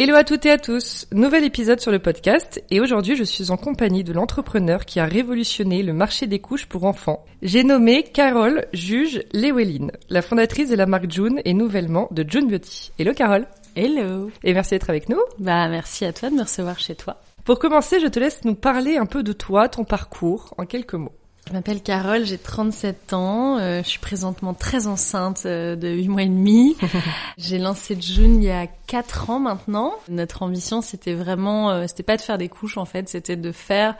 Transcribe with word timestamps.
Hello 0.00 0.14
à 0.14 0.22
toutes 0.22 0.46
et 0.46 0.52
à 0.52 0.58
tous, 0.58 1.08
nouvel 1.10 1.42
épisode 1.42 1.80
sur 1.80 1.90
le 1.90 1.98
podcast 1.98 2.62
et 2.70 2.78
aujourd'hui 2.78 3.16
je 3.16 3.24
suis 3.24 3.50
en 3.50 3.56
compagnie 3.56 4.04
de 4.04 4.12
l'entrepreneur 4.12 4.84
qui 4.84 5.00
a 5.00 5.06
révolutionné 5.06 5.82
le 5.82 5.92
marché 5.92 6.28
des 6.28 6.38
couches 6.38 6.66
pour 6.66 6.84
enfants. 6.84 7.24
J'ai 7.42 7.64
nommé 7.64 8.04
Carole 8.04 8.66
Juge 8.72 9.24
Lewelin, 9.34 9.88
la 10.08 10.22
fondatrice 10.22 10.70
de 10.70 10.76
la 10.76 10.86
marque 10.86 11.10
June 11.10 11.40
et 11.44 11.52
nouvellement 11.52 12.06
de 12.12 12.24
June 12.28 12.46
Beauty. 12.46 12.92
Hello 13.00 13.12
Carole 13.12 13.48
Hello 13.74 14.30
Et 14.44 14.54
merci 14.54 14.70
d'être 14.70 14.88
avec 14.88 15.08
nous. 15.08 15.18
Bah 15.40 15.68
merci 15.68 16.04
à 16.04 16.12
toi 16.12 16.30
de 16.30 16.36
me 16.36 16.42
recevoir 16.42 16.78
chez 16.78 16.94
toi. 16.94 17.20
Pour 17.44 17.58
commencer, 17.58 17.98
je 17.98 18.06
te 18.06 18.20
laisse 18.20 18.44
nous 18.44 18.54
parler 18.54 18.98
un 18.98 19.06
peu 19.06 19.24
de 19.24 19.32
toi, 19.32 19.68
ton 19.68 19.82
parcours, 19.82 20.54
en 20.58 20.64
quelques 20.64 20.94
mots. 20.94 21.17
Je 21.48 21.54
m'appelle 21.54 21.82
Carole, 21.82 22.26
j'ai 22.26 22.36
37 22.36 23.14
ans, 23.14 23.56
euh, 23.56 23.82
je 23.82 23.88
suis 23.88 23.98
présentement 23.98 24.52
très 24.52 24.86
enceinte 24.86 25.44
euh, 25.46 25.76
de 25.76 25.88
8 25.88 26.08
mois 26.08 26.22
et 26.22 26.28
demi. 26.28 26.76
j'ai 27.38 27.58
lancé 27.58 27.96
June 27.98 28.42
il 28.42 28.48
y 28.48 28.50
a 28.50 28.66
4 28.66 29.30
ans 29.30 29.38
maintenant. 29.38 29.94
Notre 30.10 30.42
ambition 30.42 30.82
c'était 30.82 31.14
vraiment, 31.14 31.70
euh, 31.70 31.86
c'était 31.86 32.02
pas 32.02 32.18
de 32.18 32.20
faire 32.20 32.36
des 32.36 32.50
couches 32.50 32.76
en 32.76 32.84
fait, 32.84 33.08
c'était 33.08 33.36
de 33.36 33.50
faire 33.50 33.94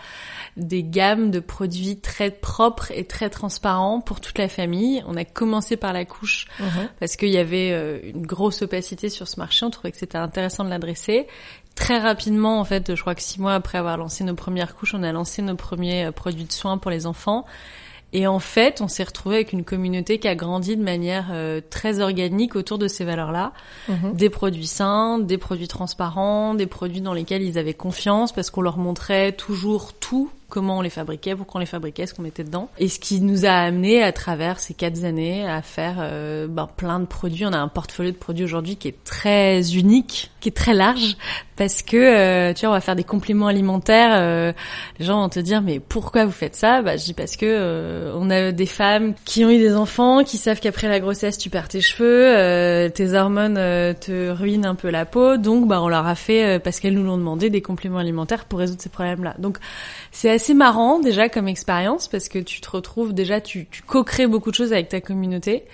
des 0.58 0.82
gammes 0.82 1.30
de 1.30 1.40
produits 1.40 1.98
très 1.98 2.30
propres 2.30 2.90
et 2.90 3.06
très 3.06 3.30
transparents 3.30 4.02
pour 4.02 4.20
toute 4.20 4.36
la 4.36 4.48
famille. 4.50 5.02
On 5.06 5.16
a 5.16 5.24
commencé 5.24 5.78
par 5.78 5.94
la 5.94 6.04
couche 6.04 6.48
parce 7.00 7.16
qu'il 7.16 7.30
y 7.30 7.38
avait 7.38 8.02
une 8.10 8.26
grosse 8.26 8.60
opacité 8.60 9.08
sur 9.08 9.26
ce 9.26 9.40
marché, 9.40 9.64
on 9.64 9.70
trouvait 9.70 9.92
que 9.92 9.98
c'était 9.98 10.18
intéressant 10.18 10.64
de 10.64 10.70
l'adresser 10.70 11.26
très 11.78 11.98
rapidement, 11.98 12.58
en 12.58 12.64
fait, 12.64 12.96
je 12.96 13.00
crois 13.00 13.14
que 13.14 13.22
six 13.22 13.40
mois 13.40 13.54
après 13.54 13.78
avoir 13.78 13.96
lancé 13.96 14.24
nos 14.24 14.34
premières 14.34 14.74
couches, 14.74 14.94
on 14.94 15.02
a 15.04 15.12
lancé 15.12 15.42
nos 15.42 15.54
premiers 15.54 16.06
euh, 16.06 16.12
produits 16.12 16.44
de 16.44 16.52
soins 16.52 16.76
pour 16.76 16.90
les 16.90 17.06
enfants. 17.06 17.46
Et 18.12 18.26
en 18.26 18.40
fait, 18.40 18.80
on 18.80 18.88
s'est 18.88 19.04
retrouvé 19.04 19.36
avec 19.36 19.52
une 19.52 19.64
communauté 19.64 20.18
qui 20.18 20.26
a 20.26 20.34
grandi 20.34 20.76
de 20.76 20.82
manière 20.82 21.28
euh, 21.30 21.60
très 21.70 22.00
organique 22.00 22.56
autour 22.56 22.78
de 22.78 22.88
ces 22.88 23.04
valeurs-là. 23.04 23.52
Mhm. 23.88 24.14
Des 24.14 24.28
produits 24.28 24.66
sains, 24.66 25.20
des 25.20 25.38
produits 25.38 25.68
transparents, 25.68 26.54
des 26.54 26.66
produits 26.66 27.00
dans 27.00 27.12
lesquels 27.12 27.42
ils 27.42 27.58
avaient 27.58 27.74
confiance 27.74 28.32
parce 28.32 28.50
qu'on 28.50 28.62
leur 28.62 28.78
montrait 28.78 29.32
toujours 29.32 29.92
tout 29.92 30.30
comment 30.48 30.78
on 30.78 30.80
les 30.80 30.90
fabriquait, 30.90 31.36
pourquoi 31.36 31.58
on 31.58 31.60
les 31.60 31.66
fabriquait, 31.66 32.06
ce 32.06 32.14
qu'on 32.14 32.22
mettait 32.22 32.44
dedans. 32.44 32.70
Et 32.78 32.88
ce 32.88 32.98
qui 32.98 33.20
nous 33.20 33.44
a 33.44 33.50
amené 33.50 34.02
à 34.02 34.12
travers 34.12 34.60
ces 34.60 34.72
quatre 34.72 35.04
années 35.04 35.46
à 35.46 35.60
faire 35.60 35.96
euh, 35.98 36.46
ben, 36.48 36.66
plein 36.74 37.00
de 37.00 37.04
produits. 37.04 37.44
On 37.44 37.52
a 37.52 37.58
un 37.58 37.68
portfolio 37.68 38.10
de 38.10 38.16
produits 38.16 38.44
aujourd'hui 38.44 38.76
qui 38.76 38.88
est 38.88 39.04
très 39.04 39.74
unique, 39.74 40.30
qui 40.40 40.48
est 40.48 40.56
très 40.56 40.72
large, 40.72 41.16
parce 41.56 41.82
que 41.82 41.96
euh, 41.96 42.54
tu 42.54 42.60
vois, 42.60 42.70
on 42.70 42.72
va 42.72 42.80
faire 42.80 42.96
des 42.96 43.04
compléments 43.04 43.48
alimentaires. 43.48 44.16
Euh, 44.18 44.52
les 44.98 45.04
gens 45.04 45.20
vont 45.20 45.28
te 45.28 45.40
dire 45.40 45.60
mais 45.60 45.80
pourquoi 45.80 46.24
vous 46.24 46.32
faites 46.32 46.56
ça? 46.56 46.80
Bah 46.80 46.96
je 46.96 47.04
dis 47.04 47.14
parce 47.14 47.36
que 47.36 48.12
on 48.14 48.30
a 48.30 48.52
des 48.52 48.66
femmes 48.66 49.14
qui 49.24 49.44
ont 49.44 49.50
eu 49.50 49.58
des 49.58 49.74
enfants, 49.74 50.24
qui 50.24 50.38
savent 50.38 50.60
qu'après 50.60 50.88
la 50.88 51.00
grossesse 51.00 51.36
tu 51.36 51.50
perds 51.50 51.68
tes 51.68 51.80
cheveux, 51.80 52.90
tes 52.90 53.12
hormones 53.12 53.56
te 53.56 54.30
ruinent 54.30 54.66
un 54.66 54.74
peu 54.74 54.88
la 54.88 55.04
peau, 55.04 55.36
donc 55.36 55.68
bah 55.68 55.82
on 55.82 55.88
leur 55.88 56.06
a 56.06 56.14
fait 56.14 56.58
parce 56.60 56.80
qu'elles 56.80 56.94
nous 56.94 57.04
l'ont 57.04 57.18
demandé 57.18 57.50
des 57.50 57.60
compléments 57.60 57.98
alimentaires 57.98 58.44
pour 58.46 58.60
résoudre 58.60 58.80
ces 58.80 58.88
problèmes-là. 58.88 59.34
Donc 59.38 59.58
c'est 60.12 60.37
assez 60.38 60.54
marrant 60.54 61.00
déjà 61.00 61.28
comme 61.28 61.48
expérience 61.48 62.06
parce 62.06 62.28
que 62.28 62.38
tu 62.38 62.60
te 62.60 62.70
retrouves 62.70 63.12
déjà, 63.12 63.40
tu, 63.40 63.66
tu 63.68 63.82
co-crées 63.82 64.28
beaucoup 64.28 64.52
de 64.52 64.54
choses 64.54 64.72
avec 64.72 64.88
ta 64.88 65.00
communauté. 65.00 65.64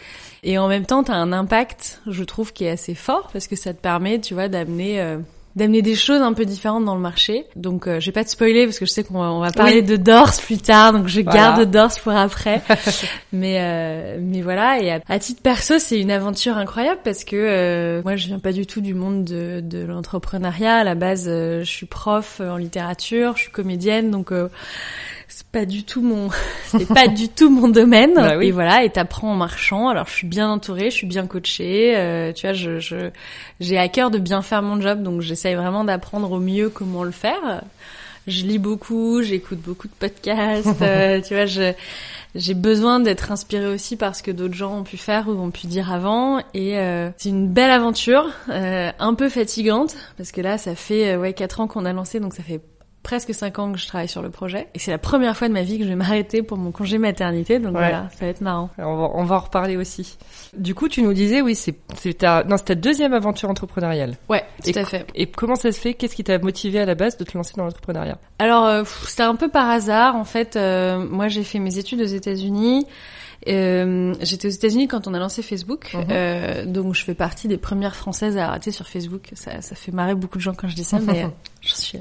Et 0.43 0.57
en 0.57 0.69
même 0.69 0.87
temps, 0.87 1.05
tu 1.05 1.11
as 1.11 1.17
un 1.17 1.33
impact, 1.33 2.01
je 2.07 2.25
trouve, 2.25 2.55
qui 2.55 2.65
est 2.65 2.71
assez 2.71 2.95
fort 2.95 3.29
parce 3.31 3.47
que 3.47 3.57
ça 3.57 3.75
te 3.75 3.81
permet, 3.81 4.21
tu 4.21 4.33
vois, 4.33 4.49
d'amener 4.49 5.03
euh, 5.03 5.19
d'amener 5.57 5.83
des 5.83 5.95
choses 5.95 6.21
un 6.21 6.33
peu 6.33 6.45
différentes 6.45 6.85
dans 6.85 6.95
le 6.95 7.01
marché. 7.01 7.47
Donc, 7.55 7.87
euh, 7.87 8.01
je 8.01 8.07
vais 8.07 8.13
pas 8.13 8.25
te 8.25 8.31
spoiler 8.31 8.65
parce 8.65 8.79
que 8.79 8.87
je 8.87 8.91
sais 8.91 9.05
qu'on 9.05 9.21
va, 9.21 9.33
on 9.33 9.41
va 9.41 9.53
parler 9.53 9.83
de 9.83 9.97
Dors 9.97 10.33
plus 10.45 10.59
tard, 10.59 10.93
donc 10.93 11.07
je 11.07 11.21
garde 11.21 11.71
Dors 11.71 11.99
pour 12.03 12.13
après. 12.13 12.63
mais 13.33 13.59
euh, 13.61 14.19
mais 14.21 14.43
voilà. 14.43 14.81
Et 14.81 14.91
à, 14.91 15.19
titre 15.19 15.43
perso, 15.43 15.79
c'est 15.79 16.01
une 16.01 16.11
aventure 16.11 16.57
incroyable 16.57 17.01
parce 17.05 17.25
que 17.25 17.37
euh, 17.37 18.03
moi, 18.03 18.17
je 18.17 18.27
viens 18.27 18.39
pas 18.39 18.53
du 18.53 18.67
tout 18.67 18.81
du 18.81 18.95
monde 18.95 19.25
de, 19.25 19.61
de 19.61 19.85
l'entrepreneuriat. 19.85 20.77
À 20.77 20.85
la 20.85 20.95
base, 20.95 21.27
je 21.27 21.65
suis 21.65 21.87
prof 21.87 22.41
en 22.41 22.57
littérature, 22.57 23.37
je 23.37 23.43
suis 23.43 23.53
comédienne, 23.53 24.11
donc 24.11 24.33
c'est 24.33 25.24
pas 25.55 25.67
du 25.67 25.85
tout 25.85 26.03
mon 26.03 26.31
c'est 26.67 26.89
pas 26.89 27.07
du 27.07 27.29
tout 27.29 27.49
mon 27.49 27.69
domaine. 27.69 28.15
Bah 28.25 28.43
et 28.43 28.51
voilà 28.51 28.83
et 28.83 28.91
t'apprends 28.91 29.33
en 29.33 29.37
marchant. 29.37 29.89
Alors 29.89 30.07
je 30.09 30.15
suis 30.15 30.27
bien 30.27 30.51
entourée 30.51 30.91
je 30.91 30.97
suis 30.97 31.07
bien 31.07 31.27
coachée. 31.27 31.97
Euh, 31.97 32.33
tu 32.33 32.47
vois 32.47 32.55
je 32.55 32.81
je 32.81 33.11
j'ai 33.61 33.79
à 33.79 33.89
cœur 33.89 34.11
de 34.11 34.19
bien 34.19 34.43
faire 34.43 34.63
mon 34.63 34.81
job 34.81 35.03
donc 35.03 35.21
j'essaye 35.21 35.55
vraiment 35.55 35.85
d'apprendre 35.85 36.31
au 36.33 36.41
mieux 36.41 36.69
comment 36.69 37.05
le 37.05 37.13
faire. 37.13 37.63
Je 38.27 38.45
lis 38.45 38.59
beaucoup 38.59 39.23
j'écoute 39.23 39.61
beaucoup 39.61 39.87
de 39.87 39.95
podcasts. 39.99 40.69
Euh, 40.83 41.21
tu 41.21 41.35
vois 41.35 41.47
je 41.47 41.73
j'ai 42.35 42.55
besoin 42.55 42.99
d'être 42.99 43.31
inspirée 43.31 43.69
aussi 43.69 43.97
par 43.97 44.17
ce 44.17 44.25
que 44.25 44.33
d'autres 44.33 44.55
gens 44.55 44.79
ont 44.79 44.83
pu 44.83 44.97
faire 44.97 45.29
ou 45.29 45.33
ont 45.41 45.53
pu 45.53 45.69
dire 45.69 45.93
avant. 45.93 46.41
Et 46.53 46.79
euh, 46.79 47.11
c'est 47.17 47.29
une 47.29 47.49
belle 47.49 47.71
aventure 47.71 48.29
un 48.49 49.15
peu 49.15 49.29
fatigante 49.29 49.95
parce 50.17 50.33
que 50.33 50.41
là 50.41 50.59
ça 50.59 50.75
fait 50.75 51.15
ouais 51.15 51.33
quatre 51.33 51.61
ans 51.61 51.69
qu'on 51.69 51.85
a 51.85 51.93
lancé 51.93 52.19
donc 52.19 52.35
ça 52.35 52.43
fait 52.43 52.61
presque 53.05 53.33
cinq 53.33 53.61
ans 53.61 53.71
que 53.71 53.79
je 53.79 53.87
travaille 53.87 54.09
sur 54.09 54.23
le 54.23 54.31
projet. 54.31 54.67
Et 54.75 54.81
c'est 54.81 54.91
la 54.91 54.99
première 54.99 55.37
fois 55.37 55.47
de 55.47 55.53
ma 55.53 55.63
vie 55.63 55.79
que 55.79 55.85
je 55.85 55.91
vais 55.91 55.95
m'arrêter 55.95 56.43
pour 56.43 56.59
mon 56.59 56.73
congé 56.73 56.99
maternité 56.99 57.61
donc 57.61 57.73
voilà 57.73 58.09
ça 58.11 58.25
va 58.25 58.27
être 58.27 58.41
marrant. 58.41 58.71
On 58.79 58.97
va, 58.97 59.11
on 59.15 59.25
va 59.25 59.37
en 59.37 59.41
reparler 59.41 59.77
aussi. 59.77 60.17
Du 60.57 60.75
coup 60.75 60.89
tu 60.89 61.03
nous 61.03 61.13
disais 61.13 61.41
oui 61.41 61.55
c'est 61.55 61.77
c'est 61.97 62.15
ta 62.15 62.43
non 62.43 62.57
c'est 62.57 62.65
ta 62.65 62.75
deuxième 62.75 63.13
aventure 63.13 63.49
entrepreneuriale. 63.49 64.17
Ouais 64.29 64.45
tout 64.65 64.73
à 64.75 64.85
fait. 64.85 65.07
et 65.15 65.27
comment 65.27 65.55
ça 65.55 65.71
se 65.71 65.79
fait? 65.79 65.95
Qu'est-ce 65.95 66.17
qui 66.17 66.25
t'a 66.25 66.39
motivé 66.39 66.81
à 66.81 66.87
la 66.87 66.97
base 66.97 67.17
de 67.17 67.25
te 67.25 67.37
lancer 67.37 67.53
dans 67.57 67.65
l'entrepreneuriat? 67.65 68.19
Alors 68.41 68.65
euh, 68.67 68.83
c'était 69.07 69.23
un 69.23 69.37
peu 69.37 69.49
par 69.49 69.69
hasard 69.69 70.17
en 70.17 70.25
fait 70.25 70.57
euh, 70.57 70.99
moi 70.99 71.29
j'ai 71.29 71.45
fait 71.45 71.59
mes 71.59 71.79
études 71.79 72.01
aux 72.01 72.05
États-Unis 72.05 72.87
euh, 73.49 74.15
J'étais 74.21 74.49
aux 74.49 74.51
États-Unis 74.51 74.89
quand 74.89 75.07
on 75.07 75.15
a 75.15 75.19
lancé 75.19 75.43
Facebook, 75.43 75.95
mhm. 75.95 76.07
euh, 76.11 76.65
donc 76.65 76.95
je 76.95 77.05
fais 77.05 77.15
partie 77.15 77.49
des 77.49 77.59
premières 77.59 77.95
françaises 77.95 78.37
à 78.37 78.49
arrêter 78.49 78.71
sur 78.71 78.87
Facebook. 78.89 79.31
Ça, 79.35 79.61
ça 79.61 79.75
fait 79.75 79.93
marrer 79.93 80.15
beaucoup 80.15 80.39
de 80.39 80.43
gens 80.43 80.55
quand 80.55 80.69
je 80.69 80.75
dis 80.75 80.85
ça, 80.85 80.99
mais 80.99 81.27
je 81.61 81.75
suis, 81.75 81.99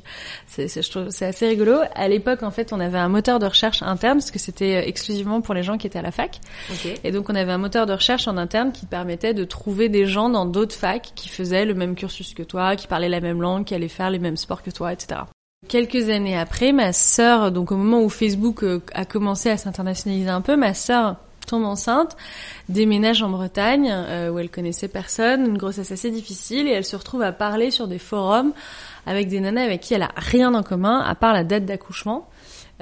c'est, 0.48 0.68
je 0.68 0.90
trouve 0.90 1.10
c'est 1.10 1.26
assez 1.26 1.48
rigolo. 1.48 1.80
À 1.96 2.08
l'époque, 2.08 2.44
en 2.44 2.52
fait, 2.52 2.74
on 2.74 2.80
avait 2.80 2.98
un 2.98 3.10
moteur 3.10 3.40
de 3.40 3.46
recherche 3.46 3.82
interne 3.84 4.20
parce 4.20 4.32
que 4.32 4.40
c'était 4.40 4.88
exclusivement 4.88 5.42
pour 5.42 5.54
les 5.54 5.64
gens 5.64 5.78
qui 5.78 5.88
étaient 5.88 6.00
à 6.00 6.04
la 6.04 6.12
fac. 6.12 6.40
Okay. 6.72 6.96
Et 7.04 7.12
donc, 7.12 7.30
on 7.30 7.36
avait 7.36 7.52
un 7.52 7.58
moteur 7.58 7.86
de 7.86 7.94
recherche 7.94 8.28
en 8.28 8.38
interne 8.38 8.72
qui 8.72 8.86
permettait 8.86 9.34
de 9.34 9.44
trouver 9.44 9.90
des 9.90 10.06
gens 10.06 10.30
dans 10.30 10.46
d'autres 10.46 10.76
facs 10.76 11.12
qui 11.16 11.30
faisaient 11.30 11.66
le 11.66 11.74
même 11.74 11.96
cursus 11.96 12.34
que 12.34 12.44
toi, 12.44 12.76
qui 12.76 12.88
parlaient 12.88 13.10
la 13.10 13.22
même 13.22 13.42
langue, 13.42 13.66
qui 13.66 13.76
allaient 13.76 13.88
faire 13.88 14.10
les 14.10 14.20
mêmes 14.20 14.38
sports 14.38 14.64
que 14.64 14.72
toi, 14.72 14.94
etc. 14.94 15.22
Quelques 15.68 16.10
années 16.10 16.38
après, 16.38 16.74
ma 16.74 16.92
sœur, 16.92 17.52
donc 17.52 17.72
au 17.72 17.78
moment 17.78 18.02
où 18.02 18.10
Facebook 18.10 18.64
euh, 18.64 18.82
a 18.94 19.06
commencé 19.06 19.50
à 19.50 19.58
s'internationaliser 19.58 20.30
un 20.30 20.42
peu, 20.42 20.58
ma 20.58 20.74
sœur 20.74 21.16
tombe 21.46 21.66
enceinte, 21.66 22.16
déménage 22.70 23.22
en 23.22 23.30
Bretagne 23.30 23.90
euh, 23.92 24.30
où 24.30 24.40
elle 24.40 24.50
connaissait 24.50 24.88
personne, 24.88 25.46
une 25.46 25.58
grossesse 25.58 25.92
assez 25.92 26.12
difficile 26.12 26.68
et 26.68 26.72
elle 26.72 26.86
se 26.86 26.96
retrouve 26.96 27.22
à 27.22 27.32
parler 27.32 27.72
sur 27.72 27.88
des 27.88 28.00
forums 28.00 28.54
avec 29.06 29.28
des 29.28 29.40
nanas 29.40 29.64
avec 29.64 29.82
qui 29.82 29.94
elle 29.94 30.04
a 30.04 30.12
rien 30.16 30.54
en 30.54 30.64
commun 30.64 31.00
à 31.00 31.16
part 31.16 31.34
la 31.34 31.44
date 31.44 31.66
d'accouchement. 31.66 32.30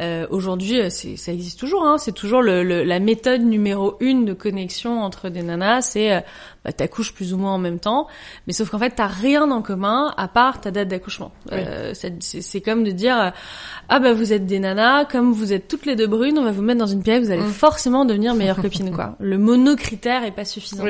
Euh, 0.02 0.28
Aujourd'hui, 0.30 0.80
euh, 0.80 0.90
ça 0.90 1.32
existe 1.32 1.60
toujours. 1.60 1.86
Hein, 1.86 1.98
c'est 1.98 2.12
toujours 2.12 2.42
le, 2.42 2.64
la 2.64 3.00
méthode 3.00 3.42
numéro 3.42 3.98
une 4.00 4.26
de 4.26 4.34
connexion 4.34 5.02
entre 5.02 5.30
des 5.30 5.44
nanas. 5.44 5.82
C'est 5.82 6.14
euh, 6.14 6.22
bah, 6.64 6.72
t'accouches 6.72 7.14
plus 7.14 7.34
ou 7.34 7.38
moins 7.38 7.54
en 7.54 7.58
même 7.58 7.80
temps, 7.80 8.06
mais 8.46 8.54
sauf 8.54 8.70
qu'en 8.70 8.78
fait 8.78 8.92
t'as 8.92 9.08
rien 9.08 9.50
en 9.50 9.64
commun 9.64 10.14
à 10.16 10.28
part 10.28 10.62
ta 10.62 10.70
date 10.70 10.90
d'accouchement. 10.90 11.32
Euh, 11.52 11.94
c'est 12.20 12.62
comme 12.62 12.84
de 12.84 12.92
dire 12.92 13.34
ah 13.90 14.00
bah 14.00 14.14
vous 14.14 14.32
êtes 14.32 14.46
des 14.46 14.60
nanas, 14.60 15.06
comme 15.06 15.34
vous 15.34 15.54
êtes 15.54 15.68
toutes 15.68 15.88
les 15.88 15.96
deux 15.96 16.06
brunes, 16.06 16.38
on 16.38 16.44
va 16.44 16.52
vous 16.52 16.62
mettre 16.62 16.80
dans 16.80 16.86
une 16.86 17.02
pièce, 17.02 17.26
vous 17.26 17.32
allez 17.32 17.42
mm. 17.42 17.50
forcément 17.50 18.06
devenir 18.06 18.36
meilleures 18.36 18.56
copines 18.62 18.92
quoi. 18.92 19.16
Le 19.20 19.40
monocritère 19.40 20.24
est 20.24 20.32
pas 20.32 20.46
suffisant. 20.46 20.86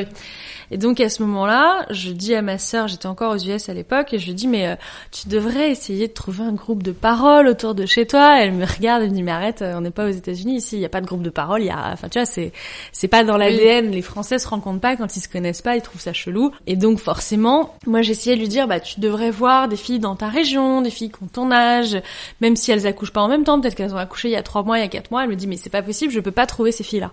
Et 0.71 0.77
donc 0.77 0.99
à 0.99 1.07
ce 1.07 1.23
moment-là, 1.23 1.85
je 1.89 2.11
dis 2.11 2.35
à 2.35 2.41
ma 2.41 2.57
sœur, 2.57 2.89
j'étais 2.89 3.07
encore 3.07 3.33
aux 3.33 3.37
US 3.37 3.69
à 3.69 3.73
l'époque, 3.73 4.13
et 4.13 4.19
je 4.19 4.25
lui 4.25 4.33
dis 4.33 4.49
mais 4.49 4.67
euh, 4.67 4.75
tu 5.11 5.29
devrais 5.29 5.71
essayer 5.71 6.09
de 6.09 6.13
trouver 6.13 6.43
un 6.43 6.53
groupe 6.53 6.83
de 6.83 6.91
parole 6.91 7.47
autour 7.47 7.75
de 7.75 7.85
chez 7.85 8.05
toi. 8.05 8.41
Elle 8.41 8.51
me 8.51 8.65
regarde, 8.65 9.00
elle 9.01 9.09
me 9.09 9.15
dit 9.15 9.23
mais 9.23 9.31
arrête, 9.31 9.61
on 9.61 9.81
n'est 9.81 9.91
pas 9.91 10.05
aux 10.05 10.11
États-Unis 10.11 10.57
ici, 10.57 10.77
il 10.77 10.81
y 10.81 10.85
a 10.85 10.89
pas 10.89 11.01
de 11.01 11.05
groupe 11.05 11.21
de 11.21 11.29
parole, 11.29 11.61
il 11.61 11.67
y 11.67 11.69
a, 11.69 11.91
enfin 11.91 12.09
tu 12.09 12.19
vois 12.19 12.25
c'est 12.25 12.51
c'est 12.91 13.07
pas 13.07 13.23
dans 13.23 13.37
l'ADN. 13.37 13.91
Les 13.91 14.01
Français 14.01 14.39
se 14.39 14.47
rencontrent 14.47 14.79
pas 14.79 14.95
quand 14.95 15.15
ils 15.15 15.21
se 15.21 15.29
connaissent 15.29 15.61
pas, 15.61 15.75
ils 15.75 15.81
trouvent 15.81 16.01
ça 16.01 16.13
chelou. 16.13 16.51
Et 16.67 16.75
donc 16.75 16.99
forcément, 16.99 17.75
moi 17.85 18.01
j'essayais 18.01 18.35
de 18.35 18.41
lui 18.41 18.47
dire 18.49 18.67
bah 18.67 18.79
tu 18.79 18.99
devrais 18.99 19.31
voir 19.31 19.67
des 19.67 19.77
filles 19.77 19.99
dans 19.99 20.15
ta 20.15 20.27
région, 20.27 20.81
des 20.81 20.91
filles 20.91 21.11
qui 21.11 21.23
ont 21.23 21.27
ton 21.27 21.51
âge, 21.51 22.01
même 22.39 22.55
si 22.55 22.71
elles 22.71 22.87
accouchent 22.87 23.13
pas 23.13 23.21
en 23.21 23.27
même 23.27 23.43
temps, 23.43 23.59
peut-être 23.59 23.75
qu'elles 23.75 23.93
ont 23.93 23.97
accouché 23.97 24.29
il 24.29 24.31
y 24.31 24.37
a 24.37 24.43
trois 24.43 24.63
mois, 24.63 24.77
il 24.79 24.81
y 24.81 24.85
a 24.85 24.89
quatre 24.89 25.11
mois. 25.11 25.23
Elle 25.23 25.29
me 25.29 25.35
dit 25.35 25.47
mais 25.47 25.57
c'est 25.57 25.69
pas 25.69 25.81
possible, 25.81 26.11
je 26.11 26.19
peux 26.19 26.31
pas 26.31 26.45
trouver 26.45 26.71
ces 26.71 26.83
filles 26.83 27.01
là. 27.01 27.11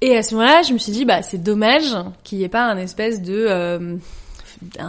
Et 0.00 0.16
à 0.16 0.22
ce 0.22 0.34
moment-là, 0.34 0.62
je 0.62 0.72
me 0.72 0.78
suis 0.78 0.92
dit, 0.92 1.04
bah, 1.04 1.22
c'est 1.22 1.42
dommage 1.42 1.96
qu'il 2.22 2.38
n'y 2.38 2.44
ait 2.44 2.48
pas 2.48 2.64
un 2.64 2.76
espèce 2.76 3.20
de... 3.20 3.46
Euh, 3.48 3.96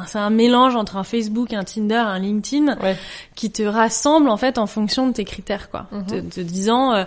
c'est 0.07 0.17
un 0.17 0.29
mélange 0.29 0.75
entre 0.75 0.97
un 0.97 1.03
Facebook, 1.03 1.53
un 1.53 1.63
Tinder, 1.63 1.95
un 1.95 2.19
LinkedIn, 2.19 2.77
qui 3.35 3.51
te 3.51 3.63
rassemble 3.63 4.29
en 4.29 4.37
fait 4.37 4.57
en 4.57 4.67
fonction 4.67 5.07
de 5.07 5.13
tes 5.13 5.25
critères, 5.25 5.69
quoi. 5.69 5.87
Mhm. 5.91 6.29
Te, 6.29 6.39
disant... 6.41 6.93
Euh, 6.93 7.03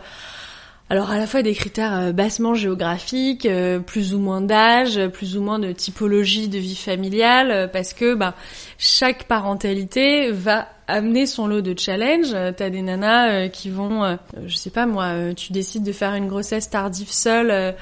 alors 0.90 1.10
à 1.10 1.16
la 1.16 1.26
fois 1.26 1.40
des 1.40 1.54
critères 1.54 1.96
euh, 1.96 2.12
bassement 2.12 2.54
géographiques, 2.54 3.48
plus 3.86 4.12
ou 4.12 4.18
moins 4.18 4.42
d'âge, 4.42 5.00
plus 5.08 5.38
ou 5.38 5.42
moins 5.42 5.58
de 5.58 5.72
typologie 5.72 6.48
de 6.48 6.58
vie 6.58 6.76
familiale, 6.76 7.70
parce 7.72 7.94
que 7.94 8.14
bah, 8.14 8.34
chaque 8.76 9.24
parentalité 9.24 10.30
va 10.30 10.68
amener 10.88 11.24
son 11.24 11.46
lot 11.46 11.62
de 11.62 11.78
challenges. 11.78 12.36
T'as 12.56 12.68
des 12.68 12.82
nanas 12.82 13.48
qui 13.48 13.70
vont, 13.70 14.18
je 14.46 14.54
sais 14.54 14.68
pas 14.68 14.84
moi, 14.84 15.32
tu 15.34 15.52
décides 15.52 15.84
de 15.84 15.92
faire 15.92 16.14
une 16.14 16.28
grossesse 16.28 16.68
tardive 16.68 17.10
seule 17.10 17.74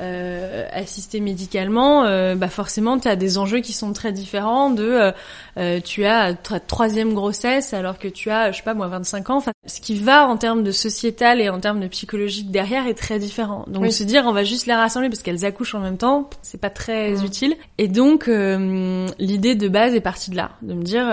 euh, 0.00 0.66
assister 0.72 1.20
médicalement, 1.20 2.04
euh, 2.04 2.34
bah 2.34 2.48
forcément 2.48 2.98
tu 2.98 3.06
as 3.06 3.16
des 3.16 3.38
enjeux 3.38 3.60
qui 3.60 3.72
sont 3.72 3.92
très 3.92 4.12
différents 4.12 4.70
de 4.70 4.84
euh, 4.84 5.12
euh, 5.56 5.80
tu 5.80 6.04
as 6.04 6.34
ta 6.34 6.58
troisième 6.58 7.14
grossesse 7.14 7.72
alors 7.72 7.98
que 7.98 8.08
tu 8.08 8.30
as 8.30 8.50
je 8.50 8.56
sais 8.56 8.62
pas 8.62 8.74
moi 8.74 8.88
25 8.88 9.30
ans. 9.30 9.36
Enfin, 9.36 9.52
ce 9.66 9.80
qui 9.80 9.96
va 9.96 10.26
en 10.26 10.36
termes 10.36 10.64
de 10.64 10.72
sociétal 10.72 11.40
et 11.40 11.48
en 11.48 11.60
termes 11.60 11.80
de 11.80 11.86
psychologique 11.86 12.50
derrière 12.50 12.86
est 12.86 12.94
très 12.94 13.18
différent. 13.18 13.64
Donc 13.68 13.92
se 13.92 14.02
dire 14.02 14.24
on 14.26 14.32
va 14.32 14.42
juste 14.42 14.66
les 14.66 14.74
rassembler 14.74 15.08
parce 15.08 15.22
qu'elles 15.22 15.44
accouchent 15.44 15.76
en 15.76 15.80
même 15.80 15.98
temps, 15.98 16.28
c'est 16.42 16.60
pas 16.60 16.70
très 16.70 17.12
mmh. 17.12 17.24
utile. 17.24 17.56
Et 17.78 17.88
donc 17.88 18.26
l'idée 18.26 19.54
de 19.54 19.68
base 19.68 19.94
est 19.94 20.00
partie 20.00 20.30
de 20.30 20.36
là, 20.36 20.50
de 20.62 20.74
me 20.74 20.82
dire 20.82 21.04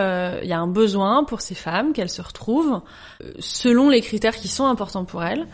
il 0.42 0.50
y 0.50 0.54
a 0.54 0.60
un 0.60 0.68
besoin 0.68 1.24
pour 1.24 1.42
ces 1.42 1.56
femmes 1.56 1.94
qu'elles 1.94 2.10
se 2.10 2.22
retrouvent 2.22 2.81
selon 3.39 3.89
les 3.89 4.01
critères 4.01 4.36
qui 4.36 4.48
sont 4.48 4.66
importants 4.66 5.06
pour 5.06 5.24
elles 5.24 5.45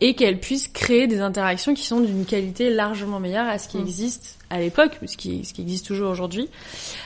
et 0.00 0.14
qu'elle 0.14 0.40
puisse 0.40 0.68
créer 0.68 1.06
des 1.06 1.20
interactions 1.20 1.74
qui 1.74 1.84
sont 1.84 2.00
d'une 2.00 2.26
qualité 2.26 2.70
largement 2.70 3.18
meilleure 3.18 3.48
à 3.48 3.58
ce 3.58 3.68
qui 3.68 3.78
mm. 3.78 3.82
existe 3.82 4.38
à 4.50 4.60
l'époque, 4.60 4.98
ce 5.06 5.16
qui, 5.16 5.44
ce 5.44 5.52
qui 5.52 5.62
existe 5.62 5.86
toujours 5.86 6.10
aujourd'hui. 6.10 6.48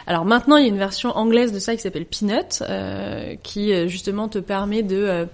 Alors 0.07 0.25
maintenant, 0.25 0.57
il 0.57 0.63
y 0.63 0.67
a 0.67 0.69
une 0.69 0.77
version 0.79 1.17
anglaise 1.17 1.53
de 1.53 1.59
ça 1.59 1.75
qui 1.75 1.81
s'appelle 1.81 2.05
Peanut, 2.05 2.63
euh, 2.63 3.35
qui 3.43 3.73
euh, 3.73 3.87
justement 3.87 4.29
te 4.29 4.39
permet 4.39 4.83
de, 4.83 4.97
euh, 4.97 5.27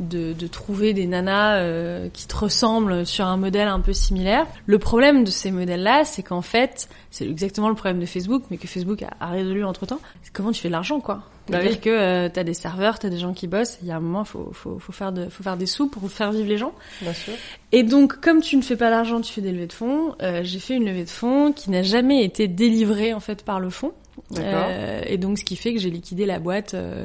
de, 0.00 0.32
de, 0.32 0.46
trouver 0.46 0.92
des 0.92 1.06
nanas 1.06 1.58
euh, 1.58 2.08
qui 2.12 2.26
te 2.26 2.34
ressemblent 2.34 3.06
sur 3.06 3.26
un 3.26 3.36
modèle 3.36 3.68
un 3.68 3.80
peu 3.80 3.92
similaire. 3.92 4.46
Le 4.66 4.78
problème 4.78 5.22
de 5.22 5.30
ces 5.30 5.50
modèles-là, 5.52 6.04
c'est 6.04 6.22
qu'en 6.22 6.42
fait, 6.42 6.88
c'est 7.10 7.28
exactement 7.28 7.68
le 7.68 7.76
problème 7.76 8.00
de 8.00 8.06
Facebook, 8.06 8.42
mais 8.50 8.56
que 8.56 8.66
Facebook 8.66 9.02
a, 9.02 9.10
a 9.20 9.28
résolu 9.28 9.64
entre-temps. 9.64 10.00
C'est 10.22 10.32
comment 10.32 10.50
tu 10.50 10.60
fais 10.60 10.68
de 10.68 10.72
l'argent, 10.72 11.00
quoi? 11.00 11.22
Bah 11.48 11.60
C'est-à-dire 11.60 11.80
que 11.80 11.90
euh, 11.90 12.28
tu 12.28 12.40
as 12.40 12.44
des 12.44 12.54
serveurs, 12.54 12.98
tu 12.98 13.06
as 13.06 13.10
des 13.10 13.18
gens 13.18 13.32
qui 13.32 13.46
bossent, 13.46 13.78
il 13.82 13.88
y 13.88 13.92
a 13.92 13.96
un 13.96 14.00
moment, 14.00 14.24
faut, 14.24 14.50
faut, 14.52 14.78
faut, 14.78 14.92
faire 14.92 15.12
de, 15.12 15.28
faut 15.28 15.42
faire 15.42 15.56
des 15.56 15.66
sous 15.66 15.88
pour 15.88 16.10
faire 16.10 16.32
vivre 16.32 16.48
les 16.48 16.58
gens. 16.58 16.72
Bien 17.00 17.12
sûr. 17.12 17.34
Et 17.72 17.82
donc, 17.82 18.20
comme 18.20 18.40
tu 18.40 18.56
ne 18.56 18.62
fais 18.62 18.76
pas 18.76 18.90
l'argent, 18.90 19.20
tu 19.20 19.32
fais 19.32 19.40
des 19.40 19.52
levées 19.52 19.66
de 19.66 19.72
fonds. 19.72 20.14
Euh, 20.22 20.40
j'ai 20.42 20.58
fait 20.58 20.74
une 20.74 20.86
levée 20.86 21.04
de 21.04 21.10
fonds 21.10 21.52
qui 21.52 21.70
n'a 21.70 21.82
jamais 21.82 22.24
été 22.24 22.48
délivrée 22.48 23.14
en 23.14 23.20
fait 23.20 23.44
par 23.44 23.60
le 23.60 23.70
fonds. 23.70 23.92
Euh, 24.38 25.02
et 25.06 25.18
donc, 25.18 25.38
ce 25.38 25.44
qui 25.44 25.56
fait 25.56 25.72
que 25.72 25.80
j'ai 25.80 25.90
liquidé 25.90 26.26
la 26.26 26.38
boîte. 26.38 26.74
Euh, 26.74 27.04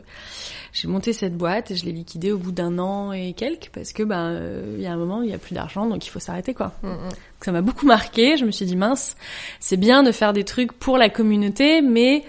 j'ai 0.74 0.88
monté 0.88 1.12
cette 1.12 1.36
boîte 1.36 1.72
et 1.72 1.76
je 1.76 1.86
l'ai 1.86 1.92
liquidée 1.92 2.32
au 2.32 2.38
bout 2.38 2.54
d'un 2.54 2.80
an 2.80 3.12
et 3.12 3.34
quelques 3.34 3.70
parce 3.74 3.92
que 3.92 4.04
ben 4.04 4.30
euh, 4.32 4.76
il 4.78 4.82
y 4.82 4.88
a 4.88 4.94
un 4.94 4.98
moment 4.98 5.20
où 5.20 5.24
il 5.24 5.30
y 5.30 5.34
a 5.34 5.38
plus 5.38 5.54
d'argent, 5.54 5.86
donc 5.86 6.06
il 6.06 6.10
faut 6.10 6.20
s'arrêter 6.20 6.54
quoi. 6.54 6.74
Mm, 6.82 6.88
mm. 6.88 7.10
Ça 7.42 7.52
m'a 7.52 7.62
beaucoup 7.62 7.86
marqué. 7.86 8.38
Je 8.38 8.46
me 8.46 8.52
suis 8.52 8.66
dit 8.66 8.78
mince, 8.78 9.18
c'est 9.60 9.78
bien 9.78 10.02
de 10.02 10.12
faire 10.12 10.32
des 10.32 10.46
trucs 10.46 10.72
pour 10.72 10.98
la 10.98 11.10
communauté, 11.10 11.82
mais 11.82 12.24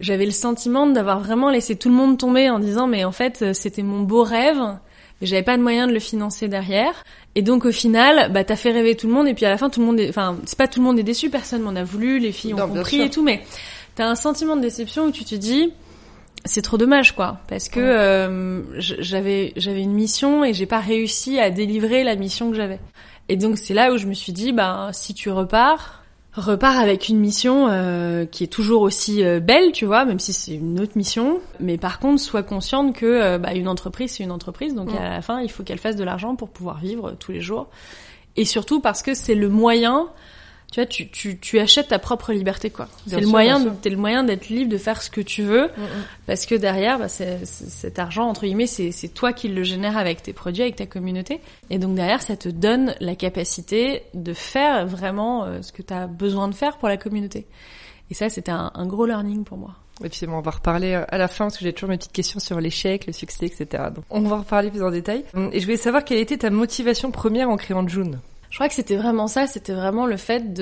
j'avais 0.00 0.24
le 0.24 0.32
sentiment 0.32 0.86
d'avoir 0.86 1.20
vraiment 1.20 1.50
laissé 1.50 1.76
tout 1.76 1.88
le 1.88 1.94
monde 1.94 2.18
tomber 2.18 2.50
en 2.50 2.58
disant 2.58 2.86
mais 2.86 3.04
en 3.04 3.12
fait 3.12 3.42
euh, 3.42 3.52
c'était 3.52 3.82
mon 3.82 4.00
beau 4.00 4.22
rêve 4.22 4.60
mais 5.20 5.26
j'avais 5.26 5.42
pas 5.42 5.56
de 5.56 5.62
moyen 5.62 5.86
de 5.86 5.92
le 5.92 6.00
financer 6.00 6.48
derrière. 6.48 7.04
Et 7.36 7.42
donc 7.42 7.64
au 7.64 7.72
final 7.72 8.32
bah 8.32 8.44
t'as 8.44 8.56
fait 8.56 8.72
rêver 8.72 8.96
tout 8.96 9.06
le 9.06 9.12
monde 9.12 9.28
et 9.28 9.34
puis 9.34 9.44
à 9.44 9.50
la 9.50 9.58
fin 9.58 9.70
tout 9.70 9.80
le 9.80 9.86
monde 9.86 10.00
est... 10.00 10.08
enfin 10.08 10.38
c'est 10.44 10.58
pas 10.58 10.68
tout 10.68 10.80
le 10.80 10.86
monde 10.86 10.98
est 10.98 11.04
déçu 11.04 11.30
personne 11.30 11.62
m'en 11.62 11.76
a 11.76 11.84
voulu 11.84 12.18
les 12.18 12.32
filles 12.32 12.54
ont 12.54 12.68
compris 12.68 13.00
et 13.00 13.10
tout 13.10 13.22
mais 13.22 13.42
t'as 13.94 14.06
un 14.06 14.16
sentiment 14.16 14.56
de 14.56 14.62
déception 14.62 15.06
où 15.06 15.10
tu 15.10 15.24
te 15.24 15.34
dis 15.34 15.72
c'est 16.44 16.62
trop 16.62 16.76
dommage 16.76 17.14
quoi. 17.14 17.38
Parce 17.48 17.68
que 17.68 17.80
euh, 17.80 18.62
j'avais 18.78 19.52
j'avais 19.56 19.82
une 19.82 19.94
mission 19.94 20.44
et 20.44 20.52
j'ai 20.52 20.66
pas 20.66 20.80
réussi 20.80 21.38
à 21.38 21.50
délivrer 21.50 22.04
la 22.04 22.16
mission 22.16 22.50
que 22.50 22.56
j'avais. 22.56 22.80
Et 23.28 23.36
donc 23.36 23.56
c'est 23.58 23.74
là 23.74 23.92
où 23.92 23.96
je 23.96 24.06
me 24.06 24.14
suis 24.14 24.32
dit 24.32 24.52
bah 24.52 24.90
si 24.92 25.14
tu 25.14 25.30
repars 25.30 26.03
repart 26.36 26.78
avec 26.78 27.08
une 27.08 27.18
mission 27.18 27.68
euh, 27.68 28.26
qui 28.26 28.44
est 28.44 28.48
toujours 28.48 28.82
aussi 28.82 29.24
euh, 29.24 29.40
belle, 29.40 29.72
tu 29.72 29.84
vois, 29.84 30.04
même 30.04 30.18
si 30.18 30.32
c'est 30.32 30.54
une 30.54 30.80
autre 30.80 30.96
mission. 30.96 31.40
Mais 31.60 31.78
par 31.78 32.00
contre, 32.00 32.20
sois 32.20 32.42
consciente 32.42 32.94
que 32.94 33.06
euh, 33.06 33.38
bah, 33.38 33.54
une 33.54 33.68
entreprise, 33.68 34.12
c'est 34.12 34.24
une 34.24 34.32
entreprise, 34.32 34.74
donc 34.74 34.92
mm. 34.92 34.96
à 34.96 35.10
la 35.10 35.22
fin, 35.22 35.40
il 35.40 35.50
faut 35.50 35.62
qu'elle 35.62 35.78
fasse 35.78 35.96
de 35.96 36.04
l'argent 36.04 36.34
pour 36.34 36.48
pouvoir 36.48 36.78
vivre 36.78 37.12
tous 37.18 37.32
les 37.32 37.40
jours. 37.40 37.68
Et 38.36 38.44
surtout 38.44 38.80
parce 38.80 39.02
que 39.02 39.14
c'est 39.14 39.36
le 39.36 39.48
moyen 39.48 40.08
tu 40.74 40.80
vois, 40.80 40.86
tu, 40.86 41.08
tu, 41.08 41.38
tu 41.38 41.60
achètes 41.60 41.86
ta 41.86 42.00
propre 42.00 42.32
liberté, 42.32 42.68
quoi. 42.68 42.88
C'est 43.06 43.20
le 43.20 43.28
moyen, 43.28 43.64
t'es 43.80 43.90
le 43.90 43.96
moyen 43.96 44.24
d'être 44.24 44.48
libre, 44.48 44.72
de 44.72 44.76
faire 44.76 45.02
ce 45.02 45.08
que 45.08 45.20
tu 45.20 45.44
veux, 45.44 45.68
mm, 45.68 45.82
mm. 45.82 46.04
parce 46.26 46.46
que 46.46 46.56
derrière, 46.56 46.98
bah, 46.98 47.06
cet 47.08 48.00
argent 48.00 48.24
entre 48.24 48.44
guillemets, 48.44 48.66
c'est 48.66 49.14
toi 49.14 49.32
qui 49.32 49.46
le 49.46 49.62
génère 49.62 49.96
avec 49.96 50.24
tes 50.24 50.32
produits, 50.32 50.62
avec 50.62 50.74
ta 50.74 50.86
communauté, 50.86 51.40
et 51.70 51.78
donc 51.78 51.94
derrière, 51.94 52.22
ça 52.22 52.36
te 52.36 52.48
donne 52.48 52.96
la 52.98 53.14
capacité 53.14 54.02
de 54.14 54.32
faire 54.32 54.84
vraiment 54.84 55.44
euh, 55.44 55.62
ce 55.62 55.70
que 55.70 55.80
tu 55.82 55.94
as 55.94 56.08
besoin 56.08 56.48
de 56.48 56.56
faire 56.56 56.76
pour 56.78 56.88
la 56.88 56.96
communauté. 56.96 57.46
Et 58.10 58.14
ça, 58.14 58.28
c'était 58.28 58.50
un, 58.50 58.72
un, 58.74 58.86
gros 58.86 59.06
learning 59.06 59.44
pour 59.44 59.58
moi. 59.58 59.76
Et 60.02 60.08
puis 60.08 60.26
on 60.26 60.40
va 60.40 60.50
reparler 60.50 60.94
euh, 60.94 61.04
à 61.08 61.18
la 61.18 61.28
fin 61.28 61.44
parce 61.44 61.58
que 61.58 61.64
j'ai 61.64 61.72
toujours 61.72 61.90
mes 61.90 61.98
petites 61.98 62.10
questions 62.10 62.40
sur 62.40 62.60
l'échec, 62.60 63.06
le 63.06 63.12
succès, 63.12 63.46
etc. 63.46 63.84
Donc 63.94 64.04
on 64.10 64.22
va 64.22 64.34
en 64.34 64.40
reparler 64.40 64.72
plus 64.72 64.82
en 64.82 64.90
détail. 64.90 65.24
Et 65.52 65.60
je 65.60 65.64
voulais 65.66 65.76
savoir 65.76 66.04
quelle 66.04 66.18
était 66.18 66.38
ta 66.38 66.50
motivation 66.50 67.12
première 67.12 67.48
en 67.48 67.56
créant 67.56 67.86
June. 67.86 68.18
Je 68.54 68.58
crois 68.58 68.68
que 68.68 68.74
c'était 68.76 68.94
vraiment 68.94 69.26
ça, 69.26 69.48
c'était 69.48 69.72
vraiment 69.72 70.06
le 70.06 70.16
fait 70.16 70.52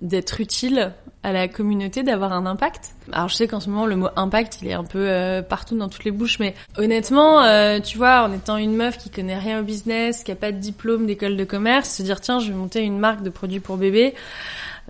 d'être 0.00 0.40
utile 0.40 0.94
à 1.22 1.32
la 1.32 1.46
communauté, 1.46 2.02
d'avoir 2.02 2.32
un 2.32 2.46
impact. 2.46 2.94
Alors 3.12 3.28
je 3.28 3.34
sais 3.34 3.46
qu'en 3.46 3.60
ce 3.60 3.68
moment 3.68 3.84
le 3.84 3.96
mot 3.96 4.08
impact 4.16 4.60
il 4.62 4.68
est 4.68 4.72
un 4.72 4.84
peu 4.84 5.06
euh, 5.06 5.42
partout 5.42 5.76
dans 5.76 5.90
toutes 5.90 6.04
les 6.04 6.12
bouches, 6.12 6.38
mais 6.38 6.54
honnêtement, 6.78 7.42
euh, 7.42 7.78
tu 7.80 7.98
vois, 7.98 8.22
en 8.22 8.32
étant 8.32 8.56
une 8.56 8.74
meuf 8.74 8.96
qui 8.96 9.10
connaît 9.10 9.36
rien 9.36 9.60
au 9.60 9.64
business, 9.64 10.24
qui 10.24 10.32
a 10.32 10.34
pas 10.34 10.50
de 10.50 10.56
diplôme 10.56 11.04
d'école 11.04 11.36
de 11.36 11.44
commerce, 11.44 11.90
se 11.90 12.02
dire 12.02 12.22
tiens 12.22 12.38
je 12.38 12.48
vais 12.48 12.56
monter 12.56 12.80
une 12.80 12.98
marque 12.98 13.22
de 13.22 13.28
produits 13.28 13.60
pour 13.60 13.76
bébés, 13.76 14.14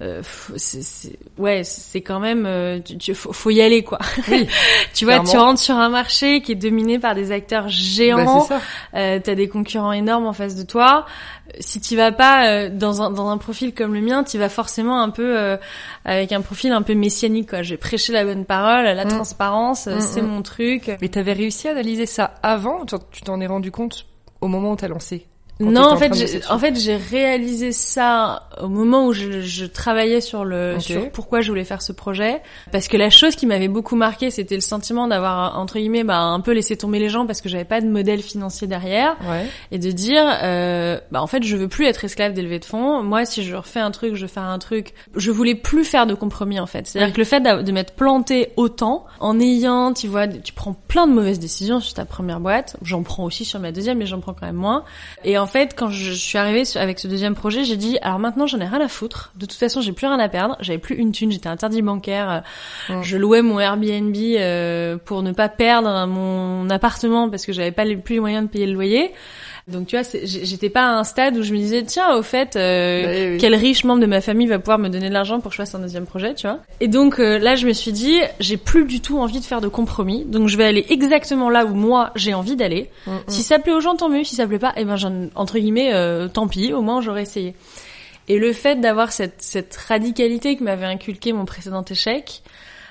euh, 0.01 0.23
ouais, 1.39 1.65
c'est 1.65 2.03
quand 2.03 2.21
même, 2.21 2.47
euh, 2.47 2.79
tu, 2.81 3.15
faut, 3.15 3.51
y 3.51 3.61
aller 3.61 3.83
quoi. 3.83 3.99
Oui, 4.29 4.47
tu 4.95 5.05
vois, 5.05 5.21
tu 5.21 5.37
rentres 5.37 5.61
sur 5.61 5.75
un 5.75 5.89
marché 5.89 6.41
qui 6.41 6.53
est 6.53 6.57
dominé 6.57 7.01
par 7.01 7.17
des 7.17 7.33
acteurs 7.33 7.69
géants. 7.69 8.47
Bah, 8.49 8.61
euh, 8.95 9.19
T'as 9.23 9.35
des 9.35 9.49
concurrents 9.49 9.93
énormes 9.93 10.27
en 10.27 10.33
face 10.33 10.55
de 10.55 10.63
toi. 10.63 11.05
Si 11.59 11.81
tu 11.81 11.97
vas 11.97 12.13
pas 12.13 12.47
euh, 12.47 12.69
dans 12.71 13.03
un 13.03 13.11
dans 13.11 13.29
un 13.29 13.39
profil 13.39 13.75
comme 13.75 13.93
le 13.93 14.01
mien, 14.01 14.23
tu 14.23 14.39
vas 14.39 14.49
forcément 14.49 15.01
un 15.01 15.11
peu 15.11 15.37
euh, 15.37 15.57
avec 16.05 16.31
un 16.31 16.43
profil 16.43 16.71
un 16.73 16.83
peu 16.83 16.95
messianique 16.95 17.51
quoi. 17.51 17.63
J'ai 17.63 17.77
prêché 17.77 18.13
la 18.13 18.25
bonne 18.25 18.45
parole, 18.45 18.85
la 18.85 19.05
mm. 19.05 19.09
transparence, 19.09 19.87
mm, 19.89 20.01
c'est 20.01 20.23
mm. 20.23 20.27
mon 20.27 20.43
truc. 20.43 20.97
Mais 21.01 21.09
t'avais 21.09 21.33
réussi 21.33 21.67
à 21.67 21.73
analyser 21.73 22.07
ça 22.07 22.35
avant? 22.45 22.85
Tu 23.11 23.23
t'en 23.23 23.41
es 23.41 23.47
rendu 23.47 23.73
compte 23.73 24.07
au 24.41 24.47
moment 24.47 24.73
où 24.73 24.77
t'as 24.77 24.89
lancé? 24.89 25.27
Non, 25.61 25.83
en 25.83 25.97
fait, 25.97 26.15
j'ai, 26.15 26.41
en 26.49 26.59
fait, 26.59 26.79
j'ai 26.79 26.97
réalisé 26.97 27.73
ça 27.73 28.49
au 28.61 28.69
moment 28.69 29.07
où 29.07 29.13
je, 29.13 29.41
je 29.41 29.65
travaillais 29.67 30.21
sur 30.21 30.45
le 30.45 30.79
sur 30.79 31.11
pourquoi 31.11 31.41
je 31.41 31.51
voulais 31.51 31.65
faire 31.65 31.83
ce 31.83 31.93
projet, 31.93 32.41
parce 32.73 32.89
que 32.89 32.97
la 32.97 33.11
chose 33.11 33.35
qui 33.35 33.47
m'avait 33.47 33.69
beaucoup 33.69 33.97
marqué, 33.97 34.31
c'était 34.31 34.55
le 34.55 34.61
sentiment 34.61 35.09
d'avoir 35.09 35.59
entre 35.59 35.79
guillemets 35.79 36.05
bah, 36.05 36.21
un 36.21 36.41
peu 36.41 36.53
laissé 36.53 36.77
tomber 36.77 36.99
les 36.99 37.09
gens 37.09 37.27
parce 37.27 37.41
que 37.41 37.49
j'avais 37.49 37.65
pas 37.65 37.81
de 37.81 37.89
modèle 37.89 38.23
financier 38.23 38.67
derrière, 38.67 39.17
ouais. 39.29 39.47
et 39.73 39.79
de 39.79 39.91
dire, 39.91 40.25
euh, 40.43 41.01
bah 41.11 41.23
en 41.23 41.27
fait, 41.27 41.43
je 41.43 41.57
veux 41.57 41.69
plus 41.69 41.87
être 41.87 42.05
esclave 42.05 42.33
d'élever 42.33 42.59
de 42.59 42.65
fonds. 42.65 43.03
Moi, 43.03 43.25
si 43.25 43.43
je 43.43 43.55
refais 43.55 43.81
un 43.81 43.91
truc, 43.91 44.15
je 44.15 44.23
veux 44.23 44.29
faire 44.29 44.45
un 44.45 44.59
truc. 44.59 44.95
Je 45.17 45.31
voulais 45.31 45.55
plus 45.55 45.85
faire 45.85 46.07
de 46.07 46.15
compromis 46.15 46.61
en 46.61 46.67
fait. 46.67 46.87
C'est-à-dire 46.87 47.13
que 47.13 47.19
le 47.19 47.25
fait 47.25 47.41
de 47.41 47.73
m'être 47.73 47.95
planté 47.95 48.53
autant, 48.57 49.07
en 49.21 49.41
ayant, 49.41 49.93
tu 49.93 50.07
vois, 50.07 50.29
tu 50.29 50.53
prends 50.53 50.75
plein 50.75 51.07
de 51.07 51.13
mauvaises 51.13 51.39
décisions 51.41 51.81
sur 51.81 51.95
ta 51.95 52.05
première 52.05 52.41
boîte. 52.41 52.77
J'en 52.83 53.03
prends 53.03 53.25
aussi 53.25 53.45
sur 53.45 53.59
ma 53.61 53.73
deuxième, 53.73 53.99
mais 53.99 54.07
j'en 54.07 54.21
prends 54.21 54.35
quand 54.35 54.47
même 54.47 54.57
moins. 54.57 54.85
Et 55.25 55.39
en 55.39 55.47
fait, 55.49 55.75
quand 55.75 55.91
je 55.91 56.13
suis 56.13 56.39
arrivée 56.39 56.63
avec 56.77 57.01
ce 57.01 57.09
deuxième 57.09 57.35
projet, 57.35 57.65
j'ai 57.65 57.77
dit 57.77 57.99
alors 58.03 58.21
maintenant 58.21 58.47
j'en 58.47 58.61
ai 58.61 58.67
rien 58.67 58.81
à 58.81 58.89
foutre. 58.89 59.33
De 59.35 59.47
toute 59.47 59.59
façon, 59.59 59.81
j'ai 59.81 59.93
plus 59.93 60.07
rien 60.07 60.19
à 60.19 60.29
perdre. 60.29 60.57
J'avais 60.61 60.79
plus 60.79 60.95
une 60.95 61.11
thune, 61.11 61.33
j'étais 61.33 61.49
interdit 61.49 61.83
bancaire. 61.83 62.45
Mm. 62.89 63.03
Je 63.03 63.17
louais 63.17 63.43
mon 63.43 63.59
Airbnb 63.59 64.15
euh, 64.17 64.97
pour 65.05 65.23
ne 65.23 65.33
pas 65.33 65.49
perdre 65.49 66.07
mon 66.07 66.71
appartement 66.71 67.29
parce 67.29 67.45
que 67.45 67.53
j'avais 67.53 67.73
pas 67.73 67.85
les, 67.85 67.97
plus 67.97 68.15
les 68.15 68.21
moyens 68.21 68.45
de 68.45 68.51
payer 68.51 68.67
le 68.67 68.75
loyer. 68.75 69.13
Donc 69.69 69.87
tu 69.87 69.97
vois, 69.99 70.09
j'étais 70.25 70.71
pas 70.71 70.83
à 70.83 70.91
un 70.99 71.05
stade 71.05 71.37
où 71.37 71.43
je 71.43 71.53
me 71.53 71.59
disais 71.59 71.83
tiens 71.83 72.15
au 72.17 72.23
fait 72.23 72.57
euh, 72.57 73.03
Bah 73.03 73.09
oui, 73.13 73.33
oui. 73.33 73.39
quel 73.39 73.55
riche 73.55 73.85
membre 73.85 74.01
de 74.01 74.07
ma 74.07 74.21
famille 74.21 74.47
va 74.47 74.59
pouvoir 74.59 74.79
me 74.79 74.89
donner 74.89 75.09
de 75.09 75.13
l'argent 75.15 75.41
pour 75.41 75.51
que 75.51 75.57
je 75.57 75.63
fasse 75.63 75.75
un 75.75 75.79
deuxième 75.81 76.07
projet, 76.07 76.35
tu 76.35 76.47
vois. 76.47 76.61
Et 76.81 76.89
donc 76.89 77.21
euh, 77.21 77.39
là 77.39 77.55
je 77.55 77.67
me 77.67 77.73
suis 77.73 77.93
dit 77.93 78.19
j'ai 78.41 78.57
plus 78.57 78.85
du 78.87 79.01
tout 79.01 79.19
envie 79.19 79.41
de 79.41 79.45
faire 79.45 79.61
de 79.61 79.69
compromis, 79.69 80.25
donc 80.25 80.49
je 80.49 80.57
vais 80.57 80.65
aller 80.65 80.87
exactement 80.89 81.51
là 81.51 81.65
où 81.67 81.75
moi 81.75 82.13
j'ai 82.17 82.33
envie 82.35 82.57
d'aller. 82.57 82.91
Mm. 83.07 83.11
Si 83.29 83.43
ça 83.43 83.59
plaît 83.59 83.73
aux 83.73 83.81
gens 83.81 83.95
tant 83.97 84.09
mieux, 84.09 84.25
si 84.25 84.35
ça 84.37 84.47
plaît 84.47 84.59
pas, 84.59 84.73
eh 84.77 84.85
ben 84.85 84.97
j'en- 84.97 85.29
entre 85.35 85.59
guillemets 85.59 85.93
euh, 85.93 86.29
tant 86.29 86.49
pis, 86.49 86.73
au 86.73 86.81
moins 86.81 87.01
j'aurais 87.03 87.23
essayé. 87.23 87.55
Et 88.29 88.39
le 88.39 88.53
fait 88.53 88.77
d'avoir 88.81 89.11
cette, 89.13 89.37
cette 89.43 89.75
radicalité 89.77 90.57
que 90.57 90.65
m'avait 90.65 90.85
inculqué 90.87 91.33
mon 91.33 91.45
précédent 91.47 91.85
échec 91.91 92.43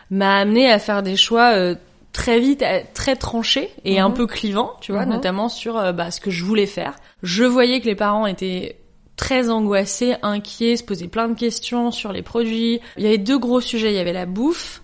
m'a 0.10 0.38
amené 0.38 0.72
à 0.72 0.80
faire 0.80 1.04
des 1.04 1.16
choix 1.16 1.54
euh, 1.56 1.76
très 2.18 2.40
vite, 2.40 2.64
euh, 2.64 2.80
très 2.96 3.16
tranchés 3.16 3.70
et 3.86 4.00
Mhm. 4.00 4.06
un 4.08 4.12
peu 4.12 4.26
clivants, 4.26 4.74
tu 4.82 4.92
vois, 4.92 5.06
Mhm. 5.06 5.12
notamment 5.14 5.50
sur 5.50 5.78
euh, 5.78 5.92
bah, 5.92 6.10
ce 6.10 6.20
que 6.20 6.32
je 6.32 6.44
voulais 6.44 6.66
faire. 6.66 6.96
Je 7.22 7.44
voyais 7.44 7.80
que 7.80 7.86
les 7.86 7.94
parents 7.96 8.26
étaient 8.26 8.78
très 9.18 9.50
angoissés, 9.50 10.16
inquiets, 10.24 10.78
se 10.78 10.84
posaient 10.84 11.08
plein 11.08 11.28
de 11.30 11.36
questions 11.38 11.92
sur 11.92 12.12
les 12.12 12.24
produits. 12.24 12.80
Il 12.98 13.04
y 13.04 13.08
avait 13.08 13.20
deux 13.20 13.38
gros 13.38 13.62
sujets, 13.62 13.92
il 13.92 13.96
y 13.96 14.00
avait 14.00 14.14
la 14.14 14.26
bouffe. 14.26 14.82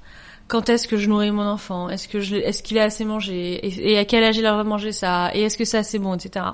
Quand 0.47 0.69
est-ce 0.69 0.87
que 0.87 0.95
je 0.97 1.09
nourris 1.09 1.31
mon 1.31 1.47
enfant? 1.47 1.89
Est-ce 1.89 2.07
que 2.07 2.19
je, 2.19 2.35
est-ce 2.35 2.61
qu'il 2.61 2.77
a 2.77 2.83
assez 2.83 3.03
mangé? 3.05 3.33
Et, 3.65 3.93
et 3.93 3.97
à 3.97 4.05
quel 4.05 4.23
âge 4.23 4.37
il 4.37 4.45
a 4.45 4.63
manger 4.63 4.91
ça? 4.91 5.31
Et 5.33 5.41
est-ce 5.41 5.57
que 5.57 5.65
c'est 5.65 5.77
assez 5.79 5.97
bon, 5.99 6.13
etc. 6.13 6.45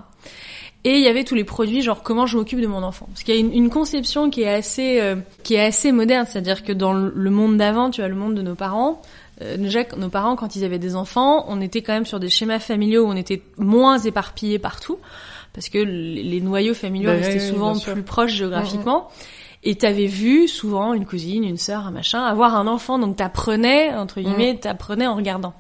Et 0.86 0.92
il 0.96 1.02
y 1.04 1.08
avait 1.10 1.26
tous 1.26 1.36
les 1.36 1.44
produits, 1.44 1.82
genre 1.82 2.04
comment 2.04 2.26
je 2.26 2.38
m'occupe 2.38 2.62
de 2.62 2.68
mon 2.68 2.84
enfant. 2.84 3.08
Parce 3.08 3.24
qu'il 3.24 3.34
y 3.36 3.38
a 3.38 3.42
une, 3.42 3.52
une 3.52 3.70
conception 3.70 4.30
qui 4.30 4.44
est 4.44 4.54
assez, 4.54 5.02
euh, 5.02 5.16
qui 5.44 5.56
est 5.56 5.66
assez 5.66 5.92
moderne, 5.92 6.26
c'est-à-dire 6.30 6.64
que 6.64 6.72
dans 6.72 6.94
le 6.94 7.12
le 7.14 7.30
monde 7.30 7.58
d'avant, 7.58 7.90
tu 7.90 8.00
vois, 8.00 8.08
le 8.08 8.16
monde 8.16 8.36
de 8.36 8.42
nos 8.42 8.56
parents, 8.56 9.02
euh, 9.42 9.58
déjà 9.58 9.82
nos 9.98 10.10
parents 10.10 10.36
quand 10.36 10.56
ils 10.56 10.64
avaient 10.64 10.80
des 10.80 10.96
enfants, 10.96 11.46
on 11.48 11.62
était 11.62 11.82
quand 11.82 11.94
même 11.94 12.06
sur 12.06 12.20
des 12.20 12.30
schémas 12.30 12.60
familiaux 12.60 13.06
où 13.06 13.10
on 13.10 13.16
était 13.16 13.42
moins 13.58 13.98
éparpillés 13.98 14.60
partout, 14.60 15.00
parce 15.54 15.70
que 15.70 15.78
les, 15.78 16.42
noyaux 16.42 16.74
familiaux 16.74 17.10
Bah, 17.10 17.18
restaient 17.18 17.42
oui, 17.42 17.50
souvent 17.50 17.76
sûr. 17.76 17.94
plus 17.94 18.04
proches 18.04 18.34
géographiquement. 18.34 19.10
Et 19.64 19.76
t'avais 19.76 20.06
vu 20.06 20.48
souvent 20.48 20.94
une 20.94 21.06
cousine, 21.06 21.44
une 21.44 21.58
sœur, 21.58 21.86
un 21.86 21.92
machin, 21.92 22.24
avoir 22.24 22.56
un 22.56 22.66
enfant, 22.66 22.98
donc 22.98 23.18
t'apprenais, 23.18 23.94
entre 23.94 24.22
guillemets, 24.22 24.58
t'apprenais 24.58 25.06
en 25.06 25.16
regardant. 25.16 25.54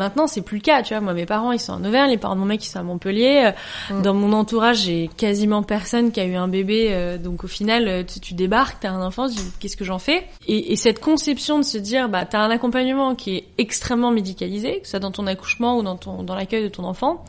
Maintenant, 0.00 0.26
c'est 0.26 0.40
plus 0.40 0.56
le 0.56 0.62
cas, 0.62 0.82
tu 0.82 0.94
vois. 0.94 1.02
Moi, 1.02 1.12
mes 1.12 1.26
parents, 1.26 1.52
ils 1.52 1.60
sont 1.60 1.74
en 1.74 1.84
Auvergne, 1.84 2.10
les 2.10 2.16
parents 2.16 2.34
de 2.34 2.40
mon 2.40 2.46
mec, 2.46 2.64
ils 2.64 2.68
sont 2.68 2.78
à 2.78 2.82
Montpellier. 2.82 3.42
Euh, 3.44 3.52
Mm. 3.90 4.02
Dans 4.02 4.14
mon 4.14 4.32
entourage, 4.32 4.78
j'ai 4.84 5.10
quasiment 5.16 5.62
personne 5.62 6.12
qui 6.12 6.20
a 6.20 6.24
eu 6.24 6.34
un 6.34 6.48
bébé. 6.48 6.88
euh, 6.90 7.18
donc, 7.18 7.44
au 7.44 7.48
final, 7.48 7.88
euh, 7.88 8.02
tu, 8.04 8.20
tu 8.20 8.34
débarques, 8.34 8.78
t'as 8.80 8.90
un 8.90 9.04
enfant, 9.04 9.26
qu'est-ce 9.58 9.76
que 9.76 9.84
j'en 9.84 9.98
fais? 9.98 10.26
Et, 10.46 10.72
et 10.72 10.76
cette 10.76 11.00
conception 11.00 11.58
de 11.58 11.64
se 11.64 11.78
dire, 11.78 12.08
bah, 12.08 12.24
t'as 12.24 12.40
un 12.40 12.50
accompagnement 12.50 13.14
qui 13.14 13.36
est 13.36 13.44
extrêmement 13.58 14.10
médicalisé, 14.10 14.80
que 14.80 14.86
ce 14.86 14.90
soit 14.92 15.00
dans 15.00 15.10
ton 15.10 15.26
accouchement 15.26 15.78
ou 15.78 15.82
dans 15.82 15.96
ton 15.96 16.22
dans 16.22 16.34
l'accueil 16.34 16.62
de 16.62 16.68
ton 16.68 16.84
enfant. 16.84 17.24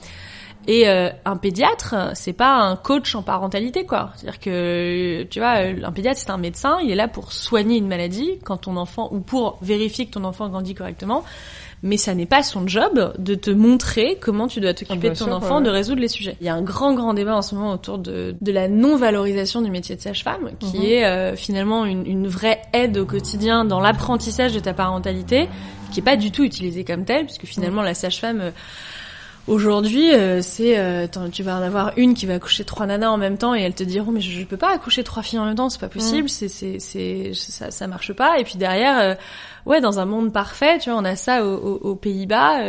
Et 0.67 0.87
euh, 0.87 1.09
un 1.25 1.37
pédiatre, 1.37 1.95
c'est 2.13 2.33
pas 2.33 2.53
un 2.57 2.75
coach 2.75 3.15
en 3.15 3.23
parentalité, 3.23 3.85
quoi. 3.85 4.11
C'est-à-dire 4.15 4.39
que, 4.39 5.23
tu 5.23 5.39
vois, 5.39 5.53
un 5.53 5.91
pédiatre, 5.91 6.19
c'est 6.19 6.29
un 6.29 6.37
médecin, 6.37 6.77
il 6.83 6.91
est 6.91 6.95
là 6.95 7.07
pour 7.07 7.31
soigner 7.33 7.77
une 7.77 7.87
maladie 7.87 8.37
quand 8.45 8.57
ton 8.57 8.77
enfant, 8.77 9.09
ou 9.11 9.21
pour 9.21 9.57
vérifier 9.63 10.05
que 10.05 10.11
ton 10.11 10.23
enfant 10.23 10.47
grandit 10.49 10.75
correctement. 10.75 11.23
Mais 11.83 11.97
ça 11.97 12.13
n'est 12.13 12.27
pas 12.27 12.43
son 12.43 12.67
job 12.67 13.13
de 13.17 13.33
te 13.33 13.50
montrer 13.50 14.17
comment 14.21 14.47
tu 14.47 14.59
dois 14.59 14.73
t'occuper 14.75 15.07
Ah, 15.07 15.13
de 15.13 15.17
ton 15.17 15.25
sûr, 15.25 15.35
enfant, 15.35 15.57
ouais. 15.57 15.63
de 15.63 15.69
résoudre 15.71 16.00
les 16.01 16.07
sujets. 16.07 16.38
Il 16.39 16.45
y 16.45 16.50
a 16.50 16.53
un 16.53 16.61
grand, 16.61 16.93
grand 16.93 17.13
débat 17.15 17.35
en 17.35 17.41
ce 17.41 17.55
moment 17.55 17.71
autour 17.73 17.97
de, 17.97 18.35
de 18.39 18.51
la 18.51 18.67
non-valorisation 18.67 19.61
du 19.63 19.71
métier 19.71 19.95
de 19.95 20.01
sage-femme, 20.01 20.51
qui 20.59 20.77
Mhm. 20.77 20.83
est 20.85 21.05
euh, 21.05 21.35
finalement 21.35 21.85
une, 21.85 22.05
une 22.05 22.27
vraie 22.27 22.61
aide 22.73 22.97
au 22.97 23.05
quotidien 23.05 23.65
dans 23.65 23.79
l'apprentissage 23.79 24.53
de 24.53 24.59
ta 24.59 24.73
parentalité, 24.73 25.50
qui 25.91 26.01
est 26.01 26.03
pas 26.03 26.17
du 26.17 26.29
tout 26.31 26.43
utilisée 26.43 26.83
comme 26.83 27.03
telle, 27.03 27.25
puisque 27.25 27.45
finalement 27.45 27.81
la 27.81 27.93
sage-femme... 27.95 28.41
euh, 28.41 28.51
Aujourd'hui, 29.48 30.13
euh, 30.13 30.41
c'est 30.41 30.77
euh, 30.77 31.07
tu 31.31 31.41
vas 31.43 31.57
en 31.57 31.62
avoir 31.63 31.93
une 31.98 32.13
qui 32.13 32.25
va 32.25 32.36
accoucher 32.36 32.63
trois 32.63 32.86
nanas 32.86 33.10
en 33.10 33.17
même 33.17 33.38
temps 33.38 33.55
et 33.55 33.62
elles 33.62 33.74
te 33.74 33.83
diront 33.83 34.12
mais 34.12 34.21
je, 34.21 34.31
je 34.39 34.45
peux 34.45 34.55
pas 34.57 34.71
accoucher 34.74 35.03
trois 35.03 35.24
filles 35.24 35.39
en 35.39 35.45
même 35.45 35.55
temps, 35.55 35.69
c'est 35.69 35.79
pas 35.81 35.88
possible, 35.89 36.29
c'est 36.29 36.48
c'est 36.48 36.79
c'est 36.79 37.31
ça 37.33 37.71
ça 37.71 37.88
marche 37.88 38.13
pas. 38.13 38.38
Et 38.39 38.43
puis 38.43 38.55
derrière, 38.57 39.00
euh, 39.00 39.15
ouais, 39.65 39.81
dans 39.81 40.00
un 40.00 40.05
monde 40.05 40.31
parfait, 40.31 40.77
tu 40.77 40.89
vois, 40.91 41.00
on 41.00 41.05
a 41.05 41.15
ça 41.15 41.43
aux, 41.43 41.55
aux- 41.55 41.89
aux 41.91 41.95
Pays-Bas. 41.95 42.62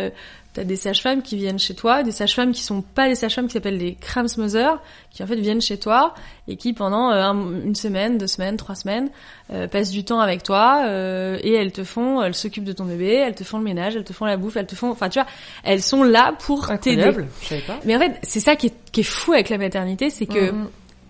T'as 0.54 0.64
des 0.64 0.76
sages-femmes 0.76 1.22
qui 1.22 1.36
viennent 1.36 1.58
chez 1.58 1.74
toi, 1.74 2.02
des 2.02 2.12
sages-femmes 2.12 2.52
qui 2.52 2.62
sont 2.62 2.82
pas 2.82 3.08
des 3.08 3.14
sages-femmes 3.14 3.46
qui 3.46 3.54
s'appellent 3.54 3.78
des 3.78 3.94
Kramsmother, 3.94 4.82
qui 5.10 5.22
en 5.22 5.26
fait 5.26 5.36
viennent 5.36 5.62
chez 5.62 5.78
toi 5.78 6.14
et 6.46 6.56
qui 6.56 6.74
pendant 6.74 7.10
euh, 7.10 7.22
un- 7.22 7.62
une 7.64 7.74
semaine, 7.74 8.18
deux 8.18 8.26
semaines, 8.26 8.58
trois 8.58 8.74
semaines 8.74 9.08
euh, 9.50 9.66
passent 9.66 9.90
du 9.90 10.04
temps 10.04 10.20
avec 10.20 10.42
toi 10.42 10.82
euh, 10.86 11.38
et 11.42 11.52
elles 11.54 11.72
te 11.72 11.84
font, 11.84 12.20
elles 12.22 12.34
s'occupent 12.34 12.64
de 12.64 12.74
ton 12.74 12.84
bébé, 12.84 13.14
elles 13.14 13.34
te 13.34 13.44
font 13.44 13.56
le 13.56 13.64
ménage, 13.64 13.96
elles 13.96 14.04
te 14.04 14.12
font 14.12 14.26
la 14.26 14.36
bouffe, 14.36 14.56
elles 14.56 14.66
te 14.66 14.74
font, 14.74 14.90
enfin 14.90 15.08
tu 15.08 15.18
vois, 15.18 15.28
elles 15.64 15.80
sont 15.82 16.02
là 16.02 16.34
pour 16.38 16.66
t'aider. 16.78 17.02
Mais 17.86 17.96
en 17.96 17.98
fait, 17.98 18.18
c'est 18.22 18.40
ça 18.40 18.54
qui 18.54 18.66
est, 18.66 18.74
qui 18.92 19.00
est 19.00 19.04
fou 19.04 19.32
avec 19.32 19.48
la 19.48 19.56
maternité, 19.56 20.10
c'est 20.10 20.26
que 20.26 20.50
Mhm. 20.52 20.68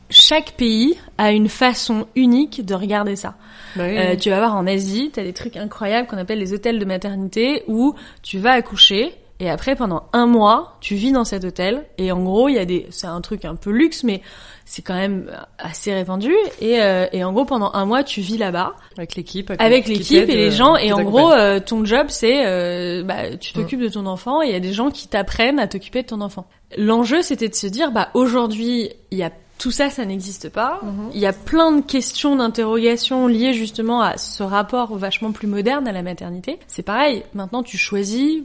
chaque 0.08 0.52
pays 0.52 0.96
a 1.18 1.32
une 1.32 1.48
façon 1.48 2.06
unique 2.14 2.64
de 2.64 2.74
regarder 2.74 3.16
ça. 3.16 3.34
Bah 3.74 3.84
oui, 3.88 3.96
Euh, 3.98 4.14
tu 4.16 4.30
vas 4.30 4.36
voir 4.38 4.54
en 4.54 4.66
Asie, 4.68 5.10
t'as 5.12 5.24
des 5.24 5.32
trucs 5.32 5.56
incroyables 5.56 6.06
qu'on 6.06 6.18
appelle 6.18 6.38
les 6.38 6.52
hôtels 6.52 6.78
de 6.78 6.84
maternité 6.84 7.64
où 7.66 7.94
tu 8.22 8.38
vas 8.38 8.52
accoucher 8.52 9.12
et 9.42 9.50
après 9.50 9.74
pendant 9.74 10.04
un 10.12 10.26
mois 10.26 10.78
tu 10.80 10.94
vis 10.94 11.10
dans 11.10 11.24
cet 11.24 11.44
hôtel 11.44 11.84
et 11.98 12.12
en 12.12 12.22
gros 12.22 12.48
il 12.48 12.54
y 12.54 12.58
a 12.58 12.64
des, 12.64 12.86
c'est 12.90 13.08
un 13.08 13.20
truc 13.20 13.44
un 13.44 13.56
peu 13.56 13.70
luxe 13.70 14.04
mais 14.04 14.22
c'est 14.64 14.82
quand 14.82 14.94
même 14.94 15.30
assez 15.58 15.92
répandu 15.92 16.32
et, 16.60 16.80
euh, 16.80 17.06
et 17.12 17.24
en 17.24 17.32
gros 17.32 17.44
pendant 17.44 17.72
un 17.74 17.84
mois 17.84 18.04
tu 18.04 18.20
vis 18.20 18.38
là-bas 18.38 18.74
Avec 18.96 19.16
l'équipe. 19.16 19.52
avec 19.58 19.84
qui 19.84 19.94
l'équipe 19.94 20.28
et 20.28 20.36
les 20.36 20.54
euh, 20.54 20.56
gens 20.56 20.76
et 20.76 20.92
en 20.92 21.02
gros 21.02 21.32
euh, 21.32 21.58
ton 21.58 21.84
job 21.84 22.06
c'est 22.08 22.46
euh, 22.46 23.02
bah, 23.02 23.36
tu 23.36 23.52
t'occupes 23.52 23.80
de 23.80 23.88
ton 23.88 24.06
enfant 24.06 24.42
et 24.42 24.46
il 24.46 24.52
y 24.52 24.56
a 24.56 24.60
des 24.60 24.72
gens 24.72 24.90
qui 24.90 25.08
t'apprennent 25.08 25.58
à 25.58 25.66
t'occuper 25.66 26.02
de 26.02 26.06
ton 26.06 26.20
enfant. 26.20 26.46
L'enjeu 26.78 27.20
c'était 27.22 27.48
de 27.48 27.54
se 27.56 27.66
dire 27.66 27.90
bah 27.90 28.10
aujourd'hui 28.14 28.90
il 29.10 29.18
y 29.18 29.24
a 29.24 29.32
tout 29.58 29.72
ça 29.72 29.90
ça 29.90 30.04
n'existe 30.04 30.50
pas. 30.50 30.78
Mhm. 30.84 31.10
Il 31.14 31.20
y 31.20 31.26
a 31.26 31.32
plein 31.32 31.72
de 31.72 31.80
questions 31.80 32.36
d'interrogation 32.36 33.26
liées 33.26 33.54
justement 33.54 34.02
à 34.02 34.16
ce 34.18 34.44
rapport 34.44 34.96
vachement 34.96 35.32
plus 35.32 35.48
moderne 35.48 35.88
à 35.88 35.92
la 35.92 36.02
maternité. 36.02 36.60
C'est 36.68 36.84
pareil, 36.84 37.24
maintenant 37.34 37.64
tu 37.64 37.76
choisis 37.76 38.44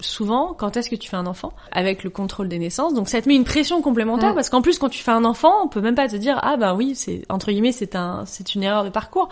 souvent 0.00 0.54
quand 0.54 0.76
est-ce 0.76 0.88
que 0.88 0.94
tu 0.96 1.08
fais 1.08 1.16
un 1.16 1.26
enfant 1.26 1.52
avec 1.72 2.04
le 2.04 2.10
contrôle 2.10 2.48
des 2.48 2.58
naissances 2.58 2.94
donc 2.94 3.08
ça 3.08 3.20
te 3.20 3.28
met 3.28 3.34
une 3.34 3.44
pression 3.44 3.82
complémentaire 3.82 4.32
Mm. 4.32 4.34
parce 4.36 4.48
qu'en 4.48 4.62
plus 4.62 4.78
quand 4.78 4.88
tu 4.88 5.02
fais 5.02 5.10
un 5.10 5.24
enfant 5.24 5.52
on 5.64 5.68
peut 5.68 5.80
même 5.80 5.94
pas 5.96 6.08
te 6.08 6.16
dire 6.16 6.38
ah 6.42 6.56
bah 6.56 6.74
oui 6.74 6.94
c'est 6.94 7.22
entre 7.28 7.50
guillemets 7.50 7.72
c'est 7.72 7.96
un 7.96 8.22
c'est 8.26 8.54
une 8.54 8.62
erreur 8.62 8.84
de 8.84 8.90
parcours 8.90 9.28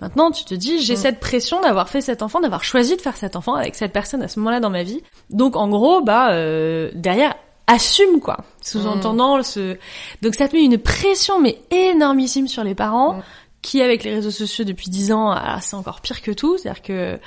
maintenant 0.00 0.30
tu 0.30 0.44
te 0.44 0.54
dis 0.54 0.80
j'ai 0.80 0.94
Mm. 0.94 0.96
cette 0.96 1.20
pression 1.20 1.60
d'avoir 1.62 1.88
fait 1.88 2.00
cet 2.02 2.22
enfant 2.22 2.40
d'avoir 2.40 2.62
choisi 2.64 2.96
de 2.96 3.00
faire 3.00 3.16
cet 3.16 3.36
enfant 3.36 3.54
avec 3.54 3.74
cette 3.74 3.92
personne 3.92 4.22
à 4.22 4.28
ce 4.28 4.38
moment-là 4.40 4.60
dans 4.60 4.70
ma 4.70 4.82
vie 4.82 5.02
donc 5.30 5.56
en 5.56 5.68
gros 5.68 6.02
bah 6.02 6.32
euh, 6.32 6.90
derrière 6.94 7.34
assume 7.66 8.20
quoi 8.20 8.38
sous-entendant 8.60 9.42
ce 9.42 9.78
donc 10.20 10.34
ça 10.34 10.48
te 10.48 10.56
met 10.56 10.64
une 10.64 10.78
pression 10.78 11.40
mais 11.40 11.58
énormissime 11.70 12.48
sur 12.48 12.64
les 12.64 12.74
parents 12.74 13.14
Mm. 13.14 13.22
Qui 13.62 13.80
avec 13.80 14.02
les 14.02 14.12
réseaux 14.12 14.32
sociaux 14.32 14.64
depuis 14.64 14.90
10 14.90 15.12
ans, 15.12 15.30
ah, 15.30 15.60
c'est 15.60 15.76
encore 15.76 16.00
pire 16.00 16.20
que 16.20 16.32
tout. 16.32 16.58
C'est-à-dire 16.58 16.82
que, 16.82 17.18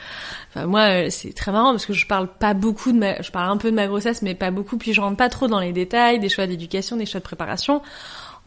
moi, 0.65 1.05
euh, 1.05 1.09
c'est 1.09 1.33
très 1.33 1.51
marrant 1.51 1.71
parce 1.71 1.85
que 1.85 1.93
je 1.93 2.05
parle 2.05 2.27
pas 2.27 2.53
beaucoup 2.53 2.91
de 2.91 2.97
ma, 2.97 3.21
je 3.21 3.31
parle 3.31 3.49
un 3.49 3.57
peu 3.57 3.71
de 3.71 3.75
ma 3.75 3.87
grossesse, 3.87 4.21
mais 4.21 4.35
pas 4.35 4.51
beaucoup. 4.51 4.77
Puis 4.77 4.93
je 4.93 4.99
rentre 4.99 5.17
pas 5.17 5.29
trop 5.29 5.47
dans 5.47 5.61
les 5.61 5.71
détails 5.71 6.19
des 6.19 6.29
choix 6.29 6.45
d'éducation, 6.45 6.97
des 6.97 7.05
choix 7.05 7.21
de 7.21 7.25
préparation. 7.25 7.81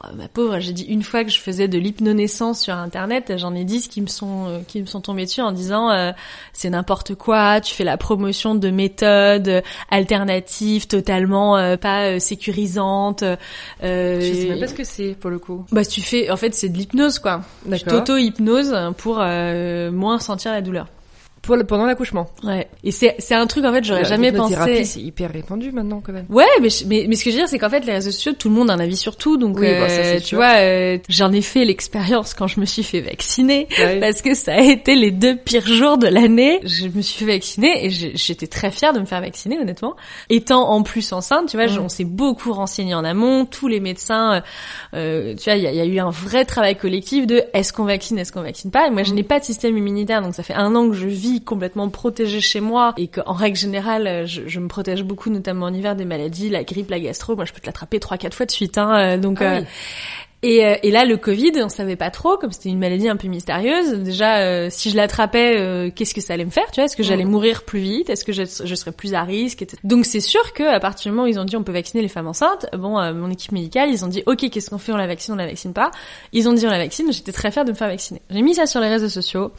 Oh, 0.04 0.14
ma 0.14 0.28
pauvre, 0.28 0.60
j'ai 0.60 0.72
dit 0.72 0.84
une 0.84 1.02
fois 1.02 1.24
que 1.24 1.30
je 1.30 1.40
faisais 1.40 1.66
de 1.66 1.76
l'hypnonaissance 1.76 2.60
sur 2.60 2.72
internet, 2.74 3.32
j'en 3.36 3.52
ai 3.56 3.64
dix 3.64 3.88
qui 3.88 4.00
me 4.00 4.06
sont 4.06 4.46
euh, 4.46 4.60
qui 4.68 4.80
me 4.80 4.86
sont 4.86 5.00
tombés 5.00 5.24
dessus 5.24 5.40
en 5.40 5.50
disant 5.50 5.90
euh, 5.90 6.12
c'est 6.52 6.70
n'importe 6.70 7.16
quoi, 7.16 7.60
tu 7.60 7.74
fais 7.74 7.82
la 7.82 7.96
promotion 7.96 8.54
de 8.54 8.70
méthodes 8.70 9.48
euh, 9.48 9.60
alternatives 9.90 10.86
totalement 10.86 11.56
euh, 11.56 11.76
pas 11.76 12.10
euh, 12.12 12.18
sécurisantes. 12.20 13.24
euh, 13.24 14.20
Je 14.20 14.32
sais 14.34 14.48
même 14.50 14.60
pas 14.60 14.68
ce 14.68 14.74
que 14.74 14.84
c'est 14.84 15.16
pour 15.18 15.30
le 15.30 15.40
coup. 15.40 15.64
bah 15.72 15.84
tu 15.84 16.00
fais 16.00 16.30
en 16.30 16.36
fait 16.36 16.54
c'est 16.54 16.68
de 16.68 16.78
l'hypnose 16.78 17.18
quoi. 17.18 17.42
Tu 17.64 17.70
D'accord. 17.70 18.04
t'auto-hypnose 18.04 18.74
pour 18.98 19.18
euh, 19.20 19.90
moins 19.90 20.20
sentir 20.20 20.52
la 20.52 20.60
douleur. 20.62 20.86
Pour 21.42 21.56
le- 21.56 21.64
pendant 21.64 21.86
l'accouchement. 21.86 22.26
Ouais. 22.44 22.68
Et 22.84 22.90
c'est 22.90 23.14
c'est 23.18 23.34
un 23.34 23.46
truc 23.46 23.64
en 23.64 23.72
fait 23.72 23.84
j'aurais 23.84 24.02
La 24.02 24.08
jamais 24.08 24.32
pensé. 24.32 24.84
c'est 24.84 25.00
hyper 25.00 25.32
répandu 25.32 25.72
maintenant 25.72 26.00
quand 26.04 26.12
même. 26.12 26.26
Ouais, 26.28 26.44
mais, 26.60 26.68
je- 26.68 26.84
mais 26.86 27.06
mais 27.08 27.14
ce 27.16 27.24
que 27.24 27.30
je 27.30 27.36
veux 27.36 27.40
dire 27.42 27.48
c'est 27.48 27.58
qu'en 27.58 27.70
fait 27.70 27.84
les 27.86 27.92
réseaux 27.92 28.10
sociaux 28.10 28.32
tout 28.32 28.48
le 28.48 28.54
monde 28.54 28.70
a 28.70 28.74
un 28.74 28.80
avis 28.80 28.96
sur 28.96 29.16
tout 29.16 29.36
donc 29.36 29.56
Oui, 29.58 29.66
bah, 29.78 29.88
ça, 29.88 29.94
euh, 30.00 30.14
c'est 30.14 30.20
tu 30.20 30.26
sûr. 30.26 30.38
vois 30.38 30.56
euh, 30.58 30.98
j'en 31.08 31.32
ai 31.32 31.40
fait 31.42 31.64
l'expérience 31.64 32.34
quand 32.34 32.46
je 32.48 32.60
me 32.60 32.64
suis 32.66 32.82
fait 32.82 33.00
vacciner 33.00 33.66
Ouais. 33.78 34.00
parce 34.00 34.20
que 34.22 34.34
ça 34.34 34.54
a 34.54 34.60
été 34.60 34.94
les 34.94 35.10
deux 35.10 35.36
pires 35.36 35.66
jours 35.66 35.96
de 35.98 36.06
l'année. 36.08 36.60
Je 36.64 36.88
me 36.88 37.00
suis 37.02 37.24
fait 37.24 37.32
vacciner 37.32 37.86
et 37.86 37.90
j'étais 37.90 38.46
très 38.46 38.70
fière 38.70 38.92
de 38.92 39.00
me 39.00 39.04
faire 39.06 39.20
vacciner 39.20 39.58
honnêtement. 39.58 39.94
Étant 40.30 40.68
en 40.68 40.82
plus 40.82 41.12
enceinte, 41.12 41.48
tu 41.48 41.56
vois, 41.56 41.66
on 41.80 41.88
s'est 41.88 42.04
beaucoup 42.04 42.52
renseigné 42.52 42.94
en 42.94 43.04
amont, 43.04 43.44
tous 43.46 43.68
les 43.68 43.80
médecins, 43.80 44.34
euh, 44.34 44.40
euh, 44.94 45.34
tu 45.36 45.44
vois, 45.44 45.54
il 45.54 45.62
y 45.62 45.66
a, 45.66 45.70
il 45.70 45.76
y 45.76 45.80
a 45.80 45.84
eu 45.84 45.98
un 45.98 46.10
vrai 46.10 46.44
travail 46.44 46.76
collectif 46.76 47.26
de 47.26 47.44
est-ce 47.54 47.72
qu'on 47.72 47.84
vaccine, 47.84 48.18
est-ce 48.18 48.32
qu'on 48.32 48.42
vaccine 48.42 48.70
pas? 48.70 48.86
Et 48.86 48.90
moi, 48.90 49.02
je 49.02 49.12
Mm. 49.12 49.14
n'ai 49.14 49.22
pas 49.22 49.38
de 49.40 49.44
système 49.44 49.76
immunitaire, 49.76 50.20
donc 50.22 50.34
ça 50.34 50.42
fait 50.42 50.54
un 50.54 50.74
an 50.74 50.88
que 50.88 50.94
je 50.96 51.06
vis 51.06 51.27
complètement 51.44 51.88
protégée 51.88 52.40
chez 52.40 52.60
moi 52.60 52.94
et 52.96 53.08
qu'en 53.08 53.32
règle 53.32 53.56
générale, 53.56 54.26
je, 54.26 54.42
je, 54.46 54.60
me 54.60 54.68
protège 54.68 55.02
beaucoup, 55.04 55.30
notamment 55.30 55.66
en 55.66 55.74
hiver, 55.74 55.94
des 55.96 56.04
maladies, 56.04 56.48
la 56.50 56.64
grippe, 56.64 56.90
la 56.90 57.00
gastro. 57.00 57.36
Moi, 57.36 57.44
je 57.44 57.52
peux 57.52 57.60
te 57.60 57.66
l'attraper 57.66 58.00
trois, 58.00 58.16
quatre 58.16 58.34
fois 58.34 58.46
de 58.46 58.50
suite. 58.50 58.78
Hein, 58.78 59.18
donc, 59.18 59.38
Ah 59.40 59.58
oui. 59.60 59.66
et, 60.42 60.64
euh, 60.64 60.76
et 60.84 60.90
là, 60.92 61.04
le 61.04 61.16
Covid, 61.16 61.52
on 61.62 61.68
savait 61.68 61.96
pas 61.96 62.10
trop, 62.10 62.36
comme 62.36 62.52
c'était 62.52 62.68
une 62.68 62.78
maladie 62.78 63.08
un 63.08 63.16
peu 63.16 63.26
mystérieuse. 63.28 63.92
Déjà, 63.94 64.38
euh, 64.38 64.68
si 64.70 64.90
je 64.90 64.96
l'attrapais, 64.96 65.56
euh, 65.58 65.90
qu'est-ce 65.94 66.14
que 66.14 66.20
ça 66.20 66.34
allait 66.34 66.44
me 66.44 66.50
faire 66.50 66.66
Tu 66.70 66.76
vois, 66.76 66.84
est-ce 66.84 66.96
que 66.96 67.02
j'allais 67.02 67.24
Mm. 67.24 67.30
mourir 67.30 67.64
plus 67.64 67.80
vite? 67.80 68.08
Est-ce 68.10 68.24
que 68.24 68.32
je, 68.32 68.42
je 68.64 68.74
serais 68.76 68.92
plus 68.92 69.14
à 69.14 69.22
risque. 69.24 69.66
Donc 69.82 70.06
c'est 70.06 70.20
sûr 70.20 70.52
que 70.52 70.62
à 70.62 70.78
partir 70.80 71.10
du 71.10 71.16
moment 71.16 71.24
où 71.26 71.30
ils 71.30 71.40
ont 71.40 71.44
dit 71.44 71.56
on 71.56 71.64
peut 71.64 71.72
vacciner 71.72 72.02
les 72.02 72.08
femmes 72.08 72.28
enceintes, 72.28 72.66
bon, 72.76 72.98
euh, 73.00 73.12
mon 73.12 73.30
équipe 73.30 73.50
médicale, 73.52 73.90
ils 73.90 74.04
ont 74.04 74.08
dit 74.08 74.22
ok, 74.26 74.48
qu'est-ce 74.50 74.70
qu'on 74.70 74.78
fait? 74.78 74.92
On 74.92 74.96
la 74.96 75.06
vaccine, 75.08 75.34
on 75.34 75.36
la 75.36 75.46
vaccine 75.46 75.72
pas? 75.72 75.90
Ils 76.32 76.48
ont 76.48 76.52
dit 76.52 76.64
on 76.66 76.70
la 76.70 76.78
vaccine. 76.78 77.12
J'étais 77.12 77.32
très 77.32 77.50
fière 77.50 77.64
de 77.64 77.70
me 77.70 77.76
faire 77.76 77.88
vacciner. 77.88 78.22
J'ai 78.30 78.42
mis 78.42 78.54
ça 78.54 78.66
sur 78.66 78.80
les 78.80 78.88
réseaux 78.88 79.08
sociaux. 79.08 79.50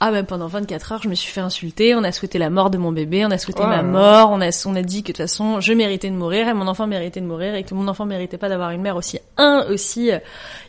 Ah 0.00 0.12
ben 0.12 0.24
pendant 0.24 0.46
24 0.46 0.92
heures, 0.92 1.02
je 1.02 1.08
me 1.08 1.16
suis 1.16 1.32
fait 1.32 1.40
insulter, 1.40 1.96
on 1.96 2.04
a 2.04 2.12
souhaité 2.12 2.38
la 2.38 2.50
mort 2.50 2.70
de 2.70 2.78
mon 2.78 2.92
bébé, 2.92 3.26
on 3.26 3.32
a 3.32 3.38
souhaité 3.38 3.62
Oh 3.64 3.66
ma 3.66 3.82
mort, 3.82 4.30
on 4.30 4.40
a 4.40 4.50
on 4.66 4.76
a 4.76 4.82
dit 4.82 5.02
que 5.02 5.08
de 5.08 5.12
toute 5.12 5.16
façon, 5.16 5.60
je 5.60 5.72
méritais 5.72 6.08
de 6.08 6.14
mourir 6.14 6.46
et 6.46 6.54
mon 6.54 6.68
enfant 6.68 6.86
méritait 6.86 7.20
de 7.20 7.26
mourir 7.26 7.56
et 7.56 7.64
que 7.64 7.74
mon 7.74 7.88
enfant 7.88 8.06
méritait 8.06 8.38
pas 8.38 8.48
d'avoir 8.48 8.70
une 8.70 8.80
mère 8.80 8.94
aussi 8.94 9.18
un 9.38 9.66
aussi 9.68 10.12
euh, 10.12 10.20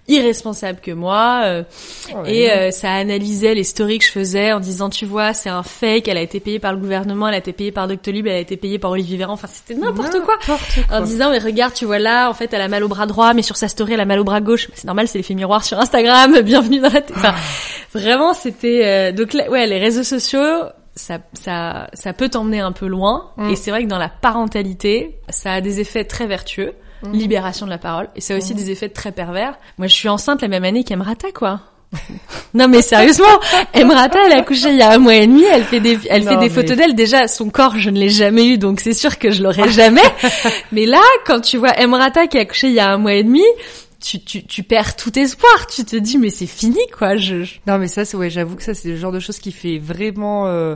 irresponsable 0.09 0.79
que 0.81 0.91
moi 0.91 1.41
euh, 1.45 1.63
Oh, 2.13 2.25
et 2.25 2.51
euh, 2.51 2.71
ça 2.71 2.91
analysait 2.93 3.53
les 3.53 3.63
stories 3.63 3.99
que 3.99 4.05
je 4.05 4.11
faisais 4.11 4.51
en 4.51 4.59
disant 4.59 4.89
tu 4.89 5.05
vois, 5.05 5.33
c'est 5.33 5.49
un 5.49 5.63
fake, 5.63 6.07
elle 6.07 6.17
a 6.17 6.21
été 6.21 6.39
payée 6.39 6.59
par 6.59 6.73
le 6.73 6.79
gouvernement, 6.79 7.27
elle 7.27 7.35
a 7.35 7.37
été 7.37 7.53
payée 7.53 7.71
par 7.71 7.87
Doctolib, 7.87 8.25
elle 8.25 8.35
a 8.35 8.39
été 8.39 8.57
payée 8.57 8.79
par 8.79 8.91
Olivier 8.91 9.17
Véran, 9.17 9.33
enfin 9.33 9.47
c'était 9.47 9.79
n'importe 9.79 10.19
quoi. 10.21 10.37
Quoi. 10.45 10.57
En 10.91 11.01
disant 11.01 11.29
mais 11.29 11.39
regarde 11.39 11.73
tu 11.73 11.85
vois 11.85 11.99
là 11.99 12.29
en 12.29 12.33
fait 12.33 12.51
elle 12.53 12.61
a 12.61 12.67
mal 12.67 12.83
au 12.83 12.87
bras 12.87 13.05
droit 13.05 13.33
mais 13.33 13.41
sur 13.41 13.57
sa 13.57 13.67
story 13.67 13.93
elle 13.93 13.99
a 13.99 14.05
mal 14.05 14.19
au 14.19 14.23
bras 14.23 14.41
gauche. 14.41 14.69
C'est 14.73 14.85
normal 14.85 15.07
c'est 15.07 15.19
l'effet 15.19 15.35
miroir 15.35 15.63
sur 15.63 15.79
Instagram. 15.79 16.41
Bienvenue 16.43 16.79
dans 16.79 16.89
la 16.89 17.01
enfin 17.11 17.35
vraiment 17.93 18.33
c'était 18.33 18.81
euh, 18.85 19.11
donc 19.11 19.33
là, 19.33 19.49
ouais 19.49 19.67
les 19.67 19.79
réseaux 19.79 20.03
sociaux 20.03 20.63
ça 20.95 21.19
ça 21.33 21.89
ça 21.93 22.13
peut 22.13 22.29
t'emmener 22.29 22.59
un 22.59 22.71
peu 22.71 22.87
loin. 22.87 23.31
Mm. 23.37 23.49
et 23.49 23.55
c'est 23.55 23.71
vrai 23.71 23.83
que 23.83 23.89
dans 23.89 23.99
la 23.99 24.09
parentalité 24.09 25.19
ça 25.29 25.53
a 25.53 25.61
des 25.61 25.79
effets 25.79 26.05
très 26.05 26.25
vertueux 26.25 26.73
Mm. 27.03 27.11
libération 27.13 27.65
de 27.65 27.71
la 27.71 27.77
parole. 27.77 28.09
Et 28.15 28.21
ça 28.21 28.33
a 28.33 28.37
aussi 28.37 28.53
des 28.53 28.71
effets 28.71 28.89
très 28.89 29.11
pervers. 29.11 29.57
Moi 29.77 29.87
je 29.87 29.93
suis 29.93 30.09
enceinte 30.09 30.41
la 30.41 30.47
même 30.49 30.63
année 30.65 30.83
qu'Emrata 30.83 31.31
quoi. 31.31 31.61
Non 32.53 32.67
mais 32.67 32.81
sérieusement, 32.81 33.25
Emrata 33.73 34.19
elle 34.25 34.33
a 34.33 34.39
accouché 34.41 34.69
il 34.69 34.75
y 34.75 34.81
a 34.81 34.91
un 34.91 34.97
mois 34.99 35.15
et 35.15 35.25
demi, 35.27 35.43
elle 35.43 35.63
fait 35.63 35.79
des 35.79 35.97
elle 36.09 36.23
Non, 36.23 36.31
fait 36.31 36.37
des 36.37 36.41
mais- 36.43 36.49
photos 36.49 36.77
d'elle. 36.77 36.93
Déjà 36.95 37.27
son 37.27 37.49
corps 37.49 37.77
je 37.79 37.89
ne 37.89 37.97
l'ai 37.99 38.09
jamais 38.09 38.45
eu 38.47 38.57
donc 38.57 38.79
c'est 38.79 38.93
sûr 38.93 39.17
que 39.17 39.31
je 39.31 39.41
l'aurai 39.41 39.69
jamais. 39.71 40.01
mais 40.71 40.85
là 40.85 41.01
quand 41.25 41.39
tu 41.41 41.57
vois 41.57 41.79
Emrata 41.79 42.27
qui 42.27 42.37
a 42.37 42.41
accouché 42.41 42.67
il 42.67 42.73
y 42.75 42.79
a 42.79 42.91
un 42.91 42.97
mois 42.97 43.13
et 43.13 43.23
demi, 43.23 43.43
tu 44.03 44.19
tu 44.23 44.45
tu 44.45 44.63
perds 44.63 44.95
tout 44.95 45.17
espoir, 45.17 45.67
tu 45.67 45.83
te 45.85 45.95
dis 45.95 46.17
mais 46.17 46.29
c'est 46.29 46.45
fini 46.47 46.79
quoi, 46.97 47.15
je, 47.17 47.43
je- 47.43 47.55
Non 47.65 47.77
mais 47.79 47.87
ça 47.87 48.05
c'est 48.05 48.17
ouais, 48.17 48.29
j'avoue 48.29 48.55
que 48.55 48.63
ça 48.63 48.73
c'est 48.73 48.89
le 48.89 48.95
genre 48.97 49.11
de 49.11 49.19
choses 49.19 49.39
qui 49.39 49.51
fait 49.51 49.77
vraiment 49.79 50.47
euh, 50.47 50.75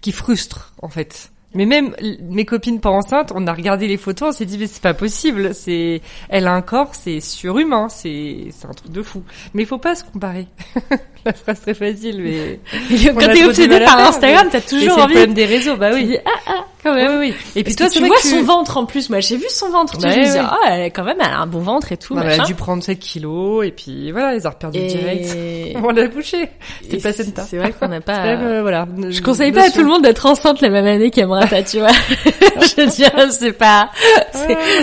qui 0.00 0.12
frustre 0.12 0.74
en 0.82 0.88
fait. 0.88 1.31
Mais 1.54 1.66
même 1.66 1.94
mes 2.30 2.44
copines 2.44 2.80
pas 2.80 2.90
enceintes, 2.90 3.32
on 3.34 3.46
a 3.46 3.52
regardé 3.52 3.86
les 3.86 3.96
photos, 3.96 4.30
on 4.30 4.32
s'est 4.32 4.44
dit 4.46 4.58
mais 4.58 4.66
c'est 4.66 4.82
pas 4.82 4.94
possible, 4.94 5.54
c'est 5.54 6.00
elle 6.28 6.46
a 6.46 6.52
un 6.54 6.62
corps, 6.62 6.94
c'est 6.94 7.20
surhumain, 7.20 7.88
c'est 7.88 8.46
c'est 8.50 8.66
un 8.66 8.72
truc 8.72 8.90
de 8.90 9.02
fou. 9.02 9.22
Mais 9.54 9.62
il 9.62 9.66
faut 9.66 9.78
pas 9.78 9.94
se 9.94 10.04
comparer. 10.04 10.46
La 11.24 11.32
phrase 11.32 11.60
très 11.60 11.74
facile 11.74 12.20
mais 12.22 12.58
quand 13.14 13.32
t'es 13.32 13.44
obsédé 13.44 13.78
par 13.80 13.98
Instagram, 13.98 14.46
mais- 14.46 14.50
t'as 14.52 14.60
c'est 14.60 14.76
toujours 14.76 14.96
le 14.96 15.02
envie 15.02 15.14
problème 15.14 15.34
des 15.34 15.44
réseaux, 15.46 15.76
bah 15.76 15.90
oui. 15.92 16.06
dis 16.06 16.16
ah 16.24 16.30
ah 16.48 16.64
quand 16.82 16.94
même. 16.94 17.18
Oui, 17.20 17.28
oui. 17.30 17.34
Et 17.56 17.64
puis 17.64 17.74
toi, 17.76 17.88
tu 17.88 18.00
vois 18.04 18.16
que 18.16 18.22
tu... 18.22 18.28
son 18.28 18.42
ventre 18.42 18.76
en 18.76 18.86
plus. 18.86 19.08
Moi, 19.10 19.20
j'ai 19.20 19.36
vu 19.36 19.46
son 19.48 19.70
ventre. 19.70 19.96
Tu 19.98 20.02
Bah 20.02 20.10
sais, 20.10 20.14
je 20.14 20.18
me 20.18 20.22
ouais, 20.22 20.26
disais, 20.28 20.40
ouais. 20.40 20.46
ah, 20.50 20.68
elle, 20.70 20.92
quand 20.92 21.04
même, 21.04 21.16
elle 21.20 21.26
a 21.30 21.38
un 21.38 21.46
bon 21.46 21.60
ventre 21.60 21.92
et 21.92 21.96
tout. 21.96 22.14
Non, 22.14 22.22
elle 22.22 22.40
a 22.40 22.44
dû 22.44 22.54
prendre 22.54 22.82
7 22.82 22.98
kilos 22.98 23.64
et 23.66 23.70
puis 23.70 24.10
voilà, 24.12 24.34
les 24.34 24.46
a 24.46 24.50
reperdu 24.50 24.78
Et- 24.78 24.86
direct. 24.86 25.76
On 25.84 25.90
l'a 25.90 26.08
bouché. 26.08 26.48
C'est 26.82 27.02
pas 27.02 27.12
c'est 27.12 27.24
placenta. 27.24 27.42
c'est 27.42 27.56
vrai 27.58 27.72
qu'on 27.72 27.88
n'a 27.88 28.00
pas. 28.00 28.22
Même, 28.24 28.40
euh, 28.42 28.62
voilà. 28.62 28.86
Je 29.10 29.20
conseille 29.20 29.52
pas 29.52 29.66
à 29.66 29.70
tout 29.70 29.80
le 29.80 29.86
monde 29.88 30.02
d'être 30.02 30.26
enceinte 30.26 30.60
la 30.60 30.68
même 30.70 30.86
année 30.86 31.10
qu'Emrata, 31.10 31.62
tu 31.64 31.78
vois. 31.78 31.92
je 32.26 32.80
veux 32.80 32.86
dire, 32.88 33.10
c'est 33.30 33.52
pas, 33.52 33.90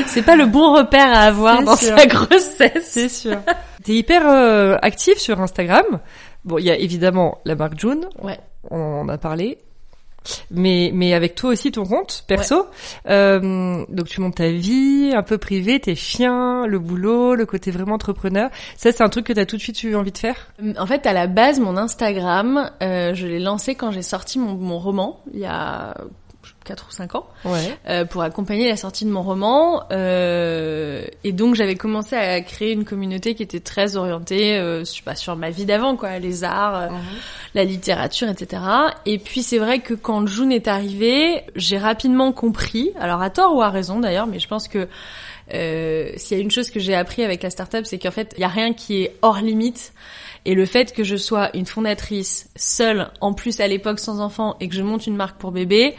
c'est, 0.07 0.21
pas 0.21 0.35
le 0.35 0.45
bon 0.45 0.73
repère 0.75 1.11
à 1.13 1.21
avoir 1.21 1.63
dans 1.63 1.75
sûr. 1.75 1.97
sa 1.97 2.05
grossesse. 2.05 2.71
C'est 2.83 3.09
sûr. 3.09 3.37
T'es 3.83 3.93
hyper 3.93 4.23
euh, 4.27 4.77
active 4.81 5.17
sur 5.17 5.39
Instagram. 5.41 5.85
Bon, 6.45 6.57
il 6.57 6.65
y 6.65 6.71
a 6.71 6.75
évidemment 6.77 7.39
la 7.45 7.55
marque 7.55 7.77
June, 7.79 8.05
Ouais. 8.21 8.37
on 8.71 9.01
en 9.01 9.09
a 9.09 9.17
parlé. 9.17 9.57
Mais, 10.51 10.91
mais 10.93 11.13
avec 11.13 11.35
toi 11.35 11.51
aussi 11.51 11.71
ton 11.71 11.85
compte 11.85 12.23
perso. 12.27 12.67
Euh, 13.07 13.85
donc 13.89 14.07
tu 14.07 14.21
montes 14.21 14.35
ta 14.35 14.49
vie 14.49 15.11
un 15.15 15.23
peu 15.23 15.37
privée, 15.37 15.79
tes 15.79 15.95
chiens, 15.95 16.65
le 16.67 16.79
boulot, 16.79 17.35
le 17.35 17.45
côté 17.45 17.71
vraiment 17.71 17.95
entrepreneur. 17.95 18.49
Ça 18.75 18.91
c'est 18.91 19.01
un 19.01 19.09
truc 19.09 19.25
que 19.25 19.33
t'as 19.33 19.45
tout 19.45 19.57
de 19.57 19.61
suite 19.61 19.81
eu 19.83 19.95
envie 19.95 20.11
de 20.11 20.17
faire? 20.17 20.53
En 20.77 20.85
fait, 20.85 21.05
à 21.05 21.13
la 21.13 21.27
base, 21.27 21.59
mon 21.59 21.77
Instagram, 21.77 22.69
euh, 22.81 23.13
je 23.13 23.27
l'ai 23.27 23.39
lancé 23.39 23.75
quand 23.75 23.91
j'ai 23.91 24.01
sorti 24.01 24.39
mon, 24.39 24.55
mon 24.55 24.79
roman, 24.79 25.21
il 25.33 25.39
y 25.39 25.45
a 25.45 25.95
4 26.69 26.85
ou 26.87 26.91
5 26.91 27.15
ans. 27.15 27.25
Ouais. 27.45 27.77
euh, 27.87 28.05
pour 28.05 28.21
accompagner 28.21 28.69
la 28.69 28.77
sortie 28.77 29.05
de 29.05 29.09
mon 29.09 29.23
roman. 29.23 29.83
Euh, 29.91 31.03
et 31.23 31.31
donc 31.31 31.55
j'avais 31.55 31.75
commencé 31.75 32.15
à 32.15 32.39
créer 32.41 32.71
une 32.73 32.85
communauté 32.85 33.33
qui 33.33 33.41
était 33.41 33.59
très 33.59 33.95
orientée 33.95 34.57
euh, 34.57 34.85
sur, 34.85 35.03
bah, 35.05 35.15
sur 35.15 35.35
ma 35.35 35.49
vie 35.49 35.65
d'avant, 35.65 35.95
quoi, 35.95 36.19
les 36.19 36.43
arts, 36.43 36.75
euh, 36.75 36.87
la 37.55 37.63
littérature, 37.63 38.29
etc. 38.29 38.61
Et 39.05 39.17
puis 39.17 39.41
c'est 39.41 39.57
vrai 39.57 39.79
que 39.79 39.95
quand 39.95 40.27
June 40.27 40.51
est 40.51 40.67
arrivé, 40.67 41.41
j'ai 41.55 41.77
rapidement 41.79 42.31
compris, 42.31 42.91
alors 42.99 43.21
à 43.21 43.29
tort 43.31 43.55
ou 43.55 43.61
à 43.61 43.69
raison 43.69 43.99
d'ailleurs, 43.99 44.27
mais 44.27 44.39
je 44.39 44.47
pense 44.47 44.67
que 44.67 44.87
euh, 45.53 46.11
s'il 46.17 46.37
y 46.37 46.39
a 46.39 46.43
une 46.43 46.51
chose 46.51 46.69
que 46.69 46.79
j'ai 46.79 46.93
appris 46.93 47.23
avec 47.23 47.41
la 47.41 47.49
startup, 47.49 47.85
c'est 47.85 47.97
qu'en 47.97 48.11
fait 48.11 48.35
il 48.37 48.41
y 48.41 48.43
a 48.43 48.49
rien 48.49 48.73
qui 48.73 49.01
est 49.03 49.15
hors 49.23 49.41
limite. 49.41 49.93
Et 50.45 50.55
le 50.55 50.65
fait 50.65 50.93
que 50.93 51.03
je 51.03 51.17
sois 51.17 51.49
une 51.53 51.65
fondatrice 51.65 52.49
seule, 52.55 53.09
en 53.19 53.33
plus 53.33 53.59
à 53.59 53.67
l'époque 53.67 53.99
sans 53.99 54.21
enfant, 54.21 54.55
et 54.59 54.69
que 54.69 54.75
je 54.75 54.81
monte 54.81 55.05
une 55.05 55.15
marque 55.17 55.37
pour 55.37 55.51
bébé, 55.51 55.95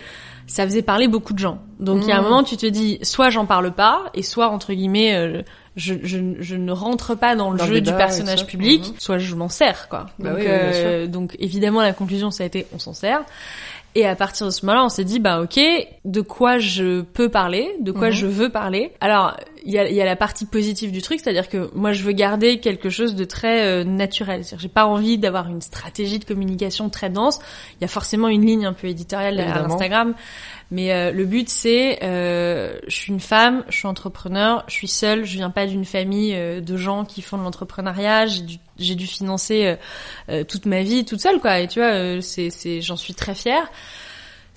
ça 0.51 0.65
faisait 0.65 0.83
parler 0.83 1.07
beaucoup 1.09 1.33
de 1.33 1.39
gens. 1.39 1.59
Donc 1.79 2.01
il 2.03 2.09
y 2.09 2.13
a 2.13 2.17
un 2.19 2.21
Mmh. 2.21 2.25
moment, 2.25 2.43
tu 2.43 2.57
te 2.57 2.67
dis, 2.67 2.99
soit 3.03 3.31
j'en 3.31 3.47
parle 3.47 3.71
pas, 3.73 4.11
et 4.15 4.23
soit 4.23 4.49
entre 4.49 4.73
guillemets, 4.73 5.15
euh, 5.15 5.43
je, 5.77 5.95
je, 6.03 6.19
je 6.41 6.57
ne 6.57 6.73
rentre 6.73 7.15
pas 7.15 7.37
dans 7.37 7.51
le 7.51 7.59
Dans 7.59 7.65
jeu 7.67 7.81
du 7.81 7.93
personnage 7.95 8.45
public, 8.47 8.81
Mhm. 8.89 8.95
soit 8.99 9.19
je 9.19 9.35
m'en 9.37 9.49
sers, 9.49 9.89
quoi. 9.89 10.07
Bah 10.19 10.31
donc, 10.31 10.39
oui, 10.39 10.43
oui, 10.43 10.45
bien 10.47 10.53
euh, 10.55 11.07
donc 11.07 11.37
évidemment, 11.39 11.81
la 11.81 11.93
conclusion, 11.93 12.31
ça 12.31 12.43
a 12.43 12.47
été, 12.47 12.67
on 12.75 12.79
s'en 12.79 12.93
sert. 12.93 13.21
Et 13.97 14.07
à 14.07 14.15
partir 14.15 14.47
de 14.47 14.51
ce 14.53 14.65
moment-là, 14.67 14.85
on 14.85 14.89
s'est 14.89 15.05
dit, 15.05 15.19
bah 15.19 15.41
ok, 15.41 15.59
de 16.05 16.21
quoi 16.21 16.59
je 16.59 17.01
peux 17.01 17.29
parler, 17.29 17.69
de 17.81 17.91
quoi 17.93 18.09
Mhm. 18.09 18.15
je 18.15 18.27
veux 18.27 18.49
parler. 18.49 18.93
Alors, 19.01 19.37
il 19.65 19.73
y 19.73 19.79
a, 19.79 19.89
il 19.89 19.95
y 19.95 20.01
a 20.01 20.05
la 20.05 20.17
partie 20.17 20.47
positive 20.47 20.93
du 20.93 21.03
truc, 21.03 21.21
c'est-à-dire 21.21 21.49
que 21.49 21.71
moi, 21.75 21.93
je 21.93 22.03
veux 22.03 22.13
garder 22.13 22.61
quelque 22.61 22.91
chose 22.91 23.15
de 23.15 23.25
très 23.25 23.67
euh, 23.67 23.85
naturel. 23.85 24.45
C'est-à-dire, 24.45 24.63
j'ai 24.63 24.69
pas 24.69 24.87
envie 24.87 25.19
d'avoir 25.19 25.49
une 25.49 25.61
stratégie 25.61 26.19
de 26.19 26.25
communication 26.25 26.89
très 26.89 27.11
dense. 27.11 27.39
Il 27.79 27.83
y 27.83 27.85
a 27.85 27.89
forcément 27.89 28.29
une 28.29 28.47
ligne 28.47 28.67
un 28.67 28.73
peu 28.73 28.89
éditoriale 28.89 29.39
Évidemment. 29.39 29.75
Instagram, 29.75 30.15
mais 30.71 30.93
euh, 30.93 31.13
le 31.13 31.25
but 31.25 31.49
c'est, 31.49 31.99
euh, 32.03 32.79
je 32.87 32.95
suis 32.95 33.13
une 33.13 33.21
femme, 33.21 33.65
je 33.69 33.77
suis 33.77 33.89
entrepreneur, 33.89 34.65
je 34.69 34.75
suis 34.75 34.89
seule, 34.89 35.25
je 35.25 35.37
viens 35.37 35.51
pas 35.51 35.67
d'une 35.67 35.85
famille 35.85 36.35
euh, 36.35 36.61
de 36.61 36.77
gens 36.77 37.05
qui 37.05 37.23
font 37.23 37.39
de 37.39 37.43
l'entrepreneuriat, 37.43 38.27
j'ai 38.27 38.43
dû, 38.43 38.59
j'ai 38.79 38.95
dû 38.95 39.07
financer 39.07 39.77
toute 40.49 40.65
ma 40.65 40.83
vie 40.83 41.05
toute 41.05 41.21
seule 41.21 41.41
quoi. 41.41 41.61
Et 41.61 41.69
tu 41.69 41.81
vois, 41.81 41.89
euh, 41.89 42.21
c'est, 42.21 42.51
c'est, 42.51 42.81
j'en 42.81 42.97
suis 42.97 43.15
très 43.15 43.35
fière. 43.35 43.71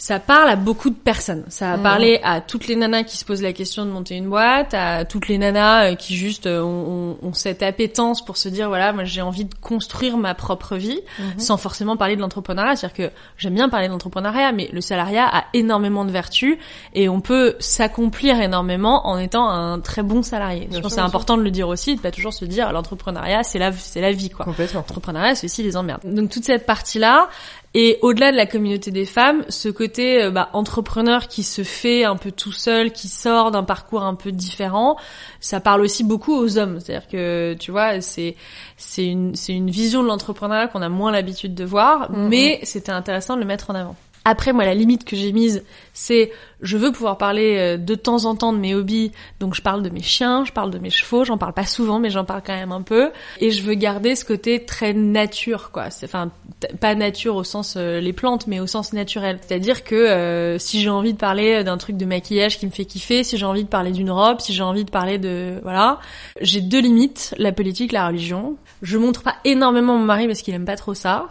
Ça 0.05 0.19
parle 0.19 0.49
à 0.49 0.57
beaucoup 0.57 0.89
de 0.89 0.95
personnes. 0.95 1.45
Ça 1.47 1.71
a 1.71 1.77
Mhm. 1.77 1.83
parlé 1.83 2.19
à 2.25 2.41
toutes 2.41 2.67
les 2.67 2.75
nanas 2.75 3.03
qui 3.03 3.15
se 3.15 3.23
posent 3.23 3.41
la 3.41 3.53
question 3.53 3.85
de 3.85 3.89
monter 3.91 4.15
une 4.17 4.27
boîte, 4.27 4.73
à 4.73 5.05
toutes 5.05 5.29
les 5.29 5.37
nanas 5.37 5.91
euh, 5.91 5.95
qui 5.95 6.17
juste 6.17 6.45
euh, 6.45 6.61
ont, 6.61 7.15
ont- 7.23 7.33
cette 7.33 7.63
appétence 7.63 8.19
pour 8.23 8.35
se 8.35 8.49
dire 8.49 8.67
voilà, 8.67 8.91
moi 8.91 9.05
j'ai 9.05 9.21
envie 9.21 9.45
de 9.45 9.55
construire 9.61 10.17
ma 10.17 10.33
propre 10.35 10.75
vie 10.75 10.99
Mhm. 11.19 11.39
sans 11.39 11.55
forcément 11.55 11.95
parler 11.95 12.17
de 12.17 12.21
l'entrepreneuriat. 12.21 12.75
C'est-à-dire 12.75 13.09
que 13.11 13.15
j'aime 13.37 13.53
bien 13.53 13.69
parler 13.69 13.87
de 13.87 13.93
l'entrepreneuriat, 13.93 14.51
mais 14.51 14.69
le 14.73 14.81
salariat 14.81 15.25
a 15.25 15.45
énormément 15.53 16.03
de 16.03 16.11
vertus 16.11 16.57
et 16.93 17.07
on 17.07 17.21
peut 17.21 17.55
s'accomplir 17.59 18.41
énormément 18.41 19.07
en 19.07 19.17
étant 19.17 19.49
un 19.49 19.79
très 19.79 20.03
bon 20.03 20.21
salarié. 20.21 20.65
Bien 20.67 20.79
Je 20.79 20.81
pense 20.83 20.91
que 20.91 20.95
c'est 20.95 21.01
important 21.01 21.37
de 21.37 21.43
le 21.43 21.51
dire 21.51 21.69
aussi, 21.69 21.95
de 21.95 22.01
pas 22.01 22.11
toujours 22.11 22.33
se 22.33 22.43
dire 22.43 22.73
l'entrepreneuriat 22.73 23.43
c'est 23.43 23.57
la 23.57 23.71
c'est 23.71 24.01
la 24.01 24.11
vie 24.11 24.29
quoi. 24.29 24.45
L'entrepreneuriat 24.73 25.35
c'est 25.35 25.45
aussi 25.45 25.63
les 25.63 25.77
emmerdes. 25.77 26.01
Donc 26.03 26.29
toute 26.29 26.43
cette 26.43 26.65
partie 26.65 26.99
là 26.99 27.29
et 27.73 27.97
au-delà 28.01 28.31
de 28.31 28.37
la 28.37 28.45
communauté 28.45 28.91
des 28.91 29.05
femmes, 29.05 29.43
ce 29.49 29.69
côté 29.69 30.23
euh, 30.23 30.31
bah, 30.31 30.49
entrepreneur 30.53 31.27
qui 31.27 31.43
se 31.43 31.63
fait 31.63 32.03
un 32.03 32.15
peu 32.15 32.31
tout 32.31 32.51
seul, 32.51 32.91
qui 32.91 33.07
sort 33.07 33.51
d'un 33.51 33.63
parcours 33.63 34.03
un 34.03 34.15
peu 34.15 34.31
différent, 34.31 34.95
ça 35.39 35.59
parle 35.59 35.81
aussi 35.81 36.03
beaucoup 36.03 36.33
aux 36.35 36.57
hommes. 36.57 36.79
C'est-à-dire 36.79 37.07
que 37.07 37.55
tu 37.59 37.71
vois, 37.71 37.99
c'est 38.01 38.35
c'est 38.77 39.07
une 39.07 39.35
c'est 39.35 39.53
une 39.53 39.69
vision 39.69 40.03
de 40.03 40.07
l'entrepreneuriat 40.07 40.67
qu'on 40.67 40.81
a 40.81 40.89
moins 40.89 41.11
l'habitude 41.11 41.55
de 41.55 41.63
voir, 41.65 42.11
Mhm. 42.11 42.27
mais 42.29 42.59
c'était 42.63 42.91
intéressant 42.91 43.35
de 43.35 43.39
le 43.41 43.47
mettre 43.47 43.69
en 43.71 43.75
avant. 43.75 43.95
Après, 44.25 44.53
moi, 44.53 44.63
la 44.63 44.73
limite 44.73 45.03
que 45.03 45.17
j'ai 45.17 45.33
mise, 45.33 45.63
c'est 45.93 46.31
je 46.61 46.77
veux 46.77 46.91
pouvoir 46.91 47.17
parler 47.17 47.57
euh, 47.57 47.77
de 47.77 47.93
temps 47.93 48.25
en 48.25 48.35
temps 48.35 48.53
de 48.53 48.57
mes 48.57 48.73
hobbies. 48.73 49.11
Donc, 49.39 49.53
je 49.53 49.61
parle 49.61 49.83
de 49.83 49.89
mes 49.89 50.01
chiens, 50.01 50.45
je 50.45 50.51
parle 50.51 50.71
de 50.71 50.79
mes 50.79 50.89
chevaux. 50.89 51.25
J'en 51.25 51.37
parle 51.37 51.53
pas 51.53 51.65
souvent, 51.65 51.99
mais 51.99 52.09
j'en 52.09 52.23
parle 52.23 52.41
quand 52.45 52.55
même 52.55 52.71
un 52.71 52.81
peu. 52.81 53.11
Et 53.39 53.51
je 53.51 53.63
veux 53.63 53.73
garder 53.73 54.15
ce 54.15 54.23
côté 54.23 54.63
très 54.63 54.93
nature, 54.93 55.71
quoi. 55.71 55.89
C'est, 55.89 56.05
enfin, 56.05 56.31
pas 56.79 56.95
nature 56.95 57.35
au 57.35 57.43
sens 57.43 57.75
euh, 57.75 57.99
les 57.99 58.13
plantes, 58.13 58.47
mais 58.47 58.61
au 58.61 58.67
sens 58.67 58.93
naturel. 58.93 59.39
C'est-à-dire 59.45 59.83
que 59.83 59.95
euh, 59.95 60.57
si 60.57 60.79
j'ai 60.79 60.89
envie 60.89 61.13
de 61.13 61.17
parler 61.17 61.63
d'un 61.65 61.77
truc 61.77 61.97
de 61.97 62.05
maquillage 62.05 62.59
qui 62.59 62.65
me 62.65 62.71
fait 62.71 62.85
kiffer, 62.85 63.23
si 63.23 63.37
j'ai 63.37 63.45
envie 63.45 63.65
de 63.65 63.69
parler 63.69 63.91
d'une 63.91 64.11
robe, 64.11 64.39
si 64.39 64.53
j'ai 64.53 64.63
envie 64.63 64.85
de 64.85 64.91
parler 64.91 65.17
de 65.17 65.59
voilà, 65.63 65.99
j'ai 66.39 66.61
deux 66.61 66.79
limites 66.79 67.35
la 67.37 67.51
politique, 67.51 67.91
la 67.91 68.07
religion. 68.07 68.57
Je 68.81 68.97
montre 68.97 69.23
pas 69.23 69.35
énormément 69.45 69.97
mon 69.97 70.03
mari 70.03 70.27
parce 70.27 70.41
qu'il 70.41 70.53
aime 70.53 70.65
pas 70.65 70.75
trop 70.75 70.93
ça. 70.93 71.27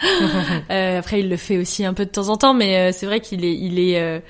euh, 0.70 0.98
après, 0.98 1.20
il 1.20 1.28
le 1.28 1.36
fait 1.36 1.58
aussi 1.58 1.84
un 1.84 1.94
peu 1.94 2.04
de 2.04 2.10
temps 2.10 2.28
en 2.28 2.36
temps, 2.36 2.54
mais 2.54 2.76
euh, 2.76 2.92
c'est 2.92 3.06
vrai 3.06 3.20
qu'il 3.20 3.44
est, 3.44 3.54
il 3.54 3.78
est, 3.78 3.95
euh, 4.00 4.20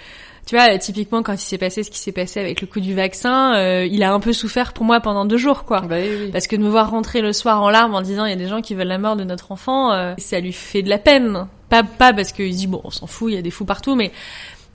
tu 0.46 0.54
vois, 0.54 0.78
typiquement 0.78 1.22
quand 1.24 1.32
il 1.32 1.38
s'est 1.38 1.58
passé 1.58 1.82
ce 1.82 1.90
qui 1.90 1.98
s'est 1.98 2.12
passé 2.12 2.38
avec 2.40 2.60
le 2.60 2.66
coup 2.68 2.78
du 2.80 2.94
vaccin, 2.94 3.54
euh, 3.56 3.84
il 3.90 4.02
a 4.04 4.12
un 4.12 4.20
peu 4.20 4.32
souffert 4.32 4.72
pour 4.72 4.84
moi 4.84 5.00
pendant 5.00 5.24
deux 5.24 5.38
jours, 5.38 5.64
quoi. 5.64 5.80
Bah 5.80 5.96
oui, 6.00 6.08
oui. 6.26 6.30
Parce 6.30 6.46
que 6.46 6.54
de 6.56 6.62
me 6.62 6.68
voir 6.68 6.90
rentrer 6.90 7.20
le 7.20 7.32
soir 7.32 7.62
en 7.62 7.70
larmes 7.70 7.94
en 7.94 8.02
disant 8.02 8.24
il 8.26 8.30
y 8.30 8.32
a 8.32 8.36
des 8.36 8.46
gens 8.48 8.60
qui 8.62 8.74
veulent 8.74 8.86
la 8.86 8.98
mort 8.98 9.16
de 9.16 9.24
notre 9.24 9.50
enfant, 9.52 9.92
euh, 9.92 10.14
ça 10.18 10.38
lui 10.40 10.52
fait 10.52 10.82
de 10.82 10.88
la 10.88 10.98
peine. 10.98 11.46
Pas, 11.68 11.82
pas 11.82 12.12
parce 12.12 12.30
qu'il 12.32 12.54
dit 12.54 12.68
bon, 12.68 12.80
on 12.84 12.90
s'en 12.90 13.08
fout, 13.08 13.32
il 13.32 13.34
y 13.34 13.38
a 13.38 13.42
des 13.42 13.50
fous 13.50 13.64
partout, 13.64 13.96
mais 13.96 14.12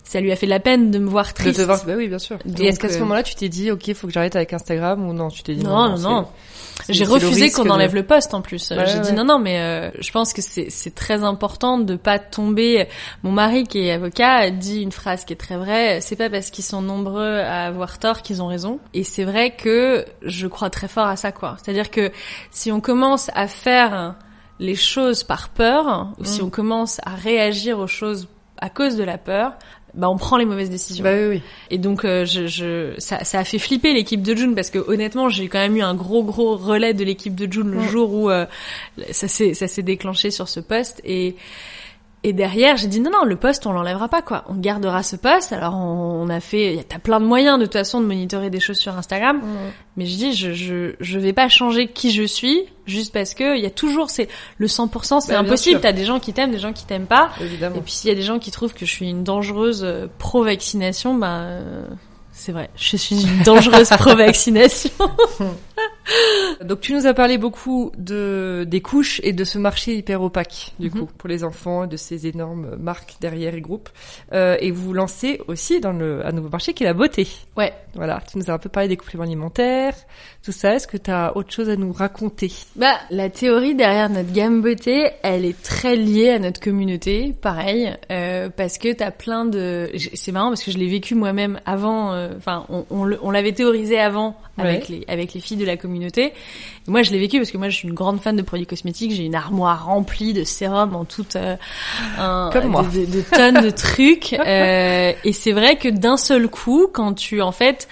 ça 0.04 0.20
lui 0.20 0.30
a 0.34 0.36
fait 0.36 0.46
de 0.46 0.50
la 0.52 0.60
peine 0.60 0.92
de 0.92 1.00
me 1.00 1.08
voir 1.08 1.28
De 1.30 1.34
triste. 1.36 1.58
te 1.60 1.64
voir, 1.66 1.86
bah 1.86 1.94
oui, 1.96 2.10
bien 2.10 2.20
sûr. 2.20 2.38
Et 2.60 2.66
est-ce 2.66 2.78
qu'à 2.78 2.90
ce 2.90 3.00
moment-là, 3.00 3.24
tu 3.24 3.34
t'es 3.36 3.48
dit, 3.48 3.72
ok, 3.72 3.94
faut 3.94 4.08
que 4.08 4.14
j'arrête 4.14 4.36
avec 4.36 4.52
Instagram 4.52 5.08
ou 5.08 5.14
non? 5.14 5.30
Tu 5.30 5.42
t'es 5.42 5.54
dit 5.56 5.64
Non, 5.64 5.88
non, 5.92 5.96
c'est- 5.96 6.04
non. 6.04 6.28
J'ai 6.90 7.04
refusé 7.06 7.52
qu'on 7.52 7.64
de- 7.66 7.70
enlève 7.70 7.94
le 7.96 8.04
poste 8.06 8.34
en 8.34 8.42
plus. 8.42 8.70
Ouais, 8.72 8.86
J'ai 8.86 8.96
ouais. 8.98 9.02
dit 9.02 9.14
non, 9.14 9.24
non, 9.24 9.40
mais 9.40 9.60
euh, 9.60 9.92
je 10.00 10.12
pense 10.12 10.34
que 10.34 10.42
c'est 10.42 10.70
c'est 10.70 10.94
très 10.96 11.24
important 11.24 11.78
de 11.78 11.96
pas 11.96 12.20
tomber. 12.20 12.88
Mon 13.24 13.32
mari 13.32 13.66
qui 13.66 13.80
est 13.88 13.92
avocat 13.92 14.50
dit 14.52 14.82
une 14.82 14.92
phrase 14.92 15.26
qui 15.26 15.34
est 15.34 15.38
très 15.38 15.58
vraie. 15.58 16.00
C'est 16.02 16.16
pas 16.16 16.30
parce 16.30 16.50
qu'ils 16.50 16.64
sont 16.66 16.82
nombreux 16.82 17.40
à 17.40 17.66
avoir 17.66 18.00
tort 18.00 18.22
qu'ils 18.22 18.42
ont 18.42 18.48
raison. 18.48 18.80
Et 18.94 19.04
c'est 19.04 19.24
vrai 19.24 19.56
que 19.56 20.06
je 20.22 20.48
crois 20.48 20.70
très 20.70 20.88
fort 20.88 21.08
à 21.08 21.16
ça, 21.16 21.32
quoi. 21.32 21.58
C'est-à-dire 21.62 21.92
que 21.92 22.12
si 22.52 22.72
on 22.72 22.82
commence 22.82 23.30
à 23.36 23.48
faire 23.48 24.16
les 24.60 24.76
choses 24.76 25.24
par 25.24 25.50
peur, 25.50 26.14
ou 26.20 26.24
si 26.26 26.42
Mm. 26.42 26.46
on 26.46 26.50
commence 26.50 27.00
à 27.04 27.16
réagir 27.16 27.80
aux 27.80 27.88
choses 27.88 28.28
à 28.64 28.70
cause 28.70 28.96
de 28.96 29.04
la 29.04 29.18
peur, 29.18 29.54
bah 29.94 30.10
on 30.10 30.18
prend 30.18 30.38
les 30.38 30.46
mauvaises 30.46 30.70
décisions. 30.70 31.04
Bah 31.04 31.14
oui, 31.14 31.28
oui. 31.28 31.42
Et 31.70 31.78
donc, 31.78 32.06
euh, 32.06 32.26
je, 32.26 32.48
je, 32.48 32.94
ça, 32.98 33.24
ça 33.24 33.40
a 33.40 33.44
fait 33.44 33.60
flipper 33.60 33.94
l'équipe 33.94 34.22
de 34.22 34.36
June 34.36 34.56
parce 34.56 34.70
que 34.70 34.80
honnêtement, 34.80 35.30
j'ai 35.30 35.48
quand 35.48 35.60
même 35.60 35.76
eu 35.76 35.82
un 35.82 35.96
gros 35.96 36.24
gros 36.24 36.56
relais 36.56 36.94
de 36.94 37.04
l'équipe 37.04 37.36
de 37.36 37.52
June 37.52 37.72
le 37.72 37.82
jour 37.82 38.14
où 38.14 38.30
euh, 38.30 38.46
ça 39.12 39.28
s'est 39.28 39.54
ça 39.54 39.68
s'est 39.68 39.84
déclenché 39.84 40.32
sur 40.32 40.48
ce 40.48 40.60
poste 40.60 41.02
et 41.04 41.36
et 42.24 42.34
derrière, 42.34 42.78
j'ai 42.78 42.88
dit 42.88 43.00
non 43.00 43.10
non, 43.12 43.24
le 43.26 43.36
poste 43.36 43.66
on 43.66 43.72
l'enlèvera 43.72 44.08
pas 44.08 44.22
quoi, 44.22 44.44
on 44.48 44.54
gardera 44.56 45.02
ce 45.04 45.16
poste. 45.16 45.54
Alors 45.54 45.74
on, 45.76 46.22
on 46.24 46.30
a 46.30 46.40
fait, 46.40 46.86
t'as 46.88 47.00
plein 47.00 47.20
de 47.20 47.26
moyens 47.26 47.58
de 47.58 47.66
toute 47.66 47.74
façon 47.74 48.00
de 48.00 48.06
monitorer 48.06 48.50
des 48.50 48.60
choses 48.60 48.78
sur 48.78 48.96
Instagram, 48.98 49.42
mais 49.98 50.06
je 50.06 50.16
dis 50.16 50.34
je 50.34 50.54
je 50.54 50.94
je 51.00 51.20
vais 51.20 51.34
pas 51.34 51.50
changer 51.50 51.88
qui 51.88 52.12
je 52.12 52.24
suis 52.24 52.62
juste 52.86 53.12
parce 53.14 53.34
que 53.34 53.58
il 53.58 53.64
y 53.64 53.66
a 53.66 53.72
toujours 53.72 54.10
c'est 54.12 54.28
le 54.58 54.68
100% 54.68 55.22
c'est 55.22 55.32
Bah, 55.34 55.40
impossible. 55.40 55.80
T'as 55.82 55.94
des 55.94 56.06
gens 56.06 56.20
qui 56.20 56.32
t'aiment, 56.34 56.52
des 56.52 56.60
gens 56.60 56.74
qui 56.74 56.86
t'aiment 56.86 57.08
pas. 57.08 57.30
Évidemment. 57.42 57.78
Et 57.78 57.82
puis 57.82 57.94
s'il 57.94 58.10
y 58.10 58.14
a 58.14 58.16
des 58.16 58.22
gens 58.22 58.38
qui 58.38 58.52
trouvent 58.52 58.74
que 58.74 58.86
je 58.86 58.92
suis 58.92 59.10
une 59.10 59.24
dangereuse 59.24 59.84
euh, 59.84 60.06
pro-vaccination, 60.20 61.16
bah 61.16 61.40
euh, 61.42 61.86
c'est 62.34 62.52
vrai, 62.52 62.70
je 62.76 62.98
suis 62.98 63.22
une 63.24 63.44
dangereuse 63.44 63.90
pro-vaccination. 63.98 64.92
Donc 66.66 66.82
tu 66.82 66.94
nous 66.94 67.08
as 67.08 67.14
parlé 67.14 67.38
beaucoup 67.38 67.92
de 67.98 68.66
des 68.68 68.82
couches 68.82 69.20
et 69.24 69.34
de 69.34 69.44
ce 69.44 69.58
marché 69.58 69.96
hyper 69.96 70.22
opaque 70.22 70.74
du 70.80 70.88
Mhm. 70.90 70.92
coup 71.00 71.10
pour 71.18 71.30
les 71.30 71.44
enfants, 71.44 71.88
de 71.88 71.98
ces 71.98 72.28
énormes 72.28 72.76
marques 72.80 73.16
derrière 73.22 73.56
et 73.56 73.62
groupes. 73.62 73.90
Euh, 74.34 74.58
et 74.60 74.72
vous 74.72 74.82
vous 74.84 74.94
lancez 74.94 75.42
aussi 75.48 75.80
dans 75.80 75.92
le 75.92 76.26
un 76.26 76.32
nouveau 76.32 76.50
marché 76.50 76.74
qui 76.74 76.84
est 76.84 76.88
la 76.88 76.94
beauté. 76.94 77.28
Ouais. 77.58 77.74
Voilà, 77.96 78.22
tu 78.30 78.38
nous 78.38 78.50
as 78.50 78.54
un 78.54 78.58
peu 78.58 78.70
parlé 78.70 78.88
des 78.90 78.98
compléments 78.98 79.24
alimentaires, 79.26 79.96
tout 80.44 80.52
ça. 80.52 80.76
Est-ce 80.76 80.88
que 80.88 80.98
tu 80.98 81.12
as 81.12 81.36
autre 81.36 81.52
chose 81.52 81.70
à 81.70 81.76
nous 81.76 81.92
raconter? 81.92 82.52
Bah 82.76 82.94
la 83.10 83.30
théorie 83.30 83.76
derrière 83.76 84.10
notre 84.10 84.32
gamme 84.32 84.62
beauté, 84.62 85.10
elle 85.24 85.46
est 85.46 85.62
très 85.62 85.96
liée 85.96 86.30
à 86.30 86.40
notre 86.40 86.60
communauté, 86.62 87.34
pareil, 87.42 87.94
euh, 88.12 88.50
parce 88.56 88.78
que 88.78 88.94
t'as 88.94 89.12
plein 89.12 89.46
de. 89.46 89.90
C'est 90.14 90.32
marrant 90.32 90.50
parce 90.50 90.64
que 90.64 90.72
je 90.72 90.78
l'ai 90.78 90.88
vécu 90.90 91.16
moi-même 91.16 91.60
avant. 91.66 92.14
euh, 92.14 92.30
Enfin, 92.38 92.66
on, 92.70 92.86
on, 92.90 93.32
l'avait 93.32 93.52
théorisé 93.52 94.00
avant 94.00 94.36
avec 94.58 94.90
Ouais. 94.90 94.96
les 95.08 95.14
avec 95.14 95.34
les 95.34 95.40
filles 95.42 95.58
de 95.58 95.66
la 95.66 95.78
communauté. 95.78 96.01
Et 96.08 96.34
moi, 96.88 97.04
je 97.04 97.12
l'ai 97.12 97.20
vécu 97.20 97.38
parce 97.38 97.52
que 97.52 97.58
moi, 97.58 97.70
je 97.70 97.76
suis 97.76 97.88
une 97.88 97.94
grande 97.94 98.20
fan 98.22 98.36
de 98.36 98.42
produits 98.42 98.66
cosmétiques. 98.66 99.12
J'ai 99.14 99.24
une 99.26 99.36
armoire 99.36 99.86
remplie 99.86 100.34
de 100.34 100.44
sérums 100.44 100.96
en 100.96 101.06
toute 101.06 101.36
euh, 101.36 101.56
un- 102.18 102.50
Comme 102.52 102.68
moi. 102.68 102.84
de, 102.84 103.02
de- 103.02 103.06
de 103.06 103.22
tonnes 103.22 103.62
de 103.64 103.70
trucs. 103.70 104.36
Euh, 104.52 105.14
et 105.24 105.34
c'est 105.34 105.52
vrai 105.52 105.76
que 105.78 105.88
d'un 105.88 106.18
seul 106.18 106.48
coup, 106.48 106.88
quand 106.92 107.14
tu 107.14 107.42
en 107.42 107.52
fait, 107.52 107.88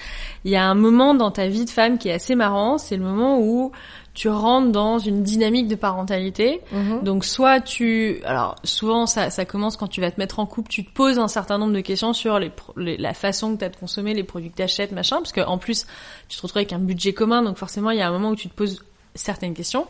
il 0.45 0.51
y 0.51 0.55
a 0.55 0.63
un 0.65 0.73
moment 0.73 1.13
dans 1.13 1.31
ta 1.31 1.47
vie 1.47 1.65
de 1.65 1.69
femme 1.69 1.97
qui 1.97 2.09
est 2.09 2.13
assez 2.13 2.35
marrant. 2.35 2.77
C'est 2.77 2.97
le 2.97 3.03
moment 3.03 3.39
où 3.39 3.71
tu 4.19 4.27
rentres 4.27 4.71
dans 4.73 4.99
une 4.99 5.23
dynamique 5.23 5.69
de 5.69 5.75
parentalité. 5.75 6.59
Donc 7.03 7.23
soit 7.23 7.61
tu, 7.61 8.19
alors 8.25 8.55
souvent 8.65 9.05
ça, 9.05 9.29
ça 9.29 9.45
commence 9.45 9.77
quand 9.77 9.87
tu 9.87 10.01
vas 10.01 10.11
te 10.11 10.19
mettre 10.19 10.39
en 10.39 10.45
couple, 10.45 10.69
tu 10.69 10.83
te 10.83 10.91
poses 10.93 11.17
un 11.19 11.29
certain 11.29 11.57
nombre 11.57 11.71
de 11.73 11.79
questions 11.79 12.11
sur 12.11 12.37
les, 12.37 12.49
pro- 12.49 12.73
les- 12.75 12.97
la 12.97 13.13
façon 13.13 13.53
que 13.53 13.59
tu 13.59 13.65
as 13.65 13.69
de 13.69 13.77
consommer 13.77 14.13
les 14.13 14.23
produits 14.25 14.51
que 14.51 14.57
tu 14.57 14.61
achètes, 14.61 14.91
machin, 14.91 15.17
parce 15.17 15.31
que 15.31 15.39
en 15.41 15.57
plus 15.57 15.85
tu 16.27 16.35
te 16.37 16.41
retrouves 16.41 16.57
avec 16.57 16.73
un 16.73 16.79
budget 16.79 17.13
commun, 17.13 17.41
donc 17.43 17.55
forcément 17.57 17.91
il 17.91 17.97
y 17.99 18.01
a 18.01 18.07
un 18.09 18.11
moment 18.11 18.31
où 18.31 18.35
tu 18.35 18.49
te 18.49 18.53
poses 18.53 18.83
certaines 19.15 19.53
questions. 19.53 19.87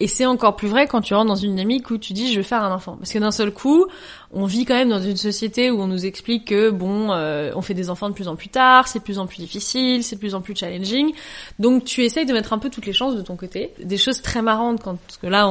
Et 0.00 0.08
c'est 0.08 0.26
encore 0.26 0.56
plus 0.56 0.68
vrai 0.68 0.86
quand 0.86 1.00
tu 1.00 1.14
rentres 1.14 1.28
dans 1.28 1.34
une 1.36 1.50
dynamique 1.50 1.90
où 1.90 1.98
tu 1.98 2.12
dis 2.12 2.32
je 2.32 2.38
veux 2.38 2.42
faire 2.42 2.62
un 2.62 2.72
enfant. 2.72 2.96
Parce 2.96 3.12
que 3.12 3.18
d'un 3.18 3.30
seul 3.30 3.52
coup, 3.52 3.86
on 4.32 4.44
vit 4.44 4.64
quand 4.64 4.74
même 4.74 4.88
dans 4.88 5.00
une 5.00 5.16
société 5.16 5.70
où 5.70 5.80
on 5.80 5.86
nous 5.86 6.04
explique 6.04 6.46
que 6.46 6.70
bon, 6.70 7.12
euh, 7.12 7.52
on 7.54 7.62
fait 7.62 7.74
des 7.74 7.90
enfants 7.90 8.08
de 8.08 8.14
plus 8.14 8.26
en 8.26 8.34
plus 8.34 8.48
tard, 8.48 8.88
c'est 8.88 8.98
de 8.98 9.04
plus 9.04 9.18
en 9.18 9.26
plus 9.26 9.38
difficile, 9.38 10.02
c'est 10.02 10.16
de 10.16 10.20
plus 10.20 10.34
en 10.34 10.40
plus 10.40 10.56
challenging. 10.56 11.12
Donc 11.58 11.84
tu 11.84 12.02
essayes 12.02 12.26
de 12.26 12.32
mettre 12.32 12.52
un 12.52 12.58
peu 12.58 12.70
toutes 12.70 12.86
les 12.86 12.92
chances 12.92 13.14
de 13.14 13.22
ton 13.22 13.36
côté. 13.36 13.72
Des 13.82 13.96
choses 13.96 14.20
très 14.20 14.42
marrantes 14.42 14.82
quand 14.82 14.96
parce 14.96 15.18
que 15.18 15.26
là, 15.26 15.44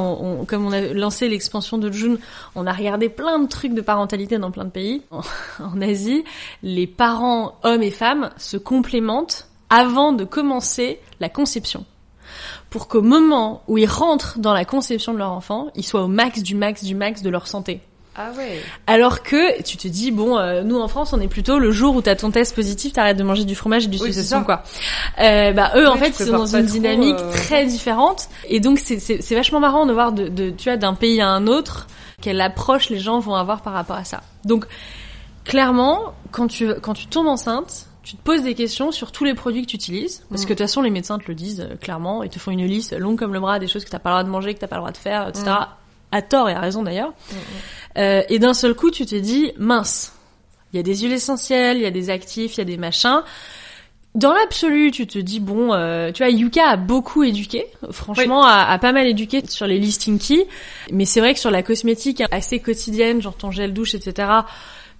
comme 0.47 0.65
on 0.65 0.71
a 0.71 0.81
lancé 0.81 1.29
l'expansion 1.29 1.77
de 1.77 1.91
June, 1.91 2.17
on 2.55 2.67
a 2.67 2.73
regardé 2.73 3.09
plein 3.09 3.39
de 3.39 3.47
trucs 3.47 3.73
de 3.73 3.81
parentalité 3.81 4.37
dans 4.37 4.51
plein 4.51 4.65
de 4.65 4.71
pays. 4.71 5.03
En, 5.11 5.21
en 5.63 5.81
Asie, 5.81 6.23
les 6.63 6.87
parents 6.87 7.55
hommes 7.63 7.83
et 7.83 7.91
femmes 7.91 8.29
se 8.37 8.57
complémentent 8.57 9.47
avant 9.69 10.11
de 10.11 10.25
commencer 10.25 10.99
la 11.19 11.29
conception 11.29 11.85
pour 12.73 12.87
qu'au 12.87 13.03
moment 13.03 13.61
où 13.67 13.77
ils 13.77 13.85
rentrent 13.85 14.39
dans 14.39 14.51
la 14.51 14.65
conception 14.65 15.13
de 15.13 15.19
leur 15.19 15.29
enfant, 15.29 15.67
ils 15.75 15.83
soient 15.83 16.01
au 16.01 16.07
max 16.07 16.41
du 16.41 16.55
max 16.55 16.83
du 16.83 16.95
max 16.95 17.21
de 17.21 17.29
leur 17.29 17.45
santé. 17.45 17.81
Ah 18.15 18.31
ouais. 18.35 18.59
Alors 18.87 19.21
que 19.21 19.61
tu 19.61 19.77
te 19.77 19.87
dis 19.87 20.09
bon, 20.09 20.39
euh, 20.39 20.63
nous 20.63 20.79
en 20.79 20.87
France, 20.87 21.13
on 21.13 21.21
est 21.21 21.27
plutôt 21.27 21.59
le 21.59 21.69
jour 21.69 21.95
où 21.95 22.01
t'as 22.01 22.15
ton 22.15 22.31
test 22.31 22.55
positif, 22.55 22.93
t'arrêtes 22.93 23.17
de 23.17 23.21
manger 23.21 23.45
du 23.45 23.53
fromage 23.53 23.85
et 23.85 23.89
du 23.89 24.01
Oui, 24.01 24.11
saucisson 24.11 24.43
quoi. 24.43 24.63
Euh, 25.19 25.51
bah 25.51 25.73
eux 25.75 25.87
en 25.87 25.97
fait 25.97 26.19
ils 26.19 26.25
sont 26.25 26.31
dans 26.31 26.47
une 26.47 26.65
trop, 26.65 26.73
dynamique 26.73 27.19
euh, 27.19 27.31
très 27.31 27.67
différente 27.67 28.27
et 28.49 28.59
donc 28.59 28.79
c'est 28.79 28.97
c'est 28.97 29.21
c'est 29.21 29.35
vachement 29.35 29.59
marrant 29.59 29.85
de 29.85 29.93
voir 29.93 30.11
de, 30.11 30.27
de 30.27 30.49
tu 30.49 30.63
vois 30.63 30.77
d'un 30.77 30.95
pays 30.95 31.21
à 31.21 31.27
un 31.27 31.45
autre 31.45 31.85
quelle 32.21 32.41
approche 32.41 32.89
les 32.89 32.97
gens 32.97 33.19
vont 33.19 33.35
avoir 33.35 33.61
par 33.61 33.73
rapport 33.73 33.97
à 33.97 34.03
ça. 34.03 34.23
Donc 34.45 34.65
clairement 35.43 36.15
quand 36.31 36.47
tu 36.47 36.73
quand 36.81 36.95
tu 36.95 37.05
tombes 37.05 37.27
enceinte 37.27 37.85
tu 38.03 38.15
te 38.17 38.21
poses 38.21 38.43
des 38.43 38.53
questions 38.53 38.91
sur 38.91 39.11
tous 39.11 39.23
les 39.23 39.33
produits 39.33 39.61
que 39.61 39.67
tu 39.71 39.75
utilises, 39.77 40.23
parce 40.29 40.41
Mm. 40.41 40.45
que 40.45 40.49
de 40.49 40.57
toute 40.57 40.67
façon 40.67 40.81
les 40.81 40.89
médecins 40.89 41.17
te 41.19 41.25
le 41.27 41.35
disent 41.35 41.61
euh, 41.61 41.75
clairement, 41.77 42.21
ils 42.23 42.29
te 42.29 42.37
font 42.37 42.51
une 42.51 42.65
liste 42.65 42.93
longue 42.97 43.17
comme 43.17 43.33
le 43.33 43.39
bras 43.39 43.59
des 43.59 43.67
choses 43.67 43.85
que 43.85 43.89
t'as 43.89 43.99
pas 43.99 44.09
le 44.09 44.13
droit 44.15 44.23
de 44.23 44.29
manger, 44.29 44.53
que 44.53 44.59
t'as 44.59 44.67
pas 44.67 44.75
le 44.75 44.81
droit 44.81 44.91
de 44.91 44.97
faire, 44.97 45.29
etc. 45.29 45.45
Mm. 45.47 45.65
À 46.11 46.21
tort 46.21 46.49
et 46.49 46.53
à 46.53 46.59
raison 46.59 46.83
d'ailleurs. 46.83 47.13
Euh, 47.97 48.21
et 48.29 48.37
d'un 48.39 48.53
seul 48.53 48.73
coup, 48.75 48.91
tu 48.91 49.05
te 49.05 49.15
dis, 49.15 49.51
mince, 49.57 50.13
il 50.71 50.77
y 50.77 50.79
a 50.79 50.83
des 50.83 50.95
huiles 50.97 51.13
essentielles, 51.13 51.77
il 51.77 51.83
y 51.83 51.87
a 51.87 51.91
des 51.91 52.09
actifs, 52.09 52.55
il 52.55 52.57
y 52.59 52.61
a 52.61 52.65
des 52.65 52.77
machins. 52.77 53.21
Dans 54.15 54.31
l'absolu, 54.31 54.91
tu 54.91 55.07
te 55.07 55.17
dis, 55.17 55.39
bon, 55.39 55.73
euh, 55.73 56.11
tu 56.11 56.21
vois, 56.21 56.31
Yuka 56.31 56.67
a 56.69 56.75
beaucoup 56.75 57.23
éduqué, 57.23 57.65
franchement, 57.89 58.43
a, 58.45 58.63
a 58.71 58.77
pas 58.77 58.91
mal 58.91 59.07
éduqué 59.07 59.41
sur 59.47 59.65
les 59.65 59.79
listings 59.79 60.19
key, 60.19 60.45
mais 60.91 61.05
c'est 61.05 61.19
vrai 61.19 61.33
que 61.33 61.39
sur 61.39 61.49
la 61.49 61.63
cosmétique 61.63 62.21
assez 62.29 62.59
quotidienne, 62.59 63.21
genre 63.23 63.35
ton 63.35 63.49
gel 63.49 63.73
douche, 63.73 63.95
etc., 63.95 64.27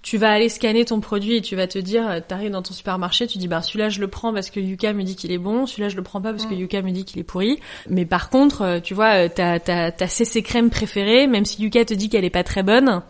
tu 0.04 0.18
vas 0.18 0.30
aller 0.30 0.50
scanner 0.50 0.84
ton 0.84 1.00
produit 1.00 1.36
et 1.36 1.40
tu 1.40 1.56
vas 1.56 1.66
te 1.66 1.78
dire, 1.78 2.06
euh, 2.06 2.20
t'arrives 2.20 2.50
dans 2.50 2.60
ton 2.60 2.74
supermarché, 2.74 3.26
tu 3.26 3.38
dis, 3.38 3.48
bah 3.48 3.62
celui-là 3.62 3.88
je 3.88 4.00
le 4.00 4.06
prends 4.06 4.34
parce 4.34 4.50
que 4.50 4.60
Yuka 4.60 4.92
me 4.92 5.02
dit 5.02 5.16
qu'il 5.16 5.32
est 5.32 5.38
bon, 5.38 5.64
celui-là 5.64 5.88
je 5.88 5.96
le 5.96 6.02
prends 6.02 6.20
pas 6.20 6.30
parce 6.30 6.44
que 6.44 6.54
Mm. 6.54 6.58
Yuka 6.58 6.82
me 6.82 6.90
dit 6.90 7.06
qu'il 7.06 7.18
est 7.20 7.24
pourri. 7.24 7.58
Mais 7.88 8.04
par 8.04 8.28
contre, 8.28 8.62
euh, 8.62 8.80
tu 8.80 8.92
vois, 8.92 9.14
euh, 9.14 9.28
t'as 9.34 9.58
t'as 9.58 9.90
t'as 9.90 10.06
CC 10.06 10.42
crème 10.42 10.68
préférée, 10.68 11.26
même 11.26 11.46
si 11.46 11.62
Yuka 11.62 11.86
te 11.86 11.94
dit 11.94 12.10
qu'elle 12.10 12.26
est 12.26 12.30
pas 12.30 12.44
très 12.44 12.62
bonne, 12.62 13.00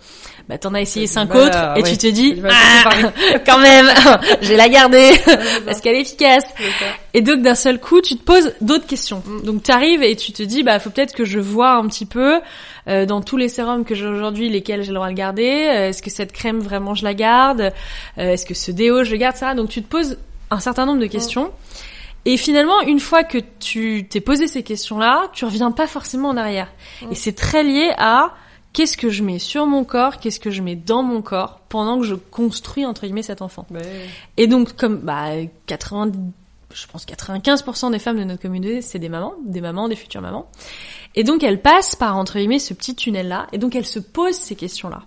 bah 0.48 0.58
t'en 0.58 0.74
as 0.74 0.82
essayé 0.82 1.06
cinq 1.06 1.34
autres 1.34 1.58
et 1.76 1.82
ouais. 1.82 1.90
tu 1.90 1.96
te 1.96 2.06
dis, 2.06 2.42
ah, 2.46 3.12
quand 3.46 3.58
même, 3.58 3.86
je 4.42 4.48
vais 4.48 4.56
la 4.56 4.68
garder 4.68 5.12
parce 5.66 5.80
qu'elle 5.80 5.96
est 5.96 6.02
efficace. 6.02 6.44
Et 7.14 7.22
donc 7.22 7.40
d'un 7.40 7.54
seul 7.54 7.80
coup, 7.80 8.02
tu 8.02 8.16
te 8.16 8.22
poses 8.22 8.52
d'autres 8.60 8.86
questions. 8.86 9.22
Mm. 9.24 9.42
Donc 9.42 9.62
tu 9.62 9.70
arrives 9.70 10.02
et 10.02 10.16
tu 10.16 10.32
te 10.32 10.42
dis, 10.42 10.62
bah 10.62 10.78
faut 10.78 10.90
peut-être 10.90 11.14
que 11.14 11.24
je 11.24 11.38
vois 11.38 11.72
un 11.72 11.86
petit 11.86 12.04
peu 12.04 12.40
euh, 12.88 13.06
dans 13.06 13.22
tous 13.22 13.38
les 13.38 13.48
sérums 13.48 13.84
que 13.84 13.94
j'ai 13.94 14.06
aujourd'hui, 14.06 14.50
lesquels 14.50 14.82
j'ai 14.82 14.90
le 14.90 14.96
droit 14.96 15.08
de 15.08 15.14
garder. 15.14 15.68
Euh, 15.70 15.88
Est-ce 15.88 16.02
que 16.02 16.10
cette 16.10 16.32
crème 16.32 16.60
vraiment 16.60 16.94
je 16.94 17.04
la 17.04 17.14
garde? 17.14 17.72
Euh, 18.18 18.32
Est-ce 18.32 18.44
que 18.44 18.54
ce 18.54 18.70
déo 18.70 19.02
je 19.04 19.12
le 19.12 19.16
garde 19.16 19.36
ça 19.36 19.54
Donc 19.54 19.70
tu 19.70 19.82
te 19.82 19.88
poses 19.88 20.18
un 20.50 20.60
certain 20.60 20.84
nombre 20.84 21.00
de 21.00 21.06
questions. 21.06 21.52
Et 22.26 22.36
finalement, 22.36 22.80
une 22.82 23.00
fois 23.00 23.22
que 23.22 23.38
tu 23.60 24.06
t'es 24.08 24.20
posé 24.20 24.46
ces 24.46 24.62
questions-là, 24.62 25.24
tu 25.32 25.44
reviens 25.44 25.72
pas 25.72 25.86
forcément 25.86 26.28
en 26.28 26.36
arrière. 26.36 26.68
Mm. 27.02 27.12
Et 27.12 27.14
c'est 27.14 27.34
très 27.34 27.62
lié 27.62 27.92
à 27.96 28.34
qu'est-ce 28.74 28.98
que 28.98 29.08
je 29.08 29.22
mets 29.22 29.38
sur 29.38 29.64
mon 29.64 29.84
corps, 29.84 30.18
qu'est-ce 30.18 30.38
que 30.38 30.50
je 30.50 30.60
mets 30.60 30.76
dans 30.76 31.02
mon 31.02 31.22
corps 31.22 31.60
pendant 31.70 31.98
que 31.98 32.04
je 32.04 32.14
construis 32.14 32.84
entre 32.84 33.06
guillemets 33.06 33.22
cet 33.22 33.40
enfant. 33.40 33.66
Et 34.36 34.46
donc 34.46 34.76
comme 34.76 34.98
bah 34.98 35.30
90 35.66 36.18
je 36.74 36.86
pense 36.88 37.06
95% 37.06 37.92
des 37.92 38.00
femmes 38.00 38.18
de 38.18 38.24
notre 38.24 38.42
communauté, 38.42 38.82
c'est 38.82 38.98
des 38.98 39.08
mamans, 39.08 39.34
des 39.46 39.60
mamans, 39.60 39.88
des 39.88 39.94
futures 39.94 40.20
mamans. 40.20 40.50
Et 41.14 41.22
donc 41.22 41.42
elles 41.44 41.62
passent 41.62 41.94
par 41.94 42.16
entre 42.16 42.36
guillemets 42.36 42.58
ce 42.58 42.74
petit 42.74 42.94
tunnel 42.94 43.28
là 43.28 43.46
et 43.52 43.58
donc 43.58 43.76
elles 43.76 43.86
se 43.86 44.00
posent 44.00 44.36
ces 44.36 44.56
questions 44.56 44.90
là. 44.90 45.04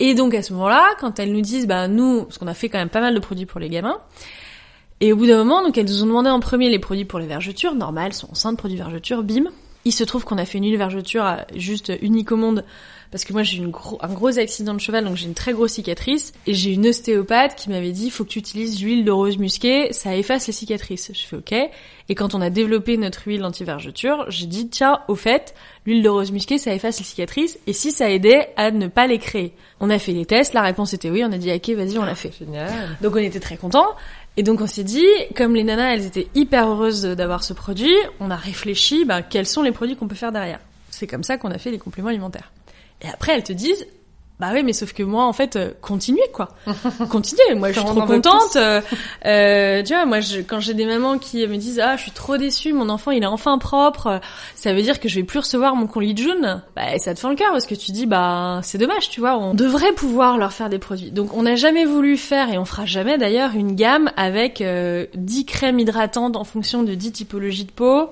Et 0.00 0.14
donc 0.14 0.34
à 0.34 0.42
ce 0.42 0.52
moment-là, 0.52 0.88
quand 0.98 1.18
elles 1.18 1.32
nous 1.32 1.40
disent 1.40 1.66
bah 1.66 1.88
nous 1.88 2.24
parce 2.24 2.38
qu'on 2.38 2.48
a 2.48 2.54
fait 2.54 2.68
quand 2.68 2.78
même 2.78 2.88
pas 2.88 3.00
mal 3.00 3.14
de 3.14 3.20
produits 3.20 3.46
pour 3.46 3.60
les 3.60 3.68
gamins 3.68 3.98
et 5.00 5.12
au 5.14 5.16
bout 5.16 5.26
d'un 5.26 5.38
moment, 5.38 5.62
donc 5.62 5.78
elles 5.78 5.86
nous 5.86 6.02
ont 6.02 6.06
demandé 6.06 6.28
en 6.28 6.40
premier 6.40 6.68
les 6.68 6.78
produits 6.78 7.06
pour 7.06 7.18
les 7.18 7.26
vergetures, 7.26 7.74
normal, 7.74 8.12
sont 8.12 8.30
enceintes, 8.30 8.58
produits 8.58 8.76
vergetures, 8.76 9.22
bim. 9.22 9.44
Il 9.84 9.92
se 9.92 10.04
trouve 10.04 10.24
qu'on 10.24 10.38
a 10.38 10.44
fait 10.44 10.58
une 10.58 10.64
huile 10.64 10.76
vergeture 10.76 11.38
juste 11.54 11.92
unique 12.02 12.32
au 12.32 12.36
monde 12.36 12.64
parce 13.10 13.24
que 13.24 13.32
moi 13.32 13.42
j'ai 13.42 13.62
eu 13.62 13.66
gros, 13.66 13.98
un 14.02 14.12
gros 14.12 14.38
accident 14.38 14.74
de 14.74 14.80
cheval 14.80 15.04
donc 15.04 15.16
j'ai 15.16 15.26
une 15.26 15.34
très 15.34 15.52
grosse 15.52 15.72
cicatrice 15.72 16.32
et 16.46 16.54
j'ai 16.54 16.72
une 16.72 16.86
ostéopathe 16.86 17.56
qui 17.56 17.70
m'avait 17.70 17.90
dit 17.90 18.10
faut 18.10 18.24
que 18.24 18.28
tu 18.28 18.38
utilises 18.38 18.80
l'huile 18.82 19.04
de 19.04 19.10
rose 19.10 19.38
musquée, 19.38 19.92
ça 19.92 20.14
efface 20.14 20.46
les 20.46 20.52
cicatrices. 20.52 21.10
Je 21.12 21.26
fais 21.26 21.36
OK. 21.36 21.54
Et 22.08 22.14
quand 22.14 22.34
on 22.34 22.40
a 22.40 22.50
développé 22.50 22.96
notre 22.96 23.26
huile 23.26 23.44
anti-vergeture, 23.44 24.26
j'ai 24.28 24.46
dit 24.46 24.68
tiens, 24.68 25.00
au 25.08 25.14
fait, 25.14 25.54
l'huile 25.86 26.02
de 26.02 26.08
rose 26.08 26.30
musquée 26.30 26.58
ça 26.58 26.72
efface 26.74 26.98
les 26.98 27.04
cicatrices 27.04 27.58
et 27.66 27.72
si 27.72 27.90
ça 27.90 28.10
aidait 28.10 28.52
à 28.56 28.70
ne 28.70 28.86
pas 28.86 29.06
les 29.06 29.18
créer? 29.18 29.54
On 29.80 29.90
a 29.90 29.98
fait 29.98 30.12
les 30.12 30.26
tests, 30.26 30.52
la 30.52 30.62
réponse 30.62 30.92
était 30.92 31.10
oui, 31.10 31.24
on 31.24 31.32
a 31.32 31.38
dit 31.38 31.50
OK, 31.50 31.70
vas-y, 31.70 31.98
on 31.98 32.04
l'a 32.04 32.14
fait. 32.14 32.32
Génial. 32.38 32.96
Donc 33.00 33.14
on 33.14 33.18
était 33.18 33.40
très 33.40 33.56
contents. 33.56 33.96
Et 34.36 34.42
donc 34.42 34.60
on 34.60 34.66
s'est 34.66 34.84
dit, 34.84 35.06
comme 35.36 35.54
les 35.54 35.64
nanas, 35.64 35.94
elles 35.94 36.06
étaient 36.06 36.28
hyper 36.34 36.68
heureuses 36.68 37.02
d'avoir 37.02 37.42
ce 37.44 37.52
produit, 37.52 37.94
on 38.20 38.30
a 38.30 38.36
réfléchi, 38.36 39.04
bah, 39.04 39.22
quels 39.22 39.46
sont 39.46 39.62
les 39.62 39.72
produits 39.72 39.96
qu'on 39.96 40.08
peut 40.08 40.14
faire 40.14 40.32
derrière. 40.32 40.60
C'est 40.90 41.06
comme 41.06 41.24
ça 41.24 41.36
qu'on 41.36 41.50
a 41.50 41.58
fait 41.58 41.70
les 41.70 41.78
compléments 41.78 42.08
alimentaires. 42.08 42.52
Et 43.02 43.08
après, 43.08 43.34
elles 43.34 43.42
te 43.42 43.52
disent, 43.52 43.86
bah 44.40 44.48
oui, 44.54 44.62
mais 44.62 44.72
sauf 44.72 44.94
que 44.94 45.02
moi, 45.02 45.26
en 45.26 45.34
fait, 45.34 45.56
euh, 45.56 45.70
continuez 45.82 46.28
quoi. 46.32 46.48
continuez. 47.10 47.54
Moi, 47.54 47.72
je 47.72 47.78
suis 47.78 47.88
trop 47.88 48.02
contente. 48.02 48.56
Euh, 48.56 48.80
euh, 49.26 49.82
tu 49.82 49.92
vois, 49.92 50.06
moi, 50.06 50.20
je, 50.20 50.40
quand 50.40 50.60
j'ai 50.60 50.72
des 50.72 50.86
mamans 50.86 51.18
qui 51.18 51.46
me 51.46 51.56
disent 51.56 51.78
ah, 51.78 51.96
je 51.96 52.02
suis 52.02 52.10
trop 52.10 52.38
déçue, 52.38 52.72
mon 52.72 52.88
enfant, 52.88 53.10
il 53.10 53.22
est 53.22 53.26
enfin 53.26 53.58
propre. 53.58 54.20
Ça 54.54 54.72
veut 54.72 54.80
dire 54.80 54.98
que 54.98 55.08
je 55.10 55.16
vais 55.16 55.24
plus 55.24 55.40
recevoir 55.40 55.76
mon 55.76 55.86
colis 55.86 56.14
de 56.14 56.22
jaune. 56.22 56.62
Bah, 56.74 56.98
ça 56.98 57.14
te 57.14 57.20
fait 57.20 57.28
le 57.28 57.34
cœur 57.34 57.52
parce 57.52 57.66
que 57.66 57.74
tu 57.74 57.92
dis 57.92 58.06
bah 58.06 58.60
c'est 58.62 58.78
dommage, 58.78 59.10
tu 59.10 59.20
vois. 59.20 59.36
On 59.36 59.52
devrait 59.52 59.92
pouvoir 59.92 60.38
leur 60.38 60.52
faire 60.52 60.70
des 60.70 60.78
produits. 60.78 61.10
Donc, 61.10 61.36
on 61.36 61.42
n'a 61.42 61.56
jamais 61.56 61.84
voulu 61.84 62.16
faire 62.16 62.50
et 62.50 62.56
on 62.56 62.64
fera 62.64 62.86
jamais 62.86 63.18
d'ailleurs 63.18 63.50
une 63.54 63.74
gamme 63.74 64.10
avec 64.16 64.62
euh, 64.62 65.04
10 65.14 65.44
crèmes 65.44 65.78
hydratantes 65.78 66.36
en 66.36 66.44
fonction 66.44 66.82
de 66.82 66.94
10 66.94 67.12
typologies 67.12 67.64
de 67.64 67.72
peau, 67.72 68.08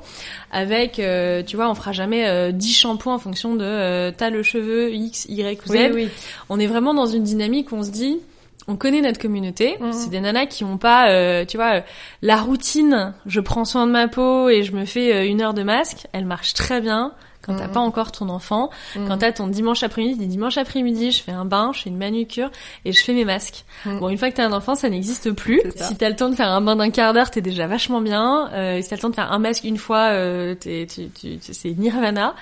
avec, 0.51 0.99
euh, 0.99 1.43
tu 1.43 1.57
vois, 1.57 1.71
on 1.71 1.75
fera 1.75 1.93
jamais 1.93 2.27
euh, 2.27 2.53
10 2.53 2.75
shampoings 2.75 3.15
en 3.15 3.19
fonction 3.19 3.55
de 3.55 3.65
euh, 3.65 4.13
t'as 4.17 4.31
le 4.31 4.43
cheveu 4.43 4.93
X, 4.93 5.27
Y 5.29 5.61
ou 5.65 5.69
Z. 5.69 5.73
Oui, 5.73 5.91
oui. 5.95 6.09
On 6.49 6.59
est 6.59 6.67
vraiment 6.67 6.95
dans 6.95 7.07
une 7.07 7.23
dynamique 7.23 7.73
où 7.73 7.77
on 7.77 7.83
se 7.83 7.91
dit, 7.91 8.21
on 8.69 8.77
connaît 8.77 9.01
notre 9.01 9.19
communauté. 9.19 9.77
Mhm. 9.81 9.93
C'est 9.93 10.11
des 10.11 10.21
nanas 10.21 10.47
qui 10.47 10.63
ont 10.63 10.77
pas, 10.77 11.11
euh, 11.11 11.45
tu 11.45 11.57
vois, 11.57 11.77
euh, 11.77 11.81
la 12.23 12.37
routine. 12.37 13.15
Je 13.27 13.41
prends 13.41 13.65
soin 13.65 13.87
de 13.87 13.93
ma 13.93 14.09
peau 14.09 14.49
et 14.51 14.63
je 14.63 14.73
me 14.73 14.85
fais 14.85 15.13
euh, 15.13 15.27
une 15.27 15.41
heure 15.41 15.55
de 15.55 15.63
masque. 15.63 16.07
Elle 16.13 16.27
marche 16.27 16.53
très 16.53 16.81
bien 16.81 17.13
quand 17.43 17.55
t'as 17.57 17.67
Mhm. 17.69 17.73
pas 17.73 17.81
encore 17.81 18.13
ton 18.13 18.29
enfant. 18.29 18.69
Mhm. 18.97 19.09
Quand 19.09 19.19
t'as 19.19 19.33
ton 19.33 19.47
dimanche 19.49 19.83
après-midi, 19.83 20.27
dimanche 20.27 20.59
après-midi, 20.59 21.13
je 21.13 21.23
fais 21.23 21.33
un 21.33 21.45
bain, 21.45 21.71
je 21.75 21.81
fais 21.83 21.91
une 21.91 21.97
manucure 21.97 22.51
et 22.85 22.93
je 22.93 23.03
fais 23.03 23.13
mes 23.15 23.25
masques. 23.25 23.65
Mhm. 23.87 24.01
Bon, 24.01 24.09
une 24.11 24.19
fois 24.19 24.31
que 24.31 24.37
t'as 24.37 24.45
un 24.47 24.53
enfant, 24.53 24.75
ça 24.75 24.89
n'existe 24.91 25.33
plus. 25.33 25.61
Si 25.77 25.97
t'as 25.97 26.09
le 26.11 26.17
temps 26.17 26.29
de 26.29 26.35
faire 26.35 26.49
un 26.49 26.61
bain 26.61 26.77
d'un 26.77 26.91
quart 26.91 27.15
d'heure, 27.15 27.31
t'es 27.31 27.41
déjà 27.41 27.67
vachement 27.67 28.01
bien. 28.01 28.51
Euh, 28.53 28.83
si 28.83 28.89
t'as 28.91 28.97
le 28.97 29.03
temps 29.03 29.11
de 29.11 29.15
faire 29.15 29.33
un 29.33 29.39
masque 29.39 29.65
une 29.65 29.79
fois, 29.79 30.11
euh, 30.11 30.55
tu, 30.61 30.87
tu, 30.87 31.39
c'est 31.41 31.71
nirvana. 31.79 32.35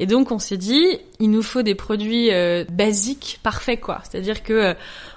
Et 0.00 0.06
donc 0.06 0.30
on 0.32 0.38
s'est 0.38 0.56
dit, 0.56 0.98
il 1.20 1.30
nous 1.30 1.42
faut 1.42 1.62
des 1.62 1.74
produits 1.74 2.32
euh, 2.32 2.64
basiques, 2.70 3.40
parfaits 3.42 3.80
quoi. 3.80 4.00
C'est-à-dire 4.08 4.42
que 4.42 4.52
euh, 4.52 4.74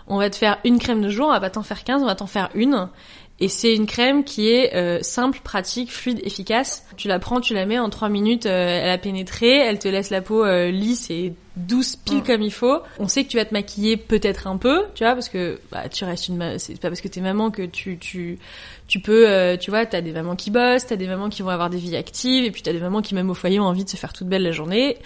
on 0.07 0.17
va 0.17 0.29
te 0.29 0.35
faire 0.35 0.57
une 0.65 0.77
crème 0.79 1.01
de 1.01 1.09
jour, 1.09 1.27
on 1.27 1.31
va 1.31 1.39
pas 1.39 1.49
t'en 1.49 1.63
faire 1.63 1.83
15, 1.83 2.01
on 2.01 2.05
va 2.05 2.15
t'en 2.15 2.27
faire 2.27 2.49
une. 2.53 2.89
Et 3.43 3.47
c'est 3.49 3.73
une 3.75 3.87
crème 3.87 4.23
qui 4.23 4.49
est 4.51 4.75
euh, 4.75 4.99
simple, 5.01 5.39
pratique, 5.43 5.91
fluide, 5.91 6.19
efficace. 6.23 6.85
Tu 6.95 7.07
la 7.07 7.17
prends, 7.17 7.41
tu 7.41 7.55
la 7.55 7.65
mets 7.65 7.79
en 7.79 7.89
trois 7.89 8.07
minutes, 8.07 8.45
euh, 8.45 8.81
elle 8.83 8.89
a 8.91 8.99
pénétré, 8.99 9.49
elle 9.57 9.79
te 9.79 9.87
laisse 9.87 10.11
la 10.11 10.21
peau 10.21 10.45
euh, 10.45 10.69
lisse 10.69 11.09
et 11.09 11.33
douce 11.57 11.95
pile 11.95 12.19
Mm. 12.19 12.23
comme 12.23 12.41
il 12.43 12.51
faut. 12.53 12.81
On 12.99 13.07
sait 13.07 13.23
que 13.23 13.29
tu 13.29 13.37
vas 13.37 13.45
te 13.45 13.53
maquiller 13.53 13.97
peut-être 13.97 14.45
un 14.45 14.57
peu, 14.57 14.83
tu 14.93 15.03
vois, 15.03 15.13
parce 15.13 15.27
que 15.27 15.59
bah, 15.71 15.89
tu 15.89 16.05
restes 16.05 16.27
une, 16.27 16.37
ma- 16.37 16.59
c'est 16.59 16.79
pas 16.79 16.89
parce 16.89 17.01
que 17.01 17.07
t'es 17.07 17.19
maman 17.19 17.49
que 17.49 17.63
tu 17.63 17.97
tu 17.97 18.37
tu 18.87 18.99
peux, 18.99 19.27
euh, 19.27 19.57
tu 19.57 19.71
vois, 19.71 19.85
t'as 19.87 20.01
des 20.01 20.11
mamans 20.11 20.35
qui 20.35 20.51
bossent, 20.51 20.85
t'as 20.85 20.95
des 20.95 21.07
mamans 21.07 21.29
qui 21.29 21.41
vont 21.41 21.49
avoir 21.49 21.69
des 21.71 21.77
vies 21.79 21.95
actives, 21.95 22.45
et 22.45 22.51
puis 22.51 22.61
t'as 22.61 22.73
des 22.73 22.79
mamans 22.79 23.01
qui 23.01 23.15
même 23.15 23.29
au 23.31 23.33
foyer 23.33 23.59
ont 23.59 23.65
envie 23.65 23.85
de 23.85 23.89
se 23.89 23.97
faire 23.97 24.13
toute 24.13 24.27
belle 24.27 24.43
la 24.43 24.51
journée. 24.51 24.97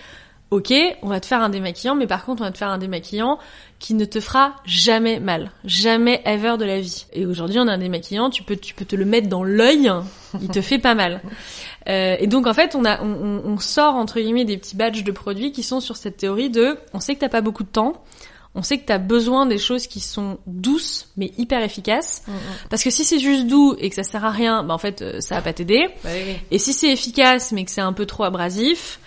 Ok, 0.51 0.71
on 1.01 1.07
va 1.07 1.19
te 1.19 1.25
faire 1.25 1.41
un 1.41 1.49
démaquillant, 1.49 1.95
mais 1.95 2.05
par 2.05 2.23
contre, 2.23 2.43
on 2.43 2.45
va 2.45 2.51
te 2.51 2.57
faire 2.57 2.69
un 2.69 2.77
démaquillant 2.77 3.39
qui 3.79 3.95
ne 3.95 4.05
te 4.05 4.19
fera 4.19 4.55
jamais 4.63 5.19
mal, 5.19 5.51
jamais 5.65 6.21
ever 6.23 6.55
de 6.57 6.65
la 6.65 6.79
vie. 6.79 7.07
Et 7.13 7.25
aujourd'hui, 7.25 7.57
on 7.59 7.67
a 7.67 7.73
un 7.73 7.77
démaquillant, 7.79 8.29
tu 8.29 8.43
peux, 8.43 8.55
tu 8.55 8.75
peux 8.75 8.85
te 8.85 8.95
le 8.95 9.05
mettre 9.05 9.27
dans 9.27 9.43
l'œil, 9.43 9.91
il 10.41 10.47
te 10.49 10.61
fait 10.61 10.79
pas 10.79 10.95
mal. 10.95 11.21
Euh, 11.87 12.15
et 12.19 12.25
donc 12.25 12.47
en 12.47 12.53
fait, 12.55 12.73
on 12.73 12.83
a, 12.83 12.99
on, 13.03 13.59
sort 13.59 13.93
entre 13.93 14.19
guillemets 14.19 14.43
des 14.43 14.57
petits 14.57 14.75
badges 14.75 15.03
de 15.03 15.11
produits 15.11 15.51
qui 15.51 15.61
sont 15.61 15.79
sur 15.79 15.97
cette 15.97 16.17
théorie 16.17 16.49
de, 16.49 16.79
on 16.95 16.99
sait 16.99 17.13
que 17.13 17.19
t'as 17.19 17.29
pas 17.29 17.41
beaucoup 17.41 17.61
de 17.61 17.69
temps, 17.69 18.03
on 18.55 18.63
sait 18.63 18.79
que 18.79 18.85
t'as 18.85 18.97
besoin 18.97 19.45
des 19.45 19.59
choses 19.59 19.85
qui 19.85 19.99
sont 19.99 20.39
douces 20.47 21.11
mais 21.15 21.31
hyper 21.37 21.61
efficaces, 21.61 22.23
Mhm. 22.27 22.33
parce 22.71 22.83
que 22.83 22.89
si 22.89 23.05
c'est 23.05 23.19
juste 23.19 23.45
doux 23.45 23.75
et 23.77 23.89
que 23.89 23.95
ça 23.95 24.01
sert 24.01 24.25
à 24.25 24.31
rien, 24.31 24.63
bah 24.63 24.73
en 24.73 24.79
fait, 24.79 25.03
euh, 25.03 25.21
ça 25.21 25.35
va 25.35 25.43
pas 25.43 25.53
t'aider. 25.53 25.87
Bah 26.03 26.09
oui. 26.11 26.37
Et 26.49 26.57
si 26.57 26.73
c'est 26.73 26.91
efficace 26.91 27.51
mais 27.51 27.65
que 27.65 27.69
c'est 27.69 27.81
un 27.81 27.93
peu 27.93 28.07
trop 28.07 28.23
abrasif, 28.23 28.99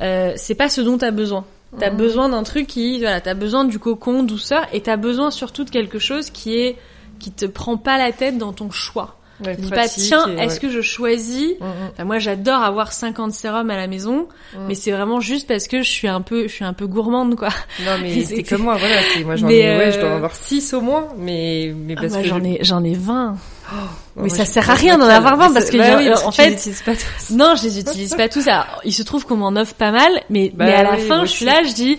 euh, 0.00 0.32
c'est 0.36 0.54
pas 0.54 0.68
ce 0.68 0.80
dont 0.80 0.98
t'as 0.98 1.10
besoin. 1.10 1.44
T'as 1.78 1.90
Mhm. 1.90 1.96
besoin 1.96 2.28
d'un 2.28 2.42
truc 2.42 2.66
qui, 2.66 3.00
voilà, 3.00 3.20
t'as 3.20 3.34
besoin 3.34 3.64
du 3.64 3.78
cocon, 3.78 4.22
douceur, 4.22 4.66
et 4.72 4.80
t'as 4.80 4.96
besoin 4.96 5.30
surtout 5.30 5.64
de 5.64 5.70
quelque 5.70 5.98
chose 5.98 6.30
qui 6.30 6.56
est, 6.58 6.76
qui 7.18 7.32
te 7.32 7.44
prend 7.46 7.76
pas 7.76 7.98
la 7.98 8.12
tête 8.12 8.38
dans 8.38 8.52
ton 8.52 8.70
choix. 8.70 9.16
Ouais, 9.44 9.54
Dis 9.54 9.68
pas, 9.68 9.86
tiens, 9.86 10.26
est-ce 10.38 10.54
ouais. 10.54 10.60
que 10.60 10.70
je 10.70 10.80
choisis 10.80 11.50
Mhm. 11.60 11.66
Enfin, 11.92 12.04
moi, 12.04 12.18
j'adore 12.18 12.62
avoir 12.62 12.92
50 12.92 13.32
sérums 13.32 13.68
à 13.68 13.76
la 13.76 13.86
maison, 13.86 14.28
Mm. 14.54 14.58
mais 14.68 14.74
c'est 14.74 14.92
vraiment 14.92 15.20
juste 15.20 15.46
parce 15.46 15.68
que 15.68 15.82
je 15.82 15.90
suis 15.90 16.08
un 16.08 16.22
peu, 16.22 16.44
je 16.48 16.52
suis 16.52 16.64
un 16.64 16.72
peu 16.72 16.86
gourmande, 16.86 17.34
quoi. 17.36 17.48
Non 17.84 17.98
mais 18.00 18.22
C'est- 18.24 18.42
comme 18.44 18.62
moi, 18.62 18.76
voilà. 18.78 18.96
Moi 19.26 19.36
j'en 19.36 19.48
ai, 19.50 19.76
ouais, 19.76 19.92
je 19.92 20.00
dois 20.00 20.08
en 20.08 20.12
euh, 20.12 20.16
avoir 20.16 20.34
6 20.34 20.72
au 20.72 20.80
moins, 20.80 21.08
mais 21.18 21.74
mais 21.76 21.94
Ah, 21.98 22.00
parce 22.00 22.14
moi, 22.14 22.22
que 22.22 22.28
j'en 22.28 22.38
je- 22.38 22.44
ai, 22.44 22.58
j'en 22.62 22.82
ai 22.82 22.94
20. 22.94 23.36
Oh, 23.72 23.76
mais 24.16 24.28
moi, 24.28 24.36
ça 24.36 24.44
sert 24.44 24.70
à 24.70 24.74
rien 24.74 24.96
d'en 24.98 25.06
avoir 25.08 25.36
20 25.36 25.48
Mais 25.48 25.54
parce 25.54 25.70
que, 25.70 25.76
bah 25.76 25.96
oui, 25.98 26.08
en 26.10 26.26
les 26.30 26.32
fait- 26.36 26.52
utilises 26.52 26.82
pas 26.82 26.92
tous. 26.94 27.30
Non, 27.34 27.54
je 27.56 27.64
les 27.64 27.80
utilise 27.80 28.14
pas 28.14 28.28
tous. 28.28 28.46
Alors, 28.48 28.80
il 28.84 28.92
se 28.92 29.02
trouve 29.02 29.26
qu'on 29.26 29.36
m'en 29.36 29.54
offre 29.60 29.74
pas 29.74 29.90
mal, 29.90 30.10
mais, 30.30 30.50
Bah 30.54 30.64
mais 30.66 30.74
à 30.74 30.82
la 30.84 30.92
oui, 30.94 31.06
fin, 31.06 31.24
je 31.24 31.30
suis 31.30 31.44
là, 31.44 31.62
je 31.64 31.72
dis. 31.72 31.98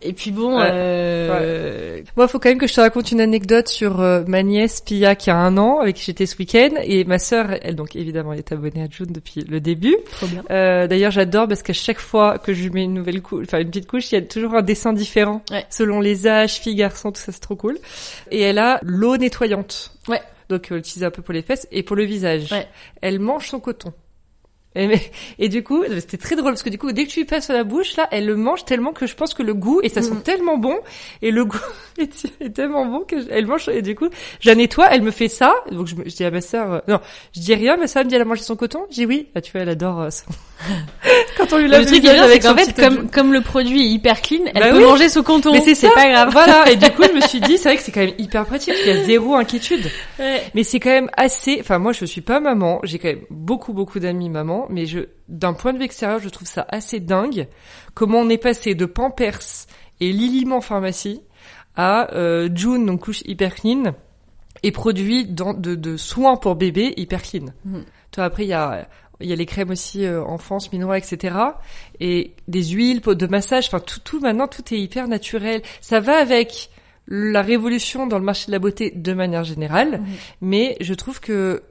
Et 0.00 0.12
puis 0.12 0.30
bon, 0.30 0.58
Ouais. 0.60 0.68
euh... 0.70 2.00
Moi, 2.16 2.28
faut 2.28 2.38
quand 2.38 2.48
même 2.48 2.58
que 2.58 2.66
je 2.68 2.74
te 2.74 2.80
raconte 2.80 3.10
une 3.10 3.20
anecdote 3.20 3.66
sur 3.68 4.00
euh, 4.00 4.22
ma 4.28 4.42
nièce 4.44 4.80
Pia 4.80 5.16
qui 5.16 5.30
a 5.30 5.36
un 5.36 5.56
an, 5.58 5.80
avec 5.80 5.96
qui 5.96 6.04
j'étais 6.04 6.26
ce 6.26 6.36
week-end, 6.38 6.70
et 6.84 7.04
ma 7.04 7.18
sœur, 7.18 7.46
elle 7.62 7.74
donc 7.74 7.96
évidemment, 7.96 8.32
elle 8.32 8.38
est 8.38 8.52
abonnée 8.52 8.82
à 8.82 8.86
June 8.88 9.08
depuis 9.10 9.42
le 9.48 9.60
début. 9.60 9.96
trop 10.12 10.26
bien. 10.26 10.44
Euh, 10.50 10.86
D'ailleurs, 10.86 11.10
j'adore 11.10 11.48
parce 11.48 11.62
qu'à 11.62 11.72
chaque 11.72 11.98
fois 11.98 12.38
que 12.38 12.52
je 12.54 12.62
lui 12.62 12.70
mets 12.70 12.84
une 12.84 12.94
nouvelle 12.94 13.20
couche, 13.22 13.46
enfin 13.48 13.58
une 13.58 13.68
petite 13.70 13.88
couche, 13.88 14.12
il 14.12 14.14
y 14.14 14.18
a 14.18 14.22
toujours 14.22 14.54
un 14.54 14.62
dessin 14.62 14.92
différent 14.92 15.42
Ouais. 15.50 15.64
selon 15.68 16.00
les 16.00 16.26
âges, 16.28 16.54
filles, 16.60 16.76
garçons, 16.76 17.10
tout 17.10 17.20
ça, 17.20 17.32
c'est 17.32 17.40
trop 17.40 17.56
cool. 17.56 17.76
Et 18.30 18.40
elle 18.40 18.58
a 18.58 18.78
l'eau 18.82 19.16
nettoyante. 19.16 19.92
Ouais. 20.06 20.20
Donc, 20.48 20.68
elle 20.70 20.78
utilise 20.78 21.02
un 21.04 21.10
peu 21.10 21.22
pour 21.22 21.34
les 21.34 21.42
fesses 21.42 21.66
et 21.72 21.82
pour 21.82 21.96
le 21.96 22.04
visage. 22.04 22.52
Ouais. 22.52 22.66
Elle 23.02 23.18
mange 23.18 23.48
son 23.48 23.58
coton. 23.60 23.92
Et, 25.38 25.48
du 25.48 25.62
coup, 25.64 25.82
c'était 25.98 26.16
très 26.16 26.36
drôle 26.36 26.52
parce 26.52 26.62
que 26.62 26.70
du 26.70 26.78
coup, 26.78 26.92
dès 26.92 27.04
que 27.04 27.10
tu 27.10 27.20
lui 27.20 27.26
passes 27.26 27.50
à 27.50 27.52
la 27.52 27.64
bouche, 27.64 27.96
là, 27.96 28.08
elle 28.10 28.26
le 28.26 28.36
mange 28.36 28.64
tellement 28.64 28.92
que 28.92 29.06
je 29.06 29.14
pense 29.14 29.34
que 29.34 29.42
le 29.42 29.54
goût, 29.54 29.80
et 29.82 29.88
ça 29.88 30.02
sent 30.02 30.14
Mhm. 30.14 30.22
tellement 30.22 30.56
bon, 30.58 30.76
et 31.22 31.30
le 31.30 31.44
goût 31.44 31.58
est, 31.98 32.26
est 32.40 32.50
tellement 32.50 32.86
bon 32.86 33.00
que 33.00 33.20
je- 33.20 33.26
elle 33.30 33.46
mange, 33.46 33.68
et 33.68 33.82
du 33.82 33.94
coup, 33.94 34.08
je 34.40 34.48
la 34.48 34.54
nettoie, 34.54 34.88
elle 34.90 35.02
me 35.02 35.10
fait 35.10 35.28
ça, 35.28 35.54
donc 35.72 35.86
je, 35.88 35.94
dis 35.96 36.24
à 36.24 36.30
ma 36.30 36.40
sœur, 36.40 36.72
euh, 36.72 36.78
non, 36.88 37.00
je 37.34 37.40
dis 37.40 37.54
rien, 37.54 37.76
ma 37.76 37.86
sœur 37.86 38.04
me 38.04 38.08
dit 38.08 38.14
elle 38.14 38.22
a 38.22 38.24
mangé 38.24 38.42
son 38.42 38.56
coton, 38.56 38.86
je 38.90 38.94
dis 38.94 39.06
oui, 39.06 39.28
ah, 39.34 39.40
tu 39.40 39.52
vois, 39.52 39.62
elle 39.62 39.68
adore 39.70 40.00
euh, 40.02 40.10
son... 40.10 40.24
Quand 41.36 41.52
on 41.52 41.58
lui 41.58 41.68
lave 41.68 41.82
Le 41.82 41.86
truc 41.86 42.00
visage 42.00 42.28
c'est 42.30 42.40
qu'en 42.40 42.56
fait, 42.56 42.74
comme, 42.74 43.10
comme 43.10 43.32
le 43.32 43.40
produit 43.42 43.82
est 43.82 43.88
hyper 43.90 44.20
clean, 44.20 44.44
elle 44.54 44.62
Bah 44.62 44.70
peut 44.70 44.78
oui. 44.78 44.84
manger 44.84 45.08
son 45.08 45.22
canton. 45.22 45.52
Mais 45.52 45.74
c'est 45.74 45.90
pas 45.90 46.08
grave. 46.08 46.30
Voilà, 46.32 46.68
et 46.70 46.76
du 46.76 46.90
coup, 46.90 47.02
je 47.04 47.14
me 47.14 47.20
suis 47.20 47.40
dit, 47.40 47.58
c'est 47.58 47.68
vrai 47.68 47.76
que 47.76 47.82
c'est 47.82 47.92
quand 47.92 48.00
même 48.00 48.14
hyper 48.18 48.44
pratique, 48.44 48.74
il 48.84 48.88
y 48.88 48.90
a 48.98 49.04
zéro 49.04 49.34
inquiétude. 49.36 49.88
Ouais. 50.18 50.42
Mais 50.54 50.64
c'est 50.64 50.80
quand 50.80 50.90
même 50.90 51.10
assez. 51.16 51.58
Enfin, 51.60 51.78
moi, 51.78 51.92
je 51.92 52.04
suis 52.04 52.20
pas 52.20 52.40
maman. 52.40 52.80
J'ai 52.82 52.98
quand 52.98 53.08
même 53.08 53.24
beaucoup, 53.30 53.72
beaucoup 53.72 54.00
d'amis 54.00 54.28
maman. 54.30 54.66
Mais 54.70 54.86
je, 54.86 55.00
d'un 55.28 55.52
point 55.52 55.72
de 55.72 55.78
vue 55.78 55.84
extérieur, 55.84 56.18
je 56.18 56.28
trouve 56.28 56.48
ça 56.48 56.66
assez 56.68 57.00
dingue. 57.00 57.46
Comment 57.94 58.18
on 58.18 58.28
est 58.28 58.38
passé 58.38 58.74
de 58.74 58.84
Pampers 58.84 59.38
et 60.00 60.12
Liliment 60.12 60.60
pharmacie 60.60 61.22
à 61.76 62.12
euh, 62.14 62.48
June, 62.52 62.86
donc 62.86 63.00
couche 63.02 63.22
hyper 63.24 63.54
clean, 63.54 63.94
et 64.64 64.72
produits 64.72 65.24
de, 65.24 65.74
de 65.76 65.96
soins 65.96 66.36
pour 66.36 66.56
bébé 66.56 66.92
hyper 66.96 67.22
clean. 67.22 67.46
Mhm. 67.64 67.84
Toi, 68.10 68.24
après, 68.24 68.44
il 68.44 68.48
y 68.48 68.52
a 68.54 68.88
il 69.20 69.28
y 69.28 69.32
a 69.32 69.36
les 69.36 69.46
crèmes 69.46 69.70
aussi 69.70 70.04
euh, 70.04 70.22
enfance, 70.22 70.72
minerais, 70.72 70.98
etc. 70.98 71.36
Et 72.00 72.34
des 72.46 72.64
huiles 72.64 73.00
de 73.00 73.26
massage. 73.26 73.66
Enfin, 73.66 73.80
tout, 73.80 74.00
tout 74.00 74.20
maintenant, 74.20 74.48
tout 74.48 74.62
est 74.72 74.78
hyper 74.78 75.08
naturel. 75.08 75.62
Ça 75.80 76.00
va 76.00 76.18
avec 76.18 76.70
la 77.10 77.40
révolution 77.40 78.06
dans 78.06 78.18
le 78.18 78.24
marché 78.24 78.46
de 78.48 78.52
la 78.52 78.58
beauté 78.58 78.92
de 78.94 79.12
manière 79.14 79.42
générale, 79.42 80.02
mais 80.42 80.76
je 80.80 80.92
trouve 80.92 81.20
que, 81.20 81.62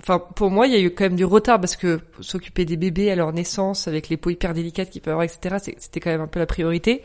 enfin, 0.00 0.18
pour 0.18 0.50
moi, 0.50 0.66
il 0.66 0.72
y 0.72 0.76
a 0.76 0.80
eu 0.80 0.90
quand 0.90 1.04
même 1.04 1.14
du 1.14 1.24
retard 1.24 1.60
parce 1.60 1.76
que 1.76 2.00
s'occuper 2.20 2.64
des 2.64 2.76
bébés 2.76 3.08
à 3.08 3.14
leur 3.14 3.32
naissance 3.32 3.86
avec 3.86 4.08
les 4.08 4.16
peaux 4.16 4.30
hyper 4.30 4.52
délicates 4.52 4.90
qu'ils 4.90 5.00
peuvent 5.00 5.12
avoir, 5.12 5.24
etc., 5.24 5.74
c'était 5.78 6.00
quand 6.00 6.10
même 6.10 6.20
un 6.20 6.26
peu 6.26 6.40
la 6.40 6.46
priorité. 6.46 7.02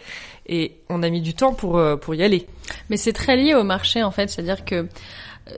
Et 0.47 0.77
on 0.89 1.03
a 1.03 1.09
mis 1.09 1.21
du 1.21 1.35
temps 1.35 1.53
pour 1.53 1.77
euh, 1.77 1.95
pour 1.95 2.15
y 2.15 2.23
aller. 2.23 2.47
Mais 2.89 2.97
c'est 2.97 3.13
très 3.13 3.37
lié 3.37 3.53
au 3.53 3.63
marché 3.63 4.01
en 4.01 4.11
fait, 4.11 4.31
c'est-à-dire 4.31 4.65
que 4.65 4.87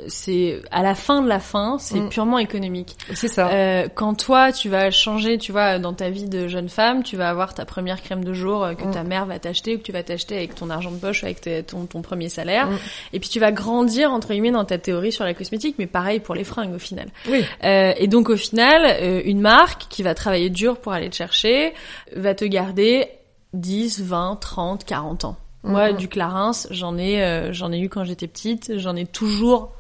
c'est 0.08 0.62
à 0.71 0.84
la 0.84 0.95
fin 0.95 1.21
de 1.21 1.28
la 1.30 1.39
fin, 1.39 1.78
c'est 1.80 2.00
Mm. 2.00 2.10
purement 2.10 2.39
économique. 2.39 2.97
C'est 3.13 3.28
ça. 3.30 3.47
Euh, 3.50 3.88
quand 3.93 4.15
toi 4.15 4.52
tu 4.52 4.67
vas 4.69 4.91
changer, 4.91 5.38
tu 5.38 5.52
vois, 5.54 5.80
dans 5.80 5.93
ta 5.93 6.10
vie 6.10 6.28
de 6.28 6.47
jeune 6.47 6.67
femme, 6.69 7.04
tu 7.04 7.15
vas 7.15 7.30
avoir 7.30 7.54
ta 7.54 7.63
première 7.65 8.02
crème 8.02 8.23
de 8.23 8.34
jour 8.34 8.63
euh, 8.65 8.73
que 8.73 8.84
Mm. 8.86 8.91
ta 8.91 9.04
mère 9.04 9.26
va 9.26 9.39
t'acheter 9.39 9.76
ou 9.76 9.78
que 9.78 9.84
tu 9.84 9.91
vas 9.93 10.04
t'acheter 10.04 10.36
avec 10.36 10.56
ton 10.56 10.69
argent 10.69 10.91
de 10.91 10.97
poche, 10.97 11.23
avec 11.23 11.41
ton, 11.67 11.86
ton 11.86 12.02
premier 12.02 12.28
salaire, 12.30 12.67
Mm. 12.67 12.78
et 13.13 13.19
puis 13.19 13.30
tu 13.30 13.39
vas 13.39 13.52
grandir 13.52 14.12
entre 14.12 14.30
guillemets 14.34 14.52
dans 14.52 14.65
ta 14.65 14.78
théorie 14.78 15.12
sur 15.13 15.23
la 15.23 15.34
cosmétique, 15.34 15.76
mais 15.80 15.88
pareil 15.88 16.19
pour 16.19 16.36
les 16.36 16.43
fringues 16.43 16.73
au 16.76 16.80
final. 16.80 17.08
oui. 17.30 17.43
Euh, 17.63 17.93
et 17.97 18.08
donc 18.08 18.30
au 18.30 18.38
final, 18.38 18.82
euh, 18.86 19.21
une 19.23 19.39
marque 19.41 19.88
qui 19.89 20.04
va 20.04 20.13
travailler 20.15 20.50
dur 20.50 20.78
pour 20.78 20.91
aller 20.93 21.10
te 21.10 21.15
chercher 21.15 21.73
va 22.15 22.36
te 22.36 22.43
garder 22.45 23.08
10, 23.54 24.02
20, 24.02 24.36
30, 24.39 24.84
40 24.84 25.23
ans. 25.26 25.38
Moi, 25.63 25.91
Mhm. 25.91 25.97
du 25.97 26.08
Clarins, 26.08 26.52
j'en 26.71 26.97
ai, 26.97 27.21
euh, 27.23 27.52
j'en 27.54 27.71
ai 27.71 27.80
eu 27.80 27.89
quand 27.89 28.04
j'étais 28.04 28.28
petite. 28.28 28.78
J'en 28.78 28.95
ai 28.95 29.06
toujours 29.06 29.71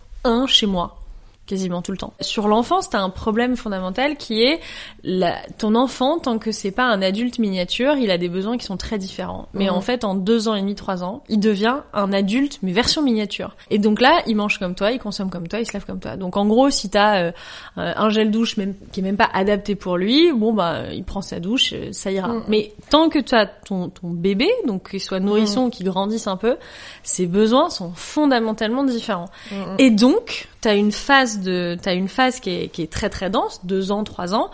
chez 0.47 0.65
moi, 0.65 1.06
quasiment 1.47 1.81
tout 1.81 1.91
le 1.91 1.97
temps. 1.97 2.13
Sur 2.21 2.47
l'enfance, 2.47 2.89
t'as 2.89 2.99
un 2.99 3.09
problème 3.09 3.55
fondamental 3.55 4.17
qui 4.17 4.43
est 4.43 4.59
la, 5.03 5.35
ton 5.57 5.73
enfant, 5.75 6.19
tant 6.19 6.37
que 6.37 6.51
c'est 6.51 6.71
pas 6.71 6.83
un 6.83 7.01
adulte 7.01 7.39
miniature, 7.39 7.95
il 7.95 8.11
a 8.11 8.17
des 8.17 8.29
besoins 8.29 8.57
qui 8.57 8.65
sont 8.65 8.77
très 8.77 8.97
différents. 8.99 9.47
Mais 9.53 9.65
Mhm. 9.69 9.73
en 9.75 9.81
fait, 9.81 10.03
en 10.03 10.13
deux 10.13 10.47
ans 10.47 10.55
et 10.55 10.61
demi, 10.61 10.75
trois 10.75 11.03
ans, 11.03 11.23
il 11.29 11.39
devient 11.39 11.77
un 11.93 12.13
adulte, 12.13 12.59
mais 12.61 12.71
version 12.73 13.01
miniature. 13.01 13.55
Et 13.71 13.79
donc 13.79 14.01
là, 14.01 14.21
il 14.27 14.35
mange 14.35 14.59
comme 14.59 14.75
toi, 14.75 14.91
il 14.91 14.99
consomme 14.99 15.29
comme 15.29 15.47
toi, 15.47 15.59
il 15.59 15.65
se 15.65 15.73
lave 15.73 15.85
comme 15.85 15.99
toi. 15.99 16.15
Donc 16.17 16.37
en 16.37 16.45
gros, 16.45 16.69
si 16.69 16.89
t'as 16.89 17.21
euh, 17.23 17.31
un 17.75 18.09
gel 18.09 18.29
douche 18.29 18.57
même 18.57 18.75
qui 18.91 18.99
est 18.99 19.03
même 19.03 19.17
pas 19.17 19.29
adapté 19.33 19.75
pour 19.75 19.97
lui, 19.97 20.31
bon 20.33 20.53
bah 20.53 20.83
il 20.93 21.03
prend 21.03 21.21
sa 21.21 21.39
douche, 21.39 21.73
euh, 21.73 21.89
ça 21.93 22.11
ira. 22.11 22.27
Mhm. 22.27 22.43
Mais 22.49 22.73
tant 22.89 23.09
que 23.09 23.19
tu 23.19 23.33
as 23.33 23.45
ton, 23.45 23.89
ton 23.89 24.09
bébé, 24.09 24.49
donc 24.67 24.89
qu'il 24.91 24.99
soit 25.01 25.19
nourrisson, 25.21 25.69
qu'il 25.69 25.85
grandisse 25.87 26.27
un 26.27 26.35
peu, 26.37 26.57
ses 27.03 27.25
besoins 27.25 27.69
sont 27.69 27.91
fondamentalement 27.95 28.83
différents. 28.83 29.29
Mm, 29.51 29.55
Et 29.77 29.89
donc, 29.91 30.47
t'as 30.67 30.75
une 30.75 30.91
phase 30.91 31.39
de, 31.39 31.77
t'as 31.81 31.95
une 31.95 32.09
phase 32.09 32.41
qui 32.41 32.49
est, 32.49 32.67
qui 32.67 32.81
est 32.81 32.91
très 32.91 33.09
très 33.09 33.29
dense, 33.29 33.61
deux 33.63 33.93
ans, 33.93 34.03
trois 34.03 34.35
ans, 34.35 34.51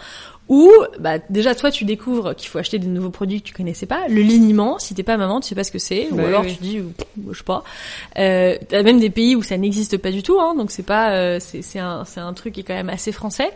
où 0.47 0.69
bah 0.99 1.17
déjà 1.31 1.55
toi 1.55 1.71
tu 1.71 1.85
découvres 1.85 2.35
qu'il 2.35 2.49
faut 2.49 2.59
acheter 2.59 2.77
des 2.77 2.85
nouveaux 2.85 3.09
produits 3.09 3.41
que 3.41 3.47
tu 3.47 3.53
connaissais 3.55 3.87
pas. 3.87 4.07
Le 4.09 4.21
liniment, 4.21 4.77
si 4.77 4.93
t'es 4.93 5.01
pas 5.01 5.17
maman, 5.17 5.41
tu 5.41 5.47
sais 5.47 5.55
pas 5.55 5.63
ce 5.63 5.71
que 5.71 5.79
c'est, 5.79 6.09
ou 6.11 6.17
Bah 6.17 6.27
alors 6.27 6.43
oui. 6.43 6.55
tu 6.55 6.61
dis, 6.61 6.81
je 7.31 7.35
sais 7.35 7.43
pas. 7.43 7.63
Euh, 8.19 8.55
t'as 8.69 8.83
même 8.83 8.99
des 8.99 9.09
pays 9.09 9.35
où 9.35 9.41
ça 9.41 9.57
n'existe 9.57 9.97
pas 9.97 10.11
du 10.11 10.21
tout, 10.21 10.39
hein, 10.39 10.53
donc 10.55 10.69
c'est 10.69 10.83
pas, 10.85 11.15
euh, 11.15 11.39
c'est 11.39 11.63
c'est 11.63 11.79
un, 11.79 12.05
c'est 12.05 12.19
un 12.19 12.33
truc 12.33 12.53
qui 12.53 12.59
est 12.59 12.63
quand 12.63 12.75
même 12.75 12.89
assez 12.89 13.11
français. 13.11 13.51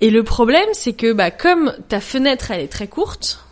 Et 0.00 0.10
le 0.10 0.24
problème, 0.24 0.68
c'est 0.72 0.94
que 0.94 1.12
bah 1.12 1.30
comme 1.30 1.72
ta 1.88 2.00
fenêtre 2.00 2.50
elle 2.50 2.62
est 2.62 2.68
très 2.68 2.88
courte, 2.88 3.44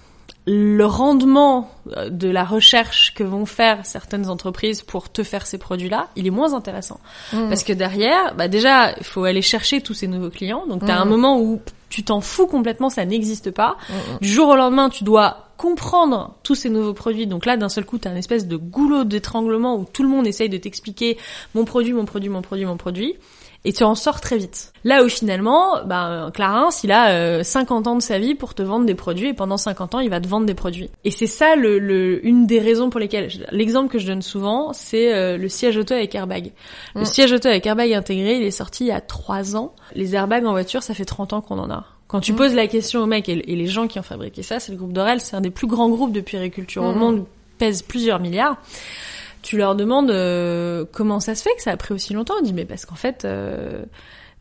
le 0.50 0.84
rendement 0.86 1.70
euh, 1.96 2.08
de 2.08 2.26
la 2.28 2.42
recherche 2.44 3.12
que 3.14 3.22
vont 3.22 3.44
faire 3.44 3.84
certaines 3.84 4.30
entreprises 4.30 4.80
pour 4.82 5.10
te 5.12 5.22
faire 5.22 5.46
ces 5.46 5.58
produits-là, 5.58 6.08
il 6.16 6.26
est 6.26 6.30
moins 6.30 6.54
intéressant. 6.54 7.00
mm. 7.34 7.48
Parce 7.50 7.64
que 7.64 7.74
derrière, 7.74 8.34
bah 8.34 8.48
déjà, 8.48 8.92
il 8.96 9.04
faut 9.04 9.24
aller 9.24 9.42
chercher 9.42 9.82
tous 9.82 9.92
ces 9.92 10.08
nouveaux 10.08 10.30
clients. 10.30 10.66
Donc, 10.66 10.86
t'as 10.86 10.94
Mhm. 10.96 11.02
un 11.02 11.04
moment 11.04 11.38
où 11.40 11.60
tu 11.90 12.02
t'en 12.02 12.20
fous 12.22 12.46
complètement, 12.46 12.88
ça 12.88 13.04
n'existe 13.04 13.50
pas. 13.50 13.76
Mm, 13.90 13.94
Du 14.22 14.28
jour 14.28 14.48
au 14.48 14.56
lendemain, 14.56 14.88
tu 14.88 15.04
dois 15.04 15.44
comprendre 15.58 16.36
tous 16.44 16.54
ces 16.54 16.70
nouveaux 16.70 16.94
produits. 16.94 17.26
Donc 17.26 17.44
là, 17.44 17.56
d'un 17.58 17.68
seul 17.68 17.84
coup, 17.84 17.98
t'as 17.98 18.10
une 18.10 18.16
espèce 18.16 18.46
de 18.46 18.56
goulot 18.56 19.04
d'étranglement 19.04 19.76
où 19.76 19.84
tout 19.92 20.02
le 20.02 20.08
monde 20.08 20.26
essaye 20.26 20.48
de 20.48 20.56
t'expliquer 20.56 21.18
mon 21.54 21.64
produit, 21.66 21.92
mon 21.92 22.04
produit, 22.06 22.30
mon 22.30 22.40
produit, 22.42 22.64
mon 22.64 22.76
produit. 22.76 23.14
Et 23.64 23.72
tu 23.72 23.82
en 23.82 23.94
sors 23.96 24.20
très 24.20 24.38
vite. 24.38 24.72
Là 24.84 25.02
où 25.04 25.08
finalement, 25.08 25.84
bah, 25.84 26.30
Clarins, 26.32 26.68
il 26.84 26.92
a 26.92 27.10
euh, 27.10 27.42
50 27.42 27.86
ans 27.88 27.96
de 27.96 28.00
sa 28.00 28.18
vie 28.18 28.34
pour 28.34 28.54
te 28.54 28.62
vendre 28.62 28.86
des 28.86 28.94
produits 28.94 29.28
et 29.30 29.34
pendant 29.34 29.56
50 29.56 29.96
ans, 29.96 30.00
il 30.00 30.08
va 30.10 30.20
te 30.20 30.28
vendre 30.28 30.46
des 30.46 30.54
produits. 30.54 30.88
Et 31.04 31.10
c'est 31.10 31.26
ça 31.26 31.56
le, 31.56 31.78
le- 31.80 32.24
une 32.24 32.46
des 32.46 32.60
raisons 32.60 32.88
pour 32.88 33.00
lesquelles, 33.00 33.28
l'exemple 33.50 33.90
que 33.92 33.98
je 33.98 34.06
donne 34.06 34.22
souvent, 34.22 34.72
c'est 34.72 35.12
euh, 35.12 35.36
le 35.36 35.48
siège 35.48 35.76
auto 35.76 35.92
avec 35.92 36.14
airbag. 36.14 36.52
Le 36.94 37.00
Mm. 37.02 37.04
siège 37.04 37.32
auto 37.32 37.48
avec 37.48 37.66
airbag 37.66 37.92
intégré, 37.92 38.36
il 38.36 38.42
est 38.44 38.50
sorti 38.52 38.84
il 38.84 38.88
y 38.88 38.92
a 38.92 39.00
3 39.00 39.56
ans. 39.56 39.74
Les 39.94 40.14
airbags 40.14 40.46
en 40.46 40.52
voiture, 40.52 40.82
ça 40.84 40.94
fait 40.94 41.04
30 41.04 41.32
ans 41.32 41.40
qu'on 41.40 41.58
en 41.58 41.68
a. 41.70 41.84
Quand 42.06 42.20
tu 42.20 42.32
Mm. 42.32 42.36
poses 42.36 42.54
la 42.54 42.68
question 42.68 43.02
aux 43.02 43.06
mecs 43.06 43.28
et, 43.28 43.52
et 43.52 43.56
les 43.56 43.66
gens 43.66 43.88
qui 43.88 43.98
ont 43.98 44.02
fabriqué 44.04 44.42
ça, 44.44 44.60
c'est 44.60 44.70
le 44.72 44.78
groupe 44.78 44.92
Dorel, 44.92 45.20
c'est 45.20 45.34
un 45.36 45.40
des 45.42 45.50
plus 45.50 45.66
grands 45.66 45.90
groupes 45.90 46.12
de 46.12 46.20
puériculture 46.20 46.84
au 46.84 46.92
Mm. 46.92 46.98
monde, 46.98 47.24
pèse 47.58 47.82
plusieurs 47.82 48.20
milliards. 48.20 48.56
Tu 49.48 49.56
leur 49.56 49.74
demandes 49.74 50.10
euh, 50.10 50.84
comment 50.92 51.20
ça 51.20 51.34
se 51.34 51.42
fait 51.42 51.54
que 51.56 51.62
ça 51.62 51.70
a 51.70 51.76
pris 51.78 51.94
aussi 51.94 52.12
longtemps. 52.12 52.34
On 52.38 52.42
dit 52.42 52.52
mais 52.52 52.66
parce 52.66 52.84
qu'en 52.84 52.96
fait 52.96 53.24
euh, 53.24 53.82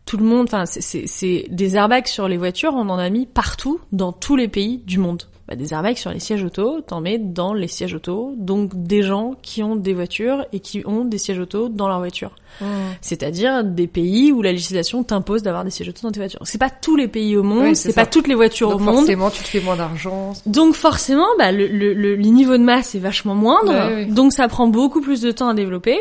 tout 0.05 0.17
le 0.17 0.25
monde, 0.25 0.47
enfin 0.51 0.65
c'est- 0.65 1.45
des 1.49 1.75
airbags 1.77 2.07
sur 2.07 2.27
les 2.27 2.35
voitures, 2.35 2.73
on 2.73 2.89
en 2.89 2.97
a 2.97 3.09
mis 3.09 3.25
partout 3.25 3.79
dans 3.93 4.11
tous 4.11 4.35
les 4.35 4.49
pays 4.49 4.79
du 4.79 4.97
monde. 4.97 5.23
Bah, 5.47 5.55
des 5.55 5.73
airbags 5.73 5.95
sur 5.95 6.11
les 6.11 6.19
sièges 6.19 6.43
auto, 6.43 6.81
t'en 6.81 6.99
mets 6.99 7.17
dans 7.19 7.53
les 7.53 7.69
sièges 7.69 7.93
auto, 7.93 8.33
donc 8.37 8.71
des 8.75 9.01
gens 9.01 9.35
qui 9.41 9.63
ont 9.63 9.77
des 9.77 9.93
voitures 9.93 10.45
et 10.51 10.59
qui 10.59 10.83
ont 10.85 11.05
des 11.05 11.17
sièges 11.17 11.39
auto 11.39 11.69
dans 11.69 11.87
leur 11.87 11.99
voiture. 11.99 12.31
mm. 12.59 12.65
C'est-à-dire 12.99 13.63
des 13.63 13.87
pays 13.87 14.33
où 14.33 14.41
la 14.41 14.51
législation 14.51 15.03
t'impose 15.03 15.43
d'avoir 15.43 15.63
des 15.63 15.69
sièges 15.69 15.87
auto 15.87 16.01
dans 16.03 16.11
tes 16.11 16.19
voitures. 16.19 16.41
C'est 16.43 16.57
pas 16.57 16.69
tous 16.69 16.97
les 16.97 17.07
pays 17.07 17.37
au 17.37 17.43
monde, 17.43 17.63
Oui, 17.63 17.75
c'est 17.77 17.93
pas 17.93 18.05
toutes 18.05 18.27
les 18.27 18.35
voitures 18.35 18.71
Donc 18.71 18.81
au 18.81 18.83
monde. 18.83 18.95
forcément, 18.97 19.29
tu 19.29 19.41
te 19.41 19.47
fais 19.47 19.61
moins 19.61 19.77
d'argent. 19.77 20.33
Donc 20.45 20.75
forcément, 20.75 21.27
bah, 21.39 21.53
le, 21.53 21.67
le, 21.67 21.93
le, 21.93 22.15
le 22.17 22.23
niveau 22.23 22.57
de 22.57 22.63
masse 22.63 22.93
est 22.95 22.99
vachement 22.99 23.33
moindre, 23.33 23.71
Ouais, 23.71 24.05
donc 24.05 24.33
ça 24.33 24.49
prend 24.49 24.67
beaucoup 24.67 24.99
plus 24.99 25.21
de 25.21 25.31
temps 25.31 25.47
à 25.47 25.53
développer. 25.53 25.97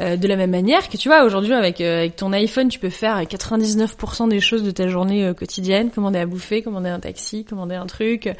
Euh, 0.00 0.16
de 0.16 0.28
la 0.28 0.36
même 0.36 0.50
manière 0.50 0.88
que 0.88 0.96
tu 0.96 1.08
vois 1.08 1.24
aujourd'hui 1.24 1.52
avec 1.52 1.80
euh, 1.80 1.98
avec 1.98 2.14
ton 2.14 2.32
iPhone 2.32 2.68
tu 2.68 2.78
peux 2.78 2.90
faire 2.90 3.20
99% 3.20 4.28
des 4.28 4.38
choses 4.38 4.62
de 4.62 4.70
ta 4.70 4.86
journée 4.86 5.24
euh, 5.24 5.34
quotidienne 5.34 5.90
commander 5.90 6.20
à 6.20 6.26
bouffer 6.26 6.62
commander 6.62 6.88
un 6.88 7.00
taxi 7.00 7.44
commander 7.44 7.74
un 7.74 7.86
truc 7.86 8.30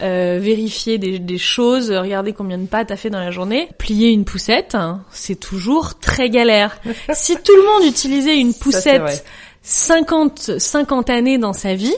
vérifier 0.00 0.96
des, 0.96 1.18
des 1.18 1.36
choses 1.36 1.90
regarder 1.90 2.32
combien 2.32 2.56
de 2.56 2.66
pas 2.66 2.86
t'as 2.86 2.96
fait 2.96 3.10
dans 3.10 3.20
la 3.20 3.30
journée. 3.30 3.68
Plier 3.76 4.10
une 4.10 4.24
poussette 4.24 4.74
hein, 4.74 5.02
c'est 5.10 5.38
toujours 5.38 5.98
très 5.98 6.30
galère. 6.30 6.78
Si 7.12 7.34
tout 7.36 7.54
le 7.54 7.62
monde 7.64 7.88
utilisait 7.90 8.38
une 8.38 8.52
Ça, 8.52 8.58
poussette 8.60 9.24
50 9.62 10.58
50 10.58 11.10
années 11.10 11.38
dans 11.38 11.52
sa 11.52 11.74
vie 11.74 11.94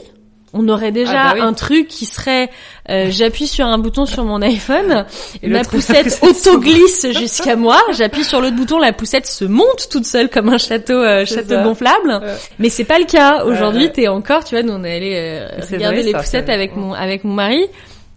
on 0.53 0.67
aurait 0.69 0.91
déjà 0.91 1.21
Ah 1.21 1.27
bah 1.29 1.31
oui. 1.35 1.41
un 1.41 1.53
truc 1.53 1.87
qui 1.87 2.05
serait 2.05 2.49
euh, 2.89 3.07
j'appuie 3.09 3.47
sur 3.47 3.65
un 3.65 3.77
bouton 3.77 4.05
sur 4.05 4.23
mon 4.23 4.41
iPhone 4.41 5.05
Et 5.43 5.49
ma 5.49 5.63
poussette 5.63 6.05
la 6.05 6.11
poussette 6.11 6.23
auto-glisse 6.47 7.07
jusqu'à 7.11 7.55
moi 7.55 7.79
j'appuie 7.91 8.23
sur 8.23 8.39
l'autre 8.41 8.55
bouton 8.55 8.79
la 8.79 8.93
poussette 8.93 9.27
se 9.27 9.43
monte 9.45 9.89
toute 9.91 10.05
seule 10.05 10.29
comme 10.29 10.49
un 10.49 10.57
château 10.57 10.93
euh, 10.93 11.25
château 11.25 11.49
ça. 11.55 11.63
gonflable 11.63 12.19
Ouais. 12.23 12.33
mais 12.59 12.69
c'est 12.69 12.85
pas 12.85 12.97
le 12.99 13.05
cas 13.05 13.43
aujourd'hui 13.43 13.81
Ouais, 13.81 13.85
ouais. 13.87 13.91
t'es 13.91 14.07
encore 14.07 14.43
tu 14.45 14.55
vois 14.55 14.63
nous 14.63 14.73
on 14.73 14.83
est 14.85 14.95
allé 14.95 15.13
euh, 15.15 15.47
regarder 15.71 15.97
vrai, 15.97 16.03
les 16.03 16.11
ça, 16.13 16.19
poussettes 16.19 16.49
avec 16.49 16.75
mon 16.75 16.93
avec 16.93 17.23
mon 17.25 17.33
mari 17.33 17.65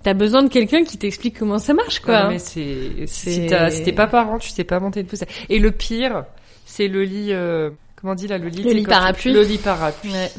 t'as 0.05 0.15
besoin 0.15 0.43
de 0.43 0.49
quelqu'un 0.49 0.85
qui 0.85 0.97
t'explique 0.99 1.39
comment 1.39 1.59
ça 1.59 1.75
marche 1.75 1.99
quoi 2.01 2.23
Non, 2.25 2.31
mais 2.31 2.39
c'est 2.39 3.07
si 3.07 3.47
t'as- 3.47 3.71
si 3.71 3.83
t'es 3.83 3.93
pas 3.93 4.07
parent, 4.07 4.39
tu 4.39 4.49
sais 4.49 4.65
pas 4.65 4.81
monter 4.81 5.01
une 5.01 5.07
poussette. 5.07 5.29
Et 5.51 5.59
le 5.59 5.73
pire, 5.73 6.25
c'est 6.65 6.89
le 6.89 7.03
lit. 7.03 7.33
euh, 7.33 7.69
comment 8.01 8.13
on 8.13 8.17
dit 8.17 8.27
là 8.27 8.39
le 8.39 8.49
lit 8.49 8.63
Le 8.63 8.71
lit 8.73 8.85
parapluie. 8.85 9.31
Le 9.35 9.43
lit 9.43 9.59
parapluie. 9.59 10.11
Ouais. 10.11 10.31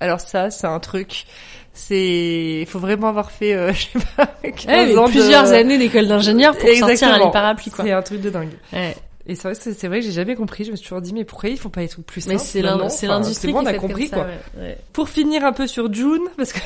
Alors 0.00 0.20
ça, 0.20 0.50
c'est 0.50 0.66
un 0.66 0.78
truc. 0.80 1.24
C'est, 1.72 2.58
il 2.60 2.66
faut 2.66 2.78
vraiment 2.80 3.08
avoir 3.08 3.30
fait, 3.30 3.54
euh, 3.54 3.72
je 3.72 3.82
sais 3.86 3.98
pas, 4.16 4.26
15 4.42 4.66
Ouais, 4.66 4.86
mais 4.86 4.96
ans 4.98 5.06
de- 5.06 5.10
plusieurs 5.10 5.52
années 5.52 5.78
d'école 5.78 6.08
d'ingénieur 6.08 6.52
pour 6.56 6.62
sortir 6.68 6.86
un 6.86 6.90
Exactement. 6.90 7.30
parapluie 7.30 7.70
quoi 7.70 7.84
C'est 7.84 7.92
un 7.92 8.02
truc 8.02 8.20
de 8.20 8.30
dingue. 8.30 8.50
Ouais. 8.72 8.96
Et 9.26 9.34
c'est 9.34 9.42
vrai, 9.48 9.54
c'est 9.54 9.88
vrai 9.88 10.00
que 10.00 10.06
j'ai 10.06 10.12
jamais 10.12 10.34
compris. 10.34 10.64
Je 10.64 10.70
me 10.70 10.76
suis 10.76 10.84
toujours 10.88 11.02
dit, 11.02 11.12
mais 11.12 11.24
pourquoi 11.24 11.50
ils 11.50 11.58
font 11.58 11.68
pas 11.68 11.82
les 11.82 11.88
trucs 11.88 12.06
plus 12.06 12.26
mais 12.26 12.38
simples 12.38 12.48
c'est 12.50 12.62
maintenant 12.62 12.88
c'est 12.88 13.06
Enfin, 13.08 13.20
l'industrie 13.20 13.52
bon, 13.52 13.58
qui 13.60 13.64
on 13.66 13.68
a 13.68 13.72
fait 13.72 13.78
compris 13.78 14.08
comme 14.10 14.20
quoi. 14.22 14.28
ça, 14.56 14.60
ouais. 14.60 14.78
Pour 14.92 15.08
finir 15.08 15.44
un 15.44 15.52
peu 15.52 15.66
sur 15.66 15.92
June, 15.92 16.22
parce 16.36 16.52
que 16.52 16.58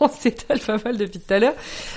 on 0.00 0.08
s'étale 0.08 0.58
pas 0.60 0.76
mal 0.84 0.96
depuis 0.96 1.20
tout 1.20 1.32
à 1.34 1.38
l'heure. 1.38 1.54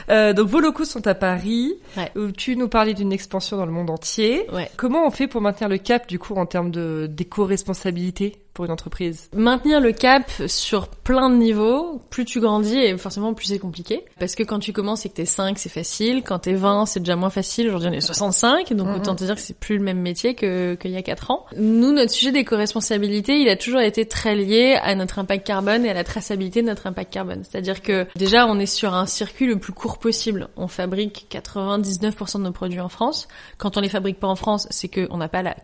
Euh, 0.10 0.34
donc 0.34 0.48
vos 0.48 0.60
locaux 0.60 0.86
sont 0.86 1.08
à 1.08 1.16
Paris, 1.16 1.74
Ouais. 1.98 2.12
où 2.16 2.32
tu 2.32 2.56
nous 2.56 2.68
parlais 2.68 2.94
d'une 2.94 3.12
expansion 3.14 3.58
dans 3.58 3.66
le 3.66 3.72
monde 3.72 3.90
entier. 3.90 4.46
Ouais. 4.54 4.70
Comment 4.78 5.08
on 5.08 5.12
fait 5.12 5.28
pour 5.28 5.42
maintenir 5.42 5.70
le 5.70 5.78
cap 5.78 6.08
du 6.08 6.20
coup 6.20 6.36
en 6.36 6.46
termes 6.46 6.70
de 6.72 7.08
d'éco-responsabilité? 7.10 8.36
Pour 8.60 8.66
une 8.66 8.74
entreprise 8.74 9.30
Maintenir 9.34 9.80
le 9.80 9.94
cap 9.94 10.30
sur 10.48 10.90
plein 10.90 11.30
de 11.30 11.38
niveaux, 11.38 12.02
plus 12.10 12.26
tu 12.26 12.42
grandis 12.42 12.76
et 12.76 12.98
forcément 12.98 13.34
plus 13.34 13.46
c'est 13.46 13.58
compliqué. 13.58 14.04
Parce 14.20 14.36
que 14.36 14.44
quand 14.44 14.60
tu 14.60 14.74
commences 14.74 15.06
et 15.06 15.10
que 15.10 15.14
t'es 15.14 15.24
5, 15.24 15.58
c'est 15.58 15.70
facile. 15.70 16.24
Quand 16.24 16.40
t'es 16.40 16.52
20, 16.52 16.86
c'est 16.86 17.00
déjà 17.00 17.16
moins 17.16 17.30
facile. 17.30 17.70
Aujourd'hui, 17.70 17.88
on 17.90 17.94
est 17.94 18.02
65, 18.02 18.74
donc 18.74 18.98
autant 18.98 19.16
te 19.16 19.24
dire 19.24 19.36
que 19.36 19.40
c'est 19.40 19.58
plus 19.58 19.78
le 19.78 19.84
même 19.86 20.02
métier 20.02 20.36
que 20.36 20.76
qu'il 20.76 20.92
y 20.92 20.98
a 20.98 21.02
4 21.02 21.32
ans. 21.32 21.46
Nous, 21.56 21.94
notre 21.94 22.12
sujet 22.12 22.34
d'éco-responsabilité, 22.34 23.40
il 23.40 23.48
a 23.48 23.56
toujours 23.56 23.80
été 23.80 24.06
très 24.06 24.36
lié 24.36 24.78
à 24.84 24.94
notre 24.94 25.20
impact 25.20 25.48
carbone 25.48 25.86
et 25.86 25.90
à 25.92 25.94
la 25.94 26.04
traçabilité 26.04 26.62
de 26.62 26.68
notre 26.68 26.86
impact 26.86 27.14
carbone. 27.14 27.46
C'est-à-dire 27.50 27.82
que 27.82 28.08
déjà, 28.18 28.46
on 28.46 28.60
est 28.60 28.66
sur 28.66 28.94
un 28.94 29.06
circuit 29.06 29.48
le 29.48 29.58
plus 29.58 29.72
court 29.72 30.00
possible. 30.00 30.50
On 30.58 30.68
fabrique 30.68 31.28
99% 31.32 32.40
de 32.40 32.44
nos 32.44 32.52
produits 32.52 32.82
en 32.82 32.90
France. 32.90 33.30
Quand 33.58 33.78
on 33.78 33.80
les 33.80 33.88
fabrique 33.88 34.20
pas 34.20 34.28
en 34.28 34.36
France, 34.36 34.68
c'est 34.70 34.90
que 34.90 35.08
on 35.12 35.18
n'a 35.18 35.30
pas 35.30 35.44
la 35.44 35.56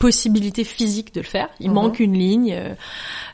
possibilité 0.00 0.64
physique 0.64 1.14
de 1.14 1.20
le 1.20 1.26
faire. 1.26 1.48
Il 1.60 1.68
Mhm. 1.68 1.74
manque 1.74 2.00
une 2.00 2.14
ligne, 2.14 2.52
euh, 2.54 2.74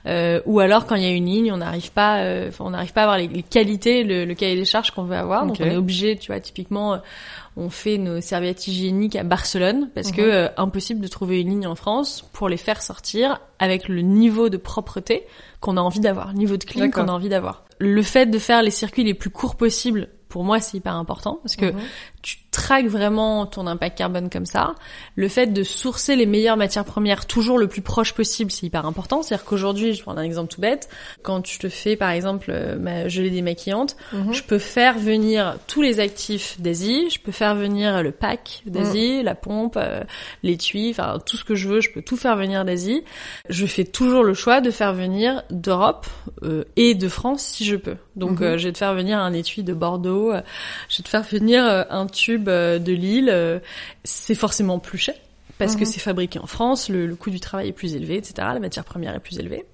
euh, 0.07 0.41
ou 0.47 0.59
alors 0.61 0.85
quand 0.85 0.97
il 0.97 1.03
y 1.03 1.07
a 1.07 1.11
une 1.13 1.25
ligne, 1.27 1.53
on 1.53 1.59
n'arrive 1.59 1.93
pas, 1.93 2.19
euh, 2.19 2.51
on 2.61 2.71
n'arrive 2.71 2.93
pas 2.93 3.03
à 3.03 3.05
avoir 3.05 3.19
les, 3.19 3.29
les 3.29 3.43
qualités, 3.45 4.03
le, 4.03 4.25
le 4.25 4.35
cahier 4.35 4.57
des 4.57 4.65
charges 4.65 4.91
qu'on 4.91 5.05
veut 5.05 5.17
avoir. 5.17 5.47
Donc 5.47 5.57
Ok. 5.61 5.63
on 5.65 5.71
est 5.71 5.77
obligé, 5.77 6.17
tu 6.19 6.33
vois, 6.33 6.41
typiquement, 6.41 6.95
euh, 6.95 6.99
on 7.57 7.71
fait 7.71 7.99
nos 7.99 8.21
serviettes 8.21 8.67
hygiéniques 8.67 9.15
à 9.17 9.23
Barcelone 9.23 9.89
parce 9.95 10.11
que 10.11 10.21
Mhm. 10.21 10.31
euh, 10.31 10.49
impossible 10.57 11.01
de 11.01 11.09
trouver 11.09 11.41
une 11.41 11.51
ligne 11.51 11.67
en 11.69 11.77
France 11.77 12.29
pour 12.33 12.49
les 12.49 12.57
faire 12.59 12.83
sortir 12.83 13.41
avec 13.61 13.89
le 13.89 14.03
niveau 14.03 14.49
de 14.49 14.57
propreté 14.57 15.25
qu'on 15.61 15.77
a 15.77 15.81
envie 15.81 16.01
d'avoir, 16.01 16.33
le 16.33 16.39
niveau 16.39 16.57
de 16.57 16.65
clean 16.65 16.91
qu'on 16.91 17.07
a 17.09 17.13
envie 17.13 17.29
d'avoir. 17.31 17.65
Le 17.79 18.03
fait 18.03 18.27
de 18.27 18.39
faire 18.41 18.63
les 18.63 18.71
circuits 18.73 19.05
les 19.05 19.15
plus 19.15 19.31
courts 19.31 19.55
possibles, 19.55 20.09
pour 20.29 20.43
moi, 20.43 20.59
c'est 20.61 20.77
hyper 20.77 20.97
important 20.97 21.39
parce 21.43 21.55
que 21.57 21.67
Mhm. 21.67 21.79
tu 22.23 22.39
traques 22.57 22.87
vraiment 22.87 23.45
ton 23.45 23.67
impact 23.67 23.99
carbone 23.99 24.31
comme 24.31 24.47
ça. 24.47 24.75
Le 25.15 25.29
fait 25.29 25.49
de 25.49 25.63
sourcer 25.63 26.17
les 26.17 26.25
meilleures 26.25 26.57
matières 26.57 26.87
premières 26.87 27.27
toujours 27.27 27.59
le 27.59 27.69
plus 27.69 27.83
proche 27.83 28.15
possible, 28.15 28.51
c'est 28.51 28.65
hyper 28.65 28.87
important. 28.87 29.21
C'est-à-dire 29.23 29.45
qu'aujourd'hui, 29.45 29.93
je 29.93 30.01
prends 30.03 30.17
un 30.17 30.23
exemple 30.23 30.51
tout 30.55 30.61
bête, 30.63 30.89
quand 31.23 31.43
tu 31.43 31.59
te 31.59 31.69
fais 31.69 31.97
par 31.97 32.11
exemple 32.11 32.47
euh, 32.51 32.79
ma 32.79 33.09
gelée 33.09 33.29
démaquillante, 33.29 33.97
Mhm. 34.13 34.33
je 34.33 34.43
peux 34.43 34.59
faire 34.59 34.99
venir 34.99 35.59
tous 35.67 35.83
les 35.83 36.01
actifs 36.01 36.59
d'Asie, 36.59 37.11
je 37.11 37.19
peux 37.19 37.31
faire 37.33 37.55
venir 37.55 38.03
le 38.03 38.11
pack 38.11 38.63
d'Asie, 38.65 39.23
la 39.23 39.35
pompe, 39.35 39.77
euh, 39.77 40.03
l'étui, 40.43 40.89
enfin 40.91 41.19
tout 41.27 41.37
ce 41.37 41.45
que 41.45 41.55
je 41.55 41.69
veux, 41.69 41.81
je 41.83 41.91
peux 41.93 42.01
tout 42.03 42.17
faire 42.17 42.37
venir 42.37 42.65
d'Asie. 42.65 43.05
Je 43.51 43.67
fais 43.67 43.85
toujours 43.85 44.25
le 44.25 44.33
choix 44.33 44.63
de 44.63 44.71
faire 44.71 44.95
venir 44.95 45.43
d'Europe 45.51 46.07
euh, 46.43 46.65
et 46.77 46.95
de 46.95 47.09
France 47.09 47.43
si 47.43 47.67
je 47.67 47.77
peux. 47.77 47.97
Donc 48.17 48.41
Mhm. 48.41 48.47
euh, 48.47 48.59
je 48.59 48.69
vais 48.69 48.73
te 48.73 48.79
faire 48.79 48.95
venir 48.95 49.19
un 49.19 49.35
étui 49.35 49.63
de 49.63 49.75
Bordeaux, 49.75 50.33
je 50.89 50.97
vais 50.99 51.03
te 51.05 51.09
faire 51.09 51.23
venir 51.23 51.63
un 51.91 52.07
tube 52.07 52.46
euh, 52.49 52.79
de 52.79 52.93
Lille. 52.93 53.29
euh, 53.33 53.59
c'est 54.05 54.35
forcément 54.35 54.79
plus 54.79 54.99
cher 54.99 55.15
parce 55.59 55.75
que 55.75 55.81
Mhm. 55.81 55.87
c'est 55.87 56.01
fabriqué 56.01 56.39
en 56.39 56.47
France, 56.47 56.91
le, 56.91 57.07
le 57.07 57.17
coût 57.17 57.31
du 57.31 57.41
travail 57.41 57.69
est 57.69 57.73
plus 57.73 57.95
élevé, 57.95 58.17
etc. 58.17 58.35
La 58.39 58.59
matière 58.59 58.85
première 58.85 59.15
est 59.15 59.21
plus 59.21 59.39
élevée. 59.39 59.65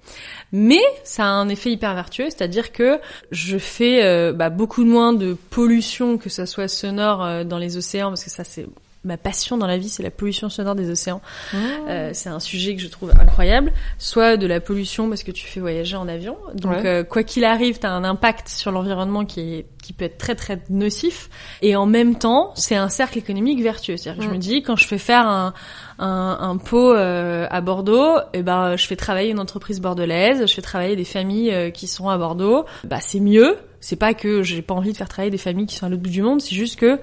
Mais 0.53 0.79
ça 1.03 1.23
a 1.25 1.27
un 1.27 1.49
effet 1.49 1.71
hyper 1.71 1.93
vertueux, 1.93 2.25
c'est-à-dire 2.29 2.71
que 2.71 2.99
je 3.31 3.57
fais 3.57 4.01
euh, 4.05 4.31
bah, 4.31 4.49
beaucoup 4.49 4.85
moins 4.85 5.11
de 5.11 5.33
pollution, 5.49 6.17
que 6.17 6.29
ça 6.29 6.45
soit 6.45 6.69
sonore 6.69 7.23
euh, 7.25 7.43
dans 7.43 7.57
les 7.57 7.75
océans, 7.75 8.09
parce 8.09 8.23
que 8.23 8.29
ça 8.29 8.45
c'est 8.45 8.65
ma 9.03 9.17
passion 9.17 9.57
dans 9.57 9.67
la 9.67 9.77
vie, 9.77 9.89
c'est 9.89 10.03
la 10.03 10.11
pollution 10.11 10.49
sonore 10.49 10.75
des 10.75 10.89
océans. 10.89 11.21
Mhm. 11.53 11.59
Euh, 11.89 12.09
c'est 12.13 12.29
un 12.29 12.39
sujet 12.39 12.75
que 12.75 12.81
je 12.81 12.87
trouve 12.87 13.11
incroyable. 13.19 13.73
Soit 13.97 14.37
de 14.37 14.47
la 14.47 14.59
pollution 14.59 15.09
parce 15.09 15.23
que 15.23 15.31
tu 15.31 15.45
fais 15.45 15.59
voyager 15.59 15.95
en 15.97 16.07
avion. 16.07 16.37
Donc 16.55 16.71
Ouais. 16.71 16.85
euh, 16.85 17.03
quoi 17.03 17.23
qu'il 17.23 17.43
arrive, 17.43 17.79
tu 17.79 17.85
as 17.85 17.91
un 17.91 18.03
impact 18.03 18.47
sur 18.49 18.71
l'environnement 18.71 19.25
qui 19.25 19.41
est 19.55 19.65
qui 19.83 19.91
peut 19.91 20.05
être 20.05 20.17
très 20.17 20.35
très 20.35 20.61
nocif. 20.69 21.29
Et 21.61 21.75
en 21.75 21.85
même 21.85 22.15
temps, 22.17 22.53
c'est 22.55 22.77
un 22.77 22.87
cercle 22.87 23.17
économique 23.17 23.61
vertueux. 23.61 23.97
C'est-à-dire 23.97 24.23
que 24.23 24.29
je 24.29 24.33
me 24.33 24.39
dis 24.39 24.63
quand 24.63 24.77
je 24.77 24.87
fais 24.87 24.97
faire 24.97 25.27
un 25.27 25.53
un, 25.99 26.37
un 26.41 26.57
pot 26.57 26.93
euh, 26.93 27.45
à 27.51 27.59
Bordeaux, 27.61 28.15
et 28.33 28.41
ben 28.43 28.75
je 28.77 28.87
fais 28.87 28.95
travailler 28.95 29.29
une 29.31 29.39
entreprise 29.39 29.79
bordelaise, 29.81 30.45
je 30.47 30.53
fais 30.53 30.61
travailler 30.61 30.95
des 30.95 31.03
familles 31.03 31.51
euh, 31.51 31.69
qui 31.69 31.87
sont 31.87 32.07
à 32.09 32.17
Bordeaux. 32.17 32.65
Bah 32.85 32.99
c'est 33.01 33.19
mieux. 33.19 33.57
C'est 33.81 33.97
pas 33.97 34.13
que 34.13 34.41
j'ai 34.43 34.61
pas 34.61 34.73
envie 34.73 34.93
de 34.93 34.97
faire 34.97 35.09
travailler 35.09 35.29
des 35.31 35.37
familles 35.37 35.65
qui 35.65 35.75
sont 35.75 35.85
à 35.85 35.89
l'autre 35.89 36.01
bout 36.01 36.09
du 36.09 36.21
monde. 36.21 36.41
C'est 36.41 36.55
juste 36.55 36.79
que 36.79 36.99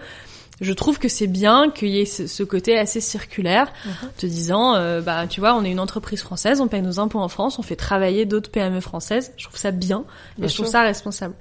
je 0.61 0.73
trouve 0.73 0.99
que 0.99 1.09
c'est 1.09 1.27
bien 1.27 1.71
qu'il 1.71 1.89
y 1.89 2.01
ait 2.01 2.05
ce, 2.05 2.43
côté 2.43 2.79
assez 2.79 3.01
circulaire, 3.01 3.73
Mhm. 3.87 3.93
te 4.19 4.27
disant, 4.27 4.75
euh, 4.75 5.01
bah 5.01 5.27
tu 5.27 5.41
vois, 5.41 5.55
on 5.55 5.65
est 5.65 5.71
une 5.71 5.81
entreprise 5.81 6.21
française, 6.21 6.61
on 6.61 6.69
paye 6.69 6.83
nos 6.83 7.01
impôts 7.01 7.19
en 7.21 7.29
France, 7.29 7.59
on 7.59 7.63
fait 7.63 7.77
travailler 7.77 8.27
d'autres 8.27 8.51
PME 8.51 8.81
françaises. 8.81 9.33
Je 9.37 9.45
trouve 9.47 9.59
ça 9.59 9.71
bien 9.71 10.05
et 10.37 10.41
Bien 10.43 10.49
je 10.49 10.55
trouve 10.55 10.67
sûr. 10.67 10.73
ça 10.73 10.83
responsable. 10.83 11.35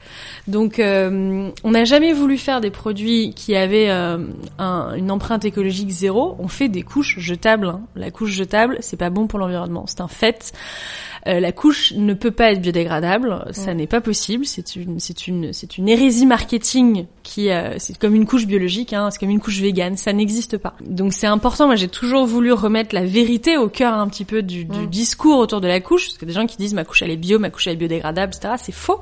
Donc, 0.48 0.80
euh, 0.80 1.50
on 1.64 1.72
n'a 1.72 1.84
jamais 1.86 2.14
voulu 2.14 2.38
faire 2.38 2.62
des 2.62 2.72
produits 2.72 3.34
qui 3.34 3.56
avaient 3.56 3.90
euh, 3.90 4.20
un- 4.58 4.94
une 4.96 5.12
empreinte 5.12 5.44
écologique 5.46 5.90
zéro. 5.90 6.36
On 6.40 6.48
fait 6.48 6.70
des 6.70 6.84
couches 6.84 7.20
jetables. 7.20 7.68
hein. 7.68 7.82
La 7.96 8.12
couche 8.12 8.32
jetable, 8.32 8.78
c'est 8.82 8.98
pas 8.98 9.10
bon 9.10 9.28
pour 9.28 9.40
l'environnement, 9.40 9.86
c'est 9.88 10.02
un 10.02 10.08
fait. 10.08 10.54
Euh, 11.28 11.40
la 11.40 11.52
couche 11.52 11.94
ne 11.94 12.14
peut 12.14 12.32
pas 12.32 12.52
être 12.52 12.62
biodégradable, 12.62 13.46
ça 13.52 13.74
n'est 13.74 13.88
pas 13.88 14.02
possible. 14.02 14.46
C'est 14.46 14.76
une, 14.76 15.00
c'est 15.00 15.28
une, 15.28 15.54
c'est 15.54 15.78
une 15.78 15.90
hérésie 15.90 16.26
marketing 16.26 17.06
qui, 17.24 17.50
euh, 17.50 17.76
c'est 17.78 17.98
comme 17.98 18.16
une 18.16 18.26
couche 18.26 18.46
biologique, 18.46 18.94
hein, 18.94 19.10
c'est 19.12 19.20
comme 19.20 19.30
une 19.30 19.40
couche 19.40 19.60
végane, 19.60 19.98
ça 19.98 20.14
n'existe 20.14 20.58
pas. 20.58 20.76
Donc 20.82 21.14
c'est 21.14 21.28
important. 21.28 21.68
Moi, 21.68 21.76
j'ai 21.76 21.88
toujours 21.88 22.26
voulu 22.26 22.52
remettre 22.52 22.96
la 22.96 23.04
vérité 23.04 23.58
au 23.58 23.70
cœur 23.70 23.94
un 23.94 24.08
petit 24.08 24.26
peu 24.26 24.42
du, 24.42 24.66
du 24.66 24.88
discours 24.88 25.40
autour 25.40 25.62
de 25.62 25.68
la 25.68 25.80
couche, 25.80 26.08
parce 26.08 26.18
que 26.18 26.26
des 26.26 26.34
gens 26.34 26.48
qui 26.48 26.58
disent 26.58 26.74
ma 26.74 26.86
couche 26.86 27.02
elle 27.02 27.12
est 27.12 27.18
bio, 27.18 27.40
ma 27.40 27.50
couche 27.50 27.68
elle 27.68 27.74
est 27.74 27.78
biodégradable, 27.78 28.34
etc. 28.34 28.56
C'est 28.58 28.72
faux, 28.72 29.00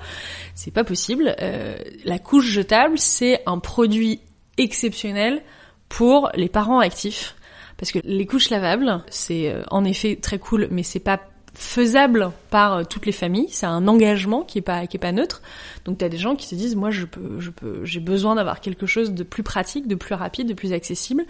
c'est 0.56 0.72
pas 0.72 0.84
possible. 0.84 1.36
Euh, 1.42 1.78
la 2.06 2.20
couche 2.20 2.46
jetable, 2.46 2.98
c'est 2.98 3.42
un 3.46 3.60
produit 3.60 4.20
exceptionnel 4.58 5.42
pour 5.90 6.30
les 6.36 6.50
parents 6.50 6.80
actifs. 6.80 7.36
Parce 7.78 7.92
que 7.92 8.00
les 8.04 8.26
couches 8.26 8.50
lavables, 8.50 9.04
c'est 9.10 9.50
euh, 9.50 9.62
en 9.70 9.86
effet 9.86 10.18
très 10.20 10.40
cool, 10.40 10.68
mais 10.72 10.84
c'est 10.84 11.00
pas 11.00 11.20
faisable 11.58 12.32
par 12.52 12.74
euh, 12.76 12.84
toutes 12.84 13.08
les 13.08 13.12
familles. 13.12 13.48
C'est 13.50 13.66
un 13.66 13.88
engagement 13.88 14.44
qui 14.44 14.60
est 14.60 14.62
pas 14.62 14.86
qui 14.86 14.98
est 14.98 15.00
pas 15.00 15.12
neutre. 15.12 15.42
Donc 15.86 15.98
t'as 15.98 16.08
des 16.08 16.18
gens 16.18 16.36
qui 16.36 16.46
se 16.46 16.54
disent 16.54 16.76
moi 16.76 16.92
je 16.92 17.06
peux 17.06 17.40
je 17.40 17.50
peux 17.50 17.84
j'ai 17.84 18.00
besoin 18.00 18.36
d'avoir 18.36 18.62
quelque 18.62 18.86
chose 18.86 19.12
de 19.12 19.24
plus 19.24 19.42
pratique, 19.42 19.88
de 19.88 19.96
plus 19.96 20.14
rapide, 20.14 20.48
de 20.48 20.54
plus 20.54 20.72
accessible. 20.72 21.26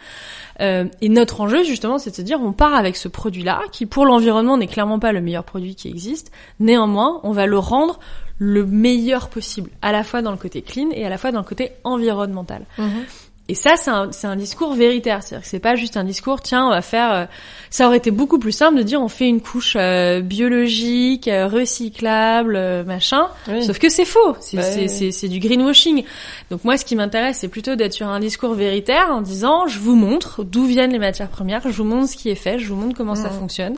Euh, 0.59 0.85
et 0.99 1.07
notre 1.07 1.39
enjeu 1.39 1.63
justement 1.63 1.97
c'est 1.97 2.11
de 2.11 2.15
se 2.15 2.21
dire 2.21 2.41
on 2.41 2.51
part 2.51 2.75
avec 2.75 2.97
ce 2.97 3.07
produit 3.07 3.43
là 3.43 3.61
qui 3.71 3.85
pour 3.85 4.05
l'environnement 4.05 4.57
n'est 4.57 4.67
clairement 4.67 4.99
pas 4.99 5.13
le 5.13 5.21
meilleur 5.21 5.45
produit 5.45 5.75
qui 5.75 5.87
existe. 5.87 6.31
Néanmoins 6.59 7.21
on 7.23 7.31
va 7.31 7.45
le 7.45 7.57
rendre 7.57 7.97
le 8.39 8.65
meilleur 8.65 9.29
possible, 9.29 9.71
à 9.81 9.91
la 9.91 10.03
fois 10.03 10.21
dans 10.21 10.31
le 10.31 10.37
côté 10.37 10.61
clean 10.61 10.89
et 10.91 11.05
à 11.05 11.09
la 11.09 11.17
fois 11.17 11.31
dans 11.31 11.39
le 11.39 11.45
côté 11.45 11.71
environnemental. 11.83 12.65
Mhm. 12.77 13.05
Et 13.49 13.55
ça, 13.55 13.75
c'est 13.77 14.27
un, 14.27 14.35
discours 14.35 14.73
véritaire. 14.73 15.23
C'est-à-dire 15.23 15.43
que 15.43 15.49
c'est 15.49 15.59
pas 15.59 15.75
juste 15.75 15.95
un 15.95 16.03
discours, 16.03 16.41
tiens, 16.41 16.65
on 16.67 16.69
va 16.69 16.81
faire... 16.81 17.13
euh, 17.13 17.25
Ça 17.69 17.87
aurait 17.87 17.95
été 17.97 18.11
beaucoup 18.11 18.39
plus 18.39 18.51
simple 18.51 18.77
de 18.77 18.83
dire, 18.83 19.01
on 19.01 19.07
fait 19.07 19.27
une 19.29 19.39
couche 19.39 19.75
euh, 19.79 20.19
biologique, 20.19 21.29
euh, 21.29 21.47
recyclable, 21.47 22.83
machin. 22.85 23.27
Oui. 23.47 23.63
Sauf 23.63 23.79
que 23.79 23.89
c'est 23.89 24.05
faux. 24.05 24.35
C'est, 24.41 24.57
Ouais. 24.57 24.87
c'est, 25.11 25.27
du 25.29 25.39
greenwashing. 25.39 26.03
Donc 26.51 26.63
moi, 26.65 26.77
ce 26.77 26.83
qui 26.85 26.95
m'intéresse, 26.95 27.37
c'est 27.39 27.47
plutôt 27.47 27.75
d'être 27.75 27.93
sur 27.93 28.07
un 28.07 28.19
discours 28.19 28.53
véritaire 28.53 29.07
en 29.11 29.21
disant, 29.21 29.67
je 29.67 29.79
vous 29.79 29.95
montre 29.95 30.43
d'où 30.43 30.65
viennent 30.65 30.91
les 30.91 30.99
matières 30.99 31.29
premières, 31.29 31.61
je 31.63 31.69
vous 31.77 31.83
montre 31.85 32.09
ce 32.09 32.15
qui 32.17 32.29
est 32.29 32.35
fait, 32.35 32.59
je 32.59 32.67
vous 32.67 32.75
montre 32.75 32.97
comment 32.97 33.15
ça 33.15 33.29
Mhm. 33.29 33.39
fonctionne. 33.39 33.75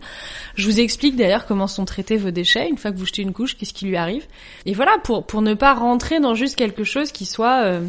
Je 0.56 0.66
vous 0.66 0.80
explique 0.80 1.16
d'ailleurs 1.16 1.46
comment 1.46 1.68
sont 1.68 1.86
traités 1.86 2.18
vos 2.18 2.32
déchets. 2.32 2.68
Une 2.70 2.78
fois 2.78 2.92
que 2.92 2.98
vous 2.98 3.06
jetez 3.06 3.22
une 3.22 3.34
couche, 3.34 3.56
qu'est-ce 3.56 3.74
qui 3.74 3.86
lui 3.86 3.98
arrive? 3.98 4.26
Et 4.66 4.74
voilà, 4.74 4.98
pour, 5.04 5.26
pour 5.26 5.42
ne 5.44 5.54
pas 5.54 5.74
rentrer 5.74 6.20
dans 6.20 6.34
juste 6.34 6.56
quelque 6.56 6.84
chose 6.84 7.12
qui 7.12 7.26
soit... 7.26 7.80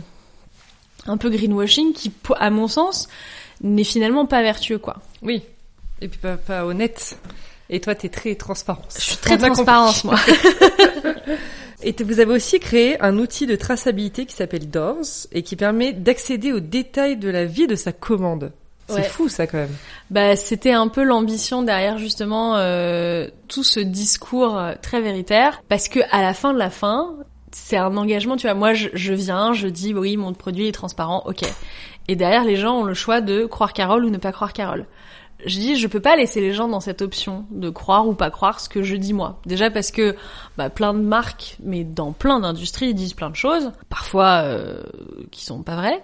un 1.07 1.16
peu 1.16 1.30
greenwashing 1.30 1.92
qui, 1.92 2.12
à 2.38 2.51
mon 2.51 2.68
sens, 2.68 3.09
n'est 3.62 3.84
finalement 3.84 4.26
pas 4.26 4.42
vertueux, 4.42 4.78
quoi. 4.78 4.96
Oui. 5.22 5.42
Et 6.01 6.09
puis 6.09 6.18
pas, 6.18 6.36
pas 6.36 6.64
honnête. 6.64 7.18
Et 7.68 7.80
toi, 7.80 7.94
t'es 7.94 8.09
très 8.09 8.34
transparent. 8.34 8.82
Je 8.96 9.01
suis 9.01 9.16
très 9.16 9.38
transparente, 9.38 10.03
moi. 10.05 10.16
Et 11.82 11.94
vous 12.03 12.20
avez 12.20 12.34
aussi 12.34 12.61
créé 12.61 13.01
un 13.01 13.16
outil 13.16 13.46
de 13.46 13.57
traçabilité 13.57 14.26
qui 14.26 14.34
s'appelle 14.34 14.68
Doors 14.68 15.26
et 15.32 15.42
qui 15.42 15.57
permet 15.57 15.92
d'accéder 15.94 16.53
aux 16.53 16.61
détails 16.61 17.16
de 17.16 17.30
la 17.30 17.46
vie 17.46 17.66
de 17.66 17.74
sa 17.74 17.92
commande. 17.92 18.53
C'est 18.88 18.96
Ouais. 18.96 19.03
fou 19.05 19.28
ça 19.28 19.46
quand 19.46 19.57
même. 19.59 19.74
Bah, 20.11 20.36
c'était 20.36 20.72
un 20.72 20.88
peu 20.88 21.05
l'ambition 21.05 21.62
derrière 21.62 21.96
justement 21.96 22.57
euh, 22.57 23.28
tout 23.48 23.62
ce 23.62 23.80
discours 23.80 24.59
euh, 24.59 24.74
très 24.82 25.01
véritaire, 25.01 25.62
parce 25.68 25.88
que 25.88 26.01
à 26.11 26.20
la 26.22 26.34
fin 26.34 26.53
de 26.53 26.59
la 26.59 26.70
fin, 26.70 27.14
c'est 27.53 27.76
un 27.76 27.96
engagement. 27.96 28.36
Tu 28.36 28.46
vois, 28.46 28.55
moi, 28.55 28.74
je, 28.74 28.88
je 28.92 29.12
viens, 29.12 29.53
je 29.53 29.68
dis 29.68 29.94
oui, 29.94 30.16
mon 30.16 30.32
produit 30.32 30.68
est 30.68 30.72
transparent, 30.72 31.22
ok. 31.26 31.42
Et 32.09 32.16
derrière, 32.16 32.44
les 32.44 32.57
gens 32.57 32.80
ont 32.80 32.84
le 32.84 32.94
choix 32.94 33.20
de 33.20 33.46
croire 33.46 33.72
Carole 33.72 34.05
ou 34.05 34.11
ne 34.11 34.18
pas 34.18 34.32
croire 34.32 34.53
Carole. 34.53 34.86
Je 35.46 35.59
dis, 35.59 35.76
je 35.76 35.86
peux 35.86 36.01
pas 36.01 36.16
laisser 36.16 36.40
les 36.40 36.53
gens 36.53 36.68
dans 36.68 36.80
cette 36.80 37.01
option 37.03 37.46
de 37.51 37.70
croire 37.70 38.07
ou 38.07 38.14
pas 38.14 38.30
croire 38.30 38.61
ce 38.61 38.68
que 38.68 38.82
je 38.82 38.96
dis 38.96 39.12
moi. 39.12 39.40
Déjà 39.46 39.70
parce 39.70 39.90
que 39.90 40.14
bah, 40.59 40.68
plein 40.68 40.92
de 40.92 41.01
marques, 41.01 41.57
mais 41.62 41.82
dans 41.82 42.12
plein 42.12 42.40
d'industries, 42.40 42.92
disent 42.94 43.14
plein 43.14 43.30
de 43.30 43.36
choses, 43.36 43.72
parfois 43.88 44.42
euh, 44.42 44.82
qui 45.30 45.44
sont 45.44 45.62
pas 45.62 45.76
vraies. 45.76 46.03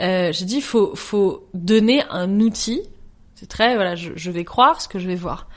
Euh, 0.00 0.32
j'ai 0.32 0.44
dit, 0.44 0.60
faut 0.60 0.94
faut 0.94 1.46
donner 1.54 2.02
un 2.10 2.40
outil. 2.40 2.82
C'est 3.36 3.48
très 3.48 3.74
voilà, 3.74 3.94
je, 3.94 4.12
je 4.16 4.30
vais 4.30 4.44
croire 4.44 4.80
ce 4.80 4.88
que 4.88 4.98
je 4.98 5.06
vais 5.06 5.14
voir. 5.14 5.48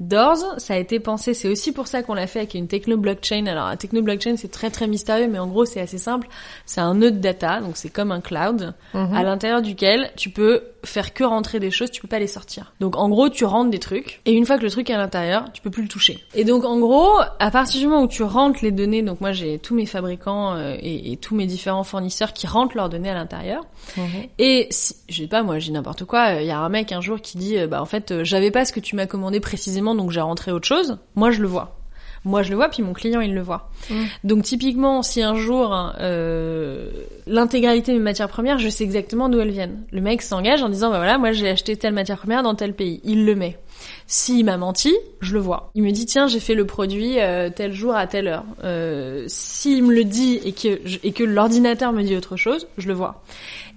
Doors, 0.00 0.54
ça 0.58 0.74
a 0.74 0.76
été 0.78 0.98
pensé, 0.98 1.32
c'est 1.34 1.48
aussi 1.48 1.70
pour 1.72 1.86
ça 1.86 2.02
qu'on 2.02 2.14
l'a 2.14 2.26
fait 2.26 2.40
avec 2.40 2.54
une 2.54 2.66
techno 2.66 2.96
blockchain. 2.96 3.46
Alors, 3.46 3.68
la 3.68 3.76
techno 3.76 4.02
blockchain, 4.02 4.36
c'est 4.36 4.50
très 4.50 4.70
très 4.70 4.88
mystérieux, 4.88 5.28
mais 5.28 5.38
en 5.38 5.46
gros, 5.46 5.64
c'est 5.64 5.80
assez 5.80 5.98
simple. 5.98 6.28
C'est 6.66 6.80
un 6.80 6.94
nœud 6.94 7.12
de 7.12 7.18
data, 7.18 7.60
donc 7.60 7.76
c'est 7.76 7.90
comme 7.90 8.10
un 8.10 8.20
cloud, 8.20 8.74
Mhm. 8.94 9.14
à 9.14 9.22
l'intérieur 9.22 9.62
duquel 9.62 10.10
tu 10.16 10.30
peux 10.30 10.62
faire 10.84 11.14
que 11.14 11.22
rentrer 11.22 11.60
des 11.60 11.70
choses, 11.70 11.92
tu 11.92 12.00
peux 12.02 12.08
pas 12.08 12.18
les 12.18 12.26
sortir. 12.26 12.72
Donc, 12.80 12.96
en 12.96 13.08
gros, 13.08 13.28
tu 13.28 13.44
rentres 13.44 13.70
des 13.70 13.78
trucs, 13.78 14.20
et 14.26 14.32
une 14.32 14.44
fois 14.46 14.58
que 14.58 14.64
le 14.64 14.70
truc 14.70 14.90
est 14.90 14.94
à 14.94 14.98
l'intérieur, 14.98 15.44
tu 15.52 15.62
peux 15.62 15.70
plus 15.70 15.82
le 15.84 15.88
toucher. 15.88 16.18
Et 16.34 16.44
donc, 16.44 16.64
en 16.64 16.80
gros, 16.80 17.12
à 17.38 17.50
partir 17.52 17.80
du 17.80 17.86
moment 17.86 18.02
où 18.02 18.08
tu 18.08 18.24
rentres 18.24 18.58
les 18.62 18.72
données, 18.72 19.02
donc 19.02 19.20
moi, 19.20 19.30
j'ai 19.30 19.60
tous 19.60 19.76
mes 19.76 19.86
fabricants 19.86 20.56
euh, 20.56 20.74
et, 20.80 21.12
et 21.12 21.16
tous 21.16 21.36
mes 21.36 21.46
différents 21.46 21.84
fournisseurs 21.84 22.32
qui 22.32 22.48
rentrent 22.48 22.76
leurs 22.76 22.88
données 22.88 23.10
à 23.10 23.14
l'intérieur, 23.14 23.64
Mhm. 23.96 24.04
et 24.38 24.66
si, 24.70 24.96
je 25.08 25.22
sais 25.22 25.28
pas, 25.28 25.42
moi, 25.44 25.60
j'ai 25.60 25.70
n'importe 25.70 26.04
quoi. 26.04 26.32
Il 26.40 26.46
y 26.46 26.50
a 26.50 26.58
un 26.58 26.68
mec 26.68 26.90
un 26.90 27.00
jour 27.00 27.20
qui 27.20 27.38
dit, 27.38 27.56
euh, 27.58 27.68
bah 27.68 27.80
en 27.80 27.86
fait, 27.86 28.10
euh, 28.10 28.24
j'avais 28.24 28.50
pas 28.50 28.64
ce 28.64 28.72
que 28.72 28.80
tu 28.80 28.96
m'as 28.96 29.06
commandé 29.06 29.38
précisément, 29.38 29.81
donc 29.82 30.10
j'ai 30.10 30.20
rentré 30.20 30.52
autre 30.52 30.66
chose. 30.66 30.98
Moi, 31.14 31.30
je 31.30 31.40
le 31.40 31.48
vois. 31.48 31.76
Moi, 32.24 32.42
je 32.42 32.50
le 32.50 32.56
vois, 32.56 32.68
puis 32.68 32.84
mon 32.84 32.92
client, 32.92 33.20
il 33.20 33.34
le 33.34 33.42
voit. 33.42 33.68
Mm. 33.90 34.04
Donc, 34.22 34.44
typiquement, 34.44 35.02
si 35.02 35.22
un 35.22 35.34
jour, 35.34 35.76
euh, 35.98 36.88
l'intégralité 37.26 37.92
de 37.92 37.98
mes 37.98 38.04
matières 38.04 38.28
premières, 38.28 38.58
je 38.58 38.68
sais 38.68 38.84
exactement 38.84 39.28
d'où 39.28 39.40
elles 39.40 39.50
viennent. 39.50 39.82
Le 39.90 40.00
mec 40.00 40.22
s'engage 40.22 40.62
en 40.62 40.68
disant, 40.68 40.90
bah 40.90 40.98
voilà, 40.98 41.18
moi, 41.18 41.32
j'ai 41.32 41.48
acheté 41.48 41.76
telle 41.76 41.94
matière 41.94 42.18
première 42.18 42.44
dans 42.44 42.54
tel 42.54 42.74
pays. 42.74 43.00
Il 43.02 43.26
le 43.26 43.34
met. 43.34 43.58
S'il 44.06 44.44
m'a 44.44 44.56
menti, 44.56 44.94
je 45.20 45.34
le 45.34 45.40
vois. 45.40 45.72
Il 45.74 45.82
me 45.82 45.90
dit, 45.90 46.06
tiens, 46.06 46.28
j'ai 46.28 46.38
fait 46.38 46.54
le 46.54 46.64
produit 46.64 47.18
euh, 47.18 47.50
tel 47.50 47.72
jour 47.72 47.96
à 47.96 48.06
telle 48.06 48.28
heure. 48.28 48.44
Euh, 48.62 49.24
S'il 49.26 49.82
me 49.82 49.92
le 49.92 50.04
dit 50.04 50.40
et 50.44 50.52
que, 50.52 50.78
et 51.02 51.10
que 51.10 51.24
l'ordinateur 51.24 51.92
me 51.92 52.02
dit 52.02 52.16
autre 52.16 52.36
chose, 52.36 52.68
je 52.78 52.86
le 52.86 52.94
vois. 52.94 53.24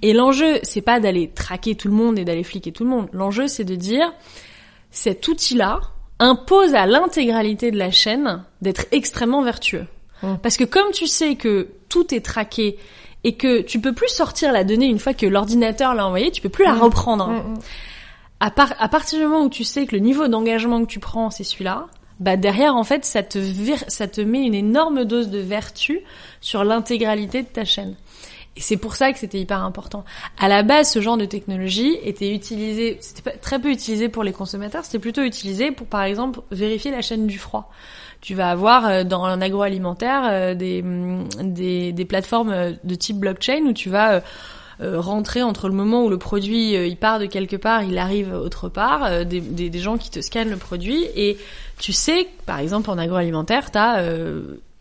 Et 0.04 0.14
l'enjeu, 0.14 0.60
c'est 0.62 0.82
pas 0.82 1.00
d'aller 1.00 1.32
traquer 1.34 1.74
tout 1.74 1.88
le 1.88 1.96
monde 1.96 2.20
et 2.20 2.26
d'aller 2.26 2.44
fliquer 2.44 2.72
tout 2.72 2.84
le 2.84 2.92
monde. 2.92 3.08
L'enjeu, 3.12 3.48
c'est 3.48 3.64
de 3.64 3.76
dire, 3.76 4.14
cet 4.92 5.28
outil-là 5.28 5.82
impose 6.20 6.74
à 6.76 6.86
l'intégralité 6.86 7.72
de 7.72 7.78
la 7.78 7.92
chaîne 7.92 8.44
d'être 8.62 8.86
extrêmement 8.92 9.42
vertueux. 9.42 9.86
Mm. 10.24 10.36
Parce 10.42 10.58
que 10.58 10.64
comme 10.64 10.92
tu 10.92 11.08
sais 11.08 11.36
que 11.36 11.68
tout 11.90 12.14
est 12.14 12.24
traqué 12.24 12.78
et 13.24 13.34
que 13.36 13.62
tu 13.62 13.80
peux 13.80 13.94
plus 13.94 14.10
sortir 14.10 14.52
la 14.52 14.64
donnée 14.64 14.86
une 14.86 15.00
fois 15.00 15.14
que 15.14 15.26
l'ordinateur 15.26 15.94
l'a 15.94 16.06
envoyée, 16.06 16.32
tu 16.32 16.42
peux 16.42 16.50
plus 16.50 16.66
la 16.66 16.74
Mm. 16.74 16.82
reprendre. 16.82 17.28
Mm, 17.28 17.54
mm. 17.54 17.60
À, 18.40 18.52
à 18.80 18.88
partir 18.90 19.20
du 19.20 19.26
moment 19.26 19.46
où 19.46 19.50
tu 19.50 19.64
sais 19.64 19.86
que 19.86 19.96
le 19.96 20.02
niveau 20.02 20.28
d'engagement 20.28 20.82
que 20.84 20.90
tu 20.90 21.00
prends, 21.00 21.30
c'est 21.30 21.44
celui-là, 21.44 21.88
bah 22.20 22.38
derrière, 22.38 22.76
en 22.76 22.84
fait, 22.84 23.04
ça 23.04 23.24
te, 23.24 23.40
ça 23.88 24.08
te 24.08 24.22
met 24.22 24.44
une 24.44 24.54
énorme 24.54 25.04
dose 25.06 25.30
de 25.30 25.40
vertu 25.40 26.02
sur 26.40 26.64
l'intégralité 26.64 27.42
de 27.42 27.48
ta 27.48 27.66
chaîne. 27.66 27.96
Et 28.58 28.62
c'est 28.62 28.78
pour 28.78 28.96
ça 28.96 29.12
que 29.12 29.20
c'était 29.20 29.40
hyper 29.40 29.62
important. 29.64 30.06
À 30.40 30.48
la 30.48 30.64
base, 30.64 30.90
ce 30.90 31.02
genre 31.02 31.18
de 31.18 31.26
technologie 31.26 31.98
était 32.04 32.34
utilisé, 32.34 32.98
c'était 33.02 33.32
très 33.32 33.60
peu 33.60 33.70
utilisé 33.70 34.08
pour 34.08 34.24
les 34.24 34.32
consommateurs, 34.32 34.86
c'était 34.86 35.00
plutôt 35.00 35.24
utilisé 35.24 35.72
pour, 35.72 35.88
par 35.88 36.04
exemple, 36.04 36.40
vérifier 36.52 36.92
la 36.92 37.02
chaîne 37.02 37.28
du 37.28 37.38
froid. 37.38 37.70
Tu 38.22 38.34
vas 38.34 38.50
avoir 38.50 38.88
euh, 38.88 39.04
dans 39.04 39.26
un 39.26 39.42
agroalimentaire 39.42 40.22
euh, 40.26 40.56
des, 40.56 40.82
hum, 40.82 41.28
des, 41.42 41.92
des 41.92 42.06
plateformes 42.06 42.52
euh, 42.52 42.72
de 42.84 42.96
type 42.96 43.18
blockchain 43.18 43.64
où 43.66 43.74
tu 43.74 43.90
vas 43.90 44.14
euh, 44.14 44.20
euh, 44.82 45.00
rentrer 45.00 45.42
entre 45.42 45.70
le 45.70 45.74
moment 45.74 46.04
où 46.04 46.10
le 46.10 46.18
produit 46.18 46.76
euh, 46.76 46.86
il 46.86 46.98
part 46.98 47.20
de 47.20 47.28
quelque 47.28 47.56
part, 47.56 47.84
il 47.84 47.98
arrive 47.98 48.34
autre 48.34 48.68
part, 48.68 49.06
euh, 49.06 49.24
des, 49.24 49.40
des, 49.40 49.70
des 49.70 49.80
gens 49.80 49.98
qui 49.98 50.12
te 50.12 50.20
scannent 50.20 50.50
le 50.50 50.58
produit 50.58 51.06
et 51.16 51.38
tu 51.78 51.94
sais, 51.94 52.28
par 52.46 52.60
exemple 52.60 52.90
en 52.90 52.98
agroalimentaire, 52.98 53.72
tu 53.72 53.78
as 53.78 54.04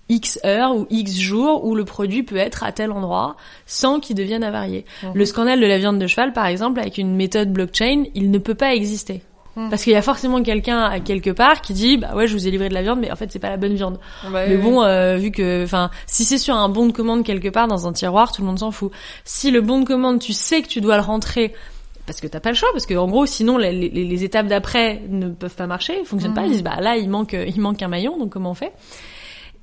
X 0.09 0.39
heures 0.45 0.77
ou 0.77 0.87
X 0.91 1.17
jours 1.19 1.65
où 1.65 1.75
le 1.75 1.85
produit 1.85 2.23
peut 2.23 2.37
être 2.37 2.63
à 2.63 2.73
tel 2.73 2.93
endroit 2.93 3.37
sans 3.67 4.01
qu'il 4.01 4.17
devienne 4.17 4.45
avarié. 4.45 4.85
Mhm. 5.03 5.13
Le 5.15 5.25
scandale 5.25 5.61
de 5.61 5.67
la 5.67 5.79
viande 5.79 5.99
de 5.99 6.07
cheval, 6.07 6.33
par 6.33 6.47
exemple, 6.47 6.79
avec 6.81 6.99
une 6.99 7.15
méthode 7.17 7.53
blockchain, 7.53 8.05
il 8.15 8.31
ne 8.31 8.39
peut 8.39 8.55
pas 8.55 8.75
exister. 8.75 9.23
Mhm. 9.57 9.71
Parce 9.71 9.85
qu'il 9.85 9.93
y 9.93 9.97
a 9.97 10.03
forcément 10.03 10.43
quelqu'un 10.43 10.81
à 10.83 10.99
quelque 11.01 11.31
part 11.31 11.61
qui 11.63 11.75
dit 11.75 11.97
bah 11.97 12.15
ouais 12.17 12.27
je 12.27 12.35
vous 12.37 12.49
ai 12.49 12.51
livré 12.51 12.69
de 12.69 12.75
la 12.75 12.83
viande 12.83 12.99
mais 12.99 13.13
en 13.13 13.15
fait 13.17 13.31
c'est 13.31 13.39
pas 13.39 13.51
la 13.51 13.57
bonne 13.57 13.75
viande. 13.75 14.01
Ouais, 14.25 14.49
Mais 14.49 14.57
ouais, 14.57 14.61
bon, 14.61 14.83
euh, 14.83 15.17
vu 15.17 15.31
que, 15.31 15.63
enfin, 15.63 15.91
si 16.07 16.25
c'est 16.25 16.39
sur 16.39 16.57
un 16.57 16.69
bon 16.69 16.87
de 16.87 16.93
commande 16.93 17.23
quelque 17.25 17.49
part 17.49 17.69
dans 17.69 17.87
un 17.87 17.93
tiroir, 17.93 18.33
tout 18.33 18.43
le 18.43 18.49
monde 18.49 18.59
s'en 18.59 18.73
fout. 18.73 18.91
Si 19.25 19.53
le 19.53 19.61
bon 19.61 19.79
de 19.81 19.85
commande, 19.87 20.19
tu 20.19 20.33
sais 20.33 20.61
que 20.61 20.67
tu 20.69 20.81
dois 20.81 20.97
le 20.97 21.03
rentrer 21.03 21.55
parce 22.05 22.21
que 22.21 22.27
t'as 22.27 22.41
pas 22.41 22.51
le 22.51 22.57
choix, 22.57 22.69
parce 22.73 22.85
que 22.85 22.95
en 22.95 23.07
gros, 23.07 23.25
sinon 23.27 23.57
les, 23.57 23.71
les- 23.73 23.89
les 24.05 24.25
étapes 24.25 24.49
d'après 24.49 25.01
ne 25.09 25.29
peuvent 25.29 25.55
pas 25.55 25.67
marcher, 25.69 26.05
fonctionnent 26.05 26.35
pas. 26.35 26.41
Mhm. 26.43 26.47
Ils 26.49 26.53
disent 26.55 26.63
bah 26.65 26.81
là 26.81 26.97
il 26.97 27.09
manque, 27.09 27.35
il 27.35 27.61
manque 27.61 27.81
un 27.81 27.89
maillon, 27.89 28.19
donc 28.19 28.31
comment 28.31 28.51
on 28.51 28.55
fait? 28.55 28.73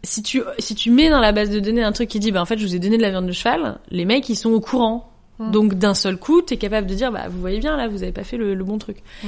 Si 0.04 0.24
tu 0.24 0.42
si 0.58 0.74
tu 0.76 0.90
mets 0.90 1.10
dans 1.10 1.20
la 1.20 1.32
base 1.32 1.50
de 1.52 1.60
données 1.60 1.84
un 1.84 1.92
truc 1.92 2.10
qui 2.10 2.20
dit 2.20 2.32
bah 2.32 2.42
en 2.42 2.46
fait 2.46 2.58
je 2.58 2.66
vous 2.66 2.76
ai 2.76 2.80
donné 2.80 2.98
de 2.98 3.02
la 3.04 3.12
viande 3.12 3.28
de 3.28 3.32
cheval, 3.32 3.80
les 3.92 4.06
mecs 4.06 4.28
ils 4.30 4.36
sont 4.36 4.52
au 4.52 4.60
courant. 4.60 5.08
Mhm. 5.40 5.52
Donc 5.52 5.74
d'un 5.76 5.94
seul 5.94 6.18
coup, 6.18 6.42
t'es 6.42 6.58
capable 6.58 6.88
de 6.88 6.94
dire 6.96 7.12
bah 7.12 7.28
vous 7.30 7.40
voyez 7.40 7.60
bien 7.60 7.78
là, 7.78 7.88
vous 7.88 8.04
avez 8.04 8.12
pas 8.12 8.24
fait 8.24 8.38
le, 8.38 8.54
le 8.56 8.64
bon 8.64 8.78
truc. 8.78 8.98
Mm. 9.24 9.28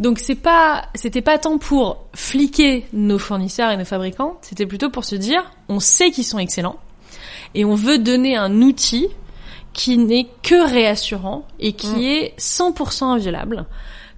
Donc 0.00 0.18
c'est 0.18 0.34
pas, 0.36 0.86
c'était 0.94 1.22
pas 1.22 1.38
tant 1.38 1.58
pour 1.58 2.04
fliquer 2.14 2.86
nos 2.92 3.18
fournisseurs 3.18 3.70
et 3.70 3.76
nos 3.76 3.84
fabricants, 3.84 4.38
c'était 4.42 4.66
plutôt 4.66 4.90
pour 4.90 5.04
se 5.04 5.14
dire, 5.16 5.42
on 5.68 5.78
sait 5.80 6.10
qu'ils 6.10 6.24
sont 6.24 6.38
excellents 6.38 6.76
et 7.54 7.64
on 7.64 7.74
veut 7.74 7.98
donner 7.98 8.36
un 8.36 8.60
outil 8.62 9.08
qui 9.72 9.98
n'est 9.98 10.26
que 10.42 10.68
réassurant 10.70 11.46
et 11.60 11.72
qui 11.72 11.88
Mm. 11.96 12.00
est 12.02 12.34
100% 12.38 13.04
inviolable 13.04 13.66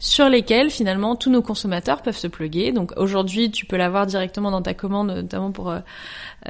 sur 0.05 0.29
lesquels 0.29 0.69
finalement 0.71 1.17
tous 1.17 1.31
nos 1.31 1.41
consommateurs 1.41 2.03
peuvent 2.03 2.17
se 2.19 2.27
plugger. 2.27 2.73
Donc 2.73 2.93
aujourd'hui, 2.99 3.51
tu 3.51 3.65
peux 3.65 3.77
l'avoir 3.77 4.05
directement 4.05 4.51
dans 4.51 4.61
ta 4.61 4.75
commande, 4.75 5.07
notamment 5.07 5.51
pour 5.51 5.71
euh, 5.71 5.79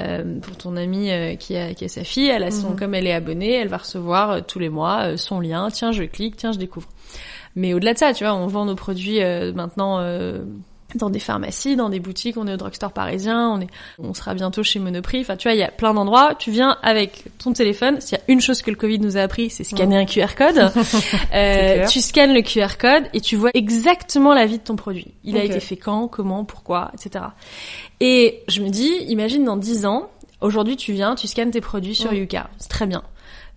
euh, 0.01 0.39
pour 0.41 0.57
ton 0.57 0.75
amie 0.75 1.09
euh, 1.09 1.35
qui 1.35 1.55
a 1.55 1.73
qui 1.73 1.85
a 1.85 1.87
sa 1.87 2.03
fille. 2.03 2.27
Elle 2.27 2.43
a 2.43 2.51
son 2.51 2.71
Mhm. 2.71 2.75
comme 2.75 2.93
elle 2.93 3.07
est 3.07 3.13
abonnée, 3.13 3.53
elle 3.53 3.69
va 3.69 3.77
recevoir 3.77 4.29
euh, 4.31 4.41
tous 4.45 4.59
les 4.59 4.67
mois 4.67 5.15
son 5.15 5.39
lien. 5.39 5.69
Tiens, 5.71 5.93
je 5.93 6.03
clique, 6.03 6.35
tiens, 6.35 6.51
je 6.51 6.57
découvre. 6.59 6.89
Mais 7.55 7.73
au-delà 7.73 7.93
de 7.93 7.97
ça, 7.97 8.13
tu 8.13 8.25
vois, 8.25 8.33
on 8.33 8.47
vend 8.47 8.65
nos 8.65 8.75
produits 8.75 9.23
euh, 9.23 9.53
maintenant 9.53 9.99
euh, 9.99 10.43
dans 10.93 11.09
des 11.09 11.19
pharmacies, 11.19 11.75
dans 11.75 11.89
des 11.89 11.99
boutiques, 11.99 12.37
on 12.37 12.47
est 12.47 12.53
au 12.53 12.57
drugstore 12.57 12.91
parisien, 12.91 13.49
on 13.49 13.61
est, 13.61 13.67
on 13.99 14.13
sera 14.13 14.33
bientôt 14.33 14.63
chez 14.63 14.79
Monoprix. 14.79 15.21
Enfin, 15.21 15.35
tu 15.35 15.47
vois, 15.47 15.55
il 15.55 15.59
y 15.59 15.63
a 15.63 15.71
plein 15.71 15.93
d'endroits. 15.93 16.35
Tu 16.35 16.51
viens 16.51 16.77
avec 16.83 17.23
ton 17.39 17.53
téléphone. 17.53 17.99
S'il 17.99 18.17
y 18.17 18.21
a 18.21 18.23
une 18.27 18.39
chose 18.39 18.61
que 18.61 18.69
le 18.69 18.77
Covid 18.77 18.99
nous 18.99 19.17
a 19.17 19.21
appris, 19.21 19.49
c'est 19.49 19.63
scanner 19.63 19.97
un 19.97 20.05
QR 20.05 20.35
code. 20.37 20.71
Euh, 21.33 21.85
tu 21.87 22.01
scannes 22.01 22.33
le 22.33 22.41
QR 22.41 22.77
code 22.79 23.03
et 23.13 23.19
tu 23.19 23.35
vois 23.35 23.49
exactement 23.53 24.33
la 24.33 24.45
vie 24.45 24.57
de 24.57 24.63
ton 24.63 24.75
produit. 24.75 25.07
Il 25.23 25.37
a 25.37 25.43
été 25.43 25.59
fait 25.59 25.75
quand, 25.75 26.07
comment, 26.07 26.45
pourquoi, 26.45 26.91
etc. 26.93 27.25
Et 27.99 28.43
je 28.47 28.61
me 28.61 28.69
dis, 28.69 28.91
imagine 29.07 29.43
dans 29.43 29.57
10 29.57 29.85
ans, 29.85 30.09
aujourd'hui 30.41 30.77
tu 30.77 30.93
viens, 30.93 31.15
tu 31.15 31.27
scannes 31.27 31.51
tes 31.51 31.61
produits 31.61 31.95
sur 31.95 32.11
Mm. 32.11 32.17
Yuka. 32.17 32.49
C'est 32.57 32.69
très 32.69 32.85
bien. 32.85 33.03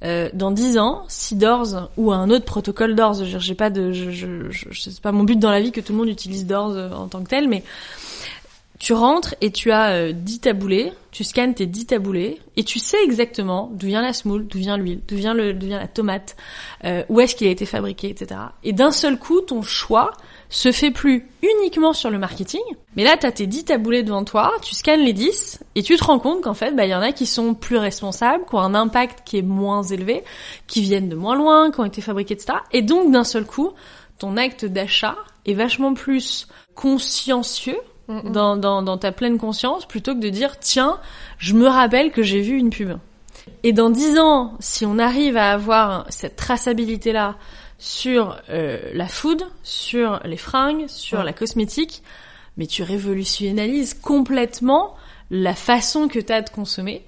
Euh, 0.04 0.28
dans 0.32 0.50
10 0.50 0.78
ans, 0.78 1.04
si 1.08 1.34
Doors 1.34 1.90
ou 1.96 2.12
un 2.12 2.30
autre 2.30 2.44
protocole 2.44 2.94
Doors, 2.94 3.24
j'ai 3.24 3.54
pas 3.54 3.70
de, 3.70 3.92
je, 3.92 4.10
je, 4.10 4.50
je, 4.50 4.68
c'est 4.72 5.00
pas 5.00 5.12
mon 5.12 5.24
but 5.24 5.38
dans 5.38 5.50
la 5.50 5.60
vie 5.60 5.72
que 5.72 5.80
tout 5.80 5.92
le 5.92 5.98
monde 5.98 6.08
utilise 6.08 6.46
Doors 6.46 6.70
euh, 6.70 6.90
en 6.92 7.08
tant 7.08 7.22
que 7.22 7.28
tel, 7.28 7.48
mais 7.48 7.64
tu 8.78 8.92
rentres 8.92 9.34
et 9.40 9.50
tu 9.50 9.72
as 9.72 9.90
euh, 9.90 10.12
10 10.12 10.40
taboulés, 10.40 10.92
tu 11.10 11.24
scannes 11.24 11.54
tes 11.54 11.66
10 11.66 11.86
taboulés 11.86 12.38
et 12.56 12.62
tu 12.62 12.78
sais 12.78 13.02
exactement 13.02 13.70
d'où 13.74 13.88
vient 13.88 14.02
la 14.02 14.12
semoule, 14.12 14.46
d'où 14.46 14.58
vient 14.58 14.76
l'huile, 14.76 15.00
d'où 15.08 15.16
vient 15.16 15.34
le, 15.34 15.52
vient 15.52 15.78
la 15.78 15.88
tomate, 15.88 16.36
euh, 16.84 17.02
où 17.08 17.20
est-ce 17.20 17.34
qu'il 17.34 17.48
a 17.48 17.50
été 17.50 17.66
fabriqué, 17.66 18.08
etc. 18.08 18.40
Et 18.62 18.72
d'un 18.72 18.92
seul 18.92 19.18
coup, 19.18 19.40
ton 19.40 19.62
choix 19.62 20.12
se 20.50 20.72
fait 20.72 20.90
plus 20.90 21.28
uniquement 21.42 21.92
sur 21.92 22.10
le 22.10 22.18
marketing, 22.18 22.62
mais 22.96 23.04
là, 23.04 23.16
t'as 23.18 23.32
tes 23.32 23.46
10 23.46 23.66
taboulés 23.66 24.02
devant 24.02 24.24
toi, 24.24 24.52
tu 24.62 24.74
scannes 24.74 25.00
les 25.00 25.12
10, 25.12 25.60
et 25.74 25.82
tu 25.82 25.96
te 25.96 26.04
rends 26.04 26.18
compte 26.18 26.42
qu'en 26.42 26.54
fait, 26.54 26.72
bah, 26.72 26.86
il 26.86 26.90
y 26.90 26.94
en 26.94 27.02
a 27.02 27.12
qui 27.12 27.26
sont 27.26 27.54
plus 27.54 27.76
responsables, 27.76 28.44
qui 28.48 28.54
ont 28.54 28.60
un 28.60 28.74
impact 28.74 29.20
qui 29.26 29.38
est 29.38 29.42
moins 29.42 29.82
élevé, 29.82 30.24
qui 30.66 30.80
viennent 30.80 31.08
de 31.08 31.16
moins 31.16 31.36
loin, 31.36 31.70
qui 31.70 31.80
ont 31.80 31.84
été 31.84 32.00
fabriqués, 32.00 32.34
etc. 32.34 32.58
Et 32.72 32.82
donc, 32.82 33.12
d'un 33.12 33.24
seul 33.24 33.44
coup, 33.44 33.72
ton 34.18 34.36
acte 34.36 34.64
d'achat 34.64 35.16
est 35.44 35.54
vachement 35.54 35.94
plus 35.94 36.48
consciencieux 36.74 37.78
dans, 38.08 38.56
dans, 38.56 38.82
dans 38.82 38.96
ta 38.96 39.12
pleine 39.12 39.38
conscience 39.38 39.84
plutôt 39.84 40.14
que 40.14 40.20
de 40.20 40.30
dire 40.30 40.58
tiens, 40.58 40.98
je 41.36 41.54
me 41.54 41.66
rappelle 41.66 42.10
que 42.10 42.22
j'ai 42.22 42.40
vu 42.40 42.56
une 42.56 42.70
pub. 42.70 42.96
Et 43.62 43.72
dans 43.72 43.90
dix 43.90 44.18
ans, 44.18 44.54
si 44.60 44.86
on 44.86 44.98
arrive 44.98 45.36
à 45.36 45.52
avoir 45.52 46.06
cette 46.08 46.36
traçabilité-là 46.36 47.36
sur 47.78 48.36
euh, 48.50 48.78
la 48.92 49.06
food, 49.06 49.42
sur 49.62 50.20
les 50.24 50.36
fringues, 50.36 50.86
sur 50.88 51.18
Ouais. 51.18 51.24
la 51.24 51.32
cosmétique, 51.32 52.02
mais 52.56 52.66
tu 52.66 52.82
révolutionnalises 52.82 53.94
complètement 53.94 54.94
la 55.30 55.54
façon 55.54 56.08
que 56.08 56.18
tu 56.18 56.32
as 56.32 56.42
de 56.42 56.50
consommer 56.50 57.04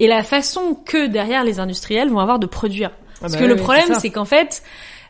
et 0.00 0.06
la 0.08 0.22
façon 0.22 0.74
que 0.84 1.06
derrière 1.06 1.44
les 1.44 1.60
industriels 1.60 2.10
vont 2.10 2.18
avoir 2.18 2.38
de 2.38 2.46
produire. 2.46 2.90
Parce 3.20 3.34
bah 3.34 3.38
que 3.38 3.44
le 3.44 3.56
problème, 3.56 3.94
c'est 4.00 4.10
qu'en 4.10 4.24
fait, 4.24 4.62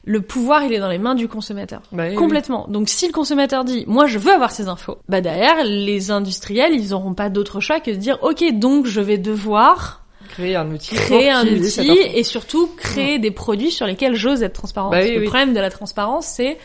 le 0.04 0.20
pouvoir, 0.20 0.62
il 0.64 0.72
est 0.74 0.78
dans 0.80 0.90
les 0.90 0.98
mains 0.98 1.14
du 1.14 1.28
consommateur. 1.28 1.80
Bah 1.92 2.04
oui, 2.04 2.10
oui. 2.10 2.14
Complètement. 2.16 2.66
Donc 2.68 2.88
si 2.88 3.06
le 3.06 3.12
consommateur 3.12 3.64
dit 3.64 3.84
moi 3.86 4.06
je 4.06 4.18
veux 4.18 4.32
avoir 4.32 4.50
ces 4.50 4.68
infos, 4.68 4.98
bah 5.08 5.20
derrière 5.20 5.64
les 5.64 6.10
industriels 6.10 6.74
ils 6.74 6.92
auront 6.92 7.14
pas 7.14 7.30
d'autre 7.30 7.60
choix 7.60 7.80
que 7.80 7.90
de 7.90 7.96
dire 7.96 8.18
ok 8.22 8.44
donc 8.52 8.86
je 8.86 9.00
vais 9.00 9.18
devoir 9.18 10.01
Créer 10.32 10.56
un 10.56 10.70
outil. 10.70 10.94
créer 10.94 11.30
un 11.30 11.46
outil 11.46 11.90
et 12.14 12.24
surtout 12.24 12.68
créer 12.76 13.18
des 13.18 13.30
produits 13.30 13.70
sur 13.70 13.86
lesquels 13.86 14.14
j'ose 14.14 14.42
être 14.42 14.54
transparent. 14.54 14.90
Bah 14.90 15.00
oui, 15.02 15.10
oui. 15.10 15.18
Le 15.18 15.24
problème 15.24 15.54
de 15.54 15.60
la 15.60 15.70
transparence 15.70 16.26
c'est 16.26 16.58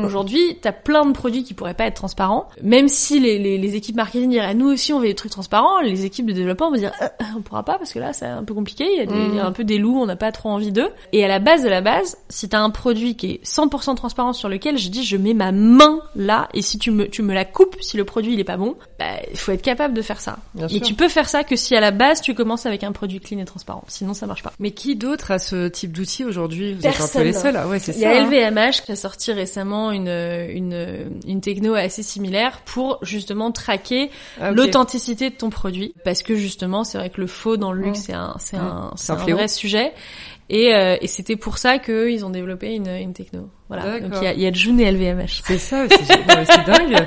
Mm. 0.00 0.04
Aujourd'hui, 0.04 0.58
t'as 0.60 0.72
plein 0.72 1.04
de 1.06 1.12
produits 1.12 1.42
qui 1.44 1.54
pourraient 1.54 1.74
pas 1.74 1.86
être 1.86 1.94
transparents. 1.96 2.48
Même 2.62 2.88
si 2.88 3.20
les, 3.20 3.38
les, 3.38 3.58
les 3.58 3.74
équipes 3.76 3.96
marketing 3.96 4.30
diraient 4.30 4.54
nous 4.54 4.68
aussi 4.72 4.92
on 4.92 5.00
veut 5.00 5.06
des 5.06 5.14
trucs 5.14 5.32
transparents, 5.32 5.80
les 5.80 6.04
équipes 6.04 6.26
de 6.26 6.32
développement 6.32 6.70
vont 6.70 6.76
dire 6.76 6.92
Euh, 7.02 7.06
on 7.36 7.42
pourra 7.42 7.64
pas 7.64 7.78
parce 7.78 7.92
que 7.92 7.98
là 7.98 8.12
c'est 8.12 8.26
un 8.26 8.44
peu 8.44 8.54
compliqué, 8.54 8.84
il 8.92 8.98
y, 8.98 9.00
a 9.02 9.06
des- 9.06 9.14
Mm. 9.14 9.28
il 9.30 9.36
y 9.36 9.40
a 9.40 9.46
un 9.46 9.52
peu 9.52 9.64
des 9.64 9.78
loups, 9.78 10.00
on 10.00 10.06
n'a 10.06 10.16
pas 10.16 10.32
trop 10.32 10.48
envie 10.50 10.72
d'eux. 10.72 10.88
Et 11.12 11.24
à 11.24 11.28
la 11.28 11.38
base 11.38 11.62
de 11.62 11.68
la 11.68 11.80
base, 11.80 12.16
si 12.28 12.48
t'as 12.48 12.60
un 12.60 12.70
produit 12.70 13.16
qui 13.16 13.26
est 13.32 13.44
100% 13.44 13.94
transparent 13.96 14.32
sur 14.32 14.48
lequel 14.48 14.78
je 14.78 14.88
dis 14.88 15.04
je 15.04 15.16
mets 15.16 15.34
ma 15.34 15.52
main 15.52 16.00
là 16.14 16.48
et 16.54 16.62
si 16.62 16.78
tu 16.78 16.90
me 16.90 17.06
tu 17.08 17.22
me 17.22 17.34
la 17.34 17.44
coupes 17.44 17.76
si 17.80 17.96
le 17.96 18.04
produit 18.04 18.32
il 18.34 18.40
est 18.40 18.44
pas 18.44 18.56
bon, 18.56 18.74
bah 18.98 19.04
il 19.30 19.38
faut 19.38 19.52
être 19.52 19.62
capable 19.62 19.94
de 19.94 20.02
faire 20.02 20.20
ça. 20.20 20.38
Bien 20.54 20.66
Et 20.66 20.70
sûr. 20.78 20.80
tu 20.82 20.94
peux 20.94 21.08
faire 21.08 21.28
ça 21.28 21.44
que 21.44 21.56
si 21.56 21.74
à 21.76 21.80
la 21.80 21.90
base 21.90 22.20
tu 22.20 22.34
commences 22.34 22.66
avec 22.66 22.84
un 22.84 22.92
produit 22.92 23.20
clean 23.20 23.38
et 23.38 23.44
transparent, 23.44 23.84
sinon 23.88 24.14
ça 24.14 24.26
marche 24.26 24.42
pas. 24.42 24.52
Mais 24.58 24.70
qui 24.72 24.96
d'autre 24.96 25.30
a 25.30 25.38
ce 25.38 25.68
type 25.68 25.92
d'outil 25.92 26.24
aujourd'hui? 26.24 26.74
Vous 26.74 26.80
êtes 26.80 26.86
un 26.86 26.90
peu 26.90 26.96
Personne. 26.98 27.22
les 27.24 27.32
seuls. 27.32 27.56
Ah 27.56 27.68
ouais, 27.68 27.78
c'est 27.78 27.92
Il 27.92 27.98
y 27.98 28.02
ça. 28.02 28.10
a 28.10 28.14
hein. 28.14 28.26
LVMH 28.26 28.82
qui 28.84 28.92
a 28.92 28.96
sorti 28.96 29.32
récemment 29.32 29.85
une, 29.92 30.08
une, 30.08 31.18
une 31.26 31.40
techno 31.40 31.74
assez 31.74 32.02
similaire 32.02 32.60
pour 32.64 32.98
justement 33.02 33.52
traquer 33.52 34.10
Ah, 34.40 34.50
l'authenticité 34.50 35.30
de 35.30 35.34
ton 35.34 35.50
produit. 35.50 35.94
Parce 36.04 36.22
que 36.22 36.34
justement, 36.34 36.84
c'est 36.84 36.98
vrai 36.98 37.10
que 37.10 37.20
le 37.20 37.26
faux 37.26 37.56
dans 37.56 37.72
le 37.72 37.82
luxe, 37.82 38.00
c'est 38.00 38.12
un, 38.12 38.34
c'est 38.38 38.56
un, 38.56 38.92
C'est 38.96 39.12
un 39.12 39.16
vrai 39.16 39.48
sujet. 39.48 39.92
Et, 40.48 40.72
euh, 40.74 40.96
et 41.00 41.08
c'était 41.08 41.34
pour 41.34 41.58
ça 41.58 41.78
qu'eux, 41.78 42.12
ils 42.12 42.24
ont 42.24 42.30
développé 42.30 42.74
une, 42.74 42.86
une 42.88 43.12
techno. 43.12 43.50
Voilà. 43.68 43.84
D'accord. 43.84 44.10
Donc 44.10 44.18
il 44.22 44.24
y 44.24 44.28
a, 44.28 44.34
y 44.34 44.46
a 44.46 44.52
June 44.52 44.78
et 44.80 44.90
LVMH. 44.92 45.42
C'est 45.44 45.58
ça, 45.58 45.86
c'est 45.88 46.18
non, 46.18 46.34
mais 46.36 46.44
c'est 46.44 46.64
dingue. 46.64 47.06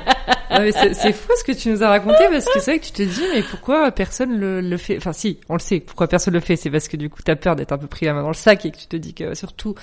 Non, 0.51 0.59
mais 0.59 0.71
c'est 0.73 0.93
c'est 0.93 1.13
fou 1.13 1.31
ce 1.37 1.43
que 1.45 1.53
tu 1.53 1.69
nous 1.69 1.81
as 1.81 1.87
raconté 1.87 2.17
parce 2.29 2.45
que 2.45 2.59
c'est 2.59 2.71
vrai 2.71 2.79
que 2.79 2.85
tu 2.85 2.91
te 2.91 3.03
dis 3.03 3.23
mais 3.33 3.41
pourquoi 3.43 3.91
personne 3.91 4.37
le, 4.37 4.59
le 4.59 4.77
fait? 4.77 4.97
Enfin 4.97 5.13
si, 5.13 5.39
on 5.47 5.53
le 5.53 5.59
sait. 5.59 5.79
Pourquoi 5.79 6.07
personne 6.07 6.33
le 6.33 6.41
fait? 6.41 6.57
C'est 6.57 6.69
parce 6.69 6.89
que 6.89 6.97
du 6.97 7.09
coup 7.09 7.21
t'as 7.23 7.37
peur 7.37 7.55
d'être 7.55 7.71
un 7.71 7.77
peu 7.77 7.87
pris 7.87 8.07
la 8.07 8.13
main 8.13 8.23
dans 8.23 8.29
le 8.29 8.33
sac 8.33 8.65
et 8.65 8.71
que 8.71 8.77
tu 8.77 8.87
te 8.87 8.97
dis 8.97 9.13
que 9.13 9.35
surtout, 9.35 9.75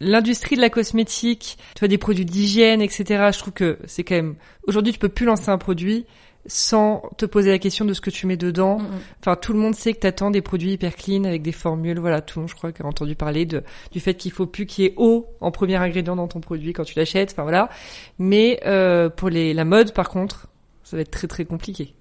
l'industrie 0.00 0.56
de 0.56 0.60
la 0.60 0.70
cosmétique, 0.70 1.58
tu 1.74 1.80
vois 1.80 1.88
des 1.88 1.98
produits 1.98 2.24
d'hygiène, 2.24 2.82
etc. 2.82 3.30
Je 3.32 3.38
trouve 3.38 3.52
que 3.52 3.78
c'est 3.86 4.04
quand 4.04 4.16
même 4.16 4.34
aujourd'hui 4.66 4.92
tu 4.92 4.98
peux 4.98 5.08
plus 5.08 5.26
lancer 5.26 5.50
un 5.50 5.58
produit 5.58 6.06
sans 6.46 7.02
te 7.16 7.26
poser 7.26 7.50
la 7.50 7.58
question 7.58 7.84
de 7.84 7.94
ce 7.94 8.00
que 8.00 8.10
tu 8.10 8.26
mets 8.26 8.36
dedans. 8.36 8.78
Mm, 8.78 8.82
mm. 8.82 9.00
Enfin, 9.20 9.36
tout 9.36 9.52
le 9.52 9.58
monde 9.58 9.74
sait 9.74 9.92
que 9.92 10.00
t'attends 10.00 10.30
des 10.30 10.42
produits 10.42 10.72
hyper 10.72 10.94
clean 10.94 11.24
avec 11.24 11.42
des 11.42 11.52
formules. 11.52 11.98
Voilà, 11.98 12.20
tout 12.20 12.38
le 12.38 12.42
monde, 12.42 12.50
je 12.50 12.54
crois, 12.54 12.72
qui 12.72 12.82
a 12.82 12.86
entendu 12.86 13.14
parler 13.14 13.46
de 13.46 13.62
du 13.92 14.00
fait 14.00 14.14
qu'il 14.14 14.32
faut 14.32 14.46
plus 14.46 14.66
qu'il 14.66 14.84
y 14.84 14.88
ait 14.88 14.94
eau 14.96 15.26
en 15.40 15.50
premier 15.50 15.76
ingrédient 15.76 16.16
dans 16.16 16.28
ton 16.28 16.40
produit 16.40 16.72
quand 16.72 16.84
tu 16.84 16.98
l'achètes. 16.98 17.32
Enfin 17.32 17.42
voilà. 17.42 17.70
Mais 18.18 18.60
euh, 18.66 19.08
pour 19.08 19.30
les 19.30 19.54
la 19.54 19.64
mode, 19.64 19.92
par 19.92 20.10
contre, 20.10 20.48
ça 20.82 20.96
va 20.96 21.02
être 21.02 21.10
très 21.10 21.28
très 21.28 21.44
compliqué. 21.44 21.94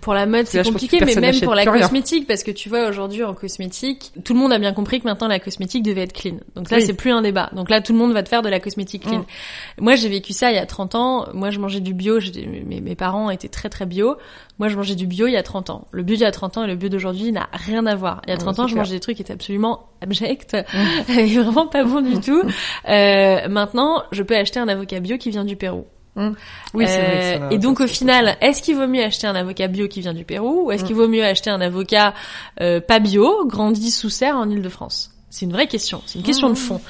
Pour 0.00 0.14
la 0.14 0.26
mode, 0.26 0.46
c'est 0.46 0.62
compliqué, 0.62 1.00
mais 1.04 1.14
même 1.16 1.40
pour 1.40 1.54
la 1.54 1.64
cosmétique, 1.64 2.26
parce 2.26 2.42
que 2.42 2.50
tu 2.50 2.68
vois, 2.68 2.88
aujourd'hui, 2.88 3.24
en 3.24 3.34
cosmétique, 3.34 4.12
tout 4.24 4.34
le 4.34 4.38
monde 4.38 4.52
a 4.52 4.58
bien 4.58 4.72
compris 4.72 5.00
que 5.00 5.04
maintenant 5.06 5.28
la 5.28 5.40
cosmétique 5.40 5.82
devait 5.82 6.02
être 6.02 6.12
clean. 6.12 6.36
Donc 6.54 6.70
là, 6.70 6.78
Oui. 6.78 6.84
c'est 6.86 6.94
plus 6.94 7.10
un 7.10 7.22
débat. 7.22 7.50
Donc 7.54 7.70
là, 7.70 7.80
tout 7.80 7.92
le 7.92 7.98
monde 7.98 8.12
va 8.12 8.22
te 8.22 8.28
faire 8.28 8.42
de 8.42 8.48
la 8.48 8.60
cosmétique 8.60 9.02
clean. 9.02 9.20
Mm. 9.20 9.24
Moi, 9.80 9.94
j'ai 9.96 10.08
vécu 10.08 10.32
ça 10.32 10.50
il 10.50 10.54
y 10.54 10.58
a 10.58 10.66
30 10.66 10.94
ans. 10.94 11.26
Moi, 11.34 11.50
je 11.50 11.58
mangeais 11.58 11.80
du 11.80 11.94
bio. 11.94 12.18
Mes, 12.66 12.80
mes 12.80 12.94
parents 12.94 13.30
étaient 13.30 13.48
très 13.48 13.68
très 13.68 13.86
bio. 13.86 14.16
Moi, 14.58 14.68
je 14.68 14.76
mangeais 14.76 14.94
du 14.94 15.06
bio 15.06 15.26
il 15.26 15.32
y 15.32 15.36
a 15.36 15.42
30 15.42 15.70
ans. 15.70 15.86
Le 15.90 16.02
bio 16.02 16.14
il 16.16 16.20
y 16.20 16.24
a 16.24 16.30
30 16.30 16.58
ans 16.58 16.64
et 16.64 16.66
le 16.66 16.76
bio 16.76 16.88
d'aujourd'hui 16.88 17.32
n'a 17.32 17.48
rien 17.52 17.84
à 17.86 17.94
voir. 17.94 18.22
Il 18.26 18.30
y 18.30 18.32
a 18.32 18.36
Ouais, 18.36 18.40
30 18.40 18.54
c'est 18.56 18.62
ans, 18.62 18.66
je 18.68 18.76
mangeais 18.76 18.94
des 18.94 19.00
trucs 19.00 19.16
qui 19.16 19.22
étaient 19.22 19.32
absolument 19.32 19.88
abjects, 20.00 20.54
et 21.08 21.26
vraiment 21.38 21.66
pas 21.66 21.84
bons 21.84 22.00
du 22.02 22.20
tout. 22.20 22.42
Euh, 22.88 23.48
maintenant, 23.48 24.04
je 24.12 24.22
peux 24.22 24.36
acheter 24.36 24.60
un 24.60 24.68
avocat 24.68 25.00
bio 25.00 25.18
qui 25.18 25.30
vient 25.30 25.44
du 25.44 25.56
Pérou. 25.56 25.86
Oui, 26.16 26.84
c'est 26.86 26.98
vrai. 26.98 27.06
que 27.38 27.44
Euh, 27.44 27.48
ça 27.48 27.54
et 27.54 27.58
donc 27.58 27.80
au 27.80 27.86
final, 27.86 28.36
est-ce 28.40 28.62
qu'il 28.62 28.76
vaut 28.76 28.86
mieux 28.86 29.04
acheter 29.04 29.26
un 29.26 29.34
avocat 29.34 29.68
bio 29.68 29.86
qui 29.88 30.00
vient 30.00 30.14
du 30.14 30.24
Pérou 30.24 30.66
ou 30.66 30.70
est-ce 30.72 30.82
Mm. 30.82 30.86
qu'il 30.86 30.96
vaut 30.96 31.08
mieux 31.08 31.24
acheter 31.24 31.50
un 31.50 31.60
avocat 31.60 32.14
euh, 32.60 32.80
pas 32.80 32.98
bio, 32.98 33.44
grandi 33.46 33.90
sous 33.90 34.10
serre 34.10 34.36
en 34.36 34.48
Île-de-France? 34.48 35.12
C'est 35.28 35.44
une 35.44 35.52
vraie 35.52 35.66
question, 35.66 36.00
c'est 36.06 36.18
une 36.18 36.24
question 36.24 36.48
de 36.48 36.54
fond. 36.54 36.80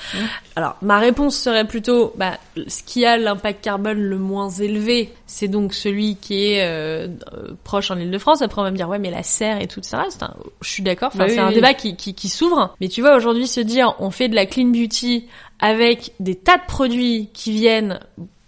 Alors 0.54 0.76
ma 0.80 0.98
réponse 1.00 1.36
serait 1.36 1.66
plutôt, 1.66 2.12
bah, 2.16 2.38
ce 2.68 2.84
qui 2.84 3.04
a 3.04 3.16
l'impact 3.16 3.64
carbone 3.64 3.98
le 3.98 4.18
moins 4.18 4.50
élevé, 4.50 5.12
c'est 5.26 5.48
donc 5.48 5.74
celui 5.74 6.14
qui 6.14 6.52
est 6.52 6.62
euh, 6.64 7.08
euh, 7.32 7.54
proche 7.64 7.90
en 7.90 7.98
Île-de-France. 7.98 8.42
Après 8.42 8.60
on 8.60 8.64
va 8.64 8.70
me 8.70 8.76
dire 8.76 8.88
ouais 8.88 9.00
mais 9.00 9.10
la 9.10 9.24
serre 9.24 9.60
et 9.60 9.66
tout 9.66 9.80
ça, 9.82 10.04
c'est 10.10 10.22
un... 10.22 10.32
je 10.60 10.68
suis 10.68 10.82
d'accord. 10.84 11.10
Enfin 11.12 11.24
oui, 11.24 11.32
c'est 11.34 11.40
un 11.40 11.48
oui. 11.48 11.54
débat 11.54 11.74
qui, 11.74 11.96
qui, 11.96 12.14
qui 12.14 12.28
s'ouvre. 12.28 12.72
Mais 12.80 12.86
tu 12.88 13.00
vois 13.00 13.16
aujourd'hui 13.16 13.48
se 13.48 13.58
dire 13.60 13.96
on 13.98 14.12
fait 14.12 14.28
de 14.28 14.36
la 14.36 14.46
clean 14.46 14.66
beauty 14.68 15.26
avec 15.58 16.12
des 16.20 16.36
tas 16.36 16.58
de 16.58 16.66
produits 16.68 17.30
qui 17.32 17.50
viennent 17.50 17.98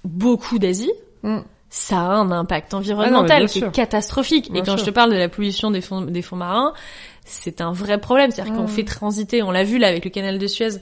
beaucoup 0.08 0.58
d'Asie 0.58 0.92
Mm. 1.24 1.38
ça 1.68 1.98
a 1.98 2.14
un 2.14 2.30
impact 2.30 2.68
Ah 2.72 2.76
non, 2.76 2.78
environnemental 2.78 3.46
qui 3.48 3.58
sûr. 3.58 3.68
est 3.68 3.72
catastrophique. 3.72 4.52
Bien 4.52 4.62
et 4.62 4.64
quand 4.64 4.76
sûr. 4.76 4.84
je 4.84 4.90
te 4.90 4.94
parle 4.94 5.10
de 5.10 5.16
la 5.16 5.28
pollution 5.28 5.70
des 5.72 5.80
fonds, 5.80 6.00
des 6.02 6.22
fonds 6.22 6.36
marins, 6.36 6.72
c'est 7.28 7.60
un 7.60 7.72
vrai 7.72 7.98
problème. 7.98 8.30
C'est-à-dire 8.30 8.54
qu'on 8.54 8.64
Mm. 8.64 8.68
fait 8.68 8.84
transiter, 8.84 9.42
on 9.42 9.50
l'a 9.50 9.64
vu 9.64 9.78
là 9.78 9.88
avec 9.88 10.04
le 10.04 10.10
canal 10.10 10.38
de 10.38 10.46
Suez, 10.46 10.78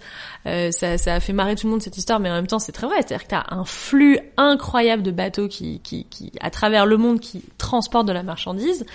euh, 0.46 0.70
ça, 0.70 0.96
ça 0.98 1.14
a 1.14 1.20
fait 1.20 1.32
marrer 1.32 1.54
tout 1.56 1.66
le 1.66 1.72
monde 1.72 1.82
cette 1.82 1.98
histoire, 1.98 2.20
mais 2.20 2.30
en 2.30 2.34
même 2.34 2.46
temps 2.46 2.58
c'est 2.58 2.72
très 2.72 2.86
vrai. 2.86 2.96
C'est-à-dire 2.98 3.24
que 3.24 3.30
t'as 3.30 3.44
un 3.50 3.64
flux 3.64 4.18
incroyable 4.36 5.02
de 5.02 5.10
bateaux 5.10 5.48
qui, 5.48 5.80
qui, 5.80 6.04
qui, 6.08 6.32
à 6.40 6.50
travers 6.50 6.86
le 6.86 6.96
monde, 6.96 7.20
qui 7.20 7.42
transportent 7.58 8.06
de 8.06 8.12
la 8.12 8.22
marchandise, 8.22 8.86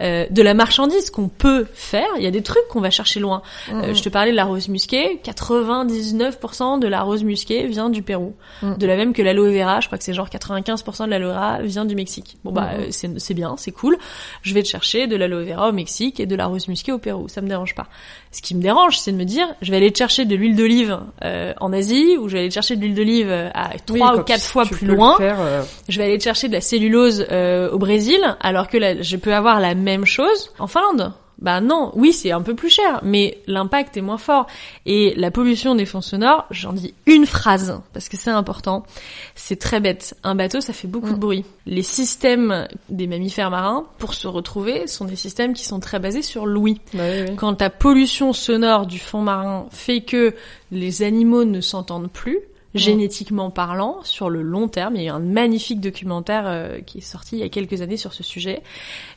euh, 0.00 0.26
de 0.30 0.42
la 0.42 0.54
marchandise 0.54 1.10
qu'on 1.10 1.28
peut 1.28 1.66
faire. 1.74 2.06
Il 2.18 2.22
y 2.22 2.26
a 2.26 2.30
des 2.30 2.42
trucs 2.42 2.66
qu'on 2.68 2.80
va 2.80 2.90
chercher 2.90 3.20
loin. 3.20 3.42
Euh, 3.72 3.94
je 3.94 4.02
te 4.02 4.08
parlais 4.08 4.30
de 4.30 4.36
la 4.36 4.44
rose 4.44 4.68
musquée. 4.68 5.20
99% 5.24 6.78
de 6.78 6.86
la 6.88 7.02
rose 7.02 7.24
musquée 7.24 7.66
vient 7.66 7.90
du 7.90 8.02
Pérou. 8.02 8.34
Mm. 8.62 8.74
De 8.74 8.86
la 8.86 8.96
même 8.96 9.12
que 9.12 9.22
l'aloe 9.22 9.52
vera. 9.52 9.80
Je 9.80 9.86
crois 9.86 9.98
que 9.98 10.04
c'est 10.04 10.14
genre 10.14 10.28
95% 10.28 11.06
de 11.06 11.10
l'aloe 11.10 11.28
vera 11.32 11.62
vient 11.62 11.84
du 11.84 11.94
Mexique. 11.94 12.36
Bon 12.44 12.52
bah 12.52 12.70
Mm. 12.76 12.80
euh, 12.80 12.86
c'est 12.90 13.18
c'est 13.20 13.34
bien, 13.34 13.54
c'est 13.56 13.72
cool. 13.72 13.96
Je 14.42 14.54
vais 14.54 14.62
te 14.62 14.68
chercher 14.68 15.06
de 15.06 15.16
l'aloe 15.16 15.44
vera 15.44 15.68
au 15.68 15.72
Mexique 15.72 16.20
et 16.20 16.26
de 16.26 16.36
la 16.36 16.46
rose 16.46 16.68
musquée 16.68 16.89
au 16.90 16.98
Pérou. 16.98 17.28
Ça 17.28 17.40
me 17.40 17.48
dérange 17.48 17.74
pas. 17.74 17.86
Ce 18.32 18.42
qui 18.42 18.54
me 18.54 18.62
dérange, 18.62 18.98
c'est 18.98 19.12
de 19.12 19.16
me 19.16 19.24
dire, 19.24 19.46
je 19.62 19.70
vais 19.70 19.76
aller 19.76 19.92
chercher 19.94 20.24
de 20.24 20.34
l'huile 20.36 20.56
d'olive 20.56 20.98
euh, 21.24 21.52
en 21.60 21.72
Asie 21.72 22.16
ou 22.18 22.28
je 22.28 22.34
vais 22.34 22.40
aller 22.40 22.50
chercher 22.50 22.76
de 22.76 22.82
l'huile 22.82 22.94
d'olive 22.94 23.30
euh, 23.30 23.50
à 23.54 23.70
Oui, 23.90 23.98
trois 23.98 24.16
ou 24.16 24.22
quatre 24.22 24.44
fois 24.44 24.64
plus 24.64 24.86
loin 24.86 25.16
faire, 25.16 25.40
euh, 25.40 25.62
je 25.88 25.98
vais 25.98 26.04
aller 26.04 26.20
chercher 26.20 26.48
de 26.48 26.52
la 26.52 26.60
cellulose 26.60 27.26
euh, 27.30 27.70
au 27.70 27.78
Brésil, 27.78 28.20
alors 28.40 28.68
que 28.68 28.78
là, 28.78 29.00
je 29.02 29.16
peux 29.16 29.34
avoir 29.34 29.60
la 29.60 29.74
même 29.74 30.04
chose 30.04 30.50
en 30.58 30.66
Finlande. 30.66 31.12
Bah 31.40 31.60
non, 31.62 31.90
oui, 31.94 32.12
c'est 32.12 32.32
un 32.32 32.42
peu 32.42 32.54
plus 32.54 32.68
cher, 32.68 33.00
mais 33.02 33.38
l'impact 33.46 33.96
est 33.96 34.02
moins 34.02 34.18
fort. 34.18 34.46
Et 34.84 35.14
la 35.16 35.30
pollution 35.30 35.74
des 35.74 35.86
fonds 35.86 36.02
sonores, 36.02 36.44
j'en 36.50 36.72
dis 36.74 36.92
une 37.06 37.24
phrase, 37.24 37.80
parce 37.94 38.08
que 38.10 38.16
c'est 38.18 38.30
important. 38.30 38.84
C'est 39.34 39.58
très 39.58 39.80
bête. 39.80 40.14
Un 40.22 40.34
bateau, 40.34 40.60
ça 40.60 40.72
fait 40.74 40.88
beaucoup 40.88 41.08
Mm. 41.10 41.14
de 41.14 41.18
bruit. 41.18 41.44
Les 41.66 41.82
systèmes 41.82 42.68
des 42.90 43.06
mammifères 43.06 43.50
marins, 43.50 43.86
pour 43.98 44.12
se 44.14 44.28
retrouver, 44.28 44.86
sont 44.86 45.06
des 45.06 45.16
systèmes 45.16 45.54
qui 45.54 45.64
sont 45.64 45.80
très 45.80 45.98
basés 45.98 46.22
sur 46.22 46.44
l'ouïe. 46.46 46.80
bah 46.92 47.04
oui, 47.10 47.24
oui. 47.30 47.36
Quand 47.36 47.54
ta 47.54 47.70
pollution 47.70 48.32
sonore 48.34 48.86
du 48.86 48.98
fond 48.98 49.22
marin 49.22 49.66
fait 49.70 50.02
que 50.02 50.34
les 50.70 51.02
animaux 51.02 51.44
ne 51.44 51.60
s'entendent 51.62 52.10
plus, 52.10 52.38
génétiquement 52.74 53.50
parlant, 53.50 53.98
sur 54.04 54.30
le 54.30 54.42
long 54.42 54.68
terme, 54.68 54.96
il 54.96 55.02
y 55.02 55.04
a 55.06 55.08
eu 55.08 55.14
un 55.14 55.18
magnifique 55.18 55.80
documentaire 55.80 56.44
euh, 56.46 56.80
qui 56.80 56.98
est 56.98 57.02
sorti 57.02 57.36
il 57.36 57.40
y 57.40 57.42
a 57.42 57.48
quelques 57.48 57.82
années 57.82 57.96
sur 57.96 58.12
ce 58.12 58.22
sujet, 58.22 58.62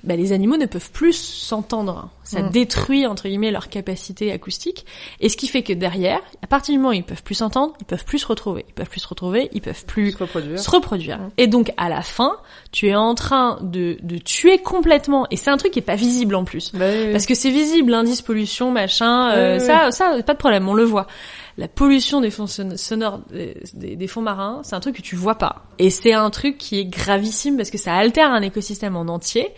bah, 0.04 0.16
les 0.16 0.32
animaux 0.32 0.58
ne 0.58 0.66
peuvent 0.66 0.92
plus 0.92 1.14
s'entendre. 1.16 2.10
Ça 2.24 2.42
Mm. 2.42 2.50
détruit, 2.50 3.06
entre 3.06 3.28
guillemets, 3.28 3.52
leur 3.52 3.70
capacité 3.70 4.32
acoustique. 4.32 4.86
Et 5.20 5.30
ce 5.30 5.38
qui 5.38 5.48
fait 5.48 5.62
que 5.62 5.74
derrière, 5.74 6.20
à 6.42 6.48
partir 6.48 6.74
du 6.74 6.80
moment 6.80 6.90
où 6.90 6.94
ils 6.94 7.04
peuvent 7.04 7.22
plus 7.24 7.36
s'entendre, 7.36 7.74
ils 7.82 7.86
peuvent 7.86 8.06
plus 8.06 8.20
se 8.20 8.28
retrouver. 8.28 8.66
Ils 8.70 8.74
peuvent 8.74 8.90
plus 8.90 9.02
se 9.02 9.08
retrouver, 9.08 9.50
ils 9.54 9.62
peuvent 9.62 9.86
plus 9.86 10.12
Se 10.14 10.18
reproduire. 10.18 10.60
se 10.60 10.70
reproduire. 10.72 11.18
Mm. 11.20 11.30
Et 11.38 11.48
donc 11.48 11.72
à 11.78 11.90
la 11.90 12.02
fin, 12.02 12.38
tu 12.72 12.88
es 12.88 12.96
en 12.96 13.14
train 13.14 13.60
de, 13.62 13.98
de 14.02 14.18
tuer 14.18 14.58
complètement, 14.60 15.28
et 15.32 15.38
c'est 15.38 15.50
un 15.52 15.58
truc 15.58 15.72
qui 15.74 15.80
est 15.80 15.84
pas 15.84 15.96
visible 15.96 16.34
en 16.36 16.44
plus. 16.44 16.72
Bah 16.74 16.86
oui, 16.90 17.04
oui. 17.08 17.12
Parce 17.12 17.26
que 17.26 17.36
c'est 17.36 17.52
visible, 17.52 17.94
indice, 17.94 18.22
pollution, 18.22 18.72
machin, 18.72 19.32
euh, 19.34 19.54
ouais, 19.54 19.60
ça, 19.60 19.92
ça, 19.92 20.24
pas 20.24 20.34
de 20.34 20.38
problème, 20.40 20.68
on 20.68 20.74
le 20.74 20.84
voit. 20.84 21.08
La 21.58 21.68
pollution 21.68 22.20
des 22.20 22.32
fonds 22.32 22.48
son- 22.48 22.78
sonores 22.78 23.22
des 23.74 24.08
fonds 24.08 24.22
marins, 24.22 24.62
c'est 24.64 24.76
un 24.76 24.80
truc 24.80 24.96
que 24.96 25.02
tu 25.02 25.16
vois 25.16 25.38
pas. 25.38 25.66
Et 25.78 25.90
c'est 25.90 26.14
un 26.14 26.30
truc 26.30 26.58
qui 26.58 26.80
est 26.80 26.86
gravissime 26.86 27.58
parce 27.58 27.70
que 27.70 27.78
ça 27.78 27.94
altère 27.94 28.32
un 28.32 28.42
écosystème 28.42 28.96
en 28.96 29.02
entier. 29.08 29.50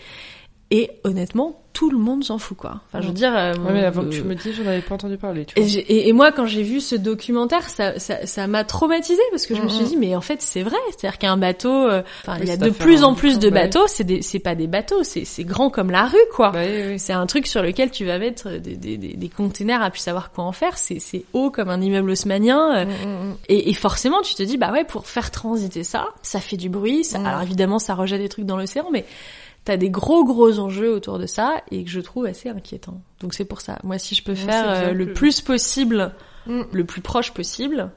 Et 0.78 0.90
honnêtement, 1.06 1.62
tout 1.72 1.90
le 1.90 1.98
monde 1.98 2.24
s'en 2.24 2.38
fout, 2.38 2.58
quoi. 2.58 2.82
Enfin, 2.88 3.02
je 3.02 3.08
veux 3.08 3.14
dire... 3.14 3.34
euh, 3.36 3.54
Ouais, 3.54 3.72
mais 3.74 3.84
avant 3.86 4.02
que 4.02 4.08
euh, 4.08 4.10
tu 4.10 4.24
me 4.24 4.34
dises, 4.36 4.56
j'en 4.56 4.66
avais 4.66 4.82
pas 4.82 4.96
entendu 4.96 5.18
parler. 5.18 5.46
Tu 5.46 5.58
et, 5.58 5.62
vois. 5.62 5.82
et- 5.88 6.10
et 6.10 6.14
moi, 6.14 6.32
quand 6.34 6.46
j'ai 6.46 6.64
vu 6.64 6.80
ce 6.82 6.96
documentaire, 6.96 7.70
ça, 7.70 7.98
ça, 8.00 8.26
ça 8.26 8.48
m'a 8.48 8.64
traumatisé 8.66 9.22
parce 9.32 9.46
que 9.46 9.56
je 9.56 9.62
me 9.62 9.68
suis 9.70 9.84
Mhm. 9.84 9.90
dit, 9.90 9.98
mais 9.98 10.16
en 10.16 10.22
fait, 10.22 10.42
c'est 10.42 10.64
vrai. 10.64 10.76
C'est-à-dire 10.90 11.18
qu'un 11.18 11.38
bateau, 11.38 11.70
euh, 11.72 12.02
Oui, 12.28 12.34
il 12.42 12.48
y 12.48 12.52
a 12.52 12.58
de 12.58 12.70
plus 12.72 13.04
en 13.04 13.14
plus 13.14 13.40
de 13.40 13.50
bah 13.50 13.64
bateaux. 13.64 13.88
C'est 13.88 14.04
des, 14.04 14.22
c'est 14.22 14.40
pas 14.40 14.56
des 14.56 14.68
bateaux, 14.68 15.04
c'est, 15.04 15.24
c'est 15.26 15.44
grand 15.46 15.70
comme 15.70 15.92
la 15.92 16.06
rue, 16.08 16.18
quoi. 16.34 16.52
Bah 16.52 16.60
oui, 16.66 16.82
oui. 16.92 17.00
C'est 17.00 17.14
un 17.14 17.26
truc 17.26 17.48
sur 17.48 17.62
lequel 17.62 17.92
tu 17.92 18.04
vas 18.06 18.20
mettre 18.20 18.52
des, 18.58 18.76
des, 18.76 18.98
des, 18.98 19.14
des 19.14 19.30
containers 19.30 19.82
à 19.82 19.90
plus 19.92 20.00
savoir 20.02 20.32
quoi 20.32 20.44
en 20.46 20.52
faire. 20.52 20.78
C'est, 20.78 21.00
c'est 21.00 21.24
haut 21.34 21.52
comme 21.52 21.70
un 21.70 21.80
immeuble 21.82 22.10
haussmanien. 22.10 22.76
euh, 22.76 22.86
Mm, 22.86 22.90
mm, 22.90 23.30
mm. 23.32 23.36
Et, 23.50 23.70
et 23.70 23.74
forcément, 23.74 24.22
tu 24.22 24.36
te 24.36 24.44
dis, 24.44 24.58
bah 24.58 24.72
ouais, 24.72 24.84
pour 24.84 25.08
faire 25.08 25.30
transiter 25.32 25.84
ça, 25.84 26.08
ça 26.22 26.40
fait 26.40 26.58
du 26.58 26.70
bruit. 26.70 27.04
Ça. 27.06 27.20
Alors 27.20 27.42
évidemment, 27.44 27.80
ça 27.80 27.96
rejette 27.96 28.22
des 28.22 28.30
trucs 28.30 28.46
dans 28.46 28.58
l'océan, 28.58 28.88
mais 28.92 29.06
t'as 29.66 29.78
des 29.78 29.90
gros 29.90 30.24
gros 30.24 30.60
enjeux 30.60 30.94
autour 30.94 31.20
de 31.20 31.26
ça 31.26 31.62
et 31.72 31.84
que 31.84 31.90
je 31.90 32.00
trouve 32.00 32.26
assez 32.26 32.48
inquiétant. 32.50 33.02
Donc 33.20 33.34
c'est 33.34 33.46
pour 33.46 33.60
ça. 33.62 33.80
Moi, 33.84 33.98
si 33.98 34.16
je 34.16 34.24
peux 34.24 34.32
Ouais, 34.32 34.38
faire 34.38 34.70
euh, 34.70 34.92
le 34.94 35.12
plus 35.14 35.42
possible, 35.42 36.14
Mm. 36.48 36.62
le 36.72 36.84
plus 36.86 37.02
proche 37.02 37.32
possible, 37.34 37.90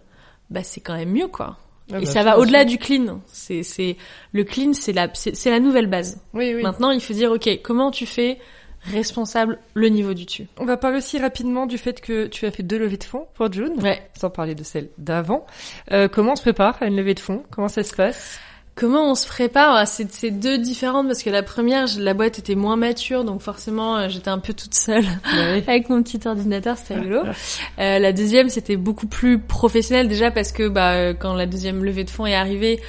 bah 0.49 0.63
c'est 0.65 0.81
quand 0.81 0.97
même 0.97 1.11
mieux, 1.13 1.29
quoi. 1.29 1.59
Ah 1.93 1.99
et 1.99 2.05
bah, 2.05 2.11
ça 2.11 2.23
va 2.23 2.39
au-delà 2.39 2.65
du 2.65 2.79
clean. 2.79 3.21
C'est, 3.27 3.63
c'est 3.63 3.97
le 4.33 4.45
clean, 4.45 4.73
c'est 4.73 4.93
la, 4.95 5.09
c'est, 5.13 5.37
c'est 5.37 5.51
la 5.51 5.61
nouvelle 5.61 5.87
base. 5.87 6.21
Oui, 6.35 6.55
oui. 6.55 6.63
Maintenant, 6.63 6.91
il 6.91 7.01
faut 7.03 7.13
dire, 7.13 7.31
ok, 7.31 7.61
comment 7.63 7.91
tu 7.91 8.07
fais 8.07 8.39
responsable 8.85 9.59
le 9.75 9.89
niveau 9.89 10.15
du 10.15 10.25
dessus? 10.25 10.47
On 10.59 10.65
va 10.65 10.77
parler 10.77 10.99
aussi 10.99 11.19
rapidement 11.19 11.67
du 11.67 11.77
fait 11.79 12.01
que 12.01 12.27
tu 12.27 12.47
as 12.47 12.51
fait 12.51 12.63
deux 12.63 12.79
levées 12.79 12.97
de 12.97 13.05
fonds 13.05 13.27
pour 13.35 13.53
June, 13.53 13.75
Ouais. 13.83 14.01
sans 14.19 14.31
parler 14.31 14.55
de 14.55 14.63
celle 14.65 14.89
d'avant. 14.99 15.45
Euh, 15.93 16.09
comment 16.09 16.33
on 16.33 16.37
se 16.37 16.43
prépare 16.43 16.77
à 16.81 16.87
une 16.87 16.97
levée 16.97 17.15
de 17.15 17.21
fonds? 17.21 17.43
Comment 17.51 17.69
ça 17.69 17.83
se 17.83 17.95
passe? 17.95 18.39
Comment 18.79 19.11
on 19.11 19.17
se 19.17 19.27
prépare 19.27 19.89
C'est 19.89 20.31
deux 20.31 20.57
différentes? 20.57 21.09
Parce 21.09 21.25
que 21.25 21.31
la 21.31 21.43
première, 21.43 21.87
la 21.99 22.15
boîte 22.15 22.39
était 22.39 22.55
moins 22.55 22.77
mature, 22.77 23.25
donc 23.25 23.43
forcément 23.43 23.97
euh, 23.97 24.09
j'étais 24.09 24.29
un 24.29 24.39
peu 24.39 24.55
toute 24.55 24.75
seule 24.75 25.03
Bah 25.03 25.53
oui. 25.53 25.65
avec 25.67 25.89
mon 25.89 26.01
petit 26.01 26.21
ordinateur, 26.25 26.77
c'était 26.79 26.95
rigolo. 26.95 27.23
Euh, 27.79 27.99
la 27.99 28.13
deuxième, 28.13 28.49
c'était 28.49 28.77
beaucoup 28.77 29.07
plus 29.07 29.39
professionnel 29.39 30.09
déjà 30.09 30.31
parce 30.31 30.53
que 30.53 30.69
bah 30.69 30.93
euh, 30.95 31.15
quand 31.15 31.35
la 31.35 31.47
deuxième 31.47 31.85
levée 31.85 32.03
de 32.03 32.11
fonds 32.11 32.27
est 32.27 32.35
arrivée, 32.35 32.81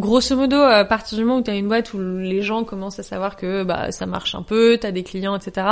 grosso 0.00 0.34
modo, 0.34 0.56
à 0.56 0.84
partir 0.84 1.16
du 1.18 1.24
moment 1.24 1.38
où 1.38 1.42
tu 1.42 1.50
as 1.50 1.54
une 1.54 1.68
boîte 1.68 1.94
où 1.94 1.98
les 2.18 2.42
gens 2.42 2.64
commencent 2.64 2.98
à 2.98 3.02
savoir 3.04 3.36
que 3.36 3.62
bah 3.62 3.92
ça 3.92 4.06
marche 4.06 4.34
un 4.34 4.42
peu, 4.42 4.76
tu 4.80 4.86
as 4.86 4.92
des 4.92 5.02
clients, 5.04 5.36
etc. 5.36 5.66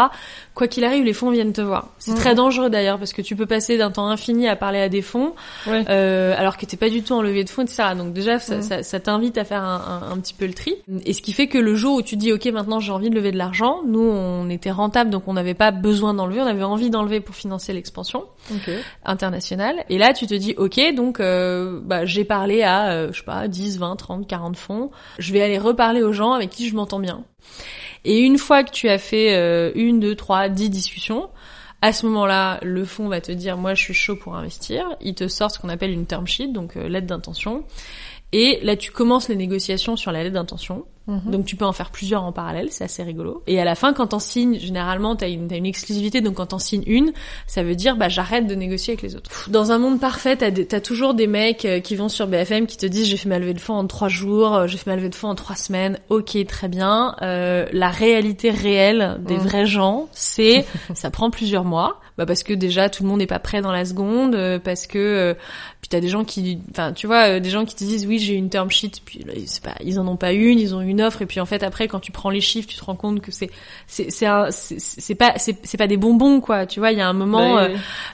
Quoi 0.55 0.69
qu'il 0.69 0.85
arrive, 0.85 1.05
les 1.05 1.13
fonds 1.13 1.31
viennent 1.31 1.53
te 1.53 1.61
voir. 1.61 1.89
C'est 1.99 2.13
Mhm. 2.13 2.17
très 2.19 2.35
dangereux 2.35 2.71
d'ailleurs 2.71 2.99
parce 2.99 3.13
que 3.13 3.23
tu 3.23 3.35
peux 3.35 3.47
passer 3.47 3.77
d'un 3.79 3.91
temps 3.91 4.09
infini 4.09 4.47
à 4.49 4.55
parler 4.57 4.81
à 4.81 4.89
des 4.89 5.03
fonds 5.03 5.33
euh, 5.67 6.35
alors 6.37 6.57
que 6.57 6.67
t'es 6.67 6.77
pas 6.77 6.89
du 6.91 7.03
tout 7.03 7.15
en 7.15 7.23
levée 7.23 7.43
de 7.45 7.49
fonds, 7.51 7.63
etc. 7.63 7.95
Donc 7.97 8.13
déjà, 8.13 8.39
ça, 8.39 8.57
Mhm. 8.57 8.63
ça, 8.63 8.83
ça 8.83 9.01
t'invite 9.01 9.39
à 9.39 9.45
faire 9.45 9.63
un, 9.63 10.03
un, 10.09 10.13
un 10.13 10.19
petit 10.19 10.35
peu 10.35 10.47
le 10.47 10.55
tri. 10.55 10.75
Et 11.05 11.13
ce 11.13 11.23
qui 11.23 11.33
fait 11.33 11.47
que 11.49 11.59
le 11.59 11.75
jour 11.75 11.95
où 11.97 12.03
tu 12.03 12.17
dis, 12.17 12.33
ok, 12.33 12.47
maintenant 12.47 12.81
j'ai 12.81 12.93
envie 12.93 13.11
de 13.11 13.15
lever 13.15 13.33
de 13.33 13.39
l'argent, 13.39 13.81
nous 13.87 14.01
on 14.01 14.49
était 14.51 14.71
rentable, 14.71 15.11
donc 15.11 15.25
on 15.27 15.33
n'avait 15.35 15.55
pas 15.55 15.71
besoin 15.71 16.15
d'enlever, 16.15 16.41
on 16.41 16.47
avait 16.47 16.63
envie 16.65 16.91
d'enlever 16.91 17.21
pour 17.21 17.35
financer 17.35 17.73
l'expansion 17.73 18.25
Ok. 18.53 18.71
internationale. 19.05 19.77
Et 19.89 19.99
là, 19.99 20.13
tu 20.13 20.27
te 20.27 20.35
dis, 20.35 20.55
ok, 20.57 20.81
donc 20.95 21.21
euh, 21.21 21.81
bah, 21.83 22.05
j'ai 22.05 22.25
parlé 22.25 22.63
à, 22.63 22.91
euh, 22.91 23.09
je 23.13 23.19
sais 23.19 23.25
pas, 23.25 23.49
10, 23.49 23.79
20, 23.79 23.97
30 23.97 24.18
30, 24.25 24.27
40 24.27 24.57
fonds. 24.57 24.91
Je 25.19 25.33
vais 25.33 25.43
aller 25.43 25.59
reparler 25.59 26.03
aux 26.03 26.13
gens 26.13 26.33
avec 26.33 26.51
qui 26.51 26.69
je 26.69 26.75
m'entends 26.75 27.01
bien. 27.01 27.25
Et 28.05 28.21
une 28.21 28.39
fois 28.39 28.65
que 28.65 28.71
tu 28.71 28.89
as 28.89 28.99
fait 28.99 29.35
euh, 29.35 29.73
une, 29.75 30.01
deux, 30.01 30.15
trois, 30.15 30.49
dix 30.49 30.71
discussions, 30.71 31.29
à 31.81 31.93
ce 31.93 32.07
moment-là, 32.07 32.59
le 32.63 32.85
fonds 32.85 33.09
va 33.09 33.21
te 33.21 33.31
dire, 33.31 33.57
moi, 33.57 33.75
je 33.75 33.83
suis 33.83 33.95
chaud 33.95 34.17
pour 34.17 34.35
investir. 34.35 34.97
Il 35.01 35.15
te 35.15 35.29
sort 35.29 35.51
ce 35.51 35.59
qu'on 35.59 35.69
appelle 35.69 35.93
une 35.93 36.07
term 36.07 36.27
sheet, 36.27 36.49
donc 36.49 36.77
euh, 36.77 36.89
lettre 36.89 37.07
d'intention. 37.07 37.65
Et 38.33 38.59
là, 38.63 38.77
tu 38.77 38.91
commences 38.91 39.29
les 39.29 39.37
négociations 39.37 39.97
sur 39.97 40.13
la 40.13 40.23
lettre 40.23 40.35
d'intention. 40.35 40.85
Mhm. 41.09 41.31
Donc 41.31 41.47
tu 41.47 41.57
peux 41.57 41.65
en 41.65 41.73
faire 41.73 41.91
plusieurs 41.91 42.23
en 42.23 42.33
parallèle, 42.33 42.69
c'est 42.71 42.85
assez 42.85 43.03
rigolo. 43.03 43.43
Et 43.47 43.59
à 43.59 43.65
la 43.65 43.75
fin, 43.75 43.95
quand 43.95 44.09
t'en 44.09 44.19
signes, 44.19 44.59
généralement 44.59 45.17
t'as 45.17 45.29
une, 45.31 45.51
exclusivité, 45.51 46.21
donc 46.21 46.35
quand 46.35 46.47
t'en 46.49 46.59
signes 46.59 46.83
une, 46.87 47.13
ça 47.47 47.63
veut 47.63 47.75
dire 47.75 47.97
bah 47.97 48.11
j'arrête 48.11 48.47
de 48.47 48.55
négocier 48.55 48.93
avec 48.93 49.03
les 49.03 49.17
autres. 49.17 49.49
Dans 49.49 49.73
un 49.73 49.79
monde 49.79 49.99
parfait, 50.01 50.37
t'as 50.37 50.81
toujours 50.81 51.15
des 51.15 51.27
mecs 51.27 51.65
euh, 51.65 51.81
qui 51.81 51.97
vont 51.97 52.11
sur 52.11 52.27
BFM 52.27 52.67
qui 52.67 52.77
te 52.77 52.85
disent 52.85 53.07
j'ai 53.07 53.17
fait 53.17 53.29
ma 53.31 53.39
levée 53.39 53.55
de 53.55 53.59
fonds 53.61 53.75
en 53.75 53.87
trois 53.87 54.09
jours, 54.09 54.55
euh, 54.55 54.67
j'ai 54.67 54.77
fait 54.77 54.91
ma 54.91 54.97
levée 54.97 55.09
de 55.09 55.15
fonds 55.15 55.29
en 55.29 55.35
trois 55.35 55.57
semaines. 55.57 55.99
Ok, 56.11 56.37
très 56.47 56.69
bien. 56.69 57.17
Euh, 57.23 57.65
la 57.73 57.89
réalité 57.89 58.51
réelle 58.51 59.19
des 59.27 59.37
Mhm. 59.37 59.41
vrais 59.45 59.67
gens, 59.67 60.09
c'est 60.13 60.67
ça 60.95 61.11
prend 61.11 61.31
plusieurs 61.31 61.65
mois. 61.65 61.99
Bah 62.19 62.27
parce 62.27 62.43
que 62.43 62.53
déjà 62.53 62.91
tout 62.91 63.05
le 63.05 63.09
monde 63.09 63.21
n'est 63.21 63.27
pas 63.27 63.39
prêt 63.39 63.63
dans 63.63 63.71
la 63.73 63.85
seconde, 63.85 64.35
euh, 64.35 64.59
parce 64.59 64.87
que 64.89 64.99
euh, 64.99 65.35
puis 65.81 65.89
t'as 65.89 66.01
des 66.01 66.09
gens 66.09 66.25
qui, 66.25 66.59
enfin 66.73 66.93
tu 66.93 67.07
vois, 67.07 67.29
euh, 67.37 67.41
des 67.41 67.49
gens 67.49 67.65
qui 67.65 67.77
te 67.77 67.85
disent 67.85 68.05
oui 68.07 68.19
j'ai 68.19 68.35
une 68.35 68.51
term 68.51 68.71
sheet, 68.71 68.91
puis 69.05 69.21
là, 69.21 69.33
c'est 69.47 69.63
pas, 69.63 69.75
ils 69.85 69.99
en 70.01 70.07
ont 70.09 70.17
pas 70.17 70.33
une, 70.33 70.59
ils 70.59 70.75
ont 70.75 70.81
une 70.81 71.01
offre, 71.01 71.23
et 71.23 71.27
puis 71.27 71.39
en 71.39 71.47
fait 71.47 71.63
après 71.63 71.87
quand 71.87 72.01
tu 72.01 72.11
prends 72.13 72.31
les 72.31 72.41
chiffres, 72.41 72.69
tu 72.69 72.77
te 72.77 72.85
rends 72.85 72.97
compte 72.97 73.21
que 73.21 73.31
c'est 73.31 73.51
c'est 73.87 74.11
c'est 74.11 74.27
un- 74.27 74.49
c'est 74.51 75.15
pas 75.15 75.35
c'est 75.37 75.57
c'est 75.63 75.79
pas 75.79 75.87
des 75.87 75.97
bonbons 75.97 76.41
quoi, 76.41 76.67
tu 76.67 76.81
vois, 76.81 76.91
il 76.91 76.99
y 76.99 77.01
a 77.01 77.09
un 77.09 77.13
moment, 77.13 77.55
Bah, 77.55 77.69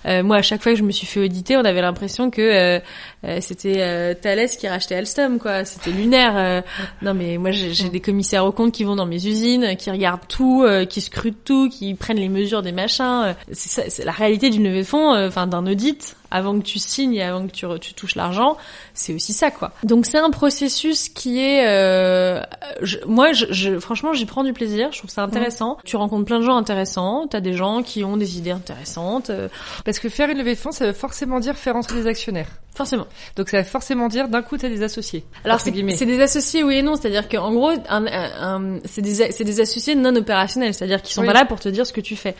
euh, 0.07 0.23
moi 0.23 0.37
à 0.37 0.43
chaque 0.43 0.63
fois 0.63 0.73
que 0.73 0.79
je 0.79 0.85
me 0.85 0.93
suis 0.93 1.07
fait 1.07 1.21
auditer, 1.21 1.57
on 1.57 1.65
avait 1.65 1.81
l'impression 1.81 2.31
que 2.31 2.81
euh, 3.25 3.39
c'était 3.41 3.77
euh, 3.79 4.15
Thales 4.15 4.49
qui 4.49 4.69
rachetait 4.69 4.97
Alstom 4.97 5.39
quoi, 5.39 5.65
c'était 5.65 5.91
lunaire. 5.91 6.37
euh. 6.37 6.61
non 7.03 7.15
mais 7.15 7.39
moi 7.39 7.51
j'ai 7.51 7.89
des 7.89 8.01
commissaires 8.01 8.45
aux 8.45 8.53
comptes 8.53 8.73
qui 8.73 8.85
vont 8.85 8.97
dans 8.97 9.07
mes 9.07 9.27
usines, 9.27 9.77
qui 9.77 9.91
regardent 9.91 10.27
tout, 10.29 10.63
euh, 10.63 10.85
qui 10.85 11.01
scrutent 11.01 11.45
tout, 11.45 11.69
qui 11.69 11.95
prennent 11.95 12.19
les 12.19 12.29
mesures 12.29 12.63
des 12.63 12.73
machins. 12.73 13.35
C'est 13.53 14.05
la 14.05 14.13
réalité 14.13 14.51
d'une 14.51 14.65
levée 14.65 14.81
de 14.81 14.87
fonds, 14.87 15.15
enfin 15.15 15.47
d'un 15.47 15.67
audit 15.67 16.17
avant 16.31 16.59
que 16.59 16.65
tu 16.65 16.79
signes 16.79 17.15
et 17.15 17.23
avant 17.23 17.47
que 17.47 17.53
tu, 17.53 17.67
tu 17.81 17.95
touches 17.95 18.15
l'argent, 18.17 18.57
c'est 18.93 19.15
aussi 19.15 19.33
ça 19.33 19.51
quoi. 19.51 19.73
Donc 19.85 20.07
c'est 20.07 20.19
un 20.19 20.31
processus 20.31 21.09
qui 21.09 21.39
est, 21.41 21.67
euh, 21.69 22.41
je- 22.83 22.99
moi 23.07 23.33
je, 23.33 23.47
je- 23.51 23.79
franchement 23.79 24.13
j'y 24.13 24.27
prends 24.27 24.43
du 24.45 24.53
plaisir, 24.53 24.89
je 24.93 24.99
trouve 24.99 25.11
ça 25.11 25.23
intéressant. 25.23 25.79
Tu 25.85 25.97
rencontres 25.97 26.25
plein 26.25 26.41
de 26.41 26.45
gens 26.45 26.57
intéressants, 26.57 27.27
t'as 27.29 27.41
des 27.41 27.53
gens 27.55 27.83
qui 27.83 28.05
ont 28.05 28.17
des 28.17 28.39
idées 28.39 28.51
intéressantes, 28.51 29.31
euh, 29.31 29.49
Parce 29.85 29.99
que 29.99 30.09
faire 30.09 30.29
une 30.31 30.39
levée 30.39 30.55
de 30.55 30.59
fonds, 30.59 30.73
ça 30.73 30.87
veut 30.87 30.93
forcément 30.93 31.41
dire 31.41 31.57
faire 31.57 31.77
entrer 31.77 31.97
des 31.97 32.07
actionnaires. 32.07 32.49
forcément. 32.75 33.07
Donc 33.37 33.51
ça 33.51 33.59
veut 33.59 33.65
forcément 33.65 34.09
dire 34.09 34.27
d'un 34.29 34.43
coup 34.43 34.57
t'as 34.59 34.69
des 34.69 34.83
associés. 34.83 35.25
Alors 35.45 35.61
c'est 35.61 35.71
des 35.71 36.21
associés 36.21 36.65
oui 36.65 36.77
et 36.79 36.83
non, 36.83 36.97
c'est-à-dire 36.97 37.29
qu'en 37.29 37.53
gros 37.53 37.71
un, 37.89 38.07
un- 38.07 38.79
c'est 38.85 39.01
des 39.03 39.31
c'est 39.31 39.45
des 39.45 39.61
associés 39.61 39.95
non 39.95 40.17
opérationnels, 40.17 40.75
c'est-à-dire 40.75 41.01
qu'ils 41.01 41.15
sont 41.15 41.21
Oui. 41.21 41.29
pas 41.29 41.35
là 41.35 41.45
pour 41.45 41.61
te 41.61 41.69
dire 41.69 41.87
ce 41.87 41.93
que 41.93 42.01
tu 42.01 42.17
fais. 42.17 42.35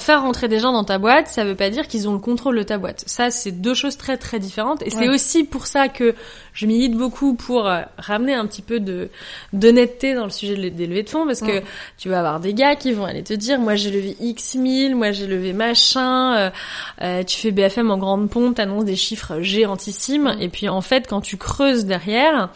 Faire 0.00 0.20
rentrer 0.22 0.48
des 0.48 0.58
gens 0.58 0.72
dans 0.72 0.84
ta 0.84 0.98
boîte, 0.98 1.28
ça 1.28 1.44
veut 1.44 1.54
pas 1.54 1.70
dire 1.70 1.88
qu'ils 1.88 2.06
ont 2.08 2.12
le 2.12 2.18
contrôle 2.18 2.58
de 2.58 2.62
ta 2.62 2.76
boîte. 2.76 3.02
Ça 3.06 3.21
c'est 3.30 3.52
deux 3.52 3.74
choses 3.74 3.96
très 3.96 4.16
très 4.16 4.38
différentes. 4.38 4.82
Et 4.82 4.90
c'est 4.90 5.08
aussi 5.08 5.44
pour 5.44 5.66
ça 5.66 5.88
que 5.88 6.14
je 6.54 6.66
milite 6.66 6.94
beaucoup 6.96 7.34
pour 7.34 7.66
euh, 7.68 7.80
ramener 7.98 8.34
un 8.34 8.46
petit 8.46 8.62
peu 8.62 8.80
de 8.80 9.08
d'honnêteté 9.52 10.14
dans 10.14 10.24
le 10.24 10.30
sujet 10.30 10.56
de- 10.56 10.68
des 10.68 10.86
levées 10.86 11.02
de 11.02 11.08
fonds 11.10 11.26
parce 11.26 11.40
que 11.40 11.62
tu 11.98 12.08
vas 12.08 12.18
avoir 12.18 12.40
des 12.40 12.52
gars 12.54 12.76
qui 12.76 12.92
vont 12.92 13.04
aller 13.04 13.22
te 13.22 13.32
dire 13.34 13.58
moi 13.58 13.74
j'ai 13.74 13.90
levé 13.90 14.16
X 14.20 14.54
mille, 14.56 14.94
moi 14.96 15.12
j'ai 15.12 15.26
levé 15.26 15.52
machin, 15.52 16.36
euh, 16.36 16.50
euh, 17.02 17.22
tu 17.24 17.38
fais 17.38 17.50
BFM 17.50 17.90
en 17.90 17.98
grande 17.98 18.28
pompe, 18.30 18.56
t'annonces 18.56 18.84
des 18.84 18.96
chiffres 18.96 19.40
géantissimes. 19.40 20.36
Et 20.40 20.48
puis 20.48 20.68
en 20.68 20.80
fait 20.80 21.06
quand 21.08 21.20
tu 21.20 21.36
creuses 21.36 21.84
derrière 21.86 22.50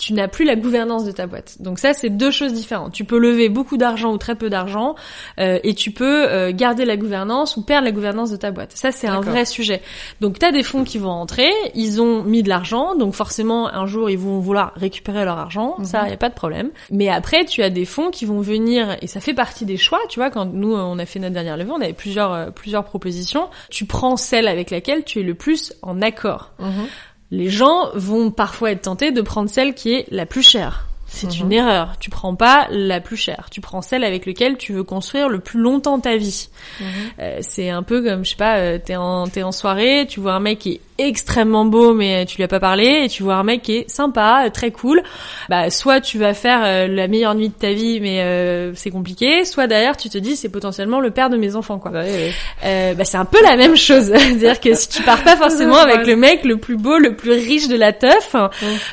tu 0.00 0.14
n'as 0.14 0.28
plus 0.28 0.44
la 0.44 0.56
gouvernance 0.56 1.04
de 1.04 1.12
ta 1.12 1.26
boîte. 1.26 1.56
Donc 1.60 1.78
ça, 1.78 1.92
c'est 1.92 2.08
deux 2.10 2.30
choses 2.30 2.52
différentes. 2.54 2.92
Tu 2.94 3.04
peux 3.04 3.18
lever 3.18 3.48
beaucoup 3.50 3.76
d'argent 3.76 4.10
ou 4.12 4.18
très 4.18 4.34
peu 4.34 4.48
d'argent, 4.48 4.94
euh, 5.38 5.58
et 5.62 5.74
tu 5.74 5.90
peux 5.90 6.26
euh, 6.28 6.52
garder 6.52 6.84
la 6.86 6.96
gouvernance 6.96 7.56
ou 7.56 7.62
perdre 7.62 7.84
la 7.84 7.92
gouvernance 7.92 8.30
de 8.30 8.36
ta 8.36 8.50
boîte. 8.50 8.72
Ça, 8.74 8.90
c'est 8.92 9.06
un 9.06 9.20
vrai 9.20 9.44
sujet. 9.44 9.82
Donc 10.20 10.38
tu 10.38 10.46
as 10.46 10.52
des 10.52 10.62
fonds 10.62 10.84
qui 10.84 10.96
vont 10.98 11.10
rentrer, 11.10 11.50
ils 11.74 12.00
ont 12.00 12.22
mis 12.22 12.42
de 12.42 12.48
l'argent, 12.48 12.96
donc 12.96 13.14
forcément 13.14 13.68
un 13.72 13.86
jour 13.86 14.08
ils 14.10 14.18
vont 14.18 14.38
vouloir 14.40 14.72
récupérer 14.76 15.24
leur 15.24 15.38
argent, 15.38 15.74
Mhm. 15.78 15.84
ça, 15.84 16.08
y 16.08 16.12
a 16.12 16.16
pas 16.16 16.30
de 16.30 16.34
problème. 16.34 16.70
Mais 16.90 17.08
après, 17.10 17.44
tu 17.44 17.62
as 17.62 17.68
des 17.70 17.84
fonds 17.84 18.10
qui 18.10 18.24
vont 18.24 18.40
venir, 18.40 18.96
et 19.02 19.06
ça 19.06 19.20
fait 19.20 19.34
partie 19.34 19.66
des 19.66 19.76
choix, 19.76 20.00
tu 20.08 20.18
vois, 20.18 20.30
quand 20.30 20.46
nous, 20.46 20.74
on 20.74 20.98
a 20.98 21.04
fait 21.06 21.18
notre 21.18 21.34
dernière 21.34 21.56
levée, 21.58 21.70
on 21.70 21.80
avait 21.82 21.92
plusieurs, 21.92 22.32
euh, 22.32 22.50
plusieurs 22.50 22.84
propositions. 22.84 23.48
Tu 23.68 23.84
prends 23.84 24.16
celle 24.16 24.48
avec 24.48 24.70
laquelle 24.70 25.04
tu 25.04 25.20
es 25.20 25.22
le 25.22 25.34
plus 25.34 25.74
en 25.82 26.00
accord 26.00 26.52
Mhm. 26.58 26.86
Les 27.30 27.48
gens 27.50 27.90
vont 27.94 28.30
parfois 28.30 28.72
être 28.72 28.82
tentés 28.82 29.12
de 29.12 29.20
prendre 29.22 29.48
celle 29.50 29.74
qui 29.74 29.92
est 29.94 30.06
la 30.10 30.26
plus 30.26 30.42
chère. 30.42 30.86
C'est 31.12 31.26
Mhm. 31.26 31.46
une 31.46 31.52
erreur. 31.52 31.96
Tu 31.98 32.08
prends 32.08 32.36
pas 32.36 32.68
la 32.70 33.00
plus 33.00 33.16
chère. 33.16 33.48
Tu 33.50 33.60
prends 33.60 33.82
celle 33.82 34.04
avec 34.04 34.26
laquelle 34.26 34.56
tu 34.56 34.72
veux 34.72 34.84
construire 34.84 35.28
le 35.28 35.40
plus 35.40 35.58
longtemps 35.60 35.98
ta 35.98 36.16
vie. 36.16 36.48
Mhm. 36.80 36.86
Euh, 37.18 37.38
c'est 37.40 37.68
un 37.68 37.82
peu 37.82 38.00
comme, 38.02 38.24
je 38.24 38.30
sais 38.30 38.36
pas, 38.36 38.58
euh, 38.58 38.78
t'es 38.84 38.94
en, 38.94 39.26
t'es 39.26 39.42
en 39.42 39.50
soirée, 39.50 40.06
tu 40.08 40.20
vois 40.20 40.34
un 40.34 40.40
mec 40.40 40.60
qui 40.60 40.72
est 40.74 40.80
extrêmement 41.06 41.64
beau 41.64 41.94
mais 41.94 42.26
tu 42.26 42.36
lui 42.36 42.44
as 42.44 42.48
pas 42.48 42.60
parlé, 42.60 43.02
et 43.04 43.08
tu 43.08 43.22
vois 43.22 43.34
un 43.34 43.42
mec 43.42 43.62
qui 43.62 43.76
est 43.76 43.90
sympa, 43.90 44.44
euh, 44.46 44.50
très 44.50 44.70
cool. 44.70 45.02
Bah, 45.48 45.70
soit 45.70 46.00
tu 46.00 46.18
vas 46.18 46.34
faire 46.34 46.60
euh, 46.64 46.86
la 46.86 47.08
meilleure 47.08 47.34
nuit 47.34 47.48
de 47.48 47.54
ta 47.54 47.72
vie 47.72 48.00
mais 48.00 48.20
euh, 48.22 48.72
c'est 48.74 48.90
compliqué, 48.90 49.44
soit 49.44 49.66
derrière 49.66 49.96
tu 49.96 50.08
te 50.08 50.18
dis 50.18 50.36
c'est 50.36 50.48
potentiellement 50.48 51.00
le 51.00 51.10
père 51.10 51.30
de 51.30 51.36
mes 51.36 51.56
enfants 51.56 51.78
quoi. 51.78 51.90
Ouais, 51.90 52.02
ouais. 52.02 52.32
Euh, 52.64 52.94
bah, 52.94 53.04
c'est 53.04 53.18
un 53.18 53.24
peu 53.24 53.42
la 53.42 53.56
même 53.56 53.76
chose. 53.76 54.12
C'est-à-dire 54.14 54.60
que 54.60 54.74
si 54.74 54.88
tu 54.88 55.02
pars 55.02 55.22
pas 55.22 55.36
forcément 55.36 55.78
avec 55.78 56.06
le 56.06 56.16
mec 56.16 56.44
le 56.44 56.56
plus 56.56 56.76
beau, 56.76 56.98
le 56.98 57.16
plus 57.16 57.32
riche 57.32 57.68
de 57.68 57.76
la 57.76 57.92
teuf, 57.92 58.34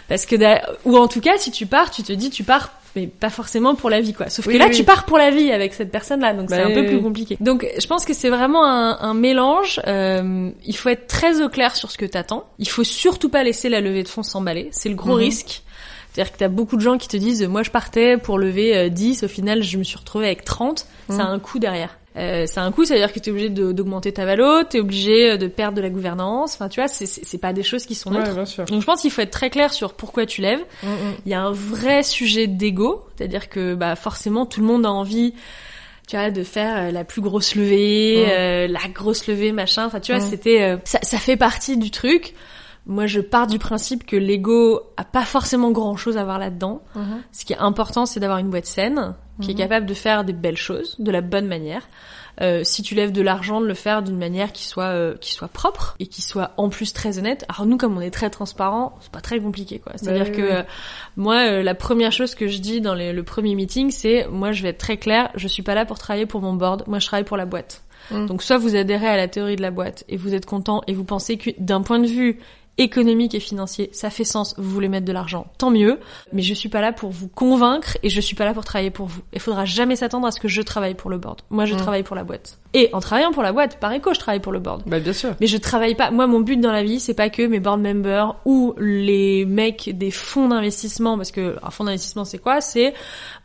parce 0.08 0.26
que 0.26 0.36
ou 0.86 0.98
en 0.98 1.08
tout 1.08 1.22
cas 1.22 1.38
si 1.38 1.52
tu 1.52 1.66
pars, 1.66 1.92
tu 1.92 2.04
te 2.04 2.14
dis 2.14 2.30
tu 2.30 2.44
pars 2.44 2.72
mais 2.98 3.08
pas 3.08 3.30
forcément 3.30 3.76
pour 3.76 3.90
la 3.90 4.02
vie 4.02 4.14
quoi. 4.14 4.30
Sauf 4.30 4.48
Oui, 4.48 4.54
que 4.56 4.58
là 4.60 4.66
oui. 4.70 4.76
tu 4.76 4.84
pars 4.84 5.06
pour 5.06 5.18
la 5.18 5.30
vie 5.30 5.52
avec 5.52 5.74
cette 5.74 5.92
personne 5.92 6.20
là, 6.20 6.34
donc 6.34 6.50
Bah 6.50 6.56
c'est 6.58 6.64
un 6.64 6.68
oui, 6.68 6.74
peu 6.74 6.86
plus 6.88 7.02
compliqué. 7.02 7.38
Donc 7.40 7.66
je 7.80 7.86
pense 7.88 8.04
que 8.06 8.14
c'est 8.14 8.30
vraiment 8.30 8.66
un, 8.66 8.98
un 9.00 9.14
mélange. 9.14 9.80
Euh, 9.88 10.50
il 10.66 10.76
faut 10.76 10.90
être 10.90 11.08
très 11.08 11.42
au 11.42 11.50
clair 11.50 11.76
sur 11.76 11.92
ce 11.92 11.98
que 11.98 12.06
t'attends. 12.06 12.46
Il 12.60 12.68
faut 12.68 12.84
surtout 12.84 13.30
pas 13.30 13.44
laisser 13.44 13.70
la 13.70 13.80
levée 13.82 14.04
de 14.04 14.08
fonds 14.10 14.24
s'emballer. 14.24 14.70
C'est 14.72 14.90
le 14.90 14.96
gros 14.96 15.14
Mhm. 15.14 15.20
risque. 15.20 15.62
C'est-à-dire 16.14 16.34
que 16.34 16.38
t'as 16.40 16.48
beaucoup 16.48 16.78
de 16.78 16.82
gens 16.82 16.98
qui 16.98 17.08
te 17.08 17.18
disent 17.18 17.44
moi 17.48 17.62
je 17.62 17.70
partais 17.70 18.18
pour 18.18 18.40
lever 18.40 18.76
euh, 18.76 18.90
10, 18.90 19.24
au 19.24 19.28
final 19.28 19.62
je 19.62 19.78
me 19.78 19.84
suis 19.84 19.98
retrouvée 19.98 20.26
avec 20.26 20.44
30. 20.44 20.88
Ça 21.10 21.22
a 21.22 21.26
Mhm. 21.28 21.34
un 21.34 21.40
coût 21.40 21.60
derrière. 21.60 21.98
Euh, 22.18 22.48
ça 22.48 22.64
a 22.64 22.66
un 22.66 22.72
coût, 22.72 22.84
c'est-à-dire 22.84 23.14
que 23.14 23.20
t'es 23.20 23.30
obligé 23.32 23.50
de- 23.50 23.72
d'augmenter 23.72 24.12
ta 24.12 24.26
valo, 24.26 24.64
t'es 24.64 24.80
obligé 24.80 25.32
euh, 25.32 25.38
de 25.38 25.48
perdre 25.48 25.78
de 25.78 25.82
la 25.82 25.90
gouvernance. 25.90 26.56
Enfin, 26.56 26.68
tu 26.68 26.80
vois, 26.80 26.88
c'est- 26.88 27.38
pas 27.38 27.54
des 27.54 27.62
choses 27.64 27.86
qui 27.86 27.94
sont 27.96 28.10
neutres. 28.10 28.30
Ouais, 28.30 28.34
bien 28.36 28.46
sûr. 28.46 28.66
Donc 28.66 28.82
je 28.82 28.86
pense 28.86 29.02
qu'il 29.02 29.12
faut 29.12 29.22
être 29.22 29.30
très 29.32 29.50
clair 29.52 29.72
sur 29.72 29.94
pourquoi 29.94 30.26
tu 30.26 30.42
lèves. 30.42 30.64
Mhm. 30.82 30.90
Il 31.26 31.32
y 31.32 31.36
a 31.36 31.42
un 31.42 31.52
vrai 31.52 32.02
sujet 32.04 32.48
d'ego, 32.48 33.06
c'est-à-dire 33.18 33.50
que 33.50 33.76
bah 33.76 33.96
forcément 33.96 34.46
tout 34.48 34.62
le 34.62 34.66
monde 34.68 34.86
a 34.86 34.92
envie 34.92 35.34
tu 36.08 36.16
vois 36.16 36.32
de 36.32 36.44
faire 36.44 36.78
euh, 36.78 36.92
la 36.92 37.04
plus 37.04 37.22
grosse 37.22 37.54
levée, 37.56 38.16
Mhm. 38.26 38.32
euh, 38.32 38.68
la 38.68 38.88
grosse 38.94 39.28
levée 39.28 39.52
machin. 39.52 39.86
Enfin 39.86 40.00
tu 40.00 40.12
vois, 40.14 40.22
c'était 40.22 40.62
euh, 40.64 40.78
ça, 40.86 41.00
ça 41.04 41.18
fait 41.18 41.36
partie 41.38 41.78
du 41.78 41.92
truc. 41.92 42.34
Moi, 42.88 43.06
je 43.06 43.20
pars 43.20 43.48
du 43.48 43.60
principe 43.60 44.06
que 44.06 44.16
l'ego 44.16 44.82
a 44.96 45.04
pas 45.04 45.24
forcément 45.26 45.72
grand-chose 45.72 46.16
à 46.18 46.24
voir 46.24 46.40
là-dedans. 46.40 46.82
Mhm. 46.96 47.22
Ce 47.34 47.44
qui 47.46 47.54
est 47.54 47.58
important, 47.60 48.06
c'est 48.06 48.20
d'avoir 48.22 48.40
une 48.40 48.50
boîte 48.50 48.66
saine, 48.66 49.14
qui 49.42 49.52
est 49.52 49.54
Mhm. 49.54 49.60
capable 49.60 49.86
de 49.86 49.94
faire 49.94 50.24
des 50.24 50.34
belles 50.34 50.58
choses, 50.58 50.96
de 50.98 51.12
la 51.12 51.22
bonne 51.22 51.48
manière. 51.48 51.82
Euh, 52.40 52.62
si 52.64 52.84
tu 52.84 52.94
lèves 52.96 53.12
de 53.12 53.22
l'argent, 53.24 53.60
de 53.62 53.66
le 53.66 53.74
faire 53.74 54.04
d'une 54.04 54.18
manière 54.18 54.54
qui 54.54 54.64
soit 54.66 54.86
euh, 54.94 55.16
qui 55.18 55.34
soit 55.34 55.48
propre 55.48 55.96
et 56.00 56.06
qui 56.06 56.22
soit 56.22 56.52
en 56.58 56.70
plus 56.70 56.94
très 56.94 57.18
honnête. 57.18 57.46
Alors 57.50 57.66
nous, 57.66 57.78
comme 57.78 57.98
on 57.98 58.02
est 58.02 58.12
très 58.12 58.30
transparent, 58.30 58.96
c'est 59.02 59.12
pas 59.12 59.22
très 59.22 59.40
compliqué, 59.40 59.80
quoi. 59.80 59.94
C'est-à-dire 59.96 60.28
oui, 60.28 60.32
que 60.34 60.42
euh, 60.42 60.64
moi, 61.16 61.48
euh, 61.50 61.64
la 61.64 61.74
première 61.74 62.12
chose 62.12 62.36
que 62.36 62.48
je 62.48 62.60
dis 62.60 62.80
dans 62.80 62.94
les- 62.94 63.12
le 63.12 63.24
premier 63.24 63.56
meeting, 63.56 63.90
c'est 63.90 64.28
moi, 64.30 64.52
je 64.52 64.62
vais 64.64 64.70
être 64.70 64.78
très 64.78 64.98
clair. 64.98 65.30
Je 65.36 65.48
suis 65.48 65.64
pas 65.64 65.74
là 65.74 65.84
pour 65.86 65.98
travailler 65.98 66.28
pour 66.28 66.42
mon 66.42 66.54
board. 66.54 66.84
Moi, 66.88 67.00
je 67.00 67.08
travaille 67.08 67.26
pour 67.26 67.38
la 67.38 67.46
boîte. 67.48 67.82
Mhm. 68.12 68.28
Donc 68.28 68.44
soit 68.44 68.58
vous 68.60 68.76
adhérez 68.76 69.08
à 69.08 69.18
la 69.18 69.28
théorie 69.28 69.56
de 69.56 69.62
la 69.64 69.72
boîte 69.72 70.04
et 70.08 70.16
vous 70.16 70.34
êtes 70.36 70.46
content 70.46 70.82
et 70.88 70.94
vous 70.94 71.04
pensez 71.04 71.38
que 71.38 71.50
d'un 71.58 71.82
point 71.82 72.00
de 72.00 72.08
vue 72.08 72.40
économique 72.78 73.34
et 73.36 73.40
financier, 73.40 73.90
ça 73.92 74.10
fait 74.10 74.24
sens, 74.24 74.54
vous 74.58 74.70
voulez 74.70 74.88
mettre 74.90 75.06
de 75.06 75.12
l'argent, 75.12 75.48
tant 75.58 75.72
mieux, 75.72 76.00
mais 76.34 76.42
je 76.42 76.54
suis 76.54 76.70
pas 76.70 76.82
là 76.82 76.94
pour 76.94 77.10
vous 77.12 77.28
convaincre 77.28 77.98
et 78.04 78.10
je 78.10 78.22
suis 78.22 78.36
pas 78.36 78.46
là 78.46 78.54
pour 78.54 78.64
travailler 78.66 78.92
pour 78.92 79.08
vous. 79.08 79.22
Il 79.34 79.40
faudra 79.40 79.66
jamais 79.66 79.96
s'attendre 79.96 80.28
à 80.28 80.32
ce 80.32 80.40
que 80.40 80.48
je 80.48 80.62
travaille 80.62 80.96
pour 80.96 81.10
le 81.10 81.18
board. 81.18 81.42
Moi, 81.50 81.66
je 81.66 81.74
Mm. 81.74 81.78
travaille 81.78 82.04
pour 82.04 82.16
la 82.16 82.24
boîte. 82.24 82.60
Et 82.74 82.90
en 82.94 83.00
travaillant 83.00 83.32
pour 83.32 83.44
la 83.44 83.54
boîte, 83.54 83.80
par 83.80 83.92
écho, 83.94 84.14
je 84.14 84.20
travaille 84.20 84.42
pour 84.42 84.52
le 84.52 84.60
board. 84.60 84.84
Bah 84.86 85.00
bien 85.00 85.14
sûr. 85.14 85.36
Mais 85.40 85.48
je 85.48 85.58
travaille 85.58 85.96
pas. 85.96 86.12
Moi, 86.12 86.28
mon 86.28 86.42
but 86.42 86.58
dans 86.58 86.72
la 86.72 86.84
vie, 86.84 87.00
c'est 87.00 87.14
pas 87.14 87.30
que 87.30 87.42
mes 87.44 87.60
board 87.60 87.80
members 87.82 88.36
ou 88.46 88.74
les 88.78 89.46
mecs 89.46 89.92
des 89.94 90.12
fonds 90.12 90.50
d'investissement, 90.50 91.18
parce 91.18 91.32
que 91.32 91.56
un 91.64 91.70
fonds 91.70 91.86
d'investissement, 91.86 92.26
c'est 92.26 92.38
quoi? 92.38 92.62
C'est 92.62 92.94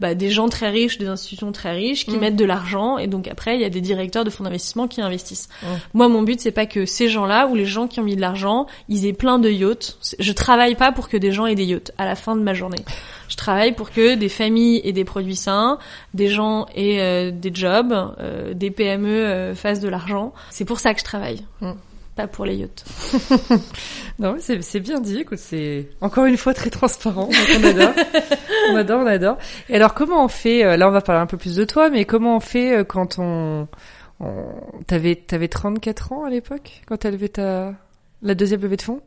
bah, 0.01 0.15
des 0.15 0.31
gens 0.31 0.49
très 0.49 0.71
riches, 0.71 0.99
des 0.99 1.07
institutions 1.07 1.53
très 1.53 1.73
riches 1.73 2.05
qui 2.05 2.17
Mm. 2.17 2.21
mettent 2.21 2.37
de 2.37 2.45
l'argent, 2.45 2.99
et 2.99 3.07
donc 3.07 3.29
après, 3.29 3.55
il 3.55 3.61
y 3.61 3.65
a 3.65 3.71
des 3.71 3.81
directeurs 3.81 4.25
de 4.25 4.31
fonds 4.31 4.45
d'investissement 4.45 4.89
qui 4.89 5.01
investissent. 5.01 5.49
Mm. 5.63 5.67
Moi, 5.95 6.09
mon 6.09 6.23
but, 6.23 6.41
c'est 6.41 6.51
pas 6.51 6.67
que 6.67 6.85
ces 6.85 7.09
gens-là 7.09 7.47
ou 7.47 7.55
les 7.55 7.67
gens 7.67 7.87
qui 7.87 8.01
ont 8.01 8.05
mis 8.05 8.17
de 8.17 8.21
l'argent, 8.21 8.67
ils 8.89 9.07
aient 9.07 9.13
plein 9.13 9.39
de 9.39 9.51
yachts. 9.51 9.99
Je 10.19 10.33
travaille 10.33 10.75
pas 10.75 10.93
pour 10.93 11.09
que 11.09 11.17
des 11.17 11.33
gens 11.33 11.47
aient 11.47 11.55
des 11.55 11.65
yachts 11.65 11.93
à 11.99 12.05
la 12.05 12.17
fin 12.17 12.37
de 12.37 12.43
ma 12.43 12.55
journée. 12.55 12.85
Je 13.33 13.37
travaille 13.39 13.73
pour 13.73 13.91
que 13.91 14.15
des 14.15 14.29
familles 14.29 14.83
aient 14.85 14.93
des 14.93 15.07
produits 15.07 15.37
sains, 15.37 15.79
des 16.13 16.29
gens 16.29 16.67
aient 16.75 17.01
euh, 17.01 17.31
des 17.31 17.51
jobs, 17.55 17.91
euh, 17.91 18.53
des 18.53 18.71
PME 18.71 19.09
euh, 19.09 19.55
fassent 19.55 19.81
de 19.81 19.89
l'argent. 19.89 20.35
C'est 20.51 20.67
pour 20.67 20.81
ça 20.81 20.93
que 20.93 21.01
je 21.01 21.05
travaille. 21.05 21.43
Mm. 21.63 21.71
pas 22.15 22.27
pour 22.27 22.45
les 22.45 22.57
yachts. 22.57 22.85
Non, 24.19 24.35
mais 24.35 24.61
c'est 24.61 24.81
bien 24.81 25.01
dit. 25.01 25.21
Écoute, 25.21 25.39
c'est 25.39 25.89
encore 26.03 26.27
une 26.27 26.37
fois 26.37 26.53
très 26.53 26.69
transparent. 26.69 27.31
on 27.59 27.65
adore, 27.65 27.95
on 28.71 28.77
adore, 28.77 29.01
on 29.01 29.07
adore. 29.07 29.39
Et 29.71 29.77
alors, 29.77 29.95
comment 29.95 30.23
on 30.23 30.29
fait 30.29 30.77
Là, 30.77 30.87
on 30.87 30.93
va 30.93 31.01
parler 31.01 31.23
un 31.23 31.27
peu 31.27 31.39
plus 31.39 31.57
de 31.57 31.65
toi, 31.65 31.89
mais 31.89 32.05
comment 32.05 32.37
on 32.37 32.41
fait 32.41 32.85
quand 32.87 33.19
on, 33.19 33.67
on... 34.21 34.45
t'avais 34.87 35.17
t'avais 35.17 35.49
34 35.49 36.13
ans 36.13 36.25
à 36.27 36.31
l'époque 36.31 36.83
quand 36.87 36.99
t'as 36.99 37.11
levé 37.11 37.31
ta 37.31 37.73
la 38.21 38.35
deuxième 38.35 38.61
levée 38.61 38.77
de 38.77 38.83
fonds? 38.83 39.01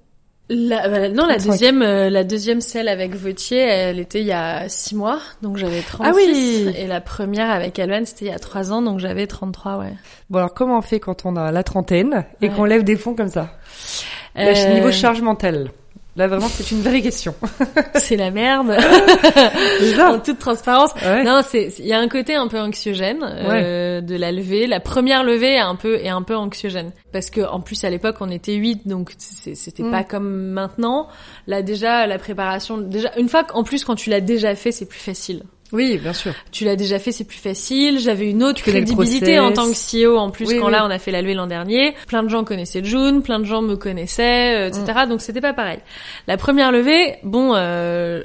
La, 0.50 0.88
bah, 0.88 1.10
non, 1.10 1.26
la 1.26 1.38
35. 1.38 1.50
deuxième, 1.52 1.82
euh, 1.82 2.10
la 2.12 2.24
deuxième 2.24 2.62
celle 2.62 2.88
avec 2.88 3.16
Vautier, 3.16 3.58
elle 3.58 3.98
était 4.00 4.22
il 4.22 4.28
y 4.28 4.32
a 4.32 4.70
six 4.70 4.94
mois, 4.96 5.20
donc 5.42 5.58
j'avais 5.58 5.82
36. 5.82 6.08
Ah 6.08 6.14
oui. 6.16 6.74
Et 6.78 6.86
la 6.86 7.02
première 7.02 7.50
avec 7.50 7.80
Alban, 7.80 8.04
c'était 8.06 8.26
il 8.26 8.28
y 8.28 8.32
a 8.32 8.38
trois 8.38 8.72
ans, 8.72 8.84
donc 8.84 9.00
j'avais 9.00 9.26
33, 9.26 9.78
ouais. 9.80 9.94
Bon, 10.30 10.38
alors 10.38 10.54
comment 10.54 10.78
on 10.78 10.82
fait 10.84 11.00
quand 11.00 11.26
on 11.26 11.36
a 11.36 11.52
la 11.52 11.64
trentaine 11.64 12.26
et 12.42 12.48
Ouais. 12.50 12.54
qu'on 12.56 12.66
lève 12.66 12.84
des 12.84 12.96
fonds 12.96 13.16
comme 13.16 13.30
ça? 13.30 13.54
Là, 14.36 14.50
Euh, 14.56 14.74
Niveau 14.76 14.92
charge 14.92 15.22
mentale. 15.22 15.72
Là, 16.18 16.28
vraiment, 16.28 16.48
c'est 16.48 16.72
une 16.72 16.82
vraie 16.82 17.02
question. 17.02 17.36
c'est 17.96 18.16
la 18.16 18.32
merde. 18.32 18.76
En 20.00 20.20
toute 20.20 20.40
transparence. 20.40 20.92
Ouais. 21.04 21.24
Non, 21.24 21.42
c'est 21.48 21.74
il 21.80 21.88
y 21.88 21.94
a 21.94 22.00
un 22.00 22.08
côté 22.08 22.36
un 22.36 22.48
peu 22.48 22.60
anxiogène 22.60 23.20
euh, 23.24 24.02
de 24.02 24.16
la 24.16 24.32
levée. 24.32 24.68
La 24.68 24.80
première 24.80 25.24
levée 25.24 25.56
est 25.56 25.60
un 25.60 25.76
peu 25.76 25.98
est 25.98 26.10
un 26.10 26.22
peu 26.22 26.36
anxiogène 26.36 26.92
parce 27.12 27.30
que 27.30 27.42
en 27.42 27.60
plus 27.60 27.84
à 27.84 27.90
l'époque 27.90 28.18
on 28.22 28.30
était 28.30 28.54
huit, 28.56 28.88
donc 28.88 29.12
c'est- 29.18 29.56
c'était 29.56 29.84
Mm. 29.84 29.92
pas 29.92 30.04
comme 30.04 30.30
maintenant. 30.52 31.08
Là 31.48 31.62
déjà 31.62 32.08
la 32.08 32.18
préparation, 32.18 32.78
déjà 32.78 33.12
une 33.18 33.30
fois 33.30 33.44
qu'en 33.44 33.64
plus 33.64 33.84
quand 33.84 33.96
tu 33.96 34.10
l'as 34.10 34.22
déjà 34.22 34.56
fait, 34.56 34.72
c'est 34.72 34.86
plus 34.88 35.00
facile. 35.00 35.44
Oui, 35.72 35.98
bien 35.98 36.14
sûr. 36.14 36.34
Tu 36.52 36.64
l'as 36.64 36.76
déjà 36.76 37.00
fait, 37.00 37.12
c'est 37.12 37.24
plus 37.24 37.38
facile. 37.38 38.00
J'avais 38.00 38.30
une 38.30 38.44
autre 38.44 38.62
crédibilité 38.62 39.40
en 39.40 39.52
tant 39.52 39.70
que 39.70 39.76
CEO 39.76 40.18
en 40.18 40.30
plus 40.30 40.48
Oui, 40.48 40.58
quand 40.60 40.68
oui. 40.68 40.72
là 40.72 40.86
on 40.86 40.90
a 40.90 41.00
fait 41.00 41.12
la 41.12 41.22
levée 41.22 41.34
l'an 41.34 41.48
dernier. 41.48 41.96
Plein 42.08 42.24
de 42.24 42.30
gens 42.30 42.44
connaissaient 42.44 42.84
June, 42.84 43.22
plein 43.24 43.40
de 43.40 43.46
gens 43.46 43.62
me 43.62 43.76
connaissaient, 43.76 44.56
euh, 44.56 44.68
etc. 44.68 45.06
Mm. 45.06 45.10
Donc 45.10 45.22
c'était 45.22 45.42
pas 45.42 45.54
pareil. 45.54 45.80
La 46.28 46.38
première 46.38 46.72
levée, 46.72 47.16
bon, 47.24 47.54
euh, 47.56 48.24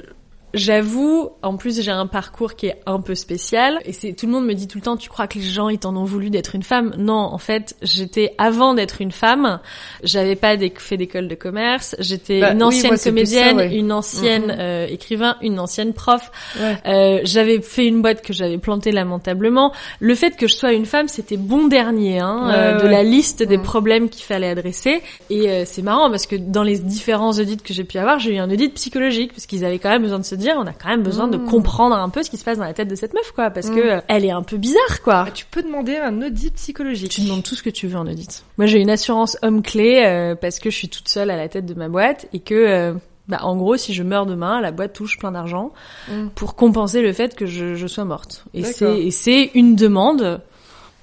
j'avoue, 0.53 1.29
en 1.41 1.57
plus 1.57 1.81
j'ai 1.81 1.91
un 1.91 2.07
parcours 2.07 2.55
qui 2.55 2.67
est 2.67 2.77
un 2.85 2.99
peu 3.01 3.15
spécial 3.15 3.79
et 3.85 3.93
c'est 3.93 4.13
tout 4.13 4.25
le 4.25 4.31
monde 4.31 4.45
me 4.45 4.53
dit 4.53 4.67
tout 4.67 4.77
le 4.77 4.83
temps, 4.83 4.97
tu 4.97 5.09
crois 5.09 5.27
que 5.27 5.37
les 5.39 5.45
gens 5.45 5.69
ils 5.69 5.79
t'en 5.79 5.95
ont 5.95 6.03
voulu 6.05 6.29
d'être 6.29 6.55
une 6.55 6.63
femme? 6.63 6.93
Non, 6.97 7.13
en 7.13 7.37
fait, 7.37 7.75
j'étais 7.81 8.33
avant 8.37 8.73
d'être 8.73 9.01
une 9.01 9.11
femme, 9.11 9.59
j'avais 10.03 10.35
pas 10.35 10.55
fait 10.77 10.97
d'école 10.97 11.27
de 11.27 11.35
commerce, 11.35 11.95
j'étais 11.99 12.39
Bah, 12.41 12.51
une 12.51 12.57
oui, 12.57 12.63
ancienne 12.63 12.87
moi, 12.87 12.97
ça, 12.97 13.09
comédienne, 13.09 13.57
ouais. 13.57 13.75
une 13.75 13.91
ancienne 13.91 14.55
euh, 14.57 14.87
écrivain, 14.87 15.37
une 15.41 15.59
ancienne 15.59 15.93
prof. 15.93 16.31
Ouais. 16.59 16.77
Euh, 16.85 17.19
j'avais 17.23 17.61
fait 17.61 17.85
une 17.87 18.01
boîte 18.01 18.21
que 18.21 18.33
j'avais 18.33 18.57
plantée 18.57 18.91
lamentablement. 18.91 19.71
Le 19.99 20.15
fait 20.15 20.35
que 20.35 20.47
je 20.47 20.55
sois 20.55 20.73
une 20.73 20.85
femme, 20.85 21.07
c'était 21.07 21.37
bon 21.37 21.67
dernier 21.67 22.19
hein, 22.19 22.47
Ouais, 22.47 22.53
euh, 22.55 22.81
de 22.81 22.87
la 22.87 23.03
liste 23.03 23.43
des 23.43 23.57
Mm. 23.57 23.61
problèmes 23.63 24.09
qu'il 24.09 24.25
fallait 24.25 24.49
adresser. 24.49 25.01
Et 25.29 25.49
euh, 25.49 25.63
c'est 25.65 25.81
marrant 25.81 26.09
parce 26.09 26.25
que 26.27 26.35
dans 26.35 26.63
les 26.63 26.79
différents 26.79 27.31
audits 27.31 27.57
que 27.57 27.73
j'ai 27.73 27.83
pu 27.83 27.97
avoir, 27.97 28.19
j'ai 28.19 28.33
eu 28.35 28.37
un 28.37 28.49
audit 28.49 28.73
psychologique 28.73 29.31
parce 29.33 29.45
qu'ils 29.45 29.63
avaient 29.65 29.79
quand 29.79 29.89
même 29.89 30.01
besoin 30.01 30.19
de 30.19 30.25
se 30.25 30.35
dire, 30.41 30.55
on 30.59 30.67
a 30.67 30.73
quand 30.73 30.89
même 30.89 31.03
besoin 31.03 31.27
de 31.27 31.37
Mm. 31.37 31.45
comprendre 31.45 31.95
un 31.95 32.09
peu 32.09 32.23
ce 32.23 32.29
qui 32.29 32.37
se 32.37 32.43
passe 32.43 32.57
dans 32.57 32.63
la 32.65 32.73
tête 32.73 32.87
de 32.87 32.95
cette 32.95 33.13
meuf, 33.13 33.31
quoi, 33.31 33.49
parce 33.49 33.69
Mm. 33.69 33.75
que 33.75 33.79
euh, 33.79 34.01
elle 34.07 34.25
est 34.25 34.31
un 34.31 34.41
peu 34.43 34.57
bizarre, 34.57 35.01
quoi. 35.03 35.25
Ah, 35.27 35.31
tu 35.31 35.45
peux 35.45 35.61
demander 35.63 35.95
un 35.97 36.21
audit 36.21 36.53
psychologique. 36.55 37.11
Tu 37.11 37.21
demandes 37.21 37.43
tout 37.43 37.55
ce 37.55 37.63
que 37.63 37.69
tu 37.69 37.87
veux 37.87 37.97
en 37.97 38.07
audit. 38.07 38.43
Moi, 38.57 38.65
j'ai 38.67 38.79
une 38.79 38.89
assurance 38.89 39.37
homme 39.41 39.61
clé 39.61 40.03
euh, 40.05 40.35
parce 40.35 40.59
que 40.59 40.69
je 40.69 40.75
suis 40.77 40.89
toute 40.89 41.07
seule 41.07 41.29
à 41.31 41.37
la 41.37 41.47
tête 41.49 41.65
de 41.65 41.73
ma 41.73 41.87
boîte 41.89 42.27
et 42.33 42.39
que, 42.39 42.53
euh, 42.55 42.93
bah, 43.27 43.39
en 43.43 43.55
gros, 43.55 43.77
si 43.77 43.93
je 43.93 44.03
meurs 44.03 44.25
demain, 44.25 44.59
la 44.61 44.71
boîte 44.71 44.93
touche 44.93 45.17
plein 45.17 45.31
d'argent 45.31 45.71
Mm. 46.09 46.27
pour 46.35 46.55
compenser 46.55 47.01
le 47.01 47.13
fait 47.13 47.35
que 47.35 47.45
je, 47.45 47.75
je 47.75 47.87
sois 47.87 48.05
morte. 48.05 48.43
Et 48.53 48.61
D'accord. 48.61 48.75
c'est 48.77 48.99
et 49.01 49.11
c'est 49.11 49.51
une 49.53 49.75
demande. 49.75 50.41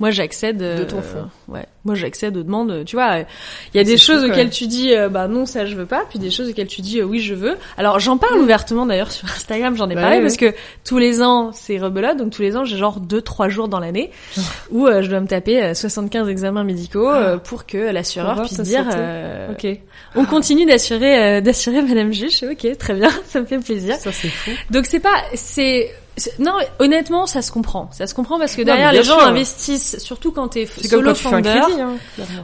Moi, 0.00 0.10
j'accède. 0.10 0.62
euh, 0.62 0.78
De 0.78 0.84
ton 0.84 1.02
fonds. 1.02 1.28
ouais. 1.48 1.66
Moi, 1.84 1.94
j'accède 1.94 2.36
aux 2.36 2.42
demandes. 2.42 2.84
Tu 2.84 2.96
vois, 2.96 3.20
il 3.20 3.76
y 3.76 3.80
a 3.80 3.84
des 3.84 3.96
choses 3.96 4.22
auxquelles 4.22 4.36
même. 4.46 4.50
tu 4.50 4.66
dis, 4.66 4.92
euh, 4.94 5.08
bah 5.08 5.26
non, 5.26 5.46
ça 5.46 5.64
je 5.64 5.74
veux 5.74 5.86
pas, 5.86 6.04
puis 6.10 6.18
des 6.18 6.30
choses 6.30 6.50
auxquelles 6.50 6.66
tu 6.66 6.82
dis, 6.82 7.00
euh, 7.00 7.04
oui, 7.04 7.18
je 7.20 7.34
veux. 7.34 7.56
Alors, 7.78 7.98
j'en 7.98 8.18
parle 8.18 8.38
ouvertement 8.38 8.84
d'ailleurs 8.86 9.10
sur 9.18 9.26
Instagram. 9.28 9.74
J'en 9.76 9.88
ai 9.90 9.94
Bah 9.94 10.02
parlé 10.02 10.20
parce 10.20 10.36
que 10.36 10.52
tous 10.84 10.98
les 10.98 11.22
ans, 11.22 11.50
c'est 11.52 11.78
rebelote. 11.78 12.16
Donc 12.18 12.30
tous 12.32 12.42
les 12.42 12.56
ans, 12.56 12.64
j'ai 12.64 12.76
genre 12.76 13.00
deux, 13.00 13.22
trois 13.22 13.48
jours 13.48 13.68
dans 13.68 13.80
l'année 13.80 14.10
où 14.70 14.86
euh, 14.86 15.02
je 15.02 15.08
dois 15.08 15.20
me 15.20 15.26
taper 15.26 15.62
euh, 15.62 15.74
75 15.74 16.28
examens 16.28 16.64
médicaux 16.64 17.08
euh, 17.10 17.38
pour 17.38 17.64
que 17.66 17.78
l'assureur 17.90 18.42
puisse 18.42 18.60
dire 18.60 18.86
euh, 18.94 19.52
Ok. 19.52 19.66
on 20.14 20.24
continue 20.26 20.66
d'assurer 20.66 21.38
euh, 21.38 21.40
d'assurer 21.40 21.80
madame 21.82 22.12
juge 22.12 22.42
ok 22.50 22.76
très 22.78 22.94
bien 22.94 23.08
ça 23.26 23.40
me 23.40 23.46
fait 23.46 23.58
plaisir 23.58 23.94
Ça, 23.96 24.12
c'est 24.12 24.28
fou. 24.28 24.50
donc 24.70 24.86
c'est 24.86 25.00
pas 25.00 25.14
c'est- 25.34 25.90
non 26.38 26.52
honnêtement 26.78 27.26
ça 27.26 27.42
se 27.42 27.52
comprend 27.52 27.88
ça 27.92 28.06
se 28.06 28.14
comprend 28.14 28.38
parce 28.38 28.54
que 28.56 28.62
derrière 28.62 28.92
les 28.92 29.02
gens 29.02 29.18
sûr. 29.18 29.28
investissent 29.28 29.98
surtout 29.98 30.32
quand 30.32 30.48
t'es 30.48 30.66
solo 30.66 31.14
founder 31.14 31.60
hein. 31.80 31.96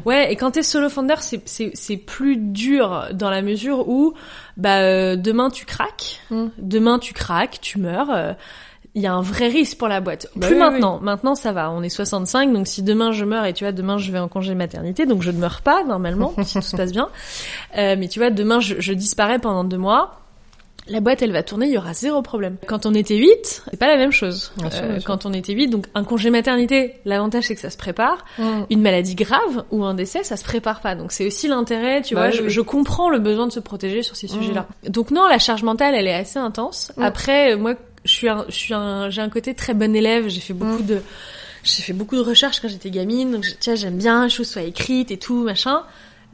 Ouais, 0.04 0.32
et 0.32 0.36
quand 0.36 0.52
t'es 0.52 0.62
solo 0.62 0.88
founder, 0.88 1.16
c'est 1.20 1.40
c'est 1.46 1.70
c'est 1.74 1.96
plus 1.96 2.36
dur 2.36 3.08
dans 3.12 3.30
la 3.30 3.42
mesure 3.42 3.88
où 3.88 4.14
bah 4.56 4.78
euh, 4.80 5.16
demain 5.16 5.50
tu 5.50 5.64
craques, 5.64 6.20
Mm. 6.30 6.46
demain 6.58 6.98
tu 6.98 7.12
craques, 7.14 7.58
tu 7.60 7.78
meurs. 7.78 8.10
euh, 8.10 8.32
il 8.96 9.02
y 9.02 9.08
a 9.08 9.12
un 9.12 9.22
vrai 9.22 9.48
risque 9.48 9.76
pour 9.76 9.88
la 9.88 10.00
boîte. 10.00 10.28
Bah 10.36 10.46
plus 10.46 10.54
oui, 10.54 10.60
maintenant. 10.60 11.00
Maintenant, 11.02 11.34
ça 11.34 11.50
va. 11.50 11.68
On 11.72 11.82
est 11.82 11.88
65, 11.88 12.52
donc 12.52 12.68
si 12.68 12.80
demain 12.84 13.10
je 13.10 13.24
meurs 13.24 13.44
et 13.44 13.52
tu 13.52 13.64
vois, 13.64 13.72
demain 13.72 13.98
je 13.98 14.12
vais 14.12 14.20
en 14.20 14.28
congé 14.28 14.54
maternité, 14.54 15.04
donc 15.04 15.20
je 15.20 15.32
ne 15.32 15.38
meurs 15.38 15.62
pas 15.62 15.82
normalement, 15.82 16.32
si 16.44 16.54
tout 16.54 16.62
se 16.62 16.76
passe 16.76 16.92
bien. 16.92 17.08
Euh, 17.76 17.96
mais 17.98 18.06
tu 18.06 18.20
vois, 18.20 18.30
demain 18.30 18.60
je, 18.60 18.76
je 18.78 18.92
disparais 18.92 19.40
pendant 19.40 19.64
deux 19.64 19.78
mois. 19.78 20.20
La 20.86 21.00
boîte, 21.00 21.22
elle 21.22 21.32
va 21.32 21.42
tourner, 21.42 21.66
il 21.66 21.72
y 21.72 21.78
aura 21.78 21.94
zéro 21.94 22.20
problème. 22.20 22.56
Quand 22.66 22.84
on 22.84 22.92
était 22.92 23.16
8, 23.16 23.62
c'est 23.70 23.76
pas 23.78 23.86
la 23.88 23.96
même 23.96 24.12
chose. 24.12 24.52
Bien 24.58 24.70
sûr, 24.70 24.80
Euh, 24.82 24.88
bien 24.88 24.98
sûr. 25.00 25.06
quand 25.06 25.24
on 25.24 25.32
était 25.32 25.54
8, 25.54 25.68
donc 25.68 25.86
un 25.94 26.04
congé 26.04 26.28
maternité, 26.28 26.96
l'avantage 27.06 27.44
c'est 27.44 27.54
que 27.54 27.60
ça 27.62 27.70
se 27.70 27.78
prépare 27.78 28.24
Mm. 28.38 28.64
une 28.68 28.82
maladie 28.82 29.14
grave 29.14 29.64
ou 29.70 29.82
un 29.84 29.94
décès, 29.94 30.24
ça 30.24 30.36
se 30.36 30.44
prépare 30.44 30.80
pas. 30.82 30.94
Donc 30.94 31.10
c'est 31.12 31.26
aussi 31.26 31.48
l'intérêt, 31.48 32.02
tu 32.02 32.14
Bah 32.14 32.22
vois, 32.22 32.30
oui, 32.30 32.36
je, 32.36 32.42
oui. 32.42 32.50
je 32.50 32.60
comprends 32.60 33.08
le 33.08 33.18
besoin 33.18 33.46
de 33.46 33.52
se 33.52 33.60
protéger 33.60 34.02
sur 34.02 34.14
ces 34.16 34.26
Mm. 34.26 34.30
sujets-là. 34.42 34.66
Donc 34.88 35.10
non, 35.10 35.26
la 35.26 35.38
charge 35.38 35.62
mentale, 35.62 35.94
elle 35.94 36.06
est 36.06 36.14
assez 36.14 36.38
intense. 36.38 36.92
Mm. 36.98 37.02
Après, 37.02 37.56
moi, 37.56 37.74
je 38.04 38.10
suis 38.12 38.28
un, 38.28 38.44
je 38.48 38.54
suis 38.54 38.74
un, 38.74 39.08
j'ai 39.08 39.22
un 39.22 39.30
côté 39.30 39.54
très 39.54 39.72
bon 39.72 39.96
élève. 39.96 40.28
J'ai 40.28 40.40
fait 40.40 40.52
beaucoup 40.52 40.82
de, 40.82 41.00
j'ai 41.62 41.80
fait 41.82 41.94
beaucoup 41.94 42.16
de 42.16 42.20
recherches 42.20 42.60
quand 42.60 42.68
j'étais 42.68 42.90
gamine. 42.90 43.30
Donc 43.32 43.46
tiens, 43.58 43.74
j'aime 43.74 43.96
bien, 43.96 44.24
les 44.24 44.30
choses 44.30 44.48
soient 44.50 44.60
écrites 44.62 45.10
et 45.10 45.16
tout, 45.16 45.44
machin. 45.44 45.82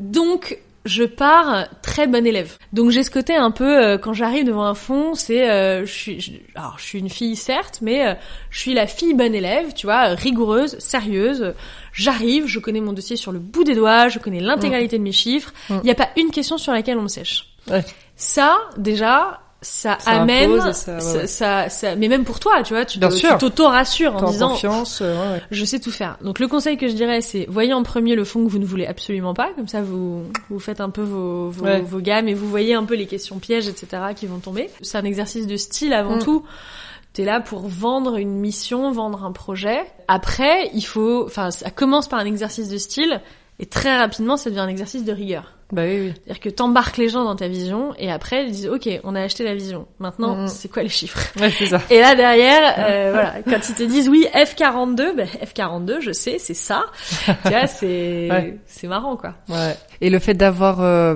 Donc 0.00 0.58
je 0.86 1.04
pars 1.04 1.66
très 1.82 2.06
bon 2.06 2.26
élève. 2.26 2.56
Donc 2.72 2.90
j'ai 2.90 3.02
ce 3.02 3.10
côté 3.10 3.34
un 3.36 3.50
peu 3.50 3.84
euh, 3.84 3.98
quand 3.98 4.12
j'arrive 4.14 4.46
devant 4.46 4.64
un 4.64 4.74
fond, 4.74 5.14
c'est 5.14 5.50
euh, 5.50 5.84
je 5.84 5.92
suis 5.92 6.20
je- 6.20 6.32
alors 6.54 6.76
je 6.78 6.84
suis 6.84 6.98
une 6.98 7.10
fille 7.10 7.36
certes, 7.36 7.80
mais 7.82 8.06
euh, 8.08 8.14
je 8.50 8.60
suis 8.60 8.72
la 8.74 8.86
fille 8.86 9.12
bonne 9.14 9.34
élève, 9.34 9.74
tu 9.74 9.86
vois, 9.86 10.04
rigoureuse, 10.14 10.78
sérieuse. 10.78 11.54
J'arrive, 11.92 12.46
je 12.46 12.58
connais 12.60 12.80
mon 12.80 12.92
dossier 12.94 13.16
sur 13.16 13.30
le 13.32 13.38
bout 13.38 13.64
des 13.64 13.74
doigts, 13.74 14.08
je 14.08 14.18
connais 14.18 14.40
l'intégralité 14.40 14.96
de 14.96 15.02
mes 15.02 15.12
chiffres. 15.12 15.52
Il 15.68 15.76
Mm. 15.76 15.80
n'y 15.84 15.90
a 15.90 15.94
pas 15.94 16.08
une 16.16 16.30
question 16.30 16.56
sur 16.56 16.72
laquelle 16.72 16.96
on 16.98 17.02
me 17.02 17.08
sèche. 17.08 17.46
Ouais. 17.70 17.84
Ça 18.16 18.56
déjà 18.78 19.40
ça, 19.62 19.98
Ça 20.00 20.10
amène 20.12 20.58
ça- 20.58 20.66
ouais, 20.66 20.72
ça, 20.72 20.94
ouais. 21.18 21.26
ça- 21.26 21.68
ça- 21.68 21.96
mais 21.96 22.08
même 22.08 22.24
pour 22.24 22.40
toi 22.40 22.62
tu 22.62 22.72
vois 22.72 22.84
tu 22.86 22.98
t'auto-rassures 22.98 24.16
T'es 24.16 24.22
en 24.24 24.30
disant 24.30 24.48
confiance, 24.50 25.00
euh, 25.02 25.34
ouais, 25.34 25.42
je 25.50 25.64
sais 25.64 25.78
tout 25.80 25.90
faire. 25.90 26.16
Donc 26.22 26.38
le 26.38 26.48
conseil 26.48 26.76
que 26.78 26.88
je 26.88 26.94
dirais, 26.94 27.20
c'est 27.20 27.46
voyez 27.48 27.72
en 27.74 27.82
premier 27.82 28.14
le 28.14 28.24
fond 28.24 28.44
que 28.44 28.50
vous 28.50 28.58
ne 28.58 28.64
voulez 28.64 28.86
absolument 28.86 29.34
pas, 29.34 29.50
comme 29.56 29.68
ça 29.68 29.82
vous 29.82 30.24
vous 30.48 30.58
faites 30.60 30.80
un 30.80 30.90
peu 30.90 31.02
vos 31.02 31.50
vos, 31.50 31.66
vos 31.84 32.00
gammes 32.00 32.28
et 32.28 32.34
vous 32.34 32.48
voyez 32.48 32.74
un 32.74 32.84
peu 32.84 32.94
les 32.94 33.06
questions 33.06 33.38
pièges, 33.38 33.68
etc. 33.68 34.02
qui 34.16 34.26
vont 34.26 34.38
tomber. 34.38 34.70
C'est 34.80 34.98
un 34.98 35.04
exercice 35.04 35.46
de 35.46 35.56
style 35.56 35.92
avant 35.92 36.16
Mm. 36.16 36.22
tout. 36.22 36.44
T'es 37.12 37.24
là 37.24 37.40
pour 37.40 37.66
vendre 37.66 38.16
une 38.18 38.34
mission, 38.38 38.92
vendre 38.92 39.24
un 39.24 39.32
projet. 39.32 39.80
Après, 40.06 40.70
il 40.74 40.82
faut, 40.82 41.24
enfin, 41.26 41.50
ça 41.50 41.68
commence 41.70 42.06
par 42.08 42.20
un 42.20 42.24
exercice 42.24 42.68
de 42.68 42.78
style 42.78 43.20
et 43.60 43.66
très 43.66 43.96
rapidement, 43.96 44.36
ça 44.36 44.50
devient 44.50 44.60
un 44.60 44.68
exercice 44.68 45.04
de 45.04 45.12
rigueur. 45.12 45.52
Bah 45.70 45.82
oui, 45.84 46.00
oui. 46.00 46.12
C'est-à-dire 46.16 46.40
que 46.40 46.48
t'embarques 46.48 46.96
les 46.96 47.08
gens 47.08 47.22
dans 47.22 47.36
ta 47.36 47.46
vision 47.46 47.94
et 47.96 48.10
après 48.10 48.44
ils 48.44 48.50
disent 48.50 48.66
ok, 48.66 48.88
on 49.04 49.14
a 49.14 49.20
acheté 49.22 49.44
la 49.44 49.54
vision. 49.54 49.86
Maintenant, 50.00 50.48
c'est 50.48 50.68
quoi 50.68 50.82
les 50.82 50.88
chiffres? 50.88 51.20
Ouais, 51.40 51.52
c'est 51.56 51.66
ça. 51.66 51.80
et 51.90 52.00
là 52.00 52.16
derrière, 52.16 52.74
euh, 52.78 53.10
voilà, 53.12 53.34
quand 53.44 53.68
ils 53.68 53.74
te 53.76 53.82
disent 53.84 54.08
oui 54.08 54.26
F42, 54.34 55.14
ben 55.14 55.28
F42, 55.44 56.00
je 56.00 56.10
sais, 56.10 56.38
c'est 56.40 56.54
ça. 56.54 56.86
tu 57.44 57.50
vois, 57.50 57.66
c'est 57.68 58.28
Ouais. 58.32 58.58
c'est 58.66 58.88
marrant 58.88 59.16
quoi. 59.16 59.34
Ouais. 59.48 59.76
Et 60.00 60.10
le 60.10 60.18
fait 60.18 60.34
d'avoir 60.34 60.80
euh, 60.80 61.14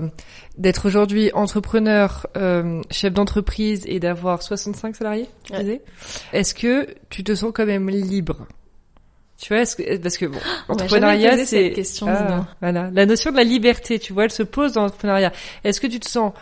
d'être 0.57 0.87
aujourd'hui 0.87 1.33
entrepreneur, 1.35 2.29
euh, 2.37 2.81
chef 2.93 3.13
d'entreprise 3.13 3.83
et 3.89 3.99
d'avoir 3.99 4.41
65 4.41 4.95
salariés, 4.95 5.27
tu 5.43 5.53
Ouais. 5.53 5.61
disais, 5.61 5.83
est-ce 6.33 6.55
que 6.55 6.87
tu 7.11 7.25
te 7.25 7.35
sens 7.35 7.51
quand 7.53 7.67
même 7.67 7.91
libre? 7.91 8.47
Tu 9.41 9.53
vois, 9.55 9.65
que, 9.65 9.97
parce 9.99 10.17
que 10.17 10.27
bon, 10.27 10.39
On 10.69 10.75
m'a 10.75 10.83
entrepreneuriat, 10.83 11.31
jamais 11.31 11.43
posé 11.43 11.69
c'est 11.69 11.71
question, 11.73 12.07
Ah, 12.09 12.47
voilà, 12.61 12.91
la 12.93 13.07
notion 13.07 13.31
de 13.33 13.37
la 13.37 13.45
liberté, 13.45 13.99
tu 13.99 14.13
vois, 14.13 14.25
elle 14.25 14.31
se 14.31 14.43
pose 14.45 14.73
dans 14.73 14.83
l'entrepreneuriat. 14.83 15.33
Est-ce 15.65 15.81
que 15.81 15.87
tu 15.89 15.99
te 16.01 16.09
sens 16.09 16.33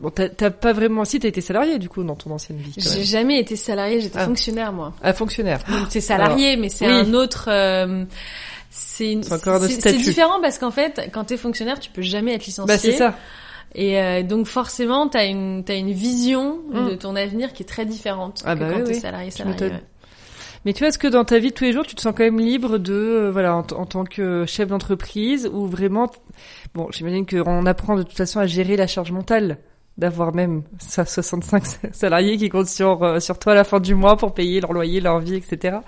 Bon, 0.00 0.10
t'as 0.10 0.50
pas 0.50 0.72
vraiment. 0.72 1.04
Si, 1.04 1.18
t'as 1.18 1.26
été 1.26 1.40
salarié 1.40 1.80
du 1.80 1.88
coup 1.88 2.04
dans 2.04 2.14
ton 2.14 2.30
ancienne 2.30 2.58
vie. 2.58 2.72
J'ai 2.76 3.02
jamais 3.02 3.40
été 3.40 3.56
salarié, 3.56 4.00
j'étais 4.00 4.20
Ah. 4.20 4.26
fonctionnaire 4.26 4.72
moi. 4.72 4.92
Un 5.02 5.12
fonctionnaire. 5.12 5.58
Donc 5.68 5.86
c'est 5.88 6.00
salarié, 6.00 6.56
mais 6.56 6.68
c'est 6.68 6.86
oui. 6.86 6.92
un 6.92 7.14
autre. 7.14 7.46
euh, 7.48 8.04
c'est 8.70 9.10
une- 9.12 9.22
C'est 9.24 9.92
différent 9.94 10.40
parce 10.40 10.58
qu'en 10.58 10.70
fait, 10.70 11.10
quand 11.12 11.24
t'es 11.24 11.36
fonctionnaire, 11.36 11.80
tu 11.80 11.90
peux 11.90 12.02
jamais 12.02 12.34
être 12.34 12.46
licencié. 12.46 12.72
Bah 12.72 12.78
c'est 12.78 12.92
ça. 12.96 13.16
Et 13.74 14.00
euh, 14.00 14.22
donc 14.22 14.46
forcément, 14.46 15.08
t'as 15.08 15.26
une 15.26 15.64
t'as 15.64 15.74
une 15.76 15.90
vision 15.90 16.60
Mm. 16.70 16.90
de 16.90 16.94
ton 16.94 17.16
avenir 17.16 17.52
qui 17.52 17.64
est 17.64 17.66
très 17.66 17.84
différente 17.84 18.42
Ah 18.46 18.54
que 18.54 18.60
bah 18.60 18.68
quand 18.72 18.78
oui, 18.78 18.84
t'es 18.84 18.94
salarié 18.94 19.30
salarié. 19.32 19.72
Mais 20.68 20.74
tu 20.74 20.80
vois, 20.80 20.88
est-ce 20.88 20.98
que 20.98 21.08
dans 21.08 21.24
ta 21.24 21.38
vie 21.38 21.48
de 21.48 21.54
tous 21.54 21.64
les 21.64 21.72
jours, 21.72 21.86
tu 21.86 21.94
te 21.94 22.02
sens 22.02 22.12
quand 22.14 22.24
même 22.24 22.38
libre 22.38 22.76
de, 22.76 22.92
euh, 22.92 23.30
voilà, 23.30 23.56
en, 23.56 23.60
en, 23.60 23.86
tant 23.86 24.04
que 24.04 24.44
chef 24.44 24.68
d'entreprise, 24.68 25.48
ou 25.50 25.66
vraiment, 25.66 26.10
bon, 26.74 26.88
j'imagine 26.90 27.24
qu'on 27.24 27.64
apprend 27.64 27.96
de 27.96 28.02
toute 28.02 28.18
façon 28.18 28.38
à 28.38 28.46
gérer 28.46 28.76
la 28.76 28.86
charge 28.86 29.10
mentale 29.10 29.56
d'avoir 29.96 30.34
même 30.34 30.64
65 30.78 31.64
salariés 31.92 32.36
qui 32.36 32.50
comptent 32.50 32.68
sur 32.68 33.02
euh, 33.02 33.18
sur 33.18 33.38
toi 33.38 33.52
à 33.52 33.54
la 33.54 33.64
fin 33.64 33.80
du 33.80 33.94
mois 33.94 34.18
pour 34.18 34.34
payer 34.34 34.60
leur 34.60 34.74
loyer, 34.74 35.00
leur 35.00 35.20
vie, 35.20 35.36
etc. 35.36 35.78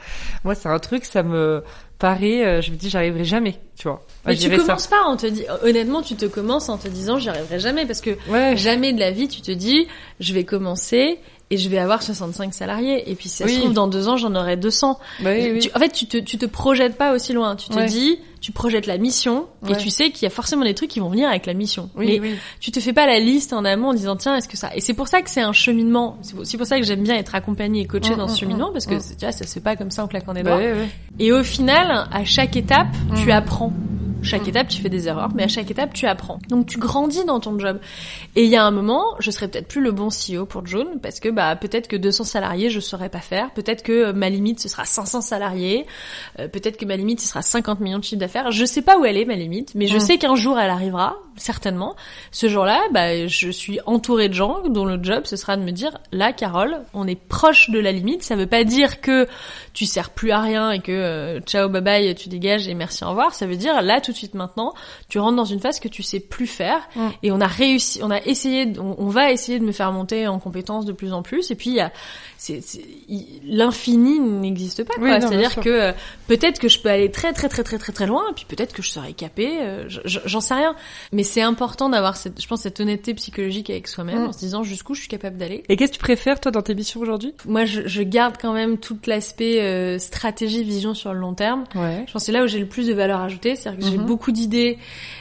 Moi, 0.45 0.55
c'est 0.55 0.71
un 0.71 0.79
truc, 0.79 1.05
ça 1.05 1.23
me 1.23 1.63
paraît, 1.99 2.47
euh, 2.47 2.63
je 2.63 2.71
me 2.71 2.77
dis, 2.77 2.89
j'arriverai 2.89 3.25
jamais, 3.25 3.61
tu 3.77 3.87
vois. 3.87 4.01
Mais 4.25 4.35
tu 4.35 4.49
commences 4.57 4.87
pas, 4.87 5.03
on 5.09 5.19
te 5.19 5.27
dit, 5.27 5.45
honnêtement, 5.63 6.01
tu 6.01 6.17
te 6.17 6.25
commences 6.25 6.71
en 6.71 6.79
te 6.79 6.89
disant, 6.89 7.19
j'y 7.19 7.29
arriverai 7.29 7.59
jamais, 7.61 7.85
parce 7.85 8.01
que 8.01 8.17
ouais. 8.31 8.57
jamais 8.57 8.95
de 8.95 8.99
la 8.99 9.11
vie, 9.11 9.29
tu 9.29 9.43
te 9.43 9.53
dis, 9.53 9.89
je 10.21 10.33
vais 10.33 10.45
commencer 10.45 11.19
et 11.51 11.57
je 11.59 11.69
vais 11.69 11.79
avoir 11.79 12.03
65 12.03 12.55
salariés. 12.55 13.11
Et 13.11 13.15
puis, 13.15 13.29
si 13.29 13.37
ça 13.39 13.45
Oui. 13.45 13.55
se 13.55 13.59
trouve, 13.61 13.73
dans 13.73 13.89
deux 13.89 14.09
ans, 14.09 14.17
j'en 14.17 14.35
aurai 14.37 14.57
200. 14.57 14.99
Bah 15.21 15.31
oui, 15.35 15.51
oui. 15.53 15.59
Tu- 15.59 15.71
en 15.75 15.79
fait, 15.81 15.91
tu 15.91 16.07
te, 16.07 16.17
tu 16.19 16.39
te 16.39 16.47
projettes 16.47 16.97
pas 16.97 17.13
aussi 17.13 17.33
loin. 17.33 17.57
Tu 17.57 17.69
te 17.69 17.75
Ouais. 17.77 17.87
dis, 17.87 18.19
tu 18.41 18.53
projettes 18.53 18.87
la 18.87 18.97
mission 18.97 19.47
et 19.69 19.77
tu 19.77 19.91
sais 19.91 20.11
qu'il 20.13 20.23
y 20.23 20.27
a 20.27 20.31
forcément 20.31 20.65
des 20.65 20.73
trucs 20.75 20.89
qui 20.89 21.01
vont 21.01 21.11
venir 21.11 21.29
avec 21.29 21.45
la 21.47 21.53
mission. 21.53 21.91
Mais 21.97 22.21
tu 22.61 22.71
te 22.71 22.81
fais 22.81 22.93
pas 22.95 23.07
la 23.07 23.19
liste 23.19 23.53
en 23.53 23.65
amont 23.67 23.89
en 23.89 23.95
disant 23.95 24.17
tiens 24.17 24.35
est-ce 24.37 24.49
que 24.49 24.57
ça 24.57 24.71
et 24.75 24.81
c'est 24.81 24.95
pour 24.95 25.09
ça 25.09 25.21
que 25.21 25.29
c'est 25.29 25.43
un 25.43 25.53
cheminement 25.53 26.17
c'est 26.23 26.35
aussi 26.39 26.57
pour 26.57 26.65
ça 26.67 26.79
que 26.81 26.87
j'aime 26.87 27.03
bien 27.03 27.17
être 27.17 27.35
accompagnée 27.35 27.81
et 27.83 27.85
coachée 27.85 28.15
Mm, 28.15 28.17
dans 28.17 28.29
ce 28.29 28.33
mm, 28.33 28.37
cheminement 28.39 28.71
mm, 28.71 28.73
parce 28.73 28.87
que 28.87 28.95
mm. 28.95 29.01
tu 29.19 29.25
vois 29.27 29.33
ça 29.33 29.47
se 29.47 29.53
fait 29.53 29.61
pas 29.61 29.77
comme 29.77 29.91
ça 29.91 30.03
en 30.05 30.09
claquant 30.09 30.33
des 30.33 30.43
Bah 30.43 30.57
doigts 30.57 30.87
et 31.19 31.33
au 31.33 31.43
final 31.45 32.07
à 32.11 32.25
chaque 32.25 32.57
étape 32.57 32.89
tu 33.23 33.31
apprends 33.31 33.75
chaque 34.23 34.47
étape 34.49 34.69
tu 34.69 34.83
fais 34.83 34.89
des 34.89 35.09
erreurs 35.09 35.31
mais 35.35 35.45
à 35.45 35.49
chaque 35.49 35.71
étape 35.71 35.93
tu 35.95 36.07
apprends. 36.07 36.39
Donc 36.49 36.67
tu 36.67 36.79
grandis 36.79 37.25
dans 37.25 37.41
ton 37.41 37.59
job. 37.59 37.79
Et 38.37 38.45
il 38.45 38.51
y 38.51 38.57
a 38.57 38.65
un 38.65 38.71
moment 38.71 39.05
je 39.19 39.31
serai 39.31 39.49
peut-être 39.49 39.69
plus 39.69 39.81
le 39.81 39.93
bon 39.93 40.09
CEO 40.09 40.47
pour 40.47 40.67
June 40.67 40.99
parce 41.03 41.21
que 41.21 41.29
bah 41.29 41.57
peut-être 41.57 41.89
que 41.89 41.97
200 41.97 42.25
salariés 42.25 42.71
je 42.71 42.81
saurais 42.81 43.09
pas 43.09 43.21
faire. 43.21 43.51
Peut-être 43.53 43.83
que 43.83 43.93
euh, 44.09 44.13
ma 44.13 44.29
limite 44.29 44.61
ce 44.61 44.69
sera 44.69 44.85
500 44.85 45.21
salariés. 45.21 45.87
Euh, 46.39 46.49
peut-être 46.49 46.77
que 46.77 46.85
ma 46.85 46.97
limite 46.97 47.21
ce 47.21 47.29
sera 47.29 47.43
50 47.43 47.81
millions 47.81 47.99
de 47.99 48.05
chiffre 48.05 48.21
d'affaires. 48.21 48.51
Je 48.51 48.65
sais 48.65 48.83
pas 48.83 48.99
où 48.99 49.05
elle 49.05 49.17
est 49.17 49.25
ma 49.25 49.37
limite 49.37 49.75
mais 49.75 49.87
je 49.87 49.97
Mm. 49.97 50.01
sais 50.01 50.19
qu'un 50.19 50.35
jour 50.35 50.59
elle 50.59 50.71
arrivera 50.71 51.17
certainement. 51.37 51.95
Ce 52.33 52.49
jour-là, 52.49 52.81
bah, 52.93 53.27
je 53.27 53.51
suis 53.51 53.79
entourée 53.87 54.29
de 54.29 54.35
gens 54.35 54.61
dont 54.69 54.85
le 54.85 55.03
job 55.03 55.23
ce 55.25 55.37
sera 55.37 55.57
de 55.57 55.63
me 55.63 55.71
dire 55.73 55.99
là, 56.13 56.33
Carole, 56.33 56.81
on 56.95 57.07
est 57.07 57.15
proche 57.21 57.71
de 57.71 57.79
la 57.79 57.93
limite. 57.93 58.23
Ça 58.23 58.37
veut 58.37 58.47
pas 58.47 58.65
dire 58.65 59.01
que 59.01 59.27
tu 59.73 59.87
sers 59.87 60.11
plus 60.11 60.31
à 60.33 60.41
rien 60.41 60.71
et 60.71 60.81
que 60.81 60.93
euh, 60.93 61.41
ciao, 61.41 61.69
bye 61.69 61.81
bye, 61.83 62.15
tu 62.15 62.29
dégages 62.29 62.69
et 62.69 62.75
merci, 62.75 63.05
au 63.05 63.09
revoir. 63.11 63.35
Ça 63.35 63.47
veut 63.47 63.57
dire 63.57 63.81
là, 63.83 64.01
tout 64.01 64.10
de 64.11 64.17
suite 64.17 64.35
maintenant, 64.35 64.75
tu 65.09 65.19
rentres 65.19 65.37
dans 65.37 65.45
une 65.45 65.61
phase 65.61 65.81
que 65.81 65.89
tu 65.89 66.03
sais 66.03 66.21
plus 66.21 66.47
faire 66.47 66.81
Mm. 66.97 67.09
et 67.23 67.33
on 67.33 67.41
a 67.41 67.47
réussi, 67.47 68.01
on 68.03 68.11
a 68.11 68.21
essayé, 68.23 68.73
on, 68.79 68.97
on 68.99 69.09
va 69.09 69.31
essayer 69.33 69.59
de 69.59 69.65
me 69.65 69.73
faire 69.73 69.93
monter 69.93 70.27
en 70.27 70.39
compétences 70.39 70.85
de 70.85 70.93
plus 70.93 71.13
en 71.13 71.23
plus. 71.23 71.51
Et 71.51 71.55
puis 71.55 71.79
l'infini 73.45 74.19
n'existe 74.21 74.85
pas. 74.85 74.95
Oui, 75.01 75.11
C'est-à-dire 75.21 75.57
que 75.57 75.69
euh, 75.69 75.93
peut-être 76.29 76.59
que 76.59 76.69
je 76.69 76.81
peux 76.81 76.89
aller 76.89 77.11
très 77.11 77.33
très 77.33 77.49
très 77.49 77.63
très 77.63 77.79
très 77.79 77.93
très 77.93 78.07
loin, 78.07 78.23
et 78.31 78.35
puis 78.35 78.45
peut-être 78.49 78.73
que 78.73 78.83
je 78.83 78.91
serai 78.91 79.13
capée. 79.13 79.59
euh, 79.61 79.85
je- 79.89 80.01
je- 80.05 80.21
J'en 80.27 80.41
sais 80.41 80.55
rien. 80.55 80.75
Mais 81.13 81.23
c'est 81.23 81.43
important 81.43 81.89
d'avoir 81.89 82.15
je 82.17 82.47
pense, 82.47 82.61
cette 82.63 82.79
honnêteté 82.81 83.15
psychologique 83.15 83.71
avec 83.71 83.89
soi-même, 83.89 84.23
Mm. 84.25 84.29
en 84.29 84.33
se 84.33 84.39
disant 84.39 84.63
jusqu'où 84.63 84.95
je 84.95 85.01
suis 85.01 85.09
capable 85.09 85.37
d'aller. 85.39 85.65
Et 85.69 85.77
qu'est-ce 85.77 85.93
que 85.93 85.97
tu 85.97 86.03
préfères, 86.03 86.41
toi, 86.41 86.51
dans 86.53 86.63
tes 86.63 86.75
missions 86.75 87.01
aujourd'hui? 87.01 87.35
Moi, 87.47 87.65
je, 87.65 87.87
je 87.87 88.03
garde 88.03 88.37
quand 88.41 88.53
même 88.53 88.79
tout 88.79 88.99
l'aspect 89.07 89.61
euh, 89.61 89.99
stratégie, 89.99 90.63
vision 90.63 90.95
sur 90.95 91.13
le 91.13 91.21
long 91.21 91.35
terme. 91.35 91.65
Ouais. 91.75 92.05
Je 92.07 92.13
pense 92.13 92.25
c'est 92.25 92.33
là 92.33 92.45
où 92.45 92.47
j'ai 92.47 92.59
le 92.59 92.67
plus 92.67 92.87
de 92.87 92.95
valeur 92.95 93.21
ajoutée, 93.21 93.57
c'est-à-dire 93.57 93.81
que 93.85 93.91
j'ai 93.91 93.99
Mhm. 94.01 94.07
beaucoup 94.07 94.33
d'idées 94.33 94.79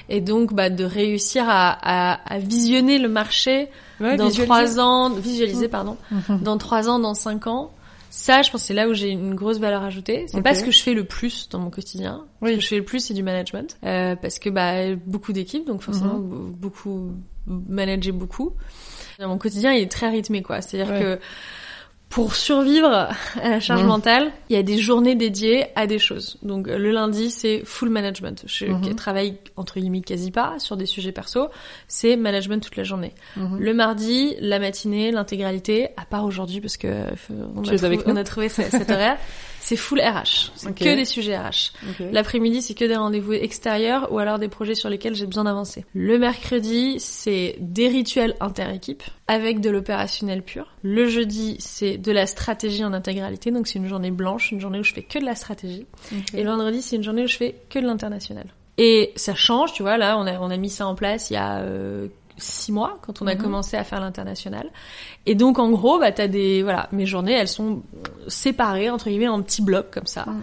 et 0.09 0.21
donc 0.21 0.53
bah, 0.53 0.69
de 0.69 0.83
réussir 0.83 1.45
à, 1.47 1.69
à, 1.71 2.19
à 2.33 2.39
visionner 2.39 2.97
le 2.97 3.09
marché 3.09 3.67
Ouais, 4.01 4.15
dans 4.15 4.29
trois 4.31 4.79
ans, 4.79 5.09
visualiser 5.09 5.67
pardon, 5.67 5.97
Mhm. 6.11 6.39
dans 6.41 6.57
trois 6.57 6.87
ans, 6.89 6.99
dans 6.99 7.13
cinq 7.13 7.47
ans. 7.47 7.71
Ça, 8.11 8.41
je 8.41 8.49
pense, 8.49 8.61
que 8.61 8.67
c'est 8.67 8.73
là 8.73 8.87
où 8.89 8.93
j'ai 8.95 9.09
une 9.09 9.35
grosse 9.35 9.59
valeur 9.59 9.83
ajoutée. 9.83 10.25
C'est 10.27 10.37
Ok. 10.37 10.43
pas 10.43 10.55
ce 10.55 10.63
que 10.63 10.71
je 10.71 10.81
fais 10.81 10.93
le 10.95 11.03
plus 11.03 11.47
dans 11.49 11.59
mon 11.59 11.69
quotidien. 11.69 12.23
Ce 12.41 12.45
Oui. 12.47 12.55
que 12.55 12.61
je 12.61 12.67
fais 12.67 12.77
le 12.77 12.83
plus, 12.83 13.01
c'est 13.05 13.13
du 13.13 13.21
management, 13.21 13.77
euh, 13.83 14.15
parce 14.15 14.39
que 14.39 14.49
bah 14.49 14.95
beaucoup 15.05 15.31
d'équipes, 15.31 15.67
donc 15.67 15.81
forcément 15.81 16.15
Mhm. 16.17 16.29
be- 16.49 16.53
beaucoup 16.55 17.11
manager 17.45 18.13
beaucoup. 18.13 18.53
Mon 19.19 19.37
quotidien 19.37 19.73
il 19.73 19.83
est 19.83 19.91
très 19.91 20.09
rythmé, 20.09 20.41
quoi. 20.41 20.61
C'est-à-dire 20.61 20.93
Ouais. 20.93 20.99
que 21.01 21.19
pour 22.09 22.35
survivre 22.35 22.87
à 23.39 23.49
la 23.49 23.59
charge 23.59 23.81
Mhm. 23.83 23.87
mentale, 23.87 24.31
il 24.49 24.55
y 24.55 24.59
a 24.59 24.63
des 24.63 24.79
journées 24.79 25.13
dédiées 25.13 25.67
à 25.75 25.85
des 25.85 25.99
choses. 25.99 26.37
Donc 26.41 26.67
euh, 26.67 26.77
le 26.79 26.89
lundi, 26.91 27.29
c'est 27.29 27.61
full 27.65 27.89
management. 27.89 28.43
Je 28.47 28.65
Mhm. 28.65 28.95
travaille 28.95 29.35
entre 29.57 29.79
guillemets 29.79 30.01
quasi 30.01 30.31
pas 30.31 30.57
sur 30.57 30.75
des 30.75 30.87
sujets 30.87 31.11
perso. 31.11 31.49
C'est 31.87 32.15
management 32.15 32.63
toute 32.63 32.77
la 32.77 32.83
journée. 32.83 33.13
Mhm. 33.37 33.59
Le 33.59 33.73
mardi, 33.75 34.35
la 34.39 34.57
matinée, 34.57 35.11
l'intégralité, 35.11 35.89
à 35.97 36.05
part 36.05 36.25
aujourd'hui 36.25 36.61
parce 36.61 36.77
que 36.77 36.87
euh, 36.87 37.03
on, 37.55 37.59
a 37.61 37.63
trouvé, 37.63 37.85
avec 37.85 38.07
nous 38.07 38.13
on 38.13 38.17
a 38.17 38.23
trouvé 38.23 38.49
ce- 38.49 38.63
cet 38.63 38.89
horaire, 38.89 39.17
c'est 39.59 39.75
full 39.75 39.99
RH. 39.99 40.51
C'est 40.55 40.75
que 40.75 40.95
des 40.95 41.05
sujets 41.05 41.37
RH. 41.37 41.73
L'après-midi, 42.11 42.61
c'est 42.61 42.73
que 42.73 42.85
des 42.85 42.95
rendez-vous 42.95 43.33
extérieurs 43.33 44.11
ou 44.11 44.19
alors 44.19 44.39
des 44.39 44.47
projets 44.47 44.75
sur 44.75 44.89
lesquels 44.89 45.15
j'ai 45.15 45.25
besoin 45.25 45.43
d'avancer. 45.43 45.85
Le 45.93 46.17
mercredi, 46.17 46.99
c'est 46.99 47.55
des 47.59 47.87
rituels 47.87 48.35
inter-équipe 48.39 49.03
avec 49.27 49.61
de 49.61 49.69
l'opérationnel 49.69 50.41
pur. 50.41 50.73
Le 50.81 51.07
jeudi, 51.07 51.57
c'est 51.59 51.97
de 51.97 52.11
la 52.11 52.25
stratégie 52.25 52.83
en 52.83 52.93
intégralité, 52.93 53.51
donc 53.51 53.67
c'est 53.67 53.79
une 53.79 53.87
journée 53.87 54.11
blanche, 54.11 54.51
une 54.51 54.59
journée 54.59 54.79
où 54.79 54.83
je 54.83 54.93
fais 54.93 55.03
que 55.03 55.19
de 55.19 55.25
la 55.25 55.35
stratégie. 55.35 55.85
Et 56.33 56.43
le 56.43 56.49
vendredi, 56.49 56.81
c'est 56.81 56.95
une 56.95 57.03
journée 57.03 57.23
où 57.23 57.27
je 57.27 57.37
fais 57.37 57.55
que 57.69 57.79
de 57.79 57.85
l'international. 57.85 58.47
Et 58.77 59.11
ça 59.17 59.35
change, 59.35 59.73
tu 59.73 59.83
vois, 59.83 59.97
là, 59.97 60.17
on 60.17 60.25
a, 60.25 60.39
on 60.39 60.49
a 60.49 60.57
mis 60.57 60.69
ça 60.69 60.87
en 60.87 60.95
place 60.95 61.29
il 61.29 61.33
y 61.33 61.37
a 61.37 61.59
euh, 61.59 62.07
six 62.39 62.71
mois, 62.71 62.97
quand 63.01 63.21
on 63.21 63.27
a 63.27 63.35
Mhm. 63.35 63.41
commencé 63.41 63.77
à 63.77 63.83
faire 63.83 63.99
l'international. 63.99 64.69
Et 65.25 65.35
donc, 65.35 65.59
en 65.59 65.69
gros, 65.69 65.99
bah, 65.99 66.11
t'as 66.11 66.27
des, 66.27 66.63
voilà, 66.63 66.87
mes 66.91 67.05
journées, 67.05 67.33
elles 67.33 67.47
sont 67.47 67.83
séparées, 68.27 68.89
entre 68.89 69.09
guillemets, 69.09 69.27
en 69.27 69.41
petits 69.41 69.61
blocs, 69.61 69.91
comme 69.91 70.07
ça, 70.07 70.25
Mhm. 70.27 70.41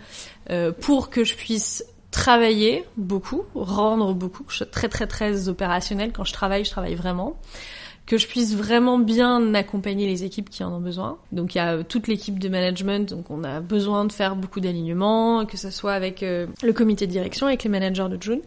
euh, 0.50 0.72
pour 0.72 1.10
que 1.10 1.24
je 1.24 1.34
puisse 1.34 1.84
travailler 2.10 2.84
beaucoup, 2.96 3.42
rendre 3.54 4.14
beaucoup, 4.14 4.44
je 4.48 4.56
sois 4.58 4.66
très, 4.66 4.88
très, 4.88 5.06
très 5.06 5.48
opérationnel. 5.48 6.12
Quand 6.12 6.24
je 6.24 6.32
travaille, 6.32 6.64
je 6.64 6.70
travaille 6.70 6.94
vraiment 6.94 7.36
que 8.06 8.18
je 8.18 8.28
puisse 8.28 8.54
vraiment 8.54 8.98
bien 8.98 9.52
accompagner 9.54 10.06
les 10.06 10.22
équipes 10.22 10.48
qui 10.48 10.62
en 10.62 10.72
ont 10.72 10.80
besoin. 10.80 11.16
Donc 11.32 11.54
il 11.54 11.58
y 11.58 11.60
a 11.60 11.74
euh, 11.74 11.82
toute 11.82 12.06
l'équipe 12.06 12.38
de 12.38 12.48
management, 12.48 13.08
donc 13.10 13.30
on 13.30 13.42
a 13.42 13.58
besoin 13.60 14.04
de 14.04 14.12
faire 14.12 14.36
beaucoup 14.36 14.60
d'alignements, 14.60 15.44
que 15.44 15.56
ce 15.56 15.70
soit 15.70 15.92
avec 15.92 16.22
euh, 16.22 16.46
le 16.62 16.72
comité 16.72 17.06
de 17.08 17.10
direction, 17.12 17.48
avec 17.48 17.64
les 17.64 17.70
managers 17.70 18.06
de 18.08 18.22
June. 18.22 18.40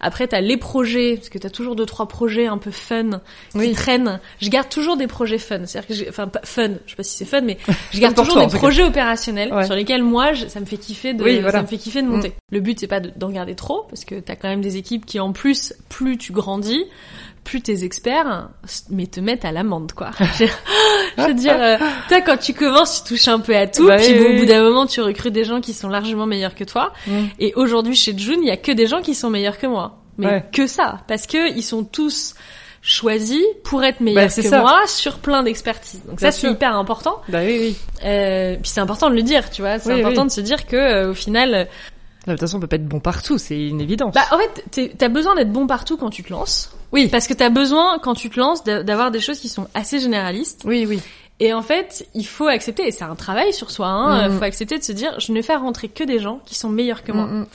Après 0.00 0.28
tu 0.28 0.34
as 0.36 0.40
les 0.40 0.56
projets, 0.56 1.16
parce 1.16 1.28
que 1.28 1.38
tu 1.38 1.46
as 1.46 1.50
toujours 1.50 1.74
deux 1.76 1.86
trois 1.86 2.06
projets 2.06 2.46
un 2.46 2.56
peu 2.58 2.70
fun 2.70 3.20
qui 3.50 3.58
Oui. 3.58 3.72
traînent. 3.72 4.20
Je 4.40 4.48
garde 4.48 4.68
toujours 4.68 4.96
des 4.96 5.08
projets 5.08 5.38
fun, 5.38 5.60
c'est-à-dire 5.66 5.88
que 5.88 5.94
j'ai 5.94 6.08
enfin 6.08 6.28
pas 6.28 6.40
fun, 6.44 6.68
je 6.86 6.90
sais 6.90 6.96
pas 6.96 7.02
si 7.02 7.16
c'est 7.16 7.24
fun 7.24 7.40
mais 7.40 7.58
je 7.92 7.98
garde 8.00 8.14
toujours 8.14 8.34
toi, 8.34 8.46
des 8.46 8.56
projets 8.56 8.84
opérationnels 8.84 9.52
Ouais. 9.52 9.64
sur 9.66 9.74
lesquels 9.74 10.02
moi 10.04 10.32
je- 10.34 10.46
ça 10.46 10.60
me 10.60 10.64
fait 10.66 10.76
kiffer 10.76 11.14
de 11.14 11.24
Oui, 11.24 11.36
voilà. 11.40 11.58
ça 11.58 11.62
me 11.62 11.66
fait 11.66 11.78
kiffer 11.78 12.02
de 12.02 12.06
monter. 12.08 12.32
Le 12.52 12.60
but 12.60 12.78
c'est 12.78 12.86
pas 12.86 13.00
de- 13.00 13.10
d'en 13.16 13.30
garder 13.30 13.56
trop 13.56 13.86
parce 13.90 14.04
que 14.04 14.14
tu 14.20 14.30
as 14.30 14.36
quand 14.36 14.48
même 14.48 14.60
des 14.62 14.76
équipes 14.76 15.04
qui 15.04 15.18
en 15.18 15.32
plus 15.32 15.74
plus 15.88 16.16
tu 16.16 16.32
grandis 16.32 16.84
plus 17.44 17.60
tes 17.62 17.84
experts, 17.84 18.48
mais 18.90 19.06
te 19.06 19.20
mettent 19.20 19.44
à 19.44 19.52
l'amende, 19.52 19.92
quoi. 19.92 20.10
je 20.38 21.22
veux 21.26 21.34
dire, 21.34 21.56
euh, 21.60 21.76
toi, 22.08 22.20
quand 22.20 22.36
tu 22.36 22.54
commences, 22.54 23.02
tu 23.04 23.14
touches 23.14 23.28
un 23.28 23.40
peu 23.40 23.56
à 23.56 23.66
tout, 23.66 23.86
Bah 23.86 23.96
puis 23.96 24.12
oui, 24.12 24.18
bon, 24.18 24.24
oui, 24.30 24.36
au 24.36 24.40
bout 24.40 24.46
d'un 24.46 24.62
moment, 24.62 24.86
tu 24.86 25.00
recrutes 25.00 25.32
des 25.32 25.44
gens 25.44 25.60
qui 25.60 25.72
sont 25.72 25.88
largement 25.88 26.26
meilleurs 26.26 26.54
que 26.54 26.64
toi. 26.64 26.92
Mm. 27.06 27.24
Et 27.38 27.52
aujourd'hui, 27.56 27.94
chez 27.96 28.16
June, 28.16 28.40
il 28.42 28.48
y 28.48 28.52
a 28.52 28.56
que 28.56 28.72
des 28.72 28.86
gens 28.86 29.00
qui 29.02 29.14
sont 29.14 29.30
meilleurs 29.30 29.58
que 29.58 29.66
moi. 29.66 29.98
Mais 30.18 30.26
Ouais. 30.26 30.44
que 30.52 30.66
ça. 30.66 30.98
Parce 31.08 31.26
que 31.26 31.50
ils 31.56 31.62
sont 31.62 31.82
tous 31.84 32.34
choisis 32.82 33.42
pour 33.64 33.82
être 33.84 34.00
meilleurs 34.00 34.28
Bah, 34.28 34.34
que 34.34 34.42
ça. 34.42 34.60
moi 34.60 34.80
sur 34.86 35.18
plein 35.18 35.42
d'expertise. 35.42 36.02
Donc 36.06 36.18
Bien 36.18 36.30
ça, 36.30 36.38
c'est 36.38 36.50
hyper 36.50 36.74
important. 36.76 37.20
Bah 37.28 37.40
oui, 37.44 37.56
oui. 37.60 37.76
Euh, 38.04 38.54
puis 38.56 38.70
c'est 38.70 38.80
important 38.80 39.10
de 39.10 39.14
le 39.14 39.22
dire, 39.22 39.50
tu 39.50 39.62
vois. 39.62 39.78
C'est 39.78 39.92
Oui, 39.94 40.00
important 40.00 40.24
de 40.24 40.30
se 40.30 40.40
dire 40.40 40.66
que, 40.66 40.76
euh, 40.76 41.10
au 41.10 41.14
final, 41.14 41.54
euh, 41.54 41.64
de 42.26 42.32
toute 42.32 42.40
façon, 42.40 42.58
on 42.58 42.60
peut 42.60 42.66
pas 42.66 42.76
être 42.76 42.86
bon 42.88 43.00
partout, 43.00 43.38
c'est 43.38 43.66
une 43.68 43.80
évidence. 43.80 44.14
bah, 44.14 44.22
en 44.30 44.38
fait, 44.38 44.90
t'as 44.96 45.08
besoin 45.08 45.34
d'être 45.34 45.52
bon 45.52 45.66
partout 45.66 45.96
quand 45.96 46.10
tu 46.10 46.22
te 46.22 46.30
lances. 46.32 46.70
Oui. 46.92 47.08
Parce 47.08 47.26
que 47.26 47.34
t'as 47.34 47.48
besoin, 47.50 47.98
quand 47.98 48.14
tu 48.14 48.30
te 48.30 48.38
lances, 48.38 48.64
d'a- 48.64 48.82
d'avoir 48.82 49.10
des 49.10 49.20
choses 49.20 49.38
qui 49.40 49.48
sont 49.48 49.66
assez 49.74 49.98
généralistes. 50.00 50.62
Oui, 50.64 50.86
oui. 50.88 51.00
Et 51.42 51.52
en 51.54 51.62
fait, 51.62 52.06
il 52.14 52.26
faut 52.26 52.48
accepter, 52.48 52.86
et 52.86 52.90
c'est 52.90 53.04
un 53.04 53.14
travail 53.14 53.52
sur 53.54 53.70
soi, 53.70 53.86
hein, 53.88 54.28
Mhm. 54.28 54.38
faut 54.38 54.44
accepter 54.44 54.78
de 54.78 54.84
se 54.84 54.92
dire, 54.92 55.18
je 55.18 55.32
ne 55.32 55.40
fais 55.40 55.54
rentrer 55.56 55.88
que 55.88 56.04
des 56.04 56.18
gens 56.18 56.40
qui 56.44 56.54
sont 56.54 56.68
meilleurs 56.68 57.02
que 57.02 57.12
moi. 57.12 57.24
Mm, 57.26 57.40
mm. 57.40 57.46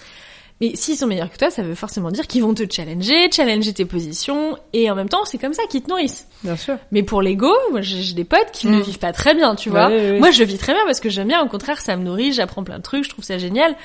Mais 0.61 0.71
s'ils 0.75 0.95
sont 0.95 1.05
meilleurs 1.05 1.29
que 1.29 1.37
toi, 1.37 1.51
ça 1.51 1.61
veut 1.63 1.75
forcément 1.75 2.09
dire 2.11 2.27
qu'ils 2.27 2.41
vont 2.41 2.53
te 2.53 2.63
challenger, 2.73 3.29
challenger 3.29 3.73
tes 3.73 3.83
positions, 3.83 4.57
et 4.71 4.89
en 4.89 4.95
même 4.95 5.09
temps, 5.09 5.25
c'est 5.25 5.37
comme 5.37 5.53
ça 5.53 5.63
qu'ils 5.69 5.81
te 5.83 5.89
nourrissent. 5.89 6.27
Bien 6.43 6.55
sûr. 6.55 6.77
Mais 6.93 7.03
pour 7.03 7.21
l'ego, 7.21 7.53
moi 7.71 7.81
j'ai 7.81 8.13
des 8.13 8.23
potes 8.23 8.51
qui 8.53 8.67
ne 8.67 8.79
vivent 8.81 8.97
pas 8.99 9.11
très 9.11 9.35
bien, 9.35 9.53
tu 9.55 9.69
vois. 9.69 9.89
oui, 9.89 9.95
oui, 9.99 10.11
oui. 10.13 10.19
Moi 10.19 10.31
je 10.31 10.43
vis 10.45 10.57
très 10.57 10.73
bien 10.73 10.83
parce 10.85 11.01
que 11.01 11.09
j'aime 11.09 11.27
bien, 11.27 11.41
au 11.43 11.47
contraire, 11.49 11.81
ça 11.81 11.97
me 11.97 12.03
nourrit, 12.05 12.31
j'apprends 12.31 12.63
plein 12.63 12.77
de 12.77 12.83
trucs, 12.83 13.03
je 13.03 13.09
trouve 13.09 13.25
ça 13.25 13.37
génial. 13.37 13.75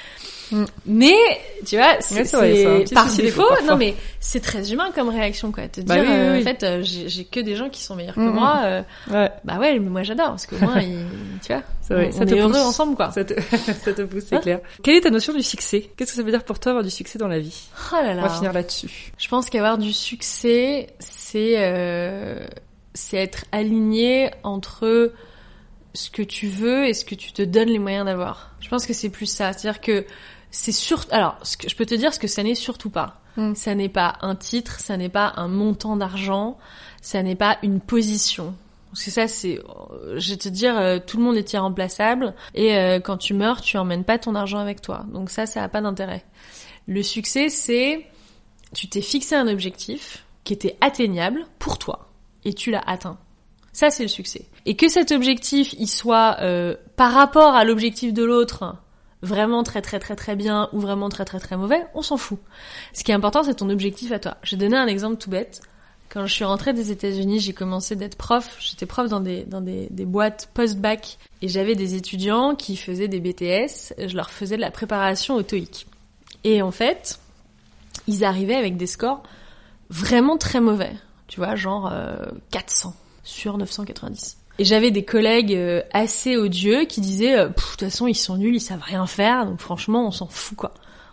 Mhm. 0.52 0.66
Mais, 0.86 1.14
tu 1.66 1.76
vois, 1.76 1.96
c'est 2.00 2.34
Ouais, 2.36 2.84
par 2.92 3.06
défaut, 3.14 3.42
non 3.66 3.76
mais 3.76 3.94
c'est 4.18 4.40
très 4.40 4.72
humain 4.72 4.90
comme 4.94 5.08
réaction, 5.08 5.52
quoi. 5.52 5.68
Te 5.68 5.80
Bah 5.82 5.94
dire, 5.94 6.04
oui, 6.04 6.10
euh, 6.10 6.32
oui. 6.34 6.40
en 6.40 6.44
fait, 6.44 6.62
euh, 6.62 6.80
j'ai 6.82 7.24
que 7.24 7.40
des 7.40 7.56
gens 7.56 7.68
qui 7.68 7.82
sont 7.82 7.94
meilleurs 7.96 8.14
que 8.14 8.20
Mhm. 8.20 8.30
moi, 8.34 8.60
euh, 8.64 8.82
Ouais. 9.10 9.30
bah 9.44 9.58
ouais, 9.58 9.78
mais 9.78 9.88
moi 9.88 10.02
j'adore 10.02 10.28
parce 10.30 10.46
que 10.46 10.56
moi, 10.56 10.74
tu 11.42 11.52
vois, 11.52 11.62
on, 11.90 12.10
ça 12.12 12.22
on 12.22 12.26
te 12.26 12.34
est 12.34 12.38
heureux 12.40 12.50
pousse. 12.52 12.60
ensemble, 12.60 12.96
quoi. 12.96 13.10
Ça 13.12 13.24
te, 13.24 13.34
ça 13.84 13.92
te 13.92 14.02
pousse, 14.02 14.24
c'est 14.28 14.36
Hein 14.36 14.40
clair. 14.40 14.60
Quelle 14.82 14.96
est 14.96 15.00
ta 15.02 15.10
notion 15.10 15.32
du 15.32 15.42
succès? 15.42 15.90
Qu'est-ce 15.96 16.10
que 16.12 16.16
ça 16.16 16.22
veut 16.22 16.30
dire 16.30 16.44
pour 16.44 16.58
toi 16.58 16.70
avoir 16.70 16.84
du 16.84 16.90
succès 16.90 17.18
dans 17.18 17.28
la 17.28 17.38
vie? 17.38 17.68
Oh 17.92 17.96
là 17.96 18.14
là. 18.14 18.22
On 18.24 18.26
va 18.28 18.34
finir 18.34 18.52
là-dessus. 18.52 19.12
Je 19.18 19.28
pense 19.28 19.50
qu'avoir 19.50 19.78
du 19.78 19.92
succès, 19.92 20.88
c'est 20.98 21.54
euh, 21.58 22.46
c'est 22.94 23.16
être 23.18 23.44
aligné 23.52 24.30
entre 24.42 25.12
ce 25.94 26.10
que 26.10 26.22
tu 26.22 26.46
veux 26.46 26.86
et 26.86 26.94
ce 26.94 27.04
que 27.04 27.14
tu 27.14 27.32
te 27.32 27.42
donnes 27.42 27.68
les 27.68 27.78
moyens 27.78 28.04
d'avoir. 28.06 28.52
Je 28.60 28.68
pense 28.68 28.86
que 28.86 28.92
c'est 28.92 29.08
plus 29.08 29.26
ça. 29.26 29.52
C'est-à-dire 29.52 29.80
que 29.80 30.04
c'est 30.50 30.72
sûr. 30.72 31.04
Alors, 31.10 31.38
ce 31.42 31.56
que 31.56 31.68
je 31.68 31.76
peux 31.76 31.86
te 31.86 31.94
dire 31.94 32.12
ce 32.12 32.18
que 32.18 32.28
ça 32.28 32.42
n'est 32.42 32.54
surtout 32.54 32.90
pas. 32.90 33.20
Mm. 33.36 33.54
Ça 33.54 33.74
n'est 33.74 33.88
pas 33.88 34.16
un 34.22 34.34
titre, 34.34 34.80
ça 34.80 34.96
n'est 34.96 35.08
pas 35.08 35.32
un 35.36 35.48
montant 35.48 35.96
d'argent, 35.96 36.58
ça 37.00 37.22
n'est 37.22 37.36
pas 37.36 37.58
une 37.62 37.80
position. 37.80 38.54
Parce 38.90 39.04
que 39.04 39.10
ça, 39.10 39.28
c'est, 39.28 39.58
euh, 39.58 40.18
je 40.18 40.30
vais 40.30 40.36
te 40.36 40.48
dire, 40.48 40.76
euh, 40.76 40.98
tout 41.04 41.16
le 41.16 41.22
monde 41.22 41.36
est 41.36 41.52
irremplaçable 41.52 42.34
et 42.54 42.76
euh, 42.76 42.98
quand 42.98 43.18
tu 43.18 43.34
meurs, 43.34 43.60
tu 43.60 43.76
emmènes 43.76 44.04
pas 44.04 44.18
ton 44.18 44.34
argent 44.34 44.58
avec 44.58 44.82
toi. 44.82 45.04
Donc 45.12 45.30
ça, 45.30 45.46
ça 45.46 45.62
a 45.62 45.68
pas 45.68 45.80
d'intérêt. 45.80 46.24
Le 46.88 47.02
succès, 47.04 47.48
c'est, 47.48 48.04
tu 48.74 48.88
t'es 48.88 49.00
fixé 49.00 49.36
un 49.36 49.46
objectif 49.46 50.24
qui 50.42 50.52
était 50.52 50.76
atteignable 50.80 51.46
pour 51.60 51.78
toi 51.78 52.08
et 52.44 52.52
tu 52.52 52.72
l'as 52.72 52.82
atteint. 52.86 53.18
Ça, 53.72 53.90
c'est 53.90 54.02
le 54.02 54.08
succès. 54.08 54.46
Et 54.66 54.74
que 54.74 54.88
cet 54.88 55.12
objectif, 55.12 55.74
il 55.78 55.88
soit 55.88 56.38
euh, 56.40 56.74
par 56.96 57.12
rapport 57.12 57.54
à 57.54 57.64
l'objectif 57.64 58.12
de 58.12 58.24
l'autre 58.24 58.74
vraiment 59.22 59.62
très 59.62 59.82
très 59.82 59.98
très 59.98 60.16
très 60.16 60.36
bien 60.36 60.68
ou 60.72 60.80
vraiment 60.80 61.08
très 61.08 61.24
très 61.24 61.40
très 61.40 61.56
mauvais, 61.56 61.84
on 61.94 62.02
s'en 62.02 62.16
fout. 62.16 62.38
Ce 62.92 63.04
qui 63.04 63.10
est 63.10 63.14
important, 63.14 63.42
c'est 63.42 63.54
ton 63.54 63.70
objectif 63.70 64.12
à 64.12 64.18
toi. 64.18 64.36
Je 64.42 64.56
vais 64.56 64.60
donner 64.60 64.76
un 64.76 64.86
exemple 64.86 65.16
tout 65.16 65.30
bête. 65.30 65.60
Quand 66.08 66.26
je 66.26 66.34
suis 66.34 66.44
rentrée 66.44 66.72
des 66.72 66.90
États-Unis, 66.90 67.38
j'ai 67.38 67.52
commencé 67.52 67.94
d'être 67.94 68.16
prof. 68.16 68.56
J'étais 68.58 68.86
prof 68.86 69.08
dans 69.08 69.20
des 69.20 69.44
dans 69.44 69.60
des, 69.60 69.86
des 69.90 70.04
boîtes 70.04 70.48
post-bac 70.54 71.18
et 71.40 71.48
j'avais 71.48 71.76
des 71.76 71.94
étudiants 71.94 72.56
qui 72.56 72.76
faisaient 72.76 73.08
des 73.08 73.20
BTS. 73.20 73.94
Je 73.98 74.16
leur 74.16 74.30
faisais 74.30 74.56
de 74.56 74.60
la 74.60 74.70
préparation 74.70 75.36
au. 75.36 75.42
Et 76.42 76.62
en 76.62 76.70
fait, 76.70 77.20
ils 78.06 78.24
arrivaient 78.24 78.56
avec 78.56 78.76
des 78.76 78.86
scores 78.86 79.22
vraiment 79.90 80.36
très 80.36 80.60
mauvais. 80.60 80.92
Tu 81.28 81.38
vois, 81.38 81.54
genre 81.54 81.90
euh, 81.92 82.26
400 82.50 82.94
sur 83.22 83.58
990. 83.58 84.39
Et 84.60 84.64
j'avais 84.64 84.90
des 84.90 85.06
collègues 85.06 85.54
euh, 85.54 85.80
assez 85.94 86.36
odieux 86.36 86.84
qui 86.84 87.00
disaient, 87.00 87.34
euh, 87.34 87.48
de 87.48 87.54
toute 87.54 87.80
façon, 87.80 88.06
ils 88.06 88.14
sont 88.14 88.36
nuls, 88.36 88.56
ils 88.56 88.60
savent 88.60 88.82
rien 88.82 89.06
faire, 89.06 89.46
donc 89.46 89.58
franchement, 89.58 90.06
on 90.06 90.10
s'en 90.10 90.26
fout, 90.26 90.54
quoi. 90.54 90.72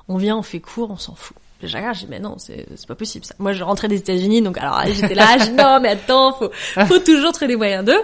On 0.10 0.18
vient, 0.18 0.36
on 0.36 0.42
fait 0.42 0.60
cours, 0.60 0.92
on 0.92 0.98
s'en 0.98 1.16
fout. 1.16 1.38
Regarde, 1.64 1.96
je 1.96 2.02
dis, 2.02 2.08
mais 2.10 2.20
non, 2.20 2.36
c'est 2.38 2.68
pas 2.90 2.96
possible, 2.96 3.24
ça. 3.24 3.36
Moi, 3.40 3.54
je 3.54 3.64
rentrais 3.64 3.88
des 3.88 4.00
États-Unis, 4.00 4.42
donc 4.42 4.58
alors 4.58 4.82
j'étais 4.88 5.16
là, 5.16 5.38
je 5.38 5.50
non, 5.52 5.80
mais 5.82 5.92
attends, 5.92 6.34
faut, 6.34 6.50
faut 6.88 7.00
toujours 7.00 7.32
trouver 7.32 7.48
des 7.48 7.56
moyens 7.56 7.86
d'eux. 7.86 8.02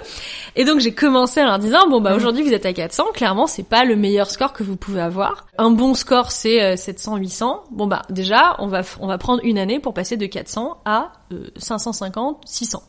Et 0.56 0.64
donc, 0.64 0.80
j'ai 0.80 0.94
commencé 0.94 1.41
en 1.41 1.46
leur 1.46 1.60
disant, 1.60 1.89
bon, 1.89 2.00
bah, 2.00 2.16
aujourd'hui, 2.16 2.41
vous 2.41 2.54
êtes 2.54 2.66
à 2.66 2.72
400, 2.72 3.08
clairement, 3.14 3.46
c'est 3.46 3.68
pas 3.68 3.84
le 3.84 3.98
meilleur 3.98 4.32
score 4.32 4.54
que 4.54 4.64
vous 4.64 4.78
pouvez 4.78 5.02
avoir. 5.02 5.46
Un 5.58 5.72
bon 5.72 5.94
score, 5.94 6.32
c'est 6.32 6.64
euh, 6.64 6.78
700, 6.78 7.18
800. 7.18 7.64
Bon, 7.70 7.86
bah, 7.86 8.04
déjà, 8.10 8.56
on 8.60 8.68
va, 8.68 8.84
on 9.02 9.08
va 9.08 9.18
prendre 9.18 9.44
une 9.44 9.58
année 9.58 9.82
pour 9.82 9.94
passer 9.94 10.16
de 10.16 10.26
400 10.26 10.78
à 10.86 11.12
euh, 11.34 11.50
550, 11.58 12.44
600 12.46 12.82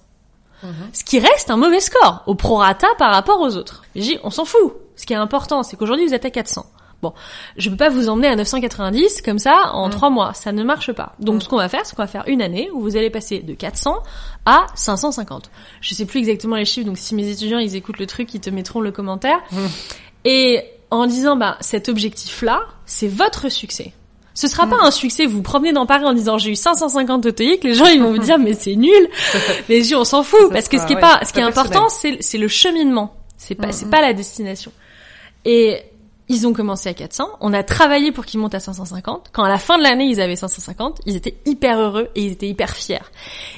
ce 0.93 1.05
qui 1.05 1.19
reste 1.19 1.51
un 1.51 1.57
mauvais 1.57 1.81
score 1.81 2.23
au 2.27 2.35
prorata 2.35 2.89
par 2.99 3.13
rapport 3.13 3.41
aux 3.41 3.57
autres. 3.57 3.83
J'ai 3.95 4.03
dit, 4.03 4.19
on 4.23 4.31
s'en 4.31 4.45
fout. 4.45 4.75
Ce 4.97 5.07
qui 5.07 5.13
est 5.13 5.17
important, 5.17 5.63
c'est 5.63 5.77
qu'aujourd'hui 5.77 6.07
vous 6.07 6.15
êtes 6.15 6.25
à 6.25 6.31
400. 6.31 6.67
Bon, 7.03 7.13
je 7.59 7.69
peux 7.69 7.77
pas 7.77 7.91
vous 7.91 8.09
emmener 8.09 8.29
à 8.29 8.37
990 8.37 9.21
comme 9.21 9.39
ça 9.39 9.73
en 9.73 9.91
trois 9.91 10.09
mois, 10.09 10.33
ça 10.33 10.53
ne 10.53 10.65
marche 10.65 10.91
pas. 10.93 11.15
Donc 11.19 11.43
ce 11.43 11.49
qu'on 11.51 11.59
va 11.59 11.69
faire, 11.69 11.85
c'est 11.85 11.95
qu'on 11.95 12.03
va 12.03 12.09
faire 12.09 12.25
une 12.29 12.41
année 12.41 12.71
où 12.73 12.81
vous 12.81 12.97
allez 12.97 13.11
passer 13.11 13.41
de 13.41 13.53
400 13.53 14.03
à 14.47 14.67
550. 14.75 15.51
Je 15.83 15.95
sais 15.95 16.07
plus 16.07 16.21
exactement 16.21 16.57
les 16.57 16.65
chiffres, 16.65 16.87
donc 16.87 16.97
si 16.97 17.15
mes 17.15 17.29
étudiants 17.29 17.59
ils 17.59 17.77
écoutent 17.77 17.99
le 17.99 18.07
truc, 18.07 18.33
ils 18.33 18.41
te 18.41 18.49
mettront 18.49 18.81
le 18.81 18.91
commentaire. 18.91 19.39
Et 20.25 20.65
en 20.91 21.07
disant, 21.07 21.37
bah 21.37 21.59
cet 21.61 21.91
objectif-là, 21.91 22.63
c'est 22.87 23.09
votre 23.09 23.51
succès. 23.51 23.93
Ce 24.35 24.49
sera 24.49 24.67
pas 24.67 24.79
un 24.83 24.91
succès, 24.91 25.27
vous 25.27 25.37
vous 25.37 25.43
promenez 25.43 25.73
dans 25.73 25.87
Paris 25.87 26.05
en 26.05 26.13
disant 26.13 26.39
j'ai 26.39 26.51
eu 26.51 26.57
550 26.57 27.27
au 27.27 27.31
TOEIC, 27.31 27.63
les 27.63 27.75
gens 27.75 27.87
ils 27.87 28.01
vont 28.01 28.11
vous 28.11 28.19
dire 28.19 28.39
mais 28.39 28.53
c'est 28.53 28.75
nul. 28.75 29.09
Mais 29.69 29.81
dis, 29.81 29.95
on 29.95 30.05
s'en 30.05 30.25
fout 30.25 30.41
Ça 30.41 30.49
parce 30.49 30.69
que 30.69 30.79
ce 30.79 30.87
qui 30.87 30.93
est 30.93 30.97
ouais, 30.97 31.01
pas, 31.01 31.21
ce 31.25 31.33
qui 31.33 31.39
est 31.39 31.45
important 31.45 31.89
c'est 31.89 32.19
c'est 32.21 32.39
le 32.39 32.49
cheminement. 32.49 33.15
C'est 33.37 33.55
pas 33.55 33.71
c'est 33.71 33.89
pas 33.89 34.01
la 34.01 34.13
destination. 34.13 34.73
Et 35.45 35.83
ils 36.29 36.47
ont 36.47 36.55
commencé 36.55 36.89
à 36.89 36.95
400, 36.95 37.29
on 37.41 37.53
a 37.53 37.63
travaillé 37.63 38.11
pour 38.11 38.25
qu'ils 38.25 38.41
montent 38.41 38.55
à 38.55 38.61
550. 38.61 39.29
Quand 39.33 39.45
à 39.45 39.49
la 39.49 39.59
fin 39.59 39.77
de 39.77 39.83
l'année 39.83 40.07
ils 40.07 40.21
avaient 40.21 40.37
550, 40.37 41.03
ils 41.05 41.17
étaient 41.17 41.37
hyper 41.45 41.79
heureux 41.79 42.09
et 42.15 42.23
ils 42.23 42.33
étaient 42.33 42.49
hyper 42.49 42.71
fiers. 42.71 43.05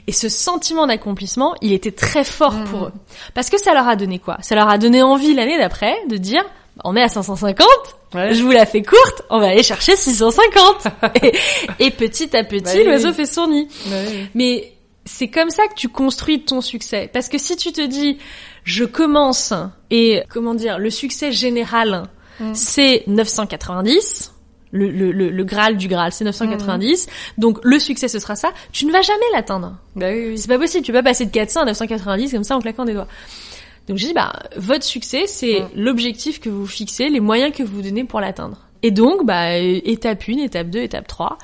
Et 0.07 0.12
ce 0.12 0.29
sentiment 0.29 0.87
d'accomplissement, 0.87 1.55
il 1.62 1.72
était 1.72 1.93
très 1.93 2.24
fort 2.24 2.64
pour 2.64 2.87
eux. 2.87 2.93
Parce 3.35 3.51
que 3.51 3.59
ça 3.59 3.72
leur 3.72 3.87
a 3.87 3.95
donné 3.95 4.18
quoi? 4.18 4.39
Ça 4.43 4.57
leur 4.57 4.68
a 4.68 4.79
donné 4.79 5.03
envie 5.03 5.33
l'année 5.33 5.59
d'après 5.59 5.95
de 6.09 6.16
dire 6.16 6.45
on 6.87 6.97
est 6.97 7.03
à 7.03 7.09
550, 7.09 7.66
Ouais. 8.14 8.32
je 8.34 8.43
vous 8.43 8.51
la 8.53 8.64
fais 8.66 8.82
courte, 8.82 9.22
on 9.30 9.41
va 9.41 9.49
aller 9.49 9.62
chercher 9.62 9.97
650. 9.97 10.87
et, 11.22 11.32
et 11.80 11.91
petit 11.91 12.34
à 12.37 12.45
petit, 12.45 12.62
Bah 12.62 12.84
l'oiseau 12.84 13.09
oui. 13.09 13.14
fait 13.14 13.26
son 13.26 13.49
nid. 13.49 13.68
Ouais. 13.89 14.26
Mais 14.34 14.72
c'est 15.05 15.28
comme 15.28 15.51
ça 15.51 15.66
que 15.68 15.74
tu 15.74 15.89
construis 15.89 16.41
ton 16.43 16.61
succès. 16.61 17.11
Parce 17.12 17.28
que 17.28 17.39
si 17.39 17.57
tu 17.57 17.72
te 17.72 17.84
dis, 17.84 18.18
je 18.64 18.84
commence 18.84 19.53
et 19.91 20.22
comment 20.28 20.55
dire, 20.55 20.78
le 20.78 20.91
succès 20.91 21.32
général, 21.32 22.05
Mm. 22.39 22.53
c'est 22.55 23.03
990. 23.07 24.32
Le, 24.72 24.91
le, 24.91 25.11
le, 25.12 25.30
le 25.30 25.45
Graal 25.45 25.76
du 25.78 25.89
Graal, 25.89 26.12
c'est 26.12 26.24
990. 26.24 27.07
Donc 27.39 27.59
le 27.62 27.78
succès, 27.78 28.09
ce 28.09 28.18
sera 28.18 28.37
ça. 28.37 28.51
Tu 28.72 28.84
ne 28.84 28.93
vas 28.93 29.01
jamais 29.01 29.24
l'atteindre. 29.32 29.76
Bah 29.95 30.09
oui, 30.12 30.26
oui. 30.30 30.39
C'est 30.39 30.49
pas 30.49 30.59
possible. 30.59 30.84
Tu 30.84 30.93
peux 30.93 30.99
pas 30.99 31.11
passer 31.11 31.24
de 31.24 31.30
400 31.30 31.61
à 31.62 31.64
990 31.64 32.32
comme 32.32 32.45
ça 32.45 32.57
en 32.57 32.61
claquant 32.61 32.84
des 32.84 32.93
doigts. 32.93 33.07
Donc 33.89 33.99
j'ai 33.99 34.09
dit, 34.09 34.12
bah, 34.14 34.32
votre 34.57 34.84
succès, 34.84 35.26
c'est 35.26 35.61
Mm. 35.61 35.68
l'objectif 35.76 36.41
que 36.41 36.49
vous 36.49 36.66
fixez, 36.66 37.09
les 37.09 37.20
moyens 37.20 37.53
que 37.55 37.62
vous 37.62 37.82
donnez 37.82 38.05
pour 38.05 38.20
l'atteindre. 38.20 38.59
Et 38.82 38.91
donc, 38.91 39.24
bah, 39.24 39.53
euh, 39.53 39.80
étape 39.84 40.24
1, 40.28 40.39
étape 40.45 40.70
2, 40.70 40.80
étape 40.80 41.07
3. 41.07 41.39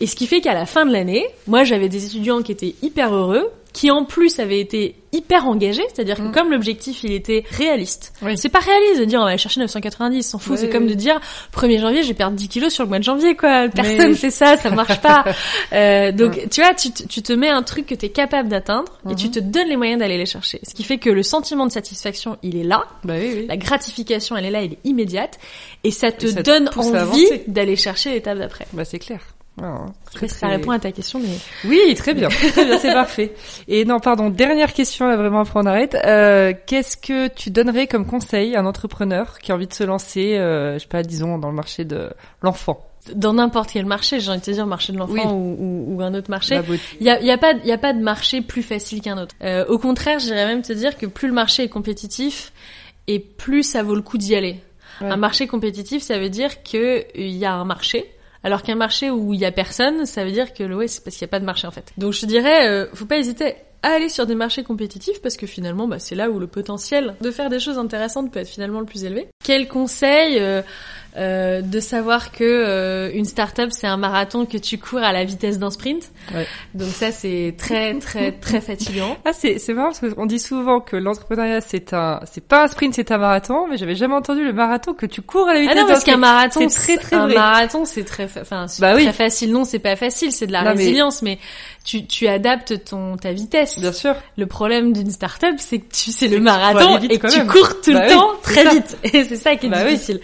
Et 0.00 0.06
ce 0.06 0.16
qui 0.16 0.26
fait 0.26 0.40
qu'à 0.40 0.54
la 0.54 0.66
fin 0.66 0.84
de 0.86 0.92
l'année, 0.92 1.24
moi, 1.46 1.64
j'avais 1.64 1.88
des 1.88 2.04
étudiants 2.06 2.42
qui 2.42 2.50
étaient 2.52 2.74
hyper 2.82 3.14
heureux, 3.14 3.50
qui 3.72 3.90
en 3.90 4.04
plus 4.04 4.38
avaient 4.38 4.60
été 4.60 4.96
hyper 5.14 5.46
engagés, 5.46 5.82
c'est-à-dire 5.92 6.16
que 6.16 6.22
Mm. 6.22 6.32
comme 6.32 6.50
l'objectif, 6.50 7.04
il 7.04 7.12
était 7.12 7.44
réaliste. 7.50 8.12
Oui. 8.22 8.36
C'est 8.38 8.48
pas 8.48 8.60
réaliste 8.60 9.00
de 9.00 9.04
dire 9.04 9.20
on 9.20 9.24
va 9.24 9.28
aller 9.30 9.38
chercher 9.38 9.60
990, 9.60 10.22
s'en 10.22 10.38
fout. 10.38 10.52
Oui, 10.52 10.58
c'est 10.58 10.66
oui, 10.66 10.72
comme 10.72 10.86
de 10.86 10.94
dire 10.94 11.20
1er 11.52 11.78
janvier, 11.80 12.02
je 12.02 12.08
vais 12.08 12.14
perdre 12.14 12.36
10 12.36 12.48
kilos 12.48 12.72
sur 12.72 12.84
le 12.84 12.88
mois 12.88 12.98
de 12.98 13.04
janvier, 13.04 13.34
quoi. 13.36 13.68
Personne 13.68 14.10
Mais- 14.10 14.14
fait 14.14 14.30
ça, 14.30 14.56
ça 14.56 14.70
marche 14.70 15.00
pas. 15.00 15.24
Euh, 15.72 16.12
donc, 16.12 16.38
tu 16.50 16.60
vois, 16.60 16.74
tu, 16.74 16.90
te- 16.90 17.02
tu 17.04 17.22
te 17.22 17.32
mets 17.32 17.48
un 17.48 17.62
truc 17.62 17.86
que 17.86 17.94
tu 17.94 18.06
es 18.06 18.08
capable 18.10 18.48
d'atteindre 18.50 18.98
et 19.10 19.14
tu 19.14 19.30
te 19.30 19.38
donnes 19.38 19.68
les 19.68 19.76
moyens 19.76 19.98
d'aller 20.00 20.18
les 20.18 20.26
chercher. 20.26 20.60
Ce 20.68 20.74
qui 20.74 20.82
fait 20.84 20.98
que 20.98 21.08
le 21.08 21.22
sentiment 21.22 21.66
de 21.66 21.72
satisfaction, 21.72 22.36
il 22.42 22.56
est 22.58 22.64
là. 22.64 22.84
Bah. 23.04 23.14
La 23.48 23.56
gratification, 23.56 24.36
elle 24.36 24.44
est 24.46 24.50
là, 24.50 24.62
elle 24.62 24.72
est 24.74 24.78
immédiate. 24.84 25.38
Et 25.84 25.90
ça 25.90 26.12
te 26.12 26.26
Et 26.26 26.32
ça 26.32 26.42
te 26.42 26.50
donne 26.50 26.70
envie 26.76 27.26
d'aller 27.46 27.76
chercher 27.76 28.10
l'étape 28.10 28.38
d'après. 28.38 28.66
Bah 28.74 28.84
c'est 28.84 28.98
clair. 28.98 29.20
Ah, 29.60 29.84
Je 30.08 30.14
sais 30.14 30.20
pas 30.20 30.28
si 30.28 30.38
ça 30.38 30.48
répond 30.48 30.70
à 30.70 30.78
ta 30.78 30.92
question, 30.92 31.20
mais... 31.20 31.28
Oui, 31.68 31.94
très 31.94 32.14
bien. 32.14 32.28
Très 32.52 32.64
bien, 32.64 32.78
c'est 32.78 32.92
parfait. 32.92 33.34
Et 33.68 33.84
non, 33.84 34.00
pardon, 34.00 34.30
dernière 34.30 34.72
question 34.72 35.06
là 35.06 35.16
vraiment 35.16 35.40
après 35.40 35.60
on 35.60 35.66
arrête. 35.66 35.94
Euh, 36.06 36.54
Qu'est-ce 36.66 36.96
que 36.96 37.28
tu 37.28 37.50
donnerais 37.50 37.86
comme 37.86 38.06
conseil 38.06 38.56
à 38.56 38.60
un 38.60 38.66
entrepreneur 38.66 39.38
qui 39.38 39.52
a 39.52 39.54
envie 39.54 39.66
de 39.66 39.74
se 39.74 39.84
lancer, 39.84 40.38
euh, 40.38 40.74
je 40.74 40.78
sais 40.80 40.86
pas, 40.88 41.02
disons 41.02 41.36
dans 41.38 41.50
le 41.50 41.54
marché 41.54 41.84
de 41.84 42.08
l'enfant, 42.40 42.86
Dans 43.14 43.34
n'importe 43.34 43.70
quel 43.72 43.84
marché, 43.84 44.20
j'ai 44.20 44.30
envie 44.30 44.40
de 44.40 44.44
te 44.44 44.50
dire 44.52 44.66
marché 44.66 44.92
de 44.94 44.98
l'enfant 44.98 45.12
Oui. 45.12 45.20
ou, 45.26 45.56
ou- 45.58 45.96
ou 45.96 46.02
un 46.02 46.14
autre 46.14 46.30
marché. 46.30 46.58
Il 47.00 47.06
y 47.06 47.10
a, 47.10 47.20
y 47.20 47.30
a 47.30 47.36
pas, 47.36 47.52
y 47.64 47.72
a 47.72 47.78
pas 47.78 47.92
de 47.92 48.00
marché 48.00 48.40
plus 48.40 48.62
facile 48.62 49.02
qu'un 49.02 49.18
autre. 49.18 49.34
Euh, 49.42 49.66
au 49.68 49.78
contraire, 49.78 50.18
j'irais 50.18 50.46
même 50.46 50.62
te 50.62 50.72
dire 50.72 50.96
que 50.96 51.04
plus 51.04 51.28
le 51.28 51.34
marché 51.34 51.64
est 51.64 51.68
compétitif 51.68 52.52
et 53.06 53.18
plus 53.18 53.64
ça 53.64 53.82
vaut 53.82 53.96
le 53.96 54.02
coup 54.02 54.16
d'y 54.16 54.34
aller. 54.34 54.60
Ouais. 55.02 55.08
Un 55.10 55.16
marché 55.16 55.46
compétitif, 55.46 56.02
ça 56.02 56.18
veut 56.18 56.30
dire 56.30 56.62
que 56.62 57.04
il 57.14 57.36
y 57.36 57.44
a 57.44 57.52
un 57.52 57.64
marché. 57.66 58.10
Alors 58.44 58.62
qu'un 58.62 58.74
marché 58.74 59.10
où 59.10 59.34
il 59.34 59.40
y 59.40 59.44
a 59.44 59.52
personne, 59.52 60.06
ça 60.06 60.24
veut 60.24 60.32
dire 60.32 60.52
que 60.52 60.64
ouais, 60.64 60.88
c'est 60.88 61.02
parce 61.04 61.16
qu'il 61.16 61.24
y 61.24 61.28
a 61.28 61.30
pas 61.30 61.40
de 61.40 61.44
marché 61.44 61.66
en 61.66 61.70
fait. 61.70 61.92
Donc 61.96 62.12
je 62.12 62.26
dirais, 62.26 62.68
euh, 62.68 62.86
faut 62.94 63.06
pas 63.06 63.18
hésiter 63.18 63.54
à 63.82 63.90
aller 63.90 64.08
sur 64.08 64.26
des 64.26 64.34
marchés 64.34 64.62
compétitifs 64.62 65.20
parce 65.20 65.36
que 65.36 65.46
finalement, 65.46 65.88
bah, 65.88 65.98
c'est 65.98 66.14
là 66.14 66.30
où 66.30 66.38
le 66.38 66.46
potentiel 66.46 67.14
de 67.20 67.30
faire 67.30 67.50
des 67.50 67.58
choses 67.58 67.78
intéressantes 67.78 68.32
peut 68.32 68.38
être 68.38 68.48
finalement 68.48 68.80
le 68.80 68.86
plus 68.86 69.04
élevé. 69.04 69.28
Quel 69.44 69.68
conseil 69.68 70.38
euh, 70.38 70.62
euh, 71.16 71.60
de 71.60 71.78
savoir 71.80 72.32
que 72.32 72.42
euh, 72.44 73.10
une 73.12 73.24
start-up 73.26 73.68
c'est 73.70 73.86
un 73.86 73.96
marathon 73.96 74.46
que 74.46 74.56
tu 74.56 74.78
cours 74.78 75.00
à 75.00 75.12
la 75.12 75.24
vitesse 75.24 75.58
d'un 75.58 75.70
sprint. 75.70 76.10
Ouais. 76.34 76.46
Donc 76.74 76.88
ça 76.88 77.12
c'est 77.12 77.54
très 77.58 77.98
très 77.98 78.32
très 78.32 78.60
fatigant. 78.70 79.16
Ah 79.24 79.32
c'est 79.32 79.58
c'est 79.58 79.74
marrant 79.74 79.92
parce 79.98 80.14
qu'on 80.14 80.26
dit 80.26 80.38
souvent 80.38 80.80
que 80.80 80.96
l'entrepreneuriat 80.96 81.60
c'est 81.60 81.92
un 81.92 82.20
c'est 82.30 82.42
pas 82.46 82.64
un 82.64 82.68
sprint 82.68 82.94
c'est 82.94 83.10
un 83.12 83.18
marathon 83.18 83.66
mais 83.68 83.76
j'avais 83.76 83.94
jamais 83.94 84.14
entendu 84.14 84.42
le 84.44 84.52
marathon 84.52 84.94
que 84.94 85.04
tu 85.06 85.20
cours 85.22 85.48
à 85.48 85.54
la 85.54 85.58
Ah 85.58 85.62
vitesse 85.62 85.76
non 85.76 85.82
d'un 85.82 85.88
parce 85.88 86.04
qu'un 86.04 86.12
sprint. 86.12 86.20
marathon 86.20 86.68
c'est 86.68 86.80
très, 86.80 86.96
très 86.96 87.16
un 87.16 87.26
vrai. 87.26 87.34
marathon 87.34 87.84
c'est 87.84 88.04
très 88.04 88.24
enfin 88.40 88.66
c'est 88.68 88.80
Bah 88.80 88.94
oui. 88.96 89.04
très 89.04 89.12
facile 89.12 89.52
non 89.52 89.64
c'est 89.64 89.78
pas 89.80 89.96
facile 89.96 90.32
c'est 90.32 90.46
de 90.46 90.52
la 90.52 90.62
Non, 90.62 90.70
mais- 90.70 90.76
résilience 90.76 91.22
mais, 91.22 91.38
tu 91.84 92.06
tu 92.06 92.28
adaptes 92.28 92.84
ton 92.84 93.16
ta 93.16 93.32
vitesse. 93.32 93.78
Bien 93.80 93.92
sûr. 93.92 94.14
Le 94.38 94.46
problème 94.46 94.92
d'une 94.92 95.10
start-up 95.10 95.56
c'est 95.58 95.78
que 95.80 95.92
tu 95.92 96.12
c'est 96.12 96.28
le 96.28 96.38
marathon 96.40 96.98
et 96.98 97.18
que 97.18 97.26
tu 97.26 97.44
cours 97.46 97.80
tout 97.80 97.92
Bah 97.92 98.06
le 98.06 98.08
oui, 98.08 98.14
temps 98.14 98.30
très 98.42 98.64
ça. 98.64 98.70
vite 98.70 98.96
et 99.12 99.24
c'est 99.24 99.36
ça 99.36 99.56
qui 99.56 99.66
est 99.66 99.68
Bah 99.68 99.78
oui. 99.84 99.92
difficile. 99.94 100.20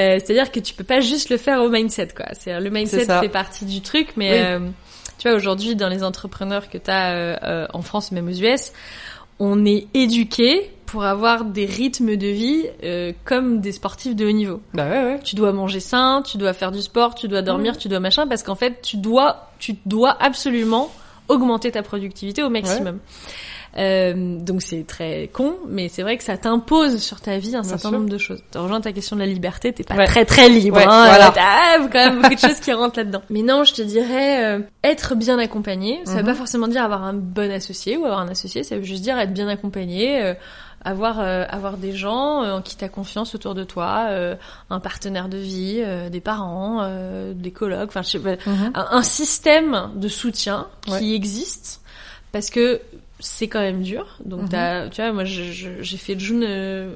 Euh, 0.00 0.18
c'est-à-dire 0.18 0.50
que 0.50 0.60
tu 0.60 0.74
peux 0.74 0.84
pas 0.84 1.00
juste 1.00 1.30
le 1.30 1.36
faire 1.36 1.62
au 1.62 1.68
mindset 1.68 2.08
quoi. 2.16 2.26
C'est 2.32 2.58
le 2.58 2.70
mindset 2.70 3.06
fait 3.06 3.28
partie 3.28 3.64
du 3.64 3.80
truc 3.80 4.08
mais 4.16 4.30
Oui. 4.32 4.38
euh, 4.38 4.58
tu 5.18 5.28
vois 5.28 5.36
aujourd'hui 5.36 5.76
dans 5.76 5.88
les 5.88 6.02
entrepreneurs 6.02 6.68
que 6.70 6.78
tu 6.78 6.90
as 6.90 7.68
en 7.72 7.82
France 7.82 8.12
même 8.12 8.28
aux 8.28 8.32
US 8.32 8.72
on 9.40 9.64
est 9.64 9.86
éduqué 9.94 10.70
pour 10.84 11.04
avoir 11.04 11.44
des 11.44 11.64
rythmes 11.64 12.16
de 12.16 12.26
vie 12.26 12.66
euh, 12.84 13.12
comme 13.24 13.60
des 13.60 13.72
sportifs 13.72 14.14
de 14.14 14.26
haut 14.26 14.32
niveau. 14.32 14.60
Bah 14.74 14.88
ouais 14.88 15.04
ouais. 15.04 15.20
Tu 15.24 15.34
dois 15.34 15.52
manger 15.52 15.80
sain, 15.80 16.22
tu 16.26 16.36
dois 16.36 16.52
faire 16.52 16.72
du 16.72 16.82
sport, 16.82 17.14
tu 17.14 17.26
dois 17.26 17.42
dormir, 17.42 17.78
tu 17.78 17.88
dois 17.88 18.00
machin, 18.00 18.26
parce 18.26 18.42
qu'en 18.42 18.56
fait, 18.56 18.82
tu 18.82 18.96
dois, 18.96 19.50
tu 19.58 19.76
dois 19.86 20.16
absolument 20.20 20.92
augmenter 21.28 21.70
ta 21.70 21.82
productivité 21.82 22.42
au 22.42 22.50
maximum. 22.50 22.98
Euh, 23.78 24.38
donc 24.40 24.62
c'est 24.62 24.84
très 24.86 25.28
con, 25.32 25.54
mais 25.68 25.88
c'est 25.88 26.02
vrai 26.02 26.16
que 26.16 26.24
ça 26.24 26.36
t'impose 26.36 26.98
sur 27.00 27.20
ta 27.20 27.38
vie 27.38 27.48
un 27.54 27.60
Bien 27.60 27.62
certain 27.62 27.90
sûr. 27.90 27.92
nombre 27.92 28.10
de 28.10 28.18
choses. 28.18 28.42
Tu 28.50 28.58
rejoins 28.58 28.80
ta 28.80 28.92
question 28.92 29.14
de 29.16 29.20
la 29.20 29.26
liberté, 29.28 29.72
t'es 29.72 29.84
pas 29.84 29.94
Ouais. 29.94 30.06
très 30.06 30.24
très 30.24 30.48
libre. 30.48 30.76
Ouais, 30.78 30.84
hein, 30.88 31.06
voilà. 31.06 31.30
T'as 31.32 31.78
quand 31.88 32.10
même 32.10 32.22
beaucoup 32.22 32.34
de 32.34 32.40
choses 32.40 32.58
qui 32.60 32.72
rentrent 32.72 32.98
là-dedans. 32.98 33.22
Mais 33.30 33.42
non, 33.42 33.62
je 33.64 33.72
te 33.74 33.82
dirais 33.82 34.44
euh, 34.44 34.60
être 34.82 35.14
bien 35.14 35.38
accompagné. 35.38 36.00
Ça 36.04 36.14
veut 36.14 36.20
Mhm. 36.20 36.26
pas 36.26 36.34
forcément 36.34 36.66
dire 36.68 36.82
avoir 36.82 37.04
un 37.04 37.14
bon 37.14 37.50
associé 37.52 37.96
ou 37.96 38.04
avoir 38.06 38.20
un 38.20 38.28
associé. 38.28 38.64
Ça 38.64 38.76
veut 38.76 38.82
juste 38.82 39.02
dire 39.02 39.18
être 39.18 39.32
bien 39.32 39.48
accompagné. 39.48 40.20
euh, 40.22 40.34
avoir 40.82 41.20
euh, 41.20 41.44
avoir 41.50 41.76
des 41.76 41.92
gens 41.92 42.42
euh, 42.42 42.54
en 42.54 42.62
qui 42.62 42.74
t'as 42.74 42.88
confiance 42.88 43.34
autour 43.34 43.54
de 43.54 43.64
toi, 43.64 44.06
euh, 44.08 44.34
un 44.70 44.80
partenaire 44.80 45.28
de 45.28 45.36
vie, 45.36 45.82
euh, 45.84 46.08
des 46.08 46.22
parents, 46.22 46.78
euh, 46.80 47.34
des 47.34 47.50
colocs, 47.50 47.90
enfin 47.90 48.00
je 48.00 48.08
sais 48.08 48.18
pas, 48.18 48.36
Mhm. 48.46 48.70
un, 48.74 48.86
un 48.92 49.02
système 49.02 49.90
de 49.96 50.08
soutien 50.08 50.68
qui 50.86 50.92
Ouais. 50.92 51.10
existe 51.10 51.82
parce 52.32 52.48
que 52.48 52.80
c'est 53.20 53.48
quand 53.48 53.60
même 53.60 53.82
dur. 53.82 54.16
Donc 54.24 54.48
t'as, 54.50 54.88
tu 54.88 55.00
vois, 55.00 55.12
moi 55.12 55.24
j'ai 55.24 55.96
fait 55.96 56.18
June, 56.18 56.44
euh, 56.46 56.90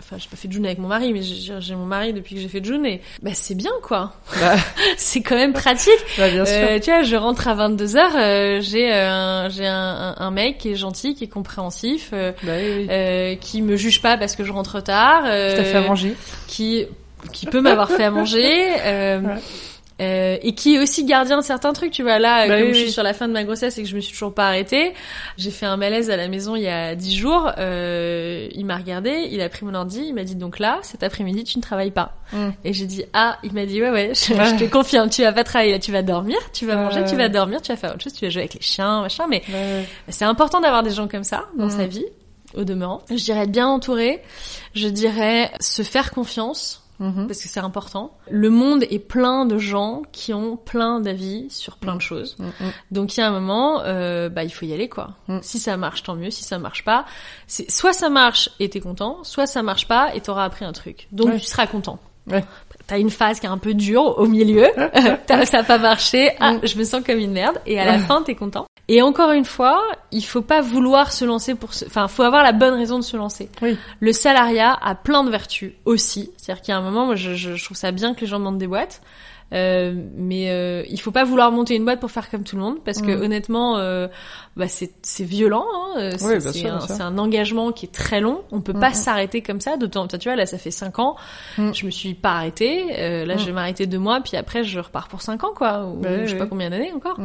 enfin 0.00 0.16
j'ai 0.18 0.28
pas 0.28 0.36
fait 0.36 0.50
June 0.50 0.66
avec 0.66 0.78
mon 0.78 0.88
mari, 0.88 1.12
mais 1.12 1.22
j'ai 1.22 1.74
mon 1.74 1.86
mari 1.86 2.12
depuis 2.12 2.34
que 2.34 2.40
j'ai 2.40 2.48
fait 2.48 2.62
June 2.64 2.84
et 2.84 3.00
bah 3.22 3.30
c'est 3.34 3.54
bien 3.54 3.70
quoi. 3.82 4.12
Bah, 4.40 4.56
c'est 4.96 5.22
quand 5.22 5.36
même 5.36 5.52
pratique. 5.52 5.92
bah, 6.18 6.28
bien 6.28 6.44
sûr. 6.44 6.54
Euh, 6.56 6.78
tu 6.80 6.90
vois, 6.90 7.02
je 7.02 7.16
rentre 7.16 7.48
à 7.48 7.54
22 7.54 7.84
h 7.86 7.98
euh, 8.16 8.60
j'ai 8.60 8.92
euh, 8.92 9.08
un, 9.10 9.48
j'ai 9.48 9.66
un, 9.66 10.14
un- 10.18 10.30
mec 10.30 10.58
qui 10.58 10.70
est 10.72 10.76
gentil, 10.76 11.14
qui 11.14 11.24
est 11.24 11.28
compréhensif. 11.28 12.10
euh, 12.12 12.32
Bah 12.42 12.52
oui, 12.58 12.72
oui. 12.76 12.86
euh, 12.90 13.34
qui 13.36 13.62
me 13.62 13.76
juge 13.76 14.02
pas 14.02 14.16
parce 14.18 14.36
que 14.36 14.44
je 14.44 14.52
rentre 14.52 14.80
tard, 14.82 15.22
euh, 15.26 15.50
Je 15.50 15.56
t'ai 15.56 15.64
fait 15.64 15.76
à 15.78 15.80
manger. 15.82 16.14
qui 16.48 16.84
qui 17.32 17.46
peut 17.46 17.60
m'avoir 17.60 17.90
fait 17.90 18.04
à 18.04 18.10
manger 18.12 18.48
euh, 18.84 19.20
Ouais. 19.20 19.34
Euh, 20.00 20.36
et 20.42 20.54
qui 20.54 20.76
est 20.76 20.78
aussi 20.78 21.04
gardien 21.04 21.38
de 21.38 21.42
certains 21.42 21.72
trucs 21.72 21.90
tu 21.90 22.02
vois 22.02 22.18
là 22.18 22.46
Bah 22.46 22.58
comme 22.58 22.68
oui, 22.68 22.72
je 22.74 22.78
oui. 22.78 22.82
suis 22.84 22.92
sur 22.92 23.02
la 23.02 23.12
fin 23.14 23.26
de 23.26 23.32
ma 23.32 23.42
grossesse 23.44 23.76
et 23.78 23.82
que 23.82 23.88
je 23.88 23.96
me 23.96 24.00
suis 24.00 24.12
toujours 24.12 24.32
pas 24.32 24.46
arrêtée 24.46 24.94
j'ai 25.36 25.50
fait 25.50 25.66
un 25.66 25.76
malaise 25.76 26.08
à 26.10 26.16
la 26.16 26.28
maison 26.28 26.54
il 26.56 26.62
y 26.62 26.68
a 26.68 26.94
dix 26.94 27.16
jours 27.16 27.50
euh, 27.58 28.46
il 28.52 28.64
m'a 28.64 28.76
regardé 28.76 29.28
il 29.30 29.40
a 29.40 29.48
pris 29.48 29.64
mon 29.64 29.74
ordi 29.74 30.02
il 30.06 30.14
m'a 30.14 30.24
dit 30.24 30.36
donc 30.36 30.58
là 30.58 30.78
cet 30.82 31.02
après-midi 31.02 31.44
tu 31.44 31.58
ne 31.58 31.62
travailles 31.62 31.90
pas 31.90 32.14
Mm. 32.30 32.50
et 32.62 32.74
j'ai 32.74 32.84
dit 32.84 33.04
ah 33.14 33.38
il 33.42 33.54
m'a 33.54 33.64
dit 33.64 33.80
ouais 33.80 33.88
ouais 33.90 34.12
je, 34.14 34.34
Ouais. 34.34 34.44
je 34.58 34.62
te 34.62 34.70
confirme 34.70 35.08
tu 35.08 35.22
vas 35.22 35.32
pas 35.32 35.44
travailler 35.44 35.72
là 35.72 35.78
tu 35.78 35.90
vas 35.92 36.02
dormir 36.02 36.36
tu 36.52 36.66
vas 36.66 36.76
manger 36.76 37.02
tu 37.08 37.16
vas 37.16 37.30
dormir 37.30 37.62
tu 37.62 37.72
vas 37.72 37.76
faire 37.76 37.94
autre 37.94 38.04
chose 38.04 38.12
tu 38.12 38.26
vas 38.26 38.30
jouer 38.30 38.42
avec 38.42 38.52
les 38.52 38.60
chiens 38.60 39.00
machin 39.00 39.24
mais 39.30 39.42
ouais. 39.50 39.84
c'est 40.10 40.26
important 40.26 40.60
d'avoir 40.60 40.82
des 40.82 40.90
gens 40.90 41.08
comme 41.08 41.24
ça 41.24 41.46
dans 41.56 41.68
Mm. 41.68 41.70
sa 41.70 41.86
vie, 41.86 42.04
au 42.54 42.64
demeurant. 42.64 43.00
Je 43.10 43.14
dirais 43.16 43.40
être 43.44 43.50
bien 43.50 43.66
entouré. 43.66 44.20
Je 44.74 44.88
dirais 44.88 45.50
se 45.60 45.82
faire 45.82 46.10
confiance, 46.10 46.82
Mhm. 47.00 47.26
parce 47.28 47.40
que 47.42 47.48
c'est 47.48 47.60
important. 47.60 48.16
Le 48.30 48.50
monde 48.50 48.82
est 48.90 48.98
plein 48.98 49.46
de 49.46 49.56
gens 49.58 50.02
qui 50.12 50.34
ont 50.34 50.56
plein 50.56 51.00
d'avis 51.00 51.48
sur 51.50 51.76
plein 51.76 51.94
de 51.94 52.00
choses. 52.00 52.36
Mhm. 52.38 52.72
Donc 52.90 53.16
il 53.16 53.20
y 53.20 53.22
a 53.22 53.28
un 53.28 53.30
moment, 53.30 53.82
euh, 53.84 54.28
bah 54.28 54.42
il 54.44 54.50
faut 54.50 54.66
y 54.66 54.72
aller 54.72 54.88
quoi. 54.88 55.10
Si 55.42 55.58
ça 55.58 55.76
marche, 55.76 56.02
tant 56.02 56.14
mieux. 56.16 56.30
Si 56.30 56.42
ça 56.44 56.58
marche 56.58 56.84
pas, 56.84 57.04
c'est 57.46 57.70
soit 57.70 57.92
ça 57.92 58.08
marche 58.10 58.50
et 58.58 58.68
t'es 58.68 58.80
content, 58.80 59.18
soit 59.22 59.46
ça 59.46 59.62
marche 59.62 59.86
pas 59.86 60.14
et 60.14 60.20
t'auras 60.20 60.44
appris 60.44 60.64
un 60.64 60.72
truc. 60.72 61.08
Donc 61.12 61.28
Ouais. 61.28 61.38
tu 61.38 61.46
seras 61.46 61.66
content. 61.66 61.98
Ouais. 62.26 62.44
T'as 62.88 62.98
une 62.98 63.10
phase 63.10 63.38
qui 63.38 63.46
est 63.46 63.50
un 63.50 63.58
peu 63.58 63.74
dure 63.74 64.18
au 64.18 64.26
milieu, 64.26 64.66
T'as- 65.26 65.44
ça 65.46 65.58
a 65.58 65.62
pas 65.62 65.78
marché, 65.78 66.32
ah, 66.40 66.54
Mm. 66.54 66.60
je 66.64 66.76
me 66.78 66.82
sens 66.84 67.02
comme 67.06 67.18
une 67.18 67.30
merde, 67.32 67.60
et 67.66 67.78
à 67.78 67.84
la 67.84 67.92
Ouais. 67.92 67.98
fin 67.98 68.22
t'es 68.22 68.34
content. 68.34 68.66
Et 68.90 69.02
encore 69.02 69.30
une 69.32 69.44
fois, 69.44 69.80
il 70.12 70.24
faut 70.24 70.40
pas 70.40 70.62
vouloir 70.62 71.12
se 71.12 71.26
lancer 71.26 71.54
pour 71.54 71.74
se... 71.74 71.84
Enfin, 71.84 72.08
faut 72.08 72.22
avoir 72.22 72.42
la 72.42 72.52
bonne 72.52 72.72
raison 72.72 72.98
de 72.98 73.04
se 73.04 73.18
lancer. 73.18 73.50
Oui. 73.60 73.76
Le 74.00 74.12
salariat 74.12 74.72
a 74.82 74.94
plein 74.94 75.22
de 75.24 75.30
vertus 75.30 75.72
aussi. 75.84 76.30
C'est-à-dire 76.38 76.62
qu'il 76.62 76.72
y 76.72 76.74
a 76.74 76.78
un 76.78 76.82
moment, 76.82 77.04
moi, 77.04 77.14
je, 77.14 77.34
je, 77.34 77.54
je 77.54 77.64
trouve 77.64 77.76
ça 77.76 77.92
bien 77.92 78.14
que 78.14 78.22
les 78.22 78.26
gens 78.26 78.38
montent 78.38 78.56
des 78.56 78.66
boîtes. 78.66 79.02
Euh, 79.54 79.94
mais 80.14 80.50
euh, 80.50 80.82
il 80.90 81.00
faut 81.00 81.10
pas 81.10 81.24
vouloir 81.24 81.50
monter 81.52 81.74
une 81.74 81.84
boîte 81.86 82.00
pour 82.00 82.10
faire 82.10 82.28
comme 82.28 82.44
tout 82.44 82.54
le 82.56 82.60
monde 82.60 82.84
parce 82.84 83.00
que 83.00 83.12
Mhm. 83.12 83.22
honnêtement 83.22 83.78
euh, 83.78 84.06
bah 84.58 84.68
c'est 84.68 84.90
c'est 85.00 85.24
violent 85.24 85.64
hein, 85.74 85.88
euh, 85.96 86.12
c'est 86.18 86.64
Oui, 86.64 86.66
un, 87.00 87.16
engagement 87.16 87.72
qui 87.72 87.86
est 87.86 87.92
très 87.92 88.20
long 88.20 88.42
on 88.52 88.60
peut 88.60 88.74
pas 88.74 88.88
Mhm. 88.90 88.94
s'arrêter 88.94 89.40
comme 89.40 89.62
ça 89.62 89.78
d'autant 89.78 90.06
tu 90.06 90.18
vois 90.24 90.36
là 90.36 90.44
ça 90.44 90.58
fait 90.58 90.70
cinq 90.70 90.98
ans 90.98 91.16
Mhm. 91.56 91.74
je 91.74 91.86
me 91.86 91.90
suis 91.90 92.12
pas 92.12 92.32
arrêtée 92.32 92.84
euh, 92.98 93.24
là 93.24 93.38
je 93.38 93.46
vais 93.46 93.52
m'arrêter 93.52 93.86
deux 93.86 93.98
mois 93.98 94.20
puis 94.20 94.36
après 94.36 94.64
je 94.64 94.80
repars 94.80 95.08
pour 95.08 95.22
cinq 95.22 95.42
ans 95.44 95.52
quoi 95.56 95.86
ou 95.86 96.02
Ouais, 96.02 96.26
je 96.26 96.32
sais 96.32 96.36
pas 96.38 96.46
combien 96.46 96.68
d'années 96.68 96.92
encore 96.92 97.18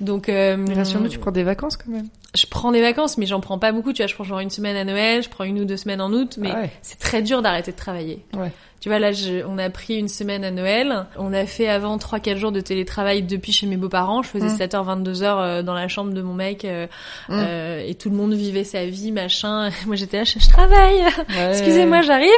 donc 0.00 0.30
euh, 0.30 0.56
rassure-nous, 0.74 1.08
tu 1.08 1.18
prends 1.18 1.30
des 1.30 1.42
vacances 1.42 1.76
quand 1.76 1.90
même. 1.90 2.08
je 2.34 2.46
prends 2.46 2.72
des 2.72 2.80
vacances, 2.80 3.18
mais 3.18 3.26
j'en 3.26 3.40
prends 3.40 3.58
pas 3.58 3.72
beaucoup. 3.72 3.92
Tu 3.92 4.02
vois, 4.02 4.06
je 4.06 4.14
prends 4.14 4.24
genre 4.24 4.40
une 4.40 4.50
semaine 4.50 4.76
à 4.76 4.84
Noël, 4.84 5.22
je 5.22 5.28
prends 5.28 5.44
une 5.44 5.60
ou 5.60 5.64
deux 5.64 5.76
semaines 5.76 6.00
en 6.00 6.12
août, 6.12 6.36
mais 6.38 6.50
Ah 6.54 6.60
ouais. 6.60 6.70
c'est 6.82 6.98
très 6.98 7.22
dur 7.22 7.40
d'arrêter 7.42 7.72
de 7.72 7.76
travailler. 7.76 8.24
Ouais. 8.34 8.52
Tu 8.80 8.90
vois, 8.90 8.98
là, 9.00 9.10
je- 9.10 9.42
on 9.48 9.58
a 9.58 9.68
pris 9.68 9.96
une 9.96 10.06
semaine 10.06 10.44
à 10.44 10.50
Noël. 10.52 11.06
On 11.18 11.32
a 11.32 11.44
fait 11.46 11.66
avant 11.66 11.96
3-4 11.98 12.36
jours 12.36 12.52
de 12.52 12.60
télétravail 12.60 13.22
depuis 13.22 13.50
chez 13.50 13.66
mes 13.66 13.76
beaux-parents. 13.76 14.22
Je 14.22 14.28
faisais 14.28 14.46
Mm. 14.46 14.56
7h, 14.58 14.84
22h 14.84 15.38
euh, 15.40 15.62
dans 15.62 15.74
la 15.74 15.88
chambre 15.88 16.12
de 16.12 16.22
mon 16.22 16.34
mec, 16.34 16.64
euh, 16.64 16.86
Mm. 17.28 17.32
euh, 17.32 17.82
et 17.84 17.94
tout 17.96 18.10
le 18.10 18.16
monde 18.16 18.34
vivait 18.34 18.62
sa 18.64 18.84
vie, 18.84 19.10
machin. 19.10 19.70
Moi, 19.86 19.96
j'étais 19.96 20.18
là, 20.18 20.24
je, 20.24 20.38
je 20.38 20.48
travaille. 20.48 21.00
Ouais. 21.00 21.48
Excusez-moi, 21.50 22.02
j'arrive. 22.02 22.30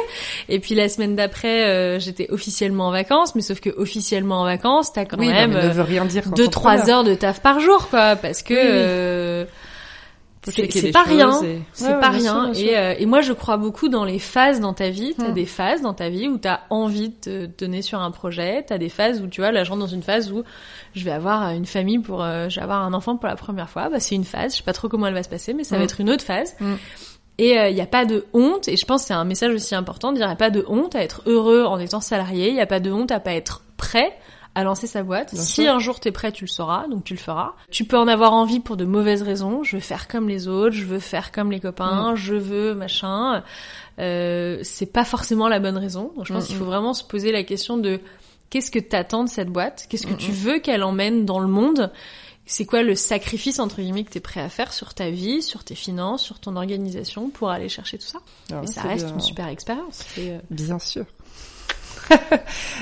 Et 0.48 0.58
puis 0.60 0.74
la 0.74 0.88
semaine 0.88 1.16
d'après, 1.16 1.66
euh, 1.66 1.98
j'étais 1.98 2.30
officiellement 2.30 2.86
en 2.86 2.92
vacances, 2.92 3.34
mais 3.34 3.42
sauf 3.42 3.60
que 3.60 3.70
officiellement 3.76 4.40
en 4.40 4.44
vacances, 4.44 4.92
t'as 4.92 5.04
quand 5.04 5.18
Oui, 5.18 5.26
même 5.28 5.50
mais 5.50 5.56
ne 5.64 5.68
euh, 5.68 5.68
heures 6.90 7.04
de 7.04 7.14
taf 7.14 7.40
par 7.42 7.60
jour 7.60 7.88
quoi 7.90 8.16
parce 8.16 8.42
que 8.42 8.54
Oui, 8.54 9.44
oui. 9.44 9.50
Euh, 10.46 10.50
c'est 10.54 10.70
c'est 10.70 10.90
pas 10.92 11.02
rien. 11.02 11.42
et- 11.42 11.60
c'est 11.72 11.86
Ouais, 11.88 11.94
ouais, 11.94 12.00
pas 12.00 12.10
rien. 12.10 12.52
et, 12.52 12.78
euh, 12.78 13.06
moi 13.06 13.20
je 13.22 13.32
crois 13.32 13.56
beaucoup 13.56 13.88
dans 13.88 14.04
les 14.04 14.18
phases 14.18 14.60
dans 14.60 14.72
ta 14.74 14.88
vie. 14.90 15.14
T'as 15.18 15.28
Hmm. 15.30 15.34
des 15.34 15.46
phases 15.46 15.82
dans 15.82 15.94
ta 15.94 16.08
vie 16.08 16.28
où 16.28 16.38
t'as 16.38 16.60
envie 16.70 17.08
de 17.08 17.14
te 17.14 17.46
donner 17.64 17.82
sur 17.82 18.00
un 18.00 18.10
projet. 18.10 18.64
T'as 18.66 18.78
des 18.78 18.88
phases 18.88 19.20
où 19.20 19.26
tu 19.26 19.40
vois 19.40 19.50
là 19.52 19.64
je 19.64 19.70
rentre 19.70 19.80
dans 19.80 19.86
une 19.86 20.02
phase 20.02 20.30
où 20.32 20.44
je 20.94 21.04
vais 21.04 21.10
avoir 21.10 21.50
une 21.50 21.66
famille 21.66 21.98
pour 21.98 22.22
euh, 22.22 22.48
je 22.48 22.56
vais 22.56 22.62
avoir 22.62 22.82
un 22.84 22.94
enfant 22.94 23.16
pour 23.16 23.28
la 23.28 23.36
première 23.36 23.68
fois. 23.68 23.88
Bah 23.88 23.98
c'est 24.00 24.14
une 24.14 24.24
phase. 24.24 24.52
Je 24.52 24.58
sais 24.58 24.62
pas 24.64 24.72
trop 24.72 24.88
comment 24.88 25.06
elle 25.08 25.14
va 25.14 25.22
se 25.22 25.28
passer 25.28 25.54
mais 25.54 25.64
ça 25.64 25.76
va 25.76 25.80
Hmm. 25.82 25.84
être 25.84 26.00
une 26.00 26.10
autre 26.10 26.24
phase. 26.24 26.54
Hmm. 26.60 26.74
et 27.40 27.52
il 27.68 27.74
n'y 27.74 27.80
a 27.80 27.86
pas 27.86 28.04
de 28.04 28.26
honte, 28.32 28.66
et 28.66 28.76
je 28.76 28.84
pense 28.84 29.02
que 29.02 29.08
c'est 29.08 29.14
un 29.14 29.24
message 29.24 29.54
aussi 29.54 29.74
important 29.76 30.10
il 30.12 30.16
n'y 30.16 30.22
a 30.24 30.34
pas 30.34 30.50
de 30.50 30.64
honte 30.68 30.96
à 30.96 31.02
être 31.04 31.22
heureux 31.26 31.64
en 31.64 31.78
étant 31.78 32.00
salarié, 32.00 32.48
il 32.48 32.54
n'y 32.54 32.60
a 32.60 32.66
pas 32.66 32.80
de 32.80 32.90
honte 32.90 33.12
à 33.12 33.20
pas 33.20 33.32
être 33.32 33.62
prêt 33.76 34.12
à 34.54 34.64
lancer 34.64 34.86
sa 34.86 35.02
boîte. 35.02 35.32
Bien 35.34 35.42
si 35.42 35.62
sûr. 35.62 35.72
un 35.74 35.78
jour 35.78 36.00
t'es 36.00 36.10
prêt, 36.12 36.32
tu 36.32 36.44
le 36.44 36.48
sauras, 36.50 36.88
donc 36.88 37.04
tu 37.04 37.14
le 37.14 37.20
feras. 37.20 37.52
Tu 37.70 37.84
peux 37.84 37.96
en 37.98 38.08
avoir 38.08 38.32
envie 38.32 38.60
pour 38.60 38.76
de 38.76 38.84
mauvaises 38.84 39.22
raisons. 39.22 39.62
Je 39.62 39.76
veux 39.76 39.82
faire 39.82 40.08
comme 40.08 40.28
les 40.28 40.48
autres, 40.48 40.74
je 40.74 40.84
veux 40.84 40.98
faire 40.98 41.30
comme 41.32 41.50
les 41.52 41.58
Mm. 41.58 41.62
copains, 41.62 42.14
je 42.16 42.34
veux 42.34 42.74
machin. 42.74 43.42
Euh, 43.98 44.58
c'est 44.62 44.92
pas 44.92 45.04
forcément 45.04 45.48
la 45.48 45.60
bonne 45.60 45.76
raison. 45.76 46.12
Donc 46.16 46.26
je 46.26 46.32
pense 46.32 46.44
Mm, 46.44 46.46
qu'il 46.46 46.56
mm. 46.56 46.58
faut 46.58 46.64
vraiment 46.64 46.94
se 46.94 47.04
poser 47.04 47.32
la 47.32 47.42
question 47.44 47.76
de 47.78 48.00
qu'est-ce 48.50 48.70
que 48.70 48.78
t'attends 48.78 49.24
de 49.24 49.28
cette 49.28 49.48
boîte, 49.50 49.86
qu'est-ce 49.90 50.06
que 50.06 50.14
Mm, 50.14 50.18
tu 50.18 50.30
mm. 50.30 50.34
veux 50.34 50.58
qu'elle 50.60 50.82
emmène 50.82 51.24
dans 51.24 51.40
le 51.40 51.48
monde? 51.48 51.92
C'est 52.50 52.64
quoi 52.64 52.82
le 52.82 52.94
sacrifice 52.94 53.58
entre 53.58 53.82
guillemets 53.82 54.04
que 54.04 54.10
t'es 54.10 54.20
prêt 54.20 54.40
à 54.40 54.48
faire 54.48 54.72
sur 54.72 54.94
ta 54.94 55.10
vie, 55.10 55.42
sur 55.42 55.64
tes 55.64 55.74
finances, 55.74 56.22
sur 56.22 56.38
ton 56.40 56.56
organisation 56.56 57.28
pour 57.28 57.50
aller 57.50 57.68
chercher 57.68 57.98
tout 57.98 58.06
ça? 58.06 58.20
Alors, 58.50 58.64
Et 58.64 58.66
ça 58.68 58.80
reste 58.82 59.04
bien. 59.04 59.14
une 59.16 59.20
super 59.20 59.48
expérience. 59.48 60.02
Euh, 60.16 60.38
Bien 60.48 60.78
sûr. 60.78 61.04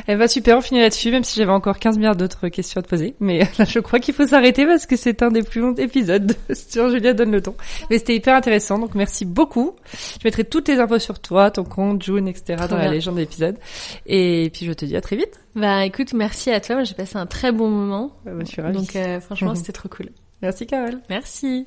Eh 0.08 0.14
ben 0.14 0.28
super, 0.28 0.58
on 0.58 0.60
finit 0.60 0.80
là-dessus, 0.80 1.10
même 1.10 1.24
si 1.24 1.38
j'avais 1.38 1.52
encore 1.52 1.78
15 1.78 1.96
milliards 1.96 2.16
d'autres 2.16 2.48
questions 2.48 2.78
à 2.80 2.82
te 2.82 2.88
poser. 2.88 3.14
Mais 3.20 3.40
là, 3.58 3.64
je 3.64 3.78
crois 3.80 3.98
qu'il 3.98 4.14
faut 4.14 4.26
s'arrêter 4.26 4.66
parce 4.66 4.86
que 4.86 4.96
c'est 4.96 5.22
un 5.22 5.30
des 5.30 5.42
plus 5.42 5.60
longs 5.60 5.74
épisodes 5.74 6.36
sur 6.54 6.90
Julia 6.90 7.12
Donne 7.12 7.32
le 7.32 7.42
ton. 7.42 7.54
Mais 7.90 7.98
c'était 7.98 8.14
hyper 8.14 8.34
intéressant, 8.34 8.78
donc 8.78 8.94
merci 8.94 9.24
beaucoup. 9.24 9.74
Je 10.20 10.24
mettrai 10.24 10.44
toutes 10.44 10.68
les 10.68 10.78
infos 10.78 10.98
sur 10.98 11.18
toi, 11.18 11.50
ton 11.50 11.64
compte, 11.64 12.02
June, 12.02 12.28
etc. 12.28 12.64
Dans 12.68 12.76
la 12.76 12.88
légende 12.88 13.16
de 13.16 13.20
l'épisode. 13.20 13.56
Et 14.06 14.50
puis 14.52 14.66
je 14.66 14.72
te 14.72 14.84
dis 14.84 14.96
à 14.96 15.00
très 15.00 15.16
vite. 15.16 15.40
Bah 15.54 15.84
écoute, 15.84 16.12
merci 16.12 16.50
à 16.50 16.60
toi. 16.60 16.84
J'ai 16.84 16.94
passé 16.94 17.16
un 17.16 17.26
très 17.26 17.52
bon 17.52 17.68
moment. 17.68 18.12
Ouais, 18.24 18.32
bah, 18.32 18.44
je 18.44 18.50
suis 18.50 18.62
ravie. 18.62 18.76
Donc 18.76 18.94
euh, 18.96 19.20
franchement, 19.20 19.54
c'était 19.56 19.72
trop 19.72 19.88
cool. 19.88 20.10
Merci 20.42 20.66
Carole. 20.66 21.00
Merci. 21.08 21.66